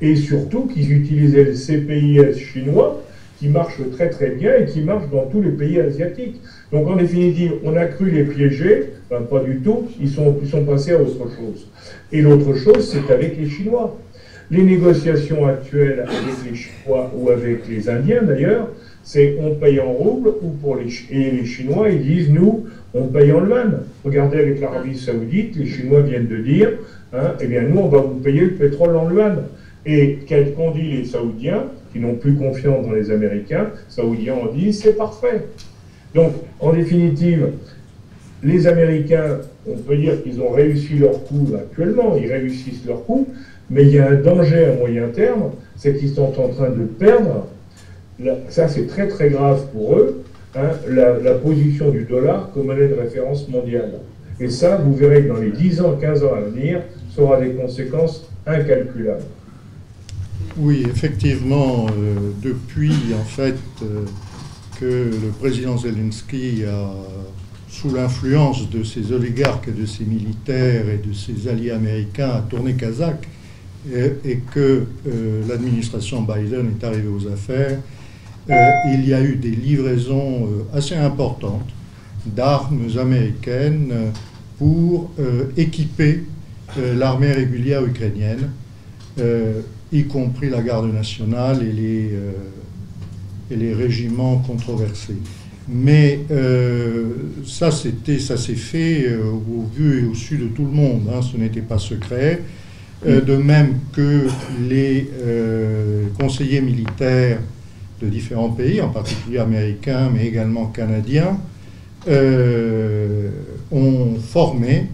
et 0.00 0.16
surtout 0.16 0.66
qu'ils 0.66 0.92
utilisaient 0.92 1.44
le 1.44 1.52
CPIS 1.52 2.38
chinois 2.38 3.02
qui 3.38 3.48
marche 3.48 3.76
très 3.92 4.08
très 4.08 4.30
bien 4.30 4.54
et 4.54 4.64
qui 4.64 4.80
marche 4.80 5.10
dans 5.10 5.26
tous 5.26 5.42
les 5.42 5.50
pays 5.50 5.78
asiatiques. 5.78 6.40
Donc 6.72 6.88
en 6.88 6.96
définitive, 6.96 7.54
on 7.64 7.76
a 7.76 7.86
cru 7.86 8.10
les 8.10 8.24
piéger, 8.24 8.90
pas 9.08 9.40
du 9.40 9.58
tout, 9.60 9.88
ils 10.00 10.08
sont, 10.08 10.34
passés 10.66 10.92
à 10.92 11.00
autre 11.00 11.28
chose. 11.36 11.68
Et 12.12 12.22
l'autre 12.22 12.54
chose, 12.54 12.88
c'est 12.90 13.12
avec 13.12 13.38
les 13.38 13.48
Chinois. 13.48 13.96
Les 14.50 14.62
négociations 14.62 15.46
actuelles 15.46 16.04
avec 16.06 16.50
les 16.50 16.56
Chinois 16.56 17.10
ou 17.16 17.30
avec 17.30 17.68
les 17.68 17.88
Indiens 17.88 18.22
d'ailleurs, 18.22 18.68
c'est 19.02 19.36
on 19.40 19.54
paye 19.56 19.80
en 19.80 19.90
roubles 19.90 20.28
ou 20.40 20.50
pour 20.50 20.76
les 20.76 20.86
et 21.10 21.32
les 21.32 21.44
Chinois 21.44 21.88
ils 21.90 22.02
disent 22.02 22.30
nous 22.30 22.66
on 22.94 23.08
paye 23.08 23.32
en 23.32 23.44
yuan. 23.44 23.82
Regardez 24.04 24.38
avec 24.38 24.60
l'Arabie 24.60 24.96
Saoudite, 24.96 25.56
les 25.56 25.66
Chinois 25.66 26.02
viennent 26.02 26.28
de 26.28 26.36
dire 26.36 26.70
hein, 27.12 27.34
eh 27.40 27.46
bien 27.48 27.62
nous 27.62 27.78
on 27.78 27.88
va 27.88 27.98
vous 27.98 28.20
payer 28.20 28.42
le 28.42 28.52
pétrole 28.52 28.94
en 28.96 29.10
yuan. 29.10 29.46
Et 29.84 30.18
qu'ont 30.56 30.70
dit 30.70 30.92
les 30.92 31.04
Saoudiens 31.04 31.64
qui 31.92 31.98
n'ont 31.98 32.14
plus 32.14 32.34
confiance 32.34 32.86
dans 32.86 32.92
les 32.92 33.10
Américains, 33.10 33.70
Saoudiens 33.88 34.34
ont 34.34 34.52
dit 34.52 34.72
c'est 34.72 34.96
parfait. 34.96 35.44
Donc, 36.16 36.32
en 36.60 36.72
définitive, 36.72 37.48
les 38.42 38.66
Américains, 38.66 39.38
on 39.68 39.76
peut 39.76 39.98
dire 39.98 40.22
qu'ils 40.22 40.40
ont 40.40 40.50
réussi 40.50 40.94
leur 40.94 41.22
coup 41.24 41.46
actuellement, 41.54 42.16
ils 42.16 42.32
réussissent 42.32 42.86
leur 42.86 43.04
coup, 43.04 43.28
mais 43.68 43.82
il 43.82 43.90
y 43.90 43.98
a 43.98 44.08
un 44.08 44.14
danger 44.14 44.64
à 44.64 44.74
moyen 44.76 45.08
terme, 45.08 45.50
c'est 45.76 45.94
qu'ils 45.98 46.14
sont 46.14 46.32
en 46.38 46.48
train 46.48 46.70
de 46.70 46.84
perdre, 46.84 47.46
ça 48.48 48.66
c'est 48.66 48.86
très 48.86 49.08
très 49.08 49.28
grave 49.28 49.66
pour 49.72 49.96
eux, 49.98 50.22
hein, 50.54 50.70
la, 50.88 51.34
position 51.34 51.90
du 51.90 52.04
dollar 52.04 52.50
comme 52.54 52.66
monnaie 52.66 52.88
de 52.88 52.94
référence 52.94 53.46
mondiale. 53.48 53.92
Et 54.40 54.48
ça, 54.48 54.76
vous 54.76 54.94
verrez 54.94 55.22
que 55.22 55.28
dans 55.28 55.40
les 55.40 55.50
10 55.50 55.82
ans, 55.82 55.98
15 56.00 56.24
ans 56.24 56.34
à 56.34 56.40
venir, 56.40 56.80
ça 57.14 57.22
aura 57.22 57.40
des 57.40 57.50
conséquences 57.50 58.30
incalculables. 58.46 59.24
Oui, 60.58 60.86
effectivement, 60.88 61.86
euh, 61.88 62.30
depuis 62.42 62.92
en 63.14 63.24
fait 63.24 63.56
euh, 63.82 64.04
que 64.80 65.10
le 65.10 65.30
président 65.38 65.76
Zelensky 65.76 66.64
a, 66.64 66.90
sous 67.68 67.90
l'influence 67.90 68.70
de 68.70 68.82
ses 68.82 69.12
oligarques, 69.12 69.74
de 69.74 69.86
ses 69.86 70.04
militaires 70.04 70.88
et 70.88 70.98
de 71.06 71.12
ses 71.12 71.48
alliés 71.48 71.72
américains, 71.72 72.30
a 72.30 72.40
tourné 72.40 72.74
kazakh 72.74 73.28
et, 73.92 74.40
que 74.52 74.86
euh, 75.06 75.42
l'administration 75.48 76.22
Biden 76.22 76.70
est 76.78 76.84
arrivée 76.84 77.08
aux 77.08 77.26
affaires, 77.28 77.78
euh, 78.48 78.70
il 78.94 79.06
y 79.08 79.14
a 79.14 79.22
eu 79.22 79.36
des 79.36 79.50
livraisons 79.50 80.46
euh, 80.46 80.76
assez 80.76 80.94
importantes 80.94 81.68
d'armes 82.24 82.88
américaines 82.98 83.92
pour 84.58 85.12
équiper 85.56 86.24
l'armée 86.76 87.30
régulière 87.30 87.84
ukrainienne, 87.84 88.50
y 89.92 90.04
compris 90.04 90.50
la 90.50 90.60
garde 90.60 90.92
nationale 90.92 91.62
et 91.62 91.72
les 91.72 92.10
et 93.50 93.56
les 93.56 93.72
régiments 93.72 94.38
controversés. 94.38 95.16
Mais 95.68 96.20
euh, 96.30 97.08
ça, 97.44 97.70
ça 97.70 98.36
s'est 98.36 98.54
fait 98.54 99.06
euh, 99.08 99.24
au 99.32 99.68
vu 99.74 100.04
et 100.04 100.06
au 100.06 100.14
su 100.14 100.38
de 100.38 100.46
tout 100.46 100.64
le 100.64 100.70
monde. 100.70 101.08
Hein, 101.12 101.20
ce 101.22 101.36
n'était 101.36 101.60
pas 101.60 101.78
secret. 101.78 102.42
Euh, 103.06 103.20
de 103.20 103.36
même 103.36 103.74
que 103.92 104.26
les 104.68 105.10
conseillers 106.18 106.60
militaires 106.60 107.40
de 108.00 108.08
différents 108.08 108.50
pays, 108.50 108.80
en 108.80 108.88
particulier 108.88 109.38
américains, 109.38 110.10
mais 110.12 110.26
également 110.26 110.66
canadiens, 110.66 111.38
ont 113.70 114.14
formé 114.20 114.86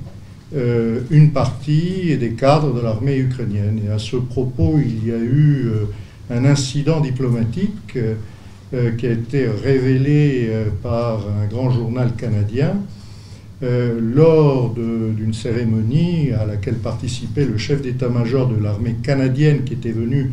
une 1.10 1.30
partie 1.30 2.16
des 2.16 2.30
cadres 2.30 2.74
de 2.74 2.80
l'armée 2.80 3.18
ukrainienne. 3.18 3.80
Et 3.86 3.90
à 3.90 3.98
ce 3.98 4.16
propos, 4.16 4.78
il 4.78 5.06
y 5.06 5.12
a 5.12 5.18
eu 5.18 5.68
un 6.30 6.44
incident 6.44 7.00
diplomatique 7.00 7.98
qui 8.72 9.06
a 9.06 9.10
été 9.10 9.46
révélé 9.48 10.46
euh, 10.48 10.64
par 10.82 11.26
un 11.28 11.46
grand 11.46 11.70
journal 11.70 12.14
canadien 12.16 12.76
euh, 13.62 14.00
lors 14.00 14.74
d'une 14.74 15.34
cérémonie 15.34 16.32
à 16.32 16.46
laquelle 16.46 16.76
participait 16.76 17.44
le 17.44 17.58
chef 17.58 17.82
d'état-major 17.82 18.48
de 18.48 18.56
l'armée 18.56 18.96
canadienne 19.02 19.64
qui 19.64 19.74
était 19.74 19.92
venu 19.92 20.32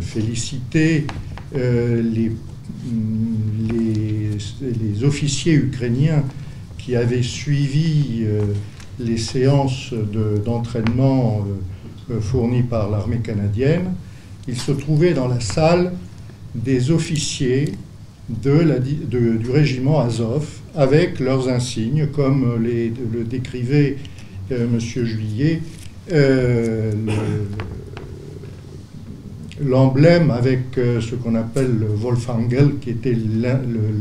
féliciter 0.00 1.04
les, 1.52 2.30
les, 3.72 5.04
officiers 5.04 5.54
ukrainiens 5.54 6.22
qui 6.78 6.94
avaient 6.94 7.24
suivi 7.24 8.24
les 9.00 9.16
séances 9.16 9.92
d'entraînement 10.44 11.44
fournies 12.20 12.62
par 12.62 12.88
l'armée 12.88 13.18
canadienne. 13.18 13.94
Il 14.46 14.56
se 14.56 14.70
trouvait 14.70 15.12
dans 15.12 15.26
la 15.26 15.40
salle 15.40 15.90
des 16.54 16.90
officiers 16.90 17.72
du 18.28 19.50
régiment 19.50 20.00
Azov 20.00 20.46
avec 20.74 21.20
leurs 21.20 21.48
insignes, 21.48 22.08
comme 22.12 22.56
le 22.62 23.24
décrivait 23.24 23.96
euh, 24.50 24.66
M. 24.66 24.80
Juillet, 24.80 25.60
euh, 26.12 26.92
l'emblème 29.64 30.30
avec 30.30 30.78
euh, 30.78 31.00
ce 31.00 31.14
qu'on 31.14 31.34
appelle 31.34 31.78
le 31.78 31.86
Wolfangel, 31.86 32.74
qui 32.80 32.90
était 32.90 33.16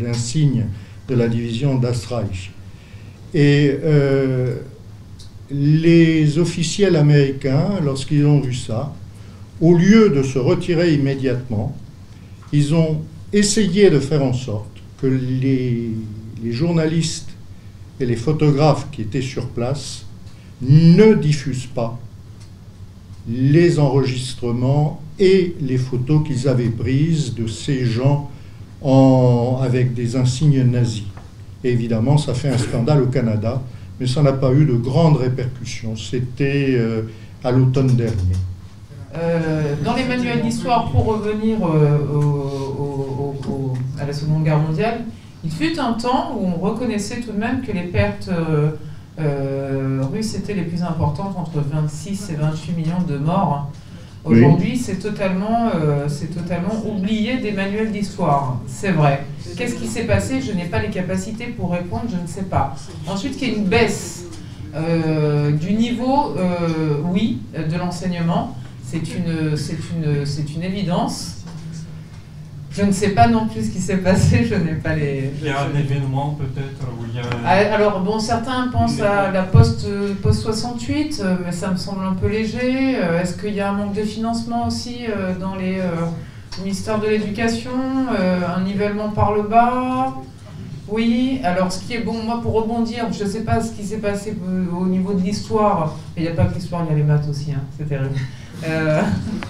l'insigne 0.01 0.65
de 1.07 1.15
la 1.15 1.27
division 1.27 1.75
d'Astreich. 1.75 2.51
Et 3.33 3.77
les 5.49 6.37
officiels 6.37 6.95
américains, 6.95 7.79
lorsqu'ils 7.83 8.25
ont 8.25 8.41
vu 8.41 8.53
ça, 8.53 8.93
au 9.61 9.75
lieu 9.75 10.09
de 10.09 10.21
se 10.21 10.37
retirer 10.37 10.93
immédiatement, 10.93 11.75
ils 12.51 12.73
ont 12.73 13.01
essayé 13.33 13.89
de 13.89 13.99
faire 13.99 14.23
en 14.23 14.33
sorte 14.33 14.81
que 15.01 15.07
les, 15.07 15.91
journalistes 16.49 17.29
et 17.99 18.05
les 18.05 18.15
photographes 18.15 18.87
qui 18.91 19.03
étaient 19.03 19.21
sur 19.21 19.47
place 19.49 20.05
ne 20.61 21.13
diffusent 21.13 21.67
pas 21.67 21.99
les 23.29 23.77
enregistrements 23.77 25.01
et 25.19 25.55
les 25.61 25.77
photos 25.77 26.27
qu'ils 26.27 26.47
avaient 26.47 26.69
prises 26.69 27.35
de 27.35 27.45
ces 27.45 27.85
gens 27.85 28.29
en, 28.81 29.59
avec 29.61 29.93
des 29.93 30.15
insignes 30.15 30.63
nazis. 30.63 31.03
évidemment, 31.63 32.17
ça 32.17 32.33
fait 32.33 32.49
un 32.49 32.57
scandale 32.57 33.03
au 33.03 33.07
Canada, 33.07 33.61
mais 33.99 34.07
ça 34.07 34.23
n'a 34.23 34.33
pas 34.33 34.51
eu 34.51 34.65
de 34.65 34.73
grandes 34.73 35.17
répercussions. 35.17 35.95
C'était 35.95 36.69
euh, 36.71 37.03
à 37.43 37.51
l'automne 37.51 37.95
dernier. 37.95 38.35
Euh, 39.15 39.75
dans 39.83 39.95
les 39.95 40.05
manuels 40.05 40.41
d'histoire, 40.41 40.89
pour 40.91 41.05
revenir 41.05 41.57
euh, 41.65 41.97
à 43.99 44.05
la 44.05 44.13
Seconde 44.13 44.43
Guerre 44.43 44.59
mondiale, 44.59 45.01
il 45.43 45.51
fut 45.51 45.77
un 45.79 45.93
temps 45.93 46.37
où 46.37 46.45
on 46.47 46.55
reconnaissait 46.59 47.19
tout 47.19 47.31
de 47.31 47.37
même 47.37 47.61
que 47.61 47.71
les 47.71 47.83
pertes 47.83 48.29
euh, 49.19 50.01
russes 50.13 50.35
étaient 50.35 50.53
les 50.53 50.63
plus 50.63 50.81
importantes, 50.83 51.35
entre 51.37 51.59
26 51.59 52.29
et 52.29 52.35
28 52.35 52.71
millions 52.73 53.01
de 53.07 53.17
morts. 53.17 53.69
Aujourd'hui, 54.23 54.77
c'est 54.77 54.97
totalement, 54.97 55.71
totalement 56.35 56.75
oublié 56.85 57.37
des 57.37 57.51
manuels 57.53 57.91
d'histoire. 57.91 58.59
C'est 58.67 58.91
vrai. 58.91 59.25
Qu'est-ce 59.57 59.73
qui 59.73 59.87
s'est 59.87 60.03
passé? 60.03 60.41
Je 60.41 60.51
n'ai 60.51 60.65
pas 60.65 60.79
les 60.79 60.91
capacités 60.91 61.47
pour 61.47 61.71
répondre, 61.71 62.03
je 62.07 62.17
ne 62.17 62.27
sais 62.27 62.43
pas. 62.43 62.75
Ensuite, 63.07 63.35
qu'il 63.35 63.47
y 63.47 63.51
ait 63.51 63.55
une 63.55 63.65
baisse 63.65 64.25
du 65.59 65.73
niveau, 65.73 66.35
oui, 67.11 67.39
de 67.55 67.77
l'enseignement. 67.77 68.55
C'est 68.91 69.15
une, 69.15 69.55
c'est 69.55 69.77
une, 69.95 70.25
c'est 70.25 70.53
une 70.53 70.63
évidence. 70.63 71.37
Je 72.71 72.83
ne 72.83 72.91
sais 72.91 73.11
pas 73.11 73.29
non 73.29 73.47
plus 73.47 73.67
ce 73.67 73.71
qui 73.71 73.79
s'est 73.79 73.99
passé, 73.99 74.45
je 74.45 74.55
n'ai 74.55 74.73
pas 74.73 74.93
les... 74.95 75.31
Il 75.41 75.47
y 75.47 75.49
a 75.49 75.61
un 75.61 75.79
événement 75.79 76.37
peut-être 76.37 76.91
où 76.99 77.05
il 77.07 77.15
y 77.15 77.19
a... 77.21 77.23
Ah, 77.45 77.73
alors 77.73 78.01
bon, 78.01 78.19
certains 78.19 78.67
pensent 78.67 78.99
à 78.99 79.31
la 79.31 79.43
post, 79.43 79.87
post 80.21 80.41
68, 80.41 81.21
euh, 81.23 81.35
mais 81.45 81.53
ça 81.53 81.71
me 81.71 81.77
semble 81.77 82.03
un 82.03 82.15
peu 82.15 82.27
léger. 82.27 82.97
Euh, 82.97 83.21
est-ce 83.21 83.37
qu'il 83.37 83.53
y 83.53 83.61
a 83.61 83.69
un 83.69 83.73
manque 83.73 83.93
de 83.93 84.03
financement 84.03 84.67
aussi 84.67 85.05
euh, 85.07 85.37
dans 85.39 85.55
les 85.55 85.79
ministères 86.59 86.99
de 86.99 87.07
l'Éducation 87.07 87.71
Un 88.11 88.61
nivellement 88.61 89.11
par 89.11 89.33
le 89.33 89.43
bas? 89.43 90.15
Oui, 90.89 91.39
alors 91.45 91.71
ce 91.71 91.81
qui 91.81 91.93
est 91.93 92.01
bon, 92.01 92.21
moi 92.25 92.41
pour 92.41 92.51
rebondir, 92.51 93.05
je 93.13 93.23
ne 93.23 93.29
sais 93.29 93.45
pas 93.45 93.61
ce 93.61 93.71
qui 93.71 93.85
s'est 93.85 93.99
passé 93.99 94.35
au 94.77 94.85
niveau 94.85 95.13
de 95.13 95.21
l'histoire, 95.21 95.95
il 96.17 96.23
n'y 96.23 96.27
a 96.27 96.33
pas 96.33 96.43
que 96.43 96.55
l'histoire, 96.55 96.83
il 96.85 96.91
y 96.91 96.93
a 96.93 96.97
les 96.97 97.05
maths 97.05 97.29
aussi, 97.29 97.53
hein, 97.53 97.61
c'est 97.77 97.87
terrible. 97.87 98.15
Euh, 98.63 99.01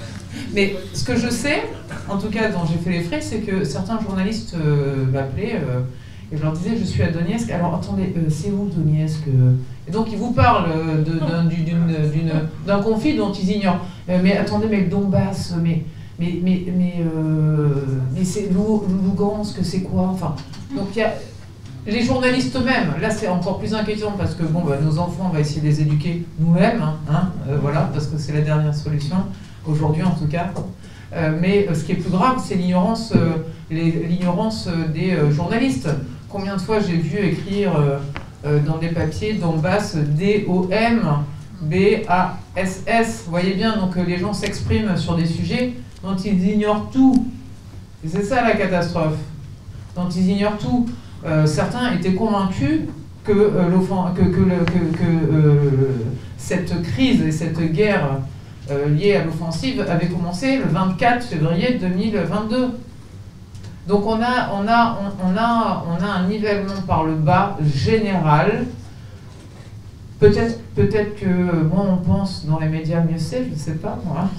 mais 0.54 0.76
ce 0.94 1.04
que 1.04 1.16
je 1.16 1.30
sais, 1.30 1.64
en 2.10 2.18
tout 2.18 2.30
cas 2.30 2.50
dont 2.50 2.66
j'ai 2.66 2.78
fait 2.78 2.98
les 2.98 3.04
frais, 3.04 3.22
c'est 3.22 3.40
que 3.40 3.64
certains 3.64 4.00
journalistes 4.00 4.56
euh, 4.56 5.06
m'appelaient 5.06 5.62
et 6.34 6.38
je 6.38 6.42
leur 6.42 6.54
disais 6.54 6.78
je 6.78 6.84
suis 6.84 7.04
à 7.04 7.12
Donetsk. 7.12 7.52
Alors 7.52 7.76
attendez, 7.76 8.14
c'est 8.30 8.52
où 8.52 8.70
Donetsk 8.70 9.24
Et 9.88 9.92
donc 9.92 10.08
ils 10.12 10.18
vous 10.18 10.32
parlent 10.32 10.70
d'un 12.66 12.82
conflit 12.82 13.18
dont 13.18 13.34
ils 13.34 13.52
ignorent. 13.52 13.86
mais 14.08 14.38
attendez, 14.38 14.68
mais 14.70 14.82
le 14.82 14.88
Donbass, 14.88 15.54
mais 15.62 15.84
mais 16.20 16.40
mais 16.42 16.64
mais, 16.78 16.94
mais 18.16 18.24
c'est 18.24 18.50
Lugansk, 18.50 19.60
c'est 19.64 19.82
quoi? 19.82 20.04
Enfin, 20.04 20.36
donc 20.74 20.88
il 20.96 21.00
y 21.00 21.04
a 21.04 21.14
les 21.86 22.04
journalistes 22.04 22.56
eux-mêmes, 22.56 22.94
là 23.02 23.10
c'est 23.10 23.28
encore 23.28 23.60
plus 23.60 23.74
inquiétant 23.74 24.14
parce 24.18 24.36
que 24.36 24.44
bon, 24.44 24.62
bah, 24.62 24.78
nos 24.82 25.00
enfants, 25.00 25.28
on 25.30 25.34
va 25.34 25.40
essayer 25.40 25.62
de 25.62 25.68
les 25.68 25.82
éduquer 25.82 26.24
nous-mêmes, 26.40 26.82
hein, 26.82 26.96
hein 27.10 27.30
euh, 27.48 27.58
voilà, 27.62 27.90
parce 27.92 28.08
que 28.08 28.18
c'est 28.18 28.34
la 28.34 28.42
dernière 28.42 28.76
solution, 28.76 29.18
aujourd'hui 29.66 30.04
en 30.04 30.12
tout 30.12 30.28
cas. 30.28 30.52
Euh, 31.14 31.38
mais 31.42 31.68
euh, 31.68 31.74
ce 31.74 31.84
qui 31.84 31.94
est 31.94 31.96
plus 31.96 32.12
grave, 32.12 32.42
c'est 32.44 32.56
l'ignorance 32.56 33.14
l'ignorance 33.70 34.68
des 34.94 35.18
journalistes. 35.32 35.90
Combien 36.28 36.58
de 36.58 36.62
fois 36.62 36.80
j'ai 36.82 36.98
vu 36.98 37.20
écrire 37.20 37.72
dans 38.44 38.78
des 38.78 38.90
papiers 38.90 39.36
Donbass 39.36 39.96
D-O-M, 39.96 41.02
B-A-S-S, 41.62 43.24
vous 43.26 43.32
voyez 43.32 43.54
bien, 43.54 43.78
donc 43.78 43.96
les 43.96 44.18
gens 44.18 44.34
s'expriment 44.34 44.98
sur 44.98 45.16
des 45.16 45.26
sujets 45.26 45.74
dont 46.04 46.18
ils 46.18 46.50
ignorent 46.50 46.90
tout. 46.92 47.28
C'est 48.06 48.24
ça 48.24 48.42
la 48.42 48.58
catastrophe, 48.58 49.16
dont 49.96 50.10
ils 50.10 50.32
ignorent 50.32 50.58
tout. 50.58 50.86
Euh, 51.26 51.46
certains 51.46 51.94
étaient 51.94 52.14
convaincus 52.14 52.82
que, 53.24 53.32
euh, 53.32 53.70
euh, 55.04 55.58
cette 56.38 56.82
crise 56.82 57.22
et 57.22 57.32
cette 57.32 57.60
guerre 57.72 58.20
liée 58.88 59.16
à 59.16 59.26
l'offensive 59.26 59.86
avait 59.88 60.08
commencé 60.08 60.58
le 60.58 60.64
24 60.64 61.26
février 61.26 61.78
2022. 61.80 62.70
Donc 63.88 64.06
on 64.06 64.22
a, 64.22 64.52
on 64.54 64.68
a, 64.68 64.98
on, 65.24 65.38
a, 65.38 65.86
on 65.90 66.04
a 66.04 66.08
un 66.08 66.28
nivellement 66.28 66.82
par 66.88 67.04
le 67.04 67.16
bas 67.16 67.58
général. 67.62 68.66
Peut-être 70.20 70.60
peut 70.76 70.88
que, 70.88 71.64
bon, 71.64 71.86
on 71.94 71.98
pense 71.98 72.46
dans 72.46 72.60
les 72.60 72.70
médias, 72.70 73.02
mieux 73.02 73.18
c'est, 73.18 73.44
je 73.44 73.50
ne 73.50 73.56
sais 73.56 73.76
pas, 73.76 74.00
moi. 74.06 74.30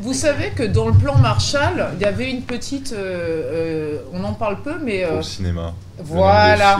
Vous 0.00 0.14
savez 0.14 0.50
que 0.50 0.62
dans 0.62 0.86
le 0.86 0.94
plan 0.94 1.16
Marshall, 1.18 1.88
il 1.94 2.02
y 2.02 2.04
avait 2.04 2.30
une 2.30 2.42
petite. 2.42 2.92
Euh, 2.92 2.98
euh, 3.02 3.98
on 4.12 4.22
en 4.24 4.32
parle 4.32 4.62
peu, 4.62 4.74
mais. 4.82 5.04
Euh, 5.04 5.18
Au 5.18 5.22
cinéma. 5.22 5.74
Voilà. 6.00 6.78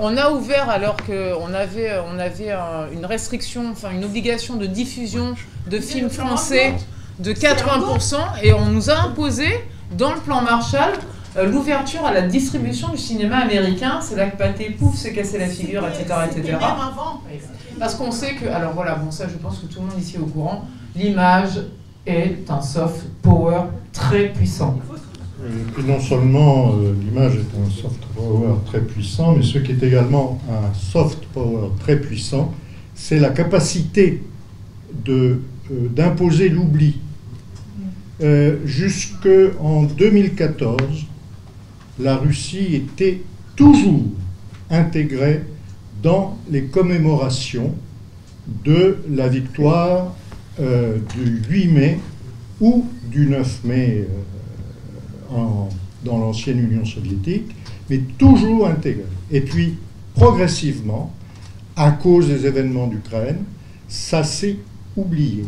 on 0.00 0.16
a 0.16 0.30
ouvert 0.30 0.70
alors 0.70 0.96
qu'on 0.96 1.52
avait, 1.52 1.92
on 2.10 2.18
avait 2.18 2.54
une 2.92 3.04
restriction, 3.04 3.70
enfin 3.70 3.90
une 3.90 4.04
obligation 4.04 4.56
de 4.56 4.64
diffusion 4.64 5.34
de 5.66 5.78
films 5.78 6.08
français 6.08 6.74
de 7.18 7.32
80%, 7.34 8.16
et 8.42 8.54
on 8.54 8.66
nous 8.66 8.88
a 8.88 8.98
imposé, 9.00 9.46
dans 9.92 10.14
le 10.14 10.20
plan 10.20 10.40
Marshall, 10.40 10.92
l'ouverture 11.44 12.06
à 12.06 12.14
la 12.14 12.22
distribution 12.22 12.88
du 12.88 12.96
cinéma 12.96 13.36
américain. 13.38 14.00
C'est 14.00 14.16
là 14.16 14.30
que 14.30 14.38
Pathé, 14.38 14.70
pouf, 14.70 14.96
s'est 14.96 15.12
cassé 15.12 15.38
la 15.38 15.46
figure, 15.46 15.86
etc. 15.86 16.04
etc. 16.30 16.56
Parce 17.78 17.94
qu'on 17.94 18.10
sait 18.10 18.36
que. 18.36 18.46
Alors 18.48 18.72
voilà, 18.72 18.94
bon, 18.94 19.10
ça, 19.10 19.26
je 19.28 19.36
pense 19.36 19.58
que 19.58 19.66
tout 19.66 19.80
le 19.80 19.88
monde 19.88 20.00
ici 20.00 20.16
est 20.16 20.20
au 20.20 20.26
courant. 20.26 20.64
L'image 20.96 21.60
est 22.06 22.50
un 22.50 22.62
soft 22.62 23.06
power 23.22 23.62
très 23.92 24.32
puissant. 24.32 24.78
Et 25.78 25.82
non 25.82 25.98
seulement 26.00 26.74
euh, 26.74 26.92
l'image 27.00 27.36
est 27.36 27.66
un 27.66 27.70
soft 27.70 28.04
power 28.14 28.56
très 28.66 28.80
puissant, 28.80 29.34
mais 29.36 29.42
ce 29.42 29.58
qui 29.58 29.72
est 29.72 29.82
également 29.82 30.38
un 30.50 30.74
soft 30.74 31.24
power 31.32 31.70
très 31.80 31.98
puissant, 31.98 32.52
c'est 32.94 33.18
la 33.18 33.30
capacité 33.30 34.22
euh, 35.08 35.36
d'imposer 35.70 36.50
l'oubli. 36.50 36.98
Euh, 38.22 38.58
Jusqu'en 38.66 39.84
2014, 39.84 40.76
la 41.98 42.16
Russie 42.16 42.74
était 42.74 43.22
toujours 43.56 44.02
intégrée 44.68 45.42
dans 46.02 46.36
les 46.50 46.64
commémorations 46.64 47.74
de 48.64 48.98
la 49.10 49.28
victoire 49.28 50.14
euh, 50.60 50.98
du 51.14 51.42
8 51.48 51.68
mai 51.68 51.98
ou 52.60 52.86
du 53.10 53.26
9 53.26 53.64
mai 53.64 54.06
euh, 55.32 55.36
dans 56.04 56.18
l'ancienne 56.18 56.58
Union 56.58 56.84
soviétique, 56.84 57.54
mais 57.88 57.98
toujours 58.18 58.66
intégré. 58.68 59.06
Et 59.30 59.40
puis, 59.40 59.76
progressivement, 60.14 61.12
à 61.76 61.92
cause 61.92 62.28
des 62.28 62.46
événements 62.46 62.86
d'Ukraine, 62.86 63.38
ça 63.88 64.22
s'est 64.22 64.56
oublié, 64.96 65.44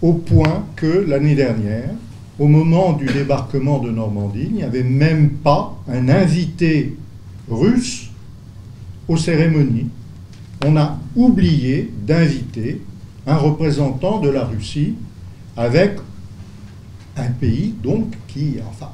au 0.00 0.12
point 0.12 0.64
que 0.76 1.04
l'année 1.08 1.34
dernière, 1.34 1.90
au 2.38 2.46
moment 2.46 2.92
du 2.92 3.06
débarquement 3.06 3.78
de 3.80 3.90
Normandie, 3.90 4.46
il 4.50 4.52
n'y 4.52 4.62
avait 4.62 4.84
même 4.84 5.30
pas 5.30 5.76
un 5.88 6.08
invité 6.08 6.96
russe 7.50 8.10
aux 9.08 9.16
cérémonies. 9.16 9.88
On 10.64 10.76
a 10.76 10.98
oublié 11.16 11.90
d'inviter 12.06 12.80
un 13.28 13.36
représentant 13.36 14.20
de 14.20 14.30
la 14.30 14.44
Russie 14.44 14.94
avec 15.56 15.98
un 17.16 17.30
pays 17.30 17.74
donc 17.82 18.14
qui, 18.26 18.56
enfin, 18.68 18.90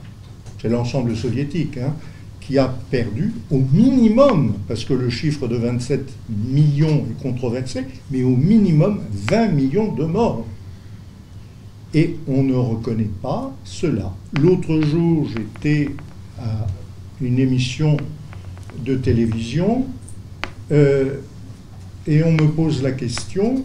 c'est 0.60 0.68
l'ensemble 0.68 1.16
soviétique, 1.16 1.78
hein, 1.78 1.94
qui 2.40 2.58
a 2.58 2.68
perdu 2.90 3.32
au 3.50 3.58
minimum, 3.72 4.54
parce 4.66 4.84
que 4.84 4.92
le 4.92 5.08
chiffre 5.08 5.46
de 5.46 5.56
27 5.56 6.12
millions 6.50 7.06
est 7.10 7.22
controversé, 7.22 7.84
mais 8.10 8.22
au 8.22 8.36
minimum 8.36 9.00
20 9.12 9.48
millions 9.48 9.92
de 9.92 10.04
morts. 10.04 10.44
Et 11.94 12.16
on 12.26 12.42
ne 12.42 12.54
reconnaît 12.54 13.10
pas 13.22 13.54
cela. 13.62 14.12
L'autre 14.40 14.80
jour, 14.80 15.28
j'étais 15.28 15.92
à 16.40 16.66
une 17.20 17.38
émission 17.38 17.96
de 18.84 18.96
télévision 18.96 19.86
euh, 20.72 21.20
et 22.06 22.24
on 22.24 22.32
me 22.32 22.48
pose 22.48 22.82
la 22.82 22.92
question, 22.92 23.64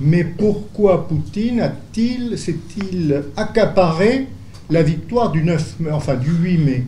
mais 0.00 0.24
pourquoi 0.24 1.08
Poutine 1.08 1.60
a-t-il, 1.60 2.36
s'est-il 2.38 3.22
accaparé 3.36 4.26
la 4.70 4.82
victoire 4.82 5.30
du 5.30 5.42
9 5.42 5.80
mai, 5.80 5.90
enfin 5.90 6.14
du 6.14 6.30
8 6.30 6.58
mai? 6.58 6.84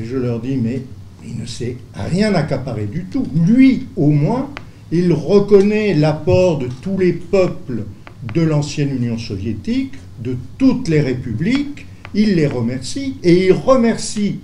Et 0.00 0.04
je 0.04 0.16
leur 0.16 0.40
dis, 0.40 0.56
mais 0.56 0.82
il 1.26 1.38
ne 1.38 1.46
s'est 1.46 1.76
rien 1.94 2.34
accaparé 2.34 2.86
du 2.86 3.04
tout. 3.04 3.26
Lui, 3.46 3.86
au 3.96 4.10
moins, 4.10 4.48
il 4.92 5.12
reconnaît 5.12 5.94
l'apport 5.94 6.58
de 6.58 6.68
tous 6.80 6.96
les 6.98 7.12
peuples 7.12 7.84
de 8.34 8.42
l'ancienne 8.42 8.94
Union 8.94 9.18
soviétique, 9.18 9.94
de 10.22 10.36
toutes 10.58 10.88
les 10.88 11.00
républiques, 11.00 11.86
il 12.14 12.34
les 12.34 12.46
remercie, 12.46 13.16
et 13.22 13.46
il 13.46 13.52
remercie 13.52 14.40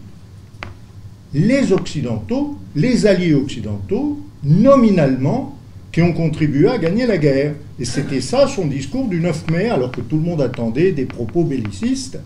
les 1.34 1.72
Occidentaux, 1.72 2.56
les 2.74 3.06
alliés 3.06 3.34
occidentaux, 3.34 4.20
nominalement, 4.44 5.55
qui 5.96 6.02
ont 6.02 6.12
contribué 6.12 6.68
à 6.68 6.76
gagner 6.76 7.06
la 7.06 7.16
guerre. 7.16 7.54
Et 7.80 7.86
c'était 7.86 8.20
ça 8.20 8.46
son 8.46 8.66
discours 8.66 9.08
du 9.08 9.18
9 9.18 9.50
mai, 9.50 9.70
alors 9.70 9.90
que 9.90 10.02
tout 10.02 10.16
le 10.16 10.22
monde 10.22 10.42
attendait 10.42 10.92
des 10.92 11.06
propos 11.06 11.42
bellicistes. 11.42 12.18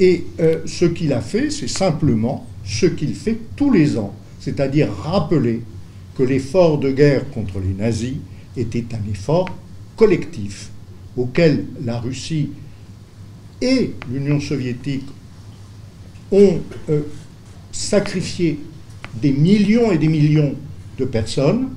Et 0.00 0.26
euh, 0.40 0.62
ce 0.66 0.86
qu'il 0.86 1.12
a 1.12 1.20
fait, 1.20 1.50
c'est 1.50 1.68
simplement 1.68 2.48
ce 2.64 2.86
qu'il 2.86 3.14
fait 3.14 3.38
tous 3.54 3.70
les 3.70 3.96
ans, 3.96 4.12
c'est-à-dire 4.40 4.92
rappeler 4.92 5.62
que 6.18 6.24
l'effort 6.24 6.78
de 6.78 6.90
guerre 6.90 7.30
contre 7.30 7.60
les 7.60 7.80
nazis 7.80 8.16
était 8.56 8.86
un 8.92 9.08
effort 9.08 9.48
collectif 9.94 10.70
auquel 11.16 11.66
la 11.84 12.00
Russie 12.00 12.50
et 13.62 13.92
l'Union 14.12 14.40
soviétique 14.40 15.06
ont 16.32 16.58
euh, 16.88 17.02
sacrifié 17.70 18.58
des 19.22 19.30
millions 19.30 19.92
et 19.92 19.98
des 19.98 20.08
millions 20.08 20.56
de 20.98 21.04
personnes 21.04 21.68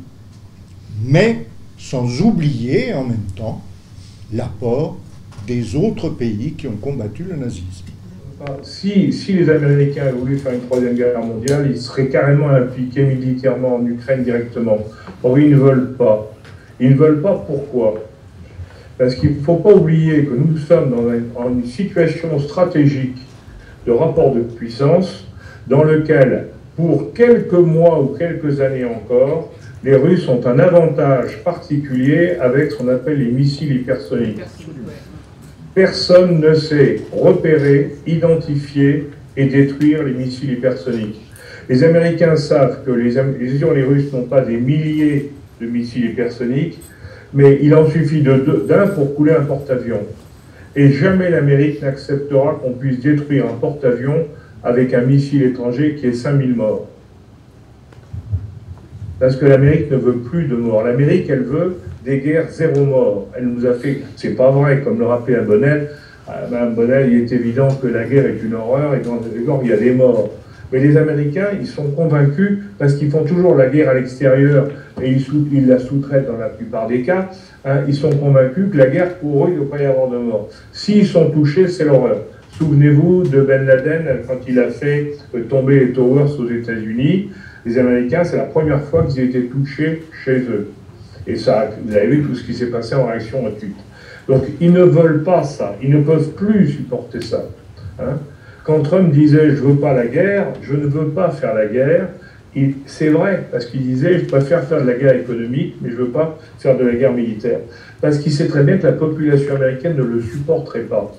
mais 1.03 1.45
sans 1.77 2.21
oublier 2.21 2.93
en 2.93 3.03
même 3.03 3.27
temps 3.35 3.61
l'apport 4.34 4.97
des 5.45 5.75
autres 5.75 6.09
pays 6.09 6.53
qui 6.53 6.67
ont 6.67 6.77
combattu 6.81 7.23
le 7.23 7.35
nazisme. 7.35 7.85
Si, 8.61 9.13
si, 9.13 9.34
les 9.34 9.49
Américains 9.49 10.03
avaient 10.03 10.17
voulu 10.17 10.38
faire 10.38 10.53
une 10.53 10.61
troisième 10.61 10.95
guerre 10.95 11.19
mondiale, 11.19 11.69
ils 11.69 11.80
seraient 11.80 12.07
carrément 12.07 12.49
impliqués 12.49 13.03
militairement 13.03 13.77
en 13.77 13.85
Ukraine 13.85 14.23
directement. 14.23 14.80
Or, 15.23 15.39
ils 15.39 15.51
ne 15.51 15.55
veulent 15.55 15.93
pas. 15.93 16.34
Ils 16.80 16.91
ne 16.91 16.95
veulent 16.95 17.21
pas 17.21 17.35
pourquoi? 17.47 18.03
Parce 18.97 19.15
qu'il 19.15 19.38
ne 19.38 19.41
faut 19.41 19.55
pas 19.55 19.73
oublier 19.73 20.25
que 20.25 20.34
nous 20.34 20.57
sommes 20.57 20.91
dans 20.91 21.49
une 21.49 21.65
situation 21.65 22.38
stratégique 22.39 23.17
de 23.85 23.91
rapport 23.91 24.34
de 24.34 24.41
puissance 24.41 25.25
dans 25.67 25.84
lequel, 25.84 26.49
pour 26.75 27.13
quelques 27.13 27.53
mois 27.53 28.01
ou 28.01 28.07
quelques 28.07 28.59
années 28.59 28.85
encore, 28.85 29.53
les 29.84 29.95
Russes 29.95 30.27
ont 30.30 30.45
un 30.45 30.60
avantage 30.60 31.43
particulier 31.43 32.35
avec 32.39 32.72
ce 32.72 32.77
qu'on 32.77 32.88
appelle 32.88 33.19
les 33.19 33.31
missiles 33.31 33.76
hypersoniques. 33.76 34.41
Personne 35.76 36.39
ne 36.39 36.53
sait 36.53 37.01
repérer, 37.11 37.95
identifier 38.07 39.10
et 39.35 39.45
détruire 39.45 40.03
les 40.03 40.14
missiles 40.14 40.51
hypersoniques. 40.51 41.19
Les 41.68 41.84
Américains 41.84 42.35
savent 42.35 42.84
que 42.85 42.91
les, 42.91 43.84
Russes 43.84 44.14
n'ont 44.14 44.23
pas 44.23 44.41
des 44.41 44.57
milliers 44.57 45.31
de 45.60 45.68
missiles 45.68 46.05
hypersoniques, 46.05 46.80
mais 47.34 47.60
il 47.61 47.73
en 47.76 47.89
suffit 47.89 48.22
d'un 48.22 48.88
pour 48.88 49.15
couler 49.15 49.34
un 49.34 49.43
porte-avions. 49.43 50.03
Et 50.76 50.91
jamais 50.91 51.30
l'Amérique 51.30 51.81
n'acceptera 51.81 52.60
qu'on 52.61 52.73
puisse 52.73 52.99
détruire 52.99 53.45
un 53.45 53.57
porte-avions 53.60 54.27
avec 54.64 54.93
un 54.93 55.01
missile 55.01 55.43
étranger 55.43 55.95
qui 55.95 56.07
est 56.07 56.14
5000 56.14 56.55
morts. 56.55 56.88
Parce 59.24 59.38
que 59.38 59.45
l'Amérique 59.45 59.90
ne 59.90 59.95
veut 59.95 60.18
plus 60.18 60.48
de 60.48 60.56
morts. 60.58 60.84
L'Amérique, 60.84 61.30
elle 61.30 61.44
veut 61.44 61.78
des 62.04 62.18
guerres 62.18 62.50
zéro 62.50 62.84
mort. 62.84 63.30
Elle 63.38 63.45
nous 63.45 63.66
a 63.66 63.74
fait, 63.74 64.02
c'est 64.18 64.36
pas 64.36 64.52
vrai, 64.52 64.82
comme 64.84 65.00
le 65.00 65.06
rappelait 65.06 65.40
Bonnel, 65.40 65.91
Mme 66.52 66.76
Bonnel, 66.76 67.10
il 67.10 67.20
est 67.22 67.32
évident 67.32 67.70
que 67.82 67.88
la 67.88 68.04
guerre 68.04 68.26
est 68.26 68.44
une 68.44 68.54
horreur 68.54 68.95
et 68.95 69.00
dans 69.00 69.16
les 69.16 69.64
il 69.64 69.70
y 69.70 69.72
a 69.72 69.78
des 69.78 69.94
morts. 69.94 70.30
Mais 70.74 70.80
les 70.80 70.98
Américains, 70.98 71.52
ils 71.58 71.68
sont 71.68 71.91
convaincus, 71.91 72.64
parce 72.78 72.95
qu'ils 72.95 73.10
font 73.10 73.24
toujours 73.24 73.56
la 73.56 73.68
guerre 73.68 73.91
à 73.91 73.94
l'extérieur 73.94 74.68
et 75.02 75.16
ils, 75.54 75.68
la 75.68 75.80
sous-traitent 75.80 76.28
dans 76.28 76.38
la 76.38 76.50
plupart 76.50 76.88
des 76.88 77.04
cas, 77.04 77.30
hein, 77.64 77.78
ils 77.88 77.95
sont 77.95 78.12
convaincus 78.12 78.66
que 78.74 78.78
la 78.78 78.88
guerre, 78.88 79.16
pour 79.20 79.45
eux, 79.45 79.52
il 79.52 79.54
ne 79.54 79.60
doit 79.60 79.78
pas 79.78 79.84
y 79.84 79.86
avoir 79.86 80.10
de 80.10 80.18
morts. 80.18 80.50
S'ils 80.74 81.08
sont 81.08 81.30
touchés, 81.30 81.70
c'est 81.70 81.86
l'horreur. 81.86 82.18
Souvenez-vous 82.58 83.24
de 83.24 83.40
Ben 83.40 83.66
Laden 83.66 84.04
quand 84.28 84.40
il 84.50 84.60
a 84.60 84.68
fait 84.68 85.14
tomber 85.48 85.80
les 85.80 85.94
Towers 85.94 86.38
aux 86.38 86.50
États-Unis. 86.50 87.30
Les 87.65 87.77
Américains, 87.77 88.23
c'est 88.23 88.38
la 88.38 88.44
première 88.44 88.81
fois 88.84 89.03
qu'ils 89.03 89.23
été 89.23 89.45
touchés 89.45 90.03
chez 90.23 90.40
eux. 90.40 90.72
Et 91.26 91.35
ça, 91.35 91.69
vous 91.84 91.95
avez 91.95 92.07
vu 92.07 92.23
tout 92.23 92.35
ce 92.35 92.44
qui 92.44 92.53
s'est 92.53 92.68
passé 92.68 92.95
en 92.95 93.07
réaction 93.07 93.44
suite. 93.57 93.77
Donc 94.27 94.44
ils 94.60 94.72
ne 94.72 94.84
veulent 94.84 95.23
pas 95.23 95.44
ça, 95.44 95.76
ils 95.81 95.90
ne 95.90 96.02
peuvent 96.02 96.31
plus 96.31 96.68
supporter 96.68 97.22
ça. 97.22 97.45
Hein. 97.99 98.18
Quand 98.64 98.81
Trump 98.81 99.11
disait 99.11 99.52
je 99.52 99.61
veux 99.61 99.76
pas 99.76 99.94
la 99.94 100.07
guerre, 100.07 100.48
je 100.61 100.76
ne 100.76 100.85
veux 100.85 101.10
pas 101.10 101.30
faire 101.30 101.53
la 101.53 101.65
guerre, 101.65 102.10
c'est 102.85 103.10
vrai, 103.10 103.45
parce 103.52 103.65
qu'il 103.65 103.81
disait 103.81 104.19
je 104.19 104.26
préfère 104.26 104.64
faire 104.64 104.81
de 104.81 104.88
la 104.88 104.94
guerre 104.94 105.15
économique, 105.15 105.76
mais 105.81 105.90
je 105.90 105.95
veux 105.95 106.10
pas 106.10 106.38
faire 106.60 106.77
de 106.77 106.85
la 106.85 106.94
guerre 106.94 107.14
militaire. 107.14 107.60
Parce 107.99 108.18
qu'il 108.19 108.31
sait 108.31 108.48
très 108.48 108.64
bien 108.64 108.77
que 108.77 108.85
la 108.85 108.94
population 108.94 109.56
américaine 109.56 109.98
ne 109.98 110.03
le 110.03 110.22
supporterait 110.22 110.81
pas. 110.81 111.11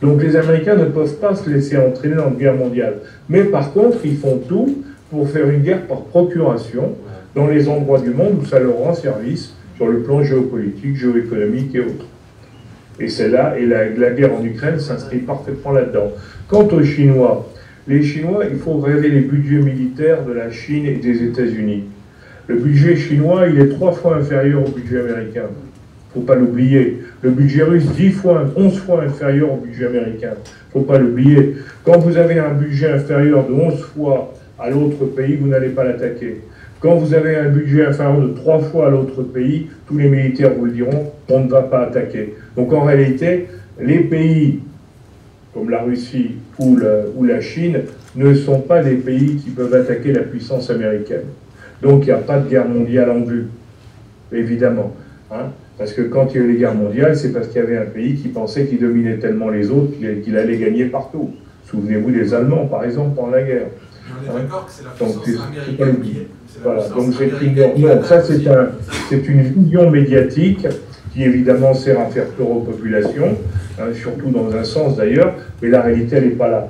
Donc 0.00 0.22
les 0.22 0.36
Américains 0.36 0.76
ne 0.76 0.84
peuvent 0.84 1.16
pas 1.16 1.34
se 1.34 1.50
laisser 1.50 1.76
entraîner 1.76 2.14
dans 2.14 2.30
une 2.30 2.36
guerre 2.36 2.54
mondiale. 2.54 2.94
Mais 3.28 3.44
par 3.44 3.72
contre, 3.72 3.98
ils 4.04 4.16
font 4.16 4.38
tout 4.48 4.84
pour 5.10 5.28
faire 5.28 5.48
une 5.48 5.62
guerre 5.62 5.86
par 5.86 6.02
procuration 6.02 6.94
dans 7.34 7.46
les 7.46 7.68
endroits 7.68 8.00
du 8.00 8.10
monde 8.10 8.40
où 8.42 8.44
ça 8.44 8.58
leur 8.58 8.74
rend 8.74 8.94
service 8.94 9.54
sur 9.76 9.86
le 9.86 10.00
plan 10.00 10.22
géopolitique, 10.22 10.96
géoéconomique 10.96 11.74
et 11.74 11.80
autres. 11.80 12.06
Et 13.00 13.08
c'est 13.08 13.28
là, 13.28 13.54
et 13.56 13.64
la, 13.64 14.10
guerre 14.10 14.34
en 14.34 14.44
Ukraine 14.44 14.78
s'inscrit 14.80 15.18
parfaitement 15.18 15.72
là-dedans. 15.72 16.12
Quant 16.48 16.66
aux 16.66 16.82
Chinois, 16.82 17.48
les 17.86 18.02
Chinois, 18.02 18.44
il 18.50 18.58
faut 18.58 18.72
regarder 18.72 19.08
les 19.08 19.20
budgets 19.20 19.62
militaires 19.62 20.24
de 20.24 20.32
la 20.32 20.50
Chine 20.50 20.84
et 20.84 20.96
des 20.96 21.22
États-Unis. 21.22 21.84
Le 22.48 22.56
budget 22.56 22.96
chinois, 22.96 23.46
il 23.46 23.60
est 23.60 23.68
trois 23.68 23.92
fois 23.92 24.16
inférieur 24.16 24.66
au 24.66 24.70
budget 24.70 25.00
américain. 25.00 25.44
Il 25.44 26.20
ne 26.20 26.20
faut 26.20 26.26
pas 26.26 26.34
l'oublier. 26.34 27.02
Le 27.20 27.30
budget 27.30 27.62
russe, 27.62 27.84
dix 27.94 28.10
fois, 28.10 28.46
onze 28.56 28.78
fois 28.78 29.02
inférieur 29.02 29.52
au 29.52 29.56
budget 29.58 29.86
américain. 29.86 30.32
Il 30.34 30.78
ne 30.78 30.80
faut 30.80 30.86
pas 30.90 30.98
l'oublier. 30.98 31.56
Quand 31.84 31.98
vous 31.98 32.16
avez 32.16 32.38
un 32.38 32.54
budget 32.54 32.90
inférieur 32.90 33.46
de 33.46 33.52
onze 33.52 33.82
fois 33.82 34.32
à 34.58 34.70
l'autre 34.70 35.04
pays, 35.06 35.36
vous 35.36 35.48
n'allez 35.48 35.70
pas 35.70 35.84
l'attaquer. 35.84 36.40
Quand 36.80 36.94
vous 36.96 37.14
avez 37.14 37.36
un 37.36 37.48
budget 37.48 37.86
inférieur 37.86 38.20
de 38.20 38.28
trois 38.28 38.60
fois 38.60 38.86
à 38.86 38.90
l'autre 38.90 39.22
pays, 39.22 39.66
tous 39.86 39.98
les 39.98 40.08
militaires 40.08 40.52
vous 40.56 40.66
le 40.66 40.72
diront, 40.72 41.12
on 41.28 41.40
ne 41.40 41.48
va 41.48 41.62
pas 41.62 41.82
attaquer. 41.82 42.34
Donc 42.56 42.72
en 42.72 42.84
réalité, 42.84 43.48
les 43.80 44.00
pays 44.00 44.60
comme 45.52 45.70
la 45.70 45.82
Russie 45.82 46.32
ou 46.58 46.76
la, 46.76 47.40
Chine 47.40 47.80
ne 48.14 48.34
sont 48.34 48.60
pas 48.60 48.82
des 48.82 48.94
pays 48.94 49.36
qui 49.36 49.50
peuvent 49.50 49.74
attaquer 49.74 50.12
la 50.12 50.22
puissance 50.22 50.70
américaine. 50.70 51.24
Donc 51.82 52.02
il 52.02 52.06
n'y 52.06 52.12
a 52.12 52.18
pas 52.18 52.38
de 52.38 52.48
guerre 52.48 52.68
mondiale 52.68 53.10
en 53.10 53.22
vue, 53.22 53.46
évidemment. 54.32 54.94
Hein. 55.30 55.50
parce 55.76 55.92
que 55.92 56.00
quand 56.00 56.28
il 56.32 56.36
y 56.36 56.40
a 56.40 56.46
eu 56.46 56.52
les 56.52 56.58
guerres 56.58 56.74
mondiales, 56.74 57.14
c'est 57.14 57.32
parce 57.32 57.48
qu'il 57.48 57.60
y 57.60 57.64
avait 57.64 57.76
un 57.76 57.84
pays 57.84 58.14
qui 58.14 58.28
pensait 58.28 58.64
qu'il 58.64 58.78
dominait 58.78 59.18
tellement 59.18 59.50
les 59.50 59.70
autres 59.70 59.92
qu'il 60.24 60.38
allait 60.38 60.56
gagner 60.56 60.86
partout. 60.86 61.32
Souvenez-vous 61.66 62.10
des 62.10 62.32
Allemands, 62.32 62.66
par 62.66 62.84
exemple, 62.84 63.14
pendant 63.14 63.32
la 63.32 63.42
guerre. 63.42 63.66
On 64.20 64.38
est 64.38 64.42
d'accord 64.42 64.66
que 64.66 64.72
c'est 64.72 64.84
la 64.84 64.90
puissance 64.90 65.46
américaine 65.46 66.00
qui 66.00 66.10
est 66.18 66.28
voilà, 66.62 66.88
donc 66.88 67.14
c'est 67.18 67.30
ça 68.00 68.22
c'est 69.08 69.28
une 69.28 69.42
vision 69.42 69.90
médiatique 69.90 70.66
qui 71.12 71.22
évidemment 71.22 71.74
sert 71.74 72.00
à 72.00 72.06
faire 72.06 72.26
peur 72.26 72.50
aux 72.50 72.60
populations, 72.60 73.36
hein, 73.78 73.84
surtout 73.94 74.30
dans 74.30 74.54
un 74.54 74.64
sens 74.64 74.96
d'ailleurs, 74.96 75.34
mais 75.62 75.68
la 75.68 75.82
réalité 75.82 76.16
elle 76.16 76.24
n'est 76.24 76.30
pas 76.30 76.48
là. 76.48 76.68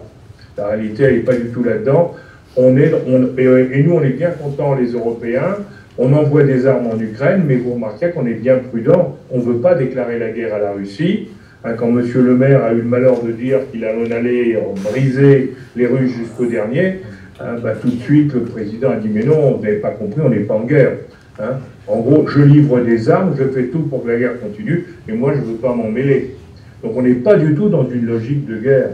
La 0.56 0.68
réalité 0.68 1.04
elle 1.04 1.14
n'est 1.16 1.20
pas 1.20 1.34
du 1.34 1.48
tout 1.48 1.62
là-dedans. 1.62 2.14
On 2.56 2.76
est, 2.76 2.92
et, 3.38 3.82
nous 3.82 3.94
on 3.94 4.02
est 4.02 4.10
bien 4.10 4.30
contents 4.30 4.74
les 4.74 4.92
Européens, 4.92 5.56
on 5.96 6.12
envoie 6.12 6.42
des 6.42 6.66
armes 6.66 6.88
en 6.88 6.98
Ukraine, 6.98 7.44
mais 7.46 7.56
vous 7.56 7.74
remarquez 7.74 8.10
qu'on 8.10 8.26
est 8.26 8.34
bien 8.34 8.56
prudent, 8.56 9.16
on 9.30 9.38
ne 9.38 9.42
veut 9.42 9.58
pas 9.58 9.74
déclarer 9.74 10.18
la 10.18 10.30
guerre 10.30 10.54
à 10.54 10.58
la 10.58 10.72
Russie. 10.72 11.28
Hein, 11.64 11.72
quand 11.76 11.88
M. 11.88 12.04
Le 12.14 12.36
Maire 12.36 12.62
a 12.64 12.72
eu 12.72 12.78
le 12.78 12.84
malheur 12.84 13.22
de 13.22 13.32
dire 13.32 13.58
qu'il 13.70 13.84
allait 13.84 14.58
briser 14.84 15.54
les 15.74 15.86
Russes 15.86 16.12
jusqu'au 16.12 16.46
dernier, 16.46 17.00
Hein, 17.40 17.56
bah, 17.62 17.74
tout 17.80 17.88
de 17.88 18.00
suite, 18.00 18.32
le 18.34 18.42
président 18.42 18.90
a 18.90 18.96
dit 18.96 19.08
Mais 19.08 19.22
non, 19.22 19.56
vous 19.56 19.62
n'avez 19.62 19.76
pas 19.76 19.90
compris, 19.90 20.20
on 20.24 20.28
n'est 20.28 20.40
pas 20.40 20.54
en 20.54 20.64
guerre. 20.64 20.92
Hein. 21.40 21.58
En 21.86 22.00
gros, 22.00 22.26
je 22.26 22.40
livre 22.40 22.80
des 22.80 23.08
armes, 23.08 23.34
je 23.38 23.44
fais 23.44 23.66
tout 23.66 23.80
pour 23.80 24.02
que 24.04 24.08
la 24.08 24.18
guerre 24.18 24.40
continue, 24.40 24.86
et 25.08 25.12
moi, 25.12 25.32
je 25.34 25.40
ne 25.40 25.44
veux 25.46 25.54
pas 25.54 25.74
m'en 25.74 25.88
mêler. 25.88 26.34
Donc, 26.82 26.92
on 26.96 27.02
n'est 27.02 27.14
pas 27.14 27.36
du 27.36 27.54
tout 27.54 27.68
dans 27.68 27.88
une 27.88 28.06
logique 28.06 28.44
de 28.46 28.56
guerre. 28.56 28.90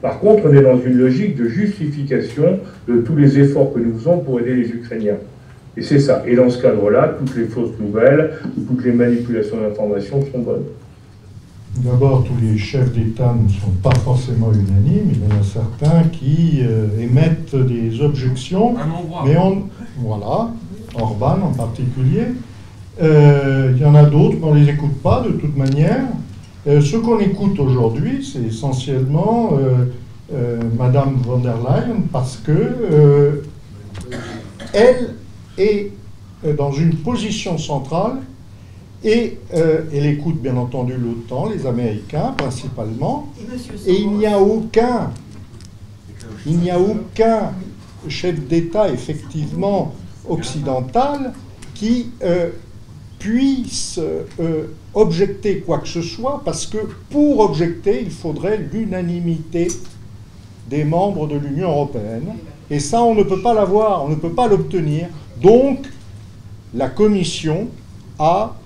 Par 0.00 0.20
contre, 0.20 0.44
on 0.46 0.54
est 0.54 0.62
dans 0.62 0.78
une 0.78 0.96
logique 0.96 1.36
de 1.36 1.48
justification 1.48 2.60
de 2.86 2.98
tous 2.98 3.16
les 3.16 3.38
efforts 3.40 3.72
que 3.74 3.80
nous 3.80 3.98
faisons 3.98 4.18
pour 4.20 4.38
aider 4.40 4.54
les 4.54 4.68
Ukrainiens. 4.70 5.16
Et 5.76 5.82
c'est 5.82 5.98
ça. 5.98 6.22
Et 6.26 6.36
dans 6.36 6.48
ce 6.50 6.62
cadre-là, 6.62 7.16
toutes 7.18 7.36
les 7.36 7.44
fausses 7.44 7.78
nouvelles, 7.80 8.34
toutes 8.68 8.84
les 8.84 8.92
manipulations 8.92 9.60
d'informations 9.60 10.24
sont 10.32 10.38
bonnes. 10.38 10.64
D'abord, 11.84 12.24
tous 12.24 12.44
les 12.44 12.58
chefs 12.58 12.92
d'État 12.92 13.34
ne 13.40 13.48
sont 13.48 13.70
pas 13.82 13.94
forcément 14.02 14.50
unanimes. 14.52 15.12
Il 15.12 15.20
y 15.20 15.32
en 15.32 15.40
a 15.40 15.44
certains 15.44 16.08
qui 16.08 16.58
euh, 16.62 16.88
émettent 17.00 17.54
des 17.54 18.00
objections. 18.00 18.74
mais 19.24 19.36
on, 19.36 19.62
voilà, 19.98 20.50
Orban 20.94 21.38
en 21.44 21.52
particulier. 21.52 22.24
Euh, 23.00 23.72
il 23.76 23.80
y 23.80 23.84
en 23.84 23.94
a 23.94 24.04
d'autres, 24.04 24.38
on 24.42 24.54
ne 24.54 24.60
les 24.60 24.70
écoute 24.70 25.00
pas 25.02 25.22
de 25.22 25.32
toute 25.32 25.56
manière. 25.56 26.00
Euh, 26.66 26.80
ce 26.80 26.96
qu'on 26.96 27.20
écoute 27.20 27.60
aujourd'hui, 27.60 28.24
c'est 28.24 28.42
essentiellement 28.42 29.52
Madame 30.76 31.16
von 31.24 31.38
der 31.38 31.56
Leyen 31.56 32.02
parce 32.12 32.36
que 32.38 33.42
elle 34.74 35.14
est 35.56 35.92
dans 36.56 36.72
une 36.72 36.96
position 36.96 37.56
centrale 37.56 38.18
et 39.04 39.38
euh, 39.54 39.82
elle 39.94 40.06
écoute 40.06 40.40
bien 40.40 40.56
entendu 40.56 40.94
l'OTAN, 40.96 41.50
les 41.50 41.66
Américains 41.66 42.34
principalement. 42.36 43.32
Et 43.86 43.94
il 43.94 44.10
n'y 44.10 44.26
a 44.26 44.40
aucun, 44.40 45.12
il 46.46 46.58
n'y 46.58 46.70
a 46.70 46.80
aucun 46.80 47.52
chef 48.08 48.40
d'État 48.46 48.88
effectivement 48.88 49.94
occidental 50.28 51.32
qui 51.74 52.10
euh, 52.22 52.50
puisse 53.18 53.98
euh, 53.98 54.66
objecter 54.94 55.60
quoi 55.60 55.78
que 55.78 55.88
ce 55.88 56.02
soit, 56.02 56.42
parce 56.44 56.66
que 56.66 56.78
pour 57.10 57.40
objecter, 57.40 58.02
il 58.02 58.10
faudrait 58.10 58.58
l'unanimité 58.58 59.68
des 60.68 60.84
membres 60.84 61.26
de 61.28 61.36
l'Union 61.36 61.70
européenne. 61.70 62.34
Et 62.70 62.80
ça, 62.80 63.02
on 63.02 63.14
ne 63.14 63.22
peut 63.22 63.40
pas 63.40 63.54
l'avoir, 63.54 64.04
on 64.04 64.08
ne 64.08 64.16
peut 64.16 64.32
pas 64.32 64.48
l'obtenir. 64.48 65.06
Donc, 65.40 65.86
la 66.74 66.88
Commission 66.88 67.68
a 68.18 68.56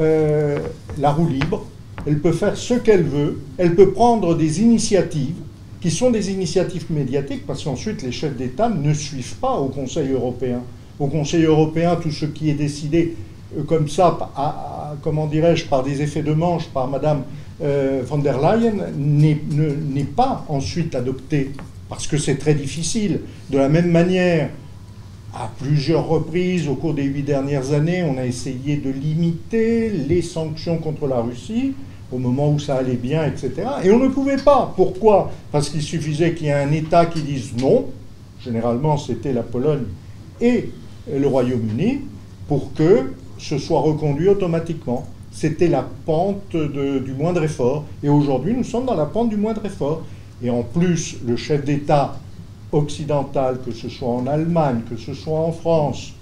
euh, 0.00 0.58
la 0.98 1.10
roue 1.12 1.28
libre, 1.28 1.66
elle 2.06 2.18
peut 2.18 2.32
faire 2.32 2.56
ce 2.56 2.74
qu'elle 2.74 3.02
veut, 3.02 3.40
elle 3.58 3.74
peut 3.74 3.92
prendre 3.92 4.34
des 4.34 4.62
initiatives 4.62 5.34
qui 5.80 5.90
sont 5.90 6.10
des 6.10 6.30
initiatives 6.30 6.86
médiatiques, 6.90 7.46
parce 7.46 7.64
qu'ensuite 7.64 8.02
les 8.02 8.12
chefs 8.12 8.36
d'État 8.36 8.68
ne 8.68 8.92
suivent 8.92 9.36
pas 9.36 9.54
au 9.54 9.68
Conseil 9.68 10.10
européen. 10.12 10.60
Au 10.98 11.06
Conseil 11.06 11.44
européen, 11.44 11.96
tout 11.96 12.10
ce 12.10 12.26
qui 12.26 12.50
est 12.50 12.54
décidé 12.54 13.16
euh, 13.56 13.62
comme 13.62 13.88
ça, 13.88 14.18
comment 15.02 15.26
dirais-je, 15.26 15.66
par 15.66 15.82
des 15.82 16.02
effets 16.02 16.22
de 16.22 16.32
manche, 16.32 16.66
par 16.68 16.88
Madame 16.88 17.22
euh, 17.62 18.02
von 18.06 18.18
der 18.18 18.38
Leyen, 18.38 18.74
n'est 18.96 20.04
pas 20.04 20.44
ensuite 20.48 20.94
adopté, 20.94 21.52
parce 21.88 22.06
que 22.06 22.18
c'est 22.18 22.36
très 22.36 22.54
difficile. 22.54 23.20
De 23.50 23.58
la 23.58 23.68
même 23.68 23.90
manière, 23.90 24.50
à 25.34 25.50
plusieurs 25.58 26.06
reprises 26.08 26.68
au 26.68 26.74
cours 26.74 26.94
des 26.94 27.04
huit 27.04 27.22
dernières 27.22 27.72
années, 27.72 28.02
on 28.02 28.18
a 28.18 28.26
essayé 28.26 28.76
de 28.76 28.90
limiter 28.90 29.90
les 29.90 30.22
sanctions 30.22 30.78
contre 30.78 31.06
la 31.06 31.20
Russie 31.20 31.74
au 32.12 32.18
moment 32.18 32.50
où 32.50 32.58
ça 32.58 32.76
allait 32.76 32.94
bien, 32.96 33.24
etc. 33.24 33.52
Et 33.84 33.92
on 33.92 33.98
ne 33.98 34.08
pouvait 34.08 34.36
pas. 34.36 34.72
Pourquoi? 34.74 35.30
Parce 35.52 35.68
qu'il 35.68 35.82
suffisait 35.82 36.34
qu'il 36.34 36.48
y 36.48 36.50
ait 36.50 36.54
un 36.54 36.72
État 36.72 37.06
qui 37.06 37.22
dise 37.22 37.52
non, 37.56 37.86
généralement 38.40 38.98
c'était 38.98 39.32
la 39.32 39.42
Pologne 39.42 39.84
et 40.40 40.70
le 41.12 41.26
Royaume-Uni, 41.26 42.00
pour 42.48 42.74
que 42.74 43.12
ce 43.38 43.58
soit 43.58 43.80
reconduit 43.80 44.28
automatiquement. 44.28 45.06
C'était 45.30 45.68
la 45.68 45.86
pente 46.06 46.56
du 46.56 47.12
moindre 47.12 47.44
effort. 47.44 47.84
Et 48.02 48.08
aujourd'hui, 48.08 48.54
nous 48.54 48.64
sommes 48.64 48.86
dans 48.86 48.96
la 48.96 49.06
pente 49.06 49.28
du 49.28 49.36
moindre 49.36 49.64
effort. 49.64 50.02
et 50.42 50.50
en 50.50 50.62
plus 50.62 51.18
le 51.24 51.36
chef 51.36 51.64
d'État 51.64 52.18
occidental, 52.72 53.60
que 53.64 53.72
ce 53.72 53.88
soit 53.88 54.08
en 54.08 54.26
Allemagne, 54.26 54.80
que 54.88 54.96
ce 54.96 55.14
soit 55.14 55.38
en 55.38 55.52
France, 55.52 56.12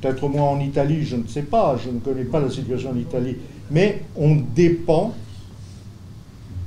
peut-être 0.00 0.28
moins 0.28 0.50
en 0.50 0.60
Italie, 0.60 1.04
je 1.04 1.16
ne 1.16 1.26
sais 1.26 1.42
pas, 1.42 1.76
je 1.82 1.90
ne 1.90 1.98
connais 1.98 2.24
pas 2.24 2.40
la 2.40 2.50
situation 2.50 2.90
en 2.90 2.96
Italie, 2.96 3.36
mais 3.70 4.02
on 4.16 4.36
dépend 4.54 5.12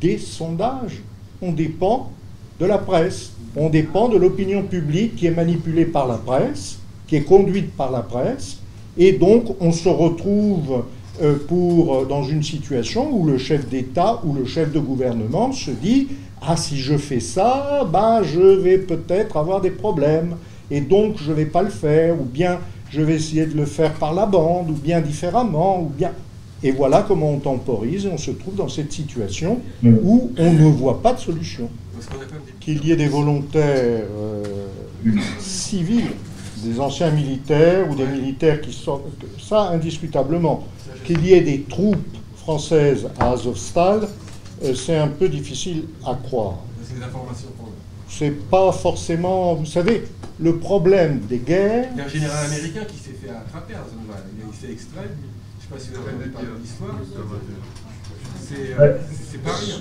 des 0.01 0.17
sondages, 0.17 1.01
on 1.41 1.51
dépend 1.51 2.11
de 2.59 2.65
la 2.65 2.77
presse, 2.77 3.31
on 3.55 3.69
dépend 3.69 4.09
de 4.09 4.17
l'opinion 4.17 4.63
publique 4.63 5.15
qui 5.15 5.27
est 5.27 5.31
manipulée 5.31 5.85
par 5.85 6.07
la 6.07 6.17
presse, 6.17 6.79
qui 7.07 7.15
est 7.15 7.23
conduite 7.23 7.71
par 7.75 7.91
la 7.91 8.01
presse, 8.01 8.59
et 8.97 9.13
donc 9.13 9.55
on 9.59 9.71
se 9.71 9.89
retrouve 9.89 10.83
euh, 11.21 11.37
euh, 11.51 12.05
dans 12.05 12.23
une 12.23 12.43
situation 12.43 13.09
où 13.11 13.25
le 13.25 13.37
chef 13.37 13.67
d'État 13.69 14.19
ou 14.23 14.33
le 14.33 14.45
chef 14.45 14.71
de 14.71 14.79
gouvernement 14.79 15.51
se 15.51 15.71
dit 15.71 16.07
ah 16.45 16.57
si 16.57 16.77
je 16.77 16.97
fais 16.97 17.19
ça, 17.19 17.87
ben 17.91 18.21
je 18.23 18.39
vais 18.39 18.77
peut-être 18.77 19.37
avoir 19.37 19.61
des 19.61 19.71
problèmes. 19.71 20.35
Et 20.69 20.81
donc 20.81 21.17
je 21.17 21.29
ne 21.29 21.35
vais 21.35 21.45
pas 21.45 21.61
le 21.61 21.69
faire. 21.69 22.19
Ou 22.19 22.25
bien 22.25 22.59
je 22.89 23.01
vais 23.01 23.15
essayer 23.15 23.45
de 23.45 23.55
le 23.55 23.65
faire 23.65 23.93
par 23.93 24.13
la 24.13 24.25
bande 24.25 24.69
ou 24.69 24.73
bien 24.73 25.01
différemment 25.01 25.81
ou 25.81 25.87
bien 25.87 26.11
et 26.63 26.71
voilà 26.71 27.03
comment 27.05 27.31
on 27.31 27.39
temporise 27.39 28.05
et 28.05 28.09
on 28.09 28.17
se 28.17 28.31
trouve 28.31 28.55
dans 28.55 28.69
cette 28.69 28.91
situation 28.91 29.59
où 29.83 30.31
on 30.37 30.53
ne 30.53 30.65
voit 30.65 31.01
pas 31.01 31.13
de 31.13 31.19
solution. 31.19 31.69
Qu'il 32.61 32.85
y 32.85 32.91
ait 32.93 32.95
des 32.95 33.07
volontaires 33.07 34.05
euh, 34.17 34.43
civils, 35.39 36.11
des 36.63 36.79
anciens 36.79 37.11
militaires 37.11 37.89
ou 37.89 37.95
des 37.95 38.05
militaires 38.05 38.61
qui 38.61 38.71
sortent, 38.71 39.03
ça 39.37 39.69
indiscutablement. 39.71 40.63
Qu'il 41.03 41.25
y 41.25 41.33
ait 41.33 41.41
des 41.41 41.63
troupes 41.63 41.97
françaises 42.37 43.09
à 43.19 43.31
Azovstal, 43.31 44.07
c'est 44.75 44.97
un 44.97 45.07
peu 45.07 45.29
difficile 45.29 45.85
à 46.05 46.15
croire. 46.15 46.59
C'est 48.07 48.31
pas 48.49 48.71
forcément. 48.71 49.55
Vous 49.55 49.65
savez, 49.65 50.05
le 50.39 50.57
problème 50.57 51.19
des 51.21 51.39
guerres. 51.39 51.89
Il 51.93 51.97
y 51.97 52.01
a 52.01 52.05
un 52.05 52.07
général 52.07 52.45
américain 52.45 52.85
qui 52.87 52.97
s'est 52.97 53.17
fait 53.21 53.29
attraper 53.29 53.73
à 53.73 53.83
Zonval. 53.89 54.23
Il 54.37 54.55
s'est 54.55 54.71
extrait. 54.71 55.09
Je 55.59 55.75
ne 55.75 55.79
sais 55.79 55.79
pas 55.79 55.79
si 55.79 55.89
vous 55.89 56.07
avez 56.07 56.29
entendu 56.29 56.61
l'histoire. 56.61 56.99
C'est 59.29 59.43
pas 59.43 59.55
rien. 59.55 59.75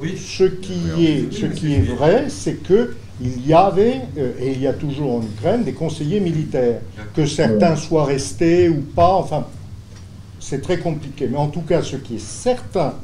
Oui. 0.00 0.16
Ce 0.16 0.44
qui 0.44 1.06
est, 1.06 1.32
ce 1.32 1.46
qui 1.46 1.74
est 1.74 1.82
vrai, 1.82 2.26
c'est 2.28 2.62
que 2.62 2.94
il 3.20 3.46
y 3.46 3.52
avait, 3.52 4.00
euh, 4.16 4.32
et 4.40 4.52
il 4.52 4.62
y 4.62 4.66
a 4.66 4.72
toujours 4.72 5.16
en 5.16 5.22
Ukraine, 5.22 5.62
des 5.62 5.74
conseillers 5.74 6.20
militaires. 6.20 6.80
Que 7.14 7.26
certains 7.26 7.76
soient 7.76 8.06
restés 8.06 8.70
ou 8.70 8.80
pas, 8.80 9.14
enfin, 9.14 9.46
c'est 10.38 10.62
très 10.62 10.78
compliqué. 10.78 11.28
Mais 11.30 11.36
en 11.36 11.48
tout 11.48 11.60
cas, 11.60 11.82
ce 11.82 11.96
qui 11.96 12.16
est 12.16 12.24
certain, 12.24 12.94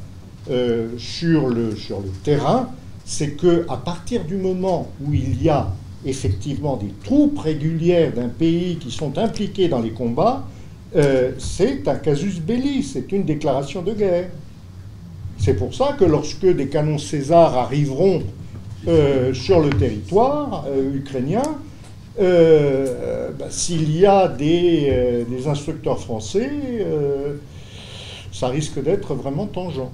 euh, 0.49 0.87
sur, 0.97 1.49
le, 1.49 1.75
terrain, 2.23 2.69
c'est 3.05 3.31
que 3.31 3.65
à 3.67 3.75
partir 3.77 4.23
du 4.23 4.35
moment 4.35 4.89
où 5.01 5.13
il 5.13 5.41
y 5.43 5.49
a 5.49 5.73
effectivement 6.05 6.77
des 6.77 6.93
troupes 7.03 7.39
régulières 7.39 8.13
d'un 8.13 8.29
pays 8.29 8.77
qui 8.77 8.91
sont 8.91 9.17
impliquées 9.17 9.67
dans 9.67 9.81
les 9.81 9.91
combats, 9.91 10.45
euh, 10.95 11.31
c'est 11.37 11.85
un 11.87 11.95
casus 11.95 12.39
belli, 12.39 12.81
c'est 12.81 13.11
une 13.11 13.23
déclaration 13.23 13.81
de 13.81 13.93
guerre. 13.93 14.29
C'est 15.37 15.55
pour 15.55 15.73
ça 15.73 15.95
que 15.99 16.05
lorsque 16.05 16.45
des 16.45 16.67
canons 16.67 16.97
César 16.97 17.57
arriveront 17.57 18.23
euh, 18.87 19.33
sur 19.33 19.59
le 19.59 19.69
territoire 19.69 20.65
ukrainien, 20.93 21.43
bah, 22.17 23.47
s'il 23.49 23.95
y 23.95 24.05
a 24.05 24.27
des 24.27 25.25
instructeurs 25.45 25.99
français, 25.99 26.49
ça 28.31 28.47
risque 28.47 28.81
d'être 28.81 29.13
vraiment 29.13 29.45
tangent. 29.45 29.89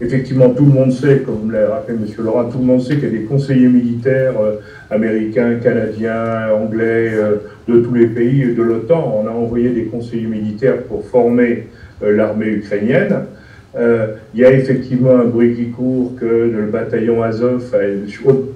Effectivement, 0.00 0.50
tout 0.50 0.64
le 0.64 0.72
monde 0.72 0.90
sait, 0.90 1.22
comme 1.24 1.52
l'a 1.52 1.68
rappelé 1.68 1.96
M. 1.96 2.24
Laurent, 2.24 2.46
tout 2.46 2.58
le 2.58 2.64
monde 2.64 2.80
sait 2.80 2.96
qu'il 2.96 3.04
y 3.04 3.06
a 3.06 3.10
des 3.10 3.24
conseillers 3.24 3.68
militaires 3.68 4.34
euh, 4.40 4.56
américains, 4.90 5.54
canadiens, 5.62 6.48
anglais, 6.52 7.12
euh, 7.12 7.36
de 7.68 7.78
tous 7.78 7.94
les 7.94 8.08
pays 8.08 8.54
de 8.54 8.62
l'OTAN. 8.62 9.22
On 9.22 9.28
a 9.28 9.30
envoyé 9.30 9.70
des 9.70 9.84
conseillers 9.84 10.26
militaires 10.26 10.82
pour 10.88 11.06
former 11.06 11.68
euh, 12.02 12.16
l'armée 12.16 12.48
ukrainienne. 12.48 13.26
il 14.34 14.40
y 14.40 14.44
a 14.44 14.52
effectivement 14.52 15.14
un 15.16 15.24
bruit 15.24 15.54
qui 15.54 15.70
court 15.70 16.12
que 16.18 16.50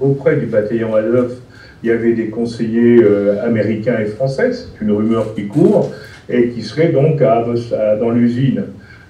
auprès 0.00 0.36
du 0.36 0.46
bataillon 0.46 0.94
Azov, 0.96 1.34
il 1.82 1.88
y 1.88 1.92
avait 1.92 2.14
des 2.14 2.28
conseillers 2.30 3.00
américains 3.44 3.98
et 4.00 4.06
français, 4.06 4.52
c'est 4.52 4.84
une 4.84 4.92
rumeur 4.92 5.34
qui 5.34 5.46
court, 5.46 5.92
et 6.28 6.48
qui 6.50 6.62
seraient 6.62 6.92
donc 6.92 7.20
dans 7.20 8.10
l'usine. 8.10 8.62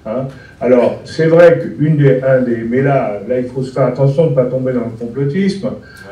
Hein. 0.06 0.28
Alors, 0.60 1.00
c'est 1.04 1.26
vrai 1.26 1.58
qu'une 1.60 1.96
des, 1.96 2.20
un 2.22 2.42
des, 2.42 2.64
mais 2.68 2.82
là, 2.82 3.20
là, 3.28 3.38
il 3.38 3.46
faut 3.46 3.62
se 3.62 3.72
faire 3.72 3.84
attention 3.84 4.26
de 4.26 4.30
ne 4.30 4.34
pas 4.34 4.46
tomber 4.46 4.72
dans 4.72 4.80
le 4.80 4.98
complotisme. 4.98 5.70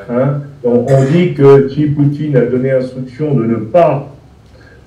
Hein. 0.08 0.40
On, 0.62 0.86
dit 1.10 1.34
que 1.34 1.68
si 1.68 1.86
Poutine 1.86 2.36
a 2.36 2.42
donné 2.42 2.70
instruction 2.70 3.34
de 3.34 3.44
ne 3.44 3.56
pas 3.56 4.12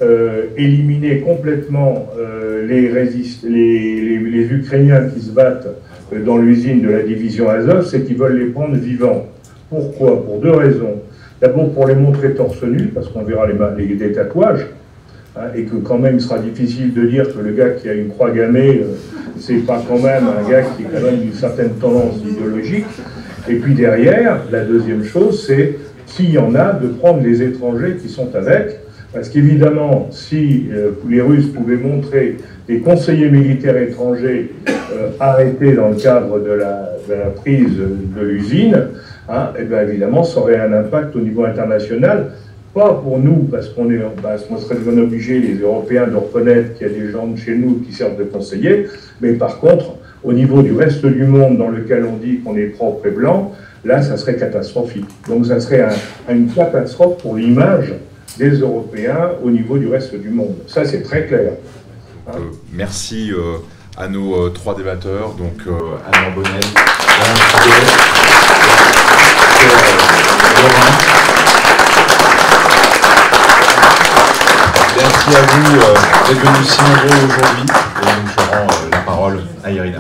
euh, 0.02 0.46
éliminer 0.56 1.20
complètement 1.20 2.08
euh, 2.18 2.66
les, 2.66 2.90
les, 2.90 4.18
les, 4.18 4.54
Ukrainiens 4.54 5.10
qui 5.14 5.20
se 5.20 5.32
battent 5.32 5.68
euh, 6.14 6.24
dans 6.24 6.38
l'usine 6.38 6.82
de 6.82 6.90
la 6.90 7.04
division 7.04 7.50
Azov, 7.50 7.86
c'est 7.86 8.06
qu'ils 8.06 8.16
veulent 8.16 8.40
les 8.40 8.46
prendre 8.46 8.76
vivants. 8.78 9.26
Pourquoi? 9.70 10.24
Pour 10.24 10.40
deux 10.40 10.52
raisons. 10.52 11.02
D'abord 11.42 11.70
pour 11.74 11.86
les 11.88 11.96
montrer 11.96 12.34
torse 12.34 12.64
nu, 12.64 12.88
parce 12.88 13.10
qu'on 13.10 13.24
verra 13.24 13.46
les, 13.48 13.86
les, 13.86 14.12
tatouages. 14.14 14.68
Hein, 15.36 15.50
et 15.56 15.64
que 15.64 15.76
quand 15.76 16.00
même 16.00 16.16
il 16.16 16.22
sera 16.22 16.40
difficile 16.40 16.92
de 16.94 17.06
dire 17.06 17.26
que 17.32 17.40
le 17.40 17.52
gars 17.52 17.70
qui 17.70 17.88
a 17.88 17.94
une 17.94 18.10
croix 18.10 18.32
gammée, 18.32 18.82
euh, 18.82 18.96
c'est 19.38 19.66
pas 19.66 19.82
quand 19.88 20.00
même 20.00 20.24
un 20.28 20.50
gars 20.50 20.64
qui 20.64 20.84
est 20.84 20.86
quand 20.86 21.06
même 21.06 21.20
d'une 21.20 21.34
certaine 21.34 21.72
tendance 21.74 22.16
idéologique. 22.28 22.88
Et 23.48 23.56
puis 23.56 23.76
derrière, 23.76 24.40
la 24.52 24.66
deuxième 24.66 25.04
chose, 25.04 25.46
c'est 25.46 25.76
s'il 26.08 26.32
y 26.32 26.40
en 26.40 26.56
a, 26.56 26.74
de 26.74 26.88
prendre 26.88 27.22
les 27.22 27.44
étrangers 27.44 27.98
qui 28.02 28.10
sont 28.10 28.36
avec, 28.36 28.80
parce 29.14 29.30
qu'évidemment, 29.30 30.08
si 30.12 30.68
euh, 30.72 30.92
les 31.08 31.22
Russes 31.22 31.52
pouvaient 31.52 31.78
montrer 31.78 32.38
des 32.68 32.80
conseillers 32.80 33.30
militaires 33.30 33.78
étrangers 33.78 34.52
euh, 34.68 35.10
arrêtés 35.20 35.74
dans 35.74 35.90
le 35.90 35.96
cadre 35.96 36.40
de 36.40 36.52
la, 36.52 36.90
prise 37.36 37.78
de 37.78 38.22
l'usine, 38.22 38.88
hein, 39.28 39.50
eh 39.60 39.64
bien 39.64 39.82
évidemment, 39.82 40.24
ça 40.24 40.40
aurait 40.40 40.60
un 40.60 40.74
impact 40.74 41.16
au 41.16 41.22
niveau 41.22 41.44
international 41.44 42.32
pas 42.74 42.94
pour 42.94 43.20
nous, 43.20 43.48
parce 43.52 43.70
qu'on 43.70 43.90
est, 43.92 44.00
serait 44.60 45.00
obligé, 45.00 45.40
les 45.40 45.60
Européens, 45.60 46.08
de 46.08 46.16
reconnaître 46.16 46.78
qu'il 46.78 46.88
y 46.88 46.90
a 46.90 46.94
des 46.94 47.12
gens 47.12 47.28
de 47.28 47.38
chez 47.38 47.56
nous 47.56 47.80
qui 47.80 47.94
servent 47.94 48.18
de 48.18 48.24
conseillers, 48.24 48.88
mais 49.22 49.34
par 49.34 49.60
contre, 49.60 49.96
au 50.24 50.34
niveau 50.34 50.62
du 50.62 50.74
reste 50.74 51.06
du 51.06 51.24
monde 51.24 51.58
dans 51.58 51.70
lequel 51.70 52.06
on 52.06 52.18
dit 52.18 52.40
qu'on 52.40 52.56
est 52.58 52.68
propre 52.68 53.08
et 53.08 53.12
blanc, 53.12 53.54
là, 53.86 54.02
ça 54.02 54.18
serait 54.18 54.36
catastrophique. 54.36 55.08
Donc 55.28 55.46
ça 55.46 55.60
serait 55.60 55.88
une 56.30 56.52
catastrophe 56.52 57.22
pour 57.22 57.36
l'image 57.36 57.94
des 58.38 58.52
Européens 58.52 59.32
au 59.44 59.50
niveau 59.50 59.78
du 59.78 59.88
reste 59.88 60.16
du 60.16 60.30
monde. 60.30 60.56
Ça, 60.68 60.86
c'est 60.86 61.02
très 61.02 61.26
clair. 61.26 61.54
Hein? 62.28 62.32
Euh, 62.36 62.40
merci 62.74 63.32
euh, 63.32 63.58
à 63.98 64.08
nos 64.08 64.46
euh, 64.46 64.50
trois 64.50 64.76
débatteurs, 64.76 65.34
donc 65.34 65.62
Anne 66.12 66.34
Bonnet, 66.36 66.60
Merci 75.02 75.34
à 75.34 75.42
vous 75.42 75.80
euh, 75.80 75.94
d'être 76.28 76.42
venus 76.42 76.68
si 76.68 76.82
nombreux 76.82 77.26
aujourd'hui. 77.26 77.64
Et 78.02 78.22
nous 78.22 78.28
ferons 78.28 78.68
euh, 78.68 78.90
la 78.92 78.98
parole 78.98 79.44
à 79.64 79.72
Irina. 79.72 80.00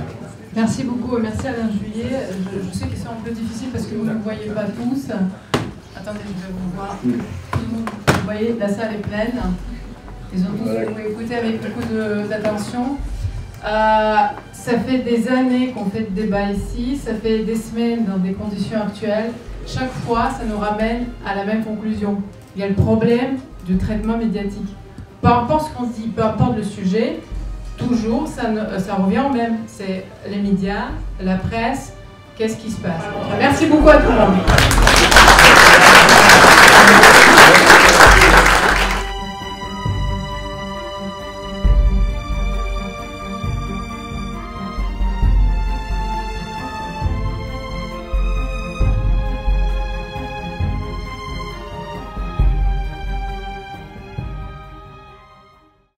Merci 0.54 0.84
beaucoup 0.84 1.18
et 1.18 1.22
merci 1.22 1.48
Alain 1.48 1.70
Juillet. 1.72 2.28
Je, 2.52 2.78
sais 2.78 2.88
que 2.88 2.98
c'est 2.98 3.08
un 3.08 3.24
peu 3.24 3.32
difficile 3.32 3.70
parce 3.72 3.86
que 3.86 3.96
vous 3.96 4.04
ne 4.04 4.16
me 4.16 4.20
voyez 4.20 4.48
pas 4.48 4.64
tous. 4.64 5.14
Attendez, 5.96 6.20
je 6.26 6.48
vais 6.48 6.54
vous 6.54 6.76
voir. 6.76 6.98
Vous 7.02 8.26
voyez, 8.26 8.58
la 8.60 8.68
salle 8.68 8.96
est 8.96 9.08
pleine. 9.08 9.40
Ils 10.36 10.42
ont 10.42 10.52
tous 10.58 11.10
écouté 11.12 11.36
avec 11.36 11.62
beaucoup 11.62 11.88
d'attention. 12.30 12.98
Euh, 13.64 14.16
ça 14.52 14.80
fait 14.86 14.98
des 14.98 15.30
années 15.30 15.72
qu'on 15.72 15.90
fait 15.90 16.12
de 16.12 16.22
débat 16.22 16.52
ici, 16.52 16.98
ça 16.98 17.14
fait 17.14 17.40
des 17.40 17.56
semaines 17.56 18.06
dans 18.06 18.18
des 18.18 18.34
conditions 18.34 18.82
actuelles. 18.82 19.32
Chaque 19.66 19.94
fois, 20.06 20.30
ça 20.38 20.44
nous 20.46 20.58
ramène 20.58 21.06
à 21.26 21.36
la 21.36 21.46
même 21.46 21.64
conclusion. 21.64 22.22
Il 22.56 22.62
y 22.62 22.66
a 22.66 22.68
le 22.68 22.76
problème 22.76 23.38
du 23.66 23.78
traitement 23.78 24.18
médiatique 24.18 24.76
peu 25.22 25.28
importe 25.28 25.70
ce 25.70 25.78
qu'on 25.78 25.86
dit, 25.86 26.08
peu 26.08 26.24
importe 26.24 26.56
le 26.56 26.64
sujet, 26.64 27.20
toujours 27.78 28.28
ça, 28.28 28.44
ça 28.80 28.96
revient 28.96 29.22
au 29.30 29.34
même. 29.34 29.58
C'est 29.68 30.06
les 30.30 30.38
médias, 30.38 30.90
la 31.22 31.36
presse, 31.36 31.94
qu'est-ce 32.38 32.58
qui 32.58 32.72
se 32.72 32.80
passe? 32.80 33.04
Merci 33.38 33.66
beaucoup 33.66 33.90
à 33.90 33.98
tout 33.98 34.12
le 34.12 34.18
monde. 34.18 34.38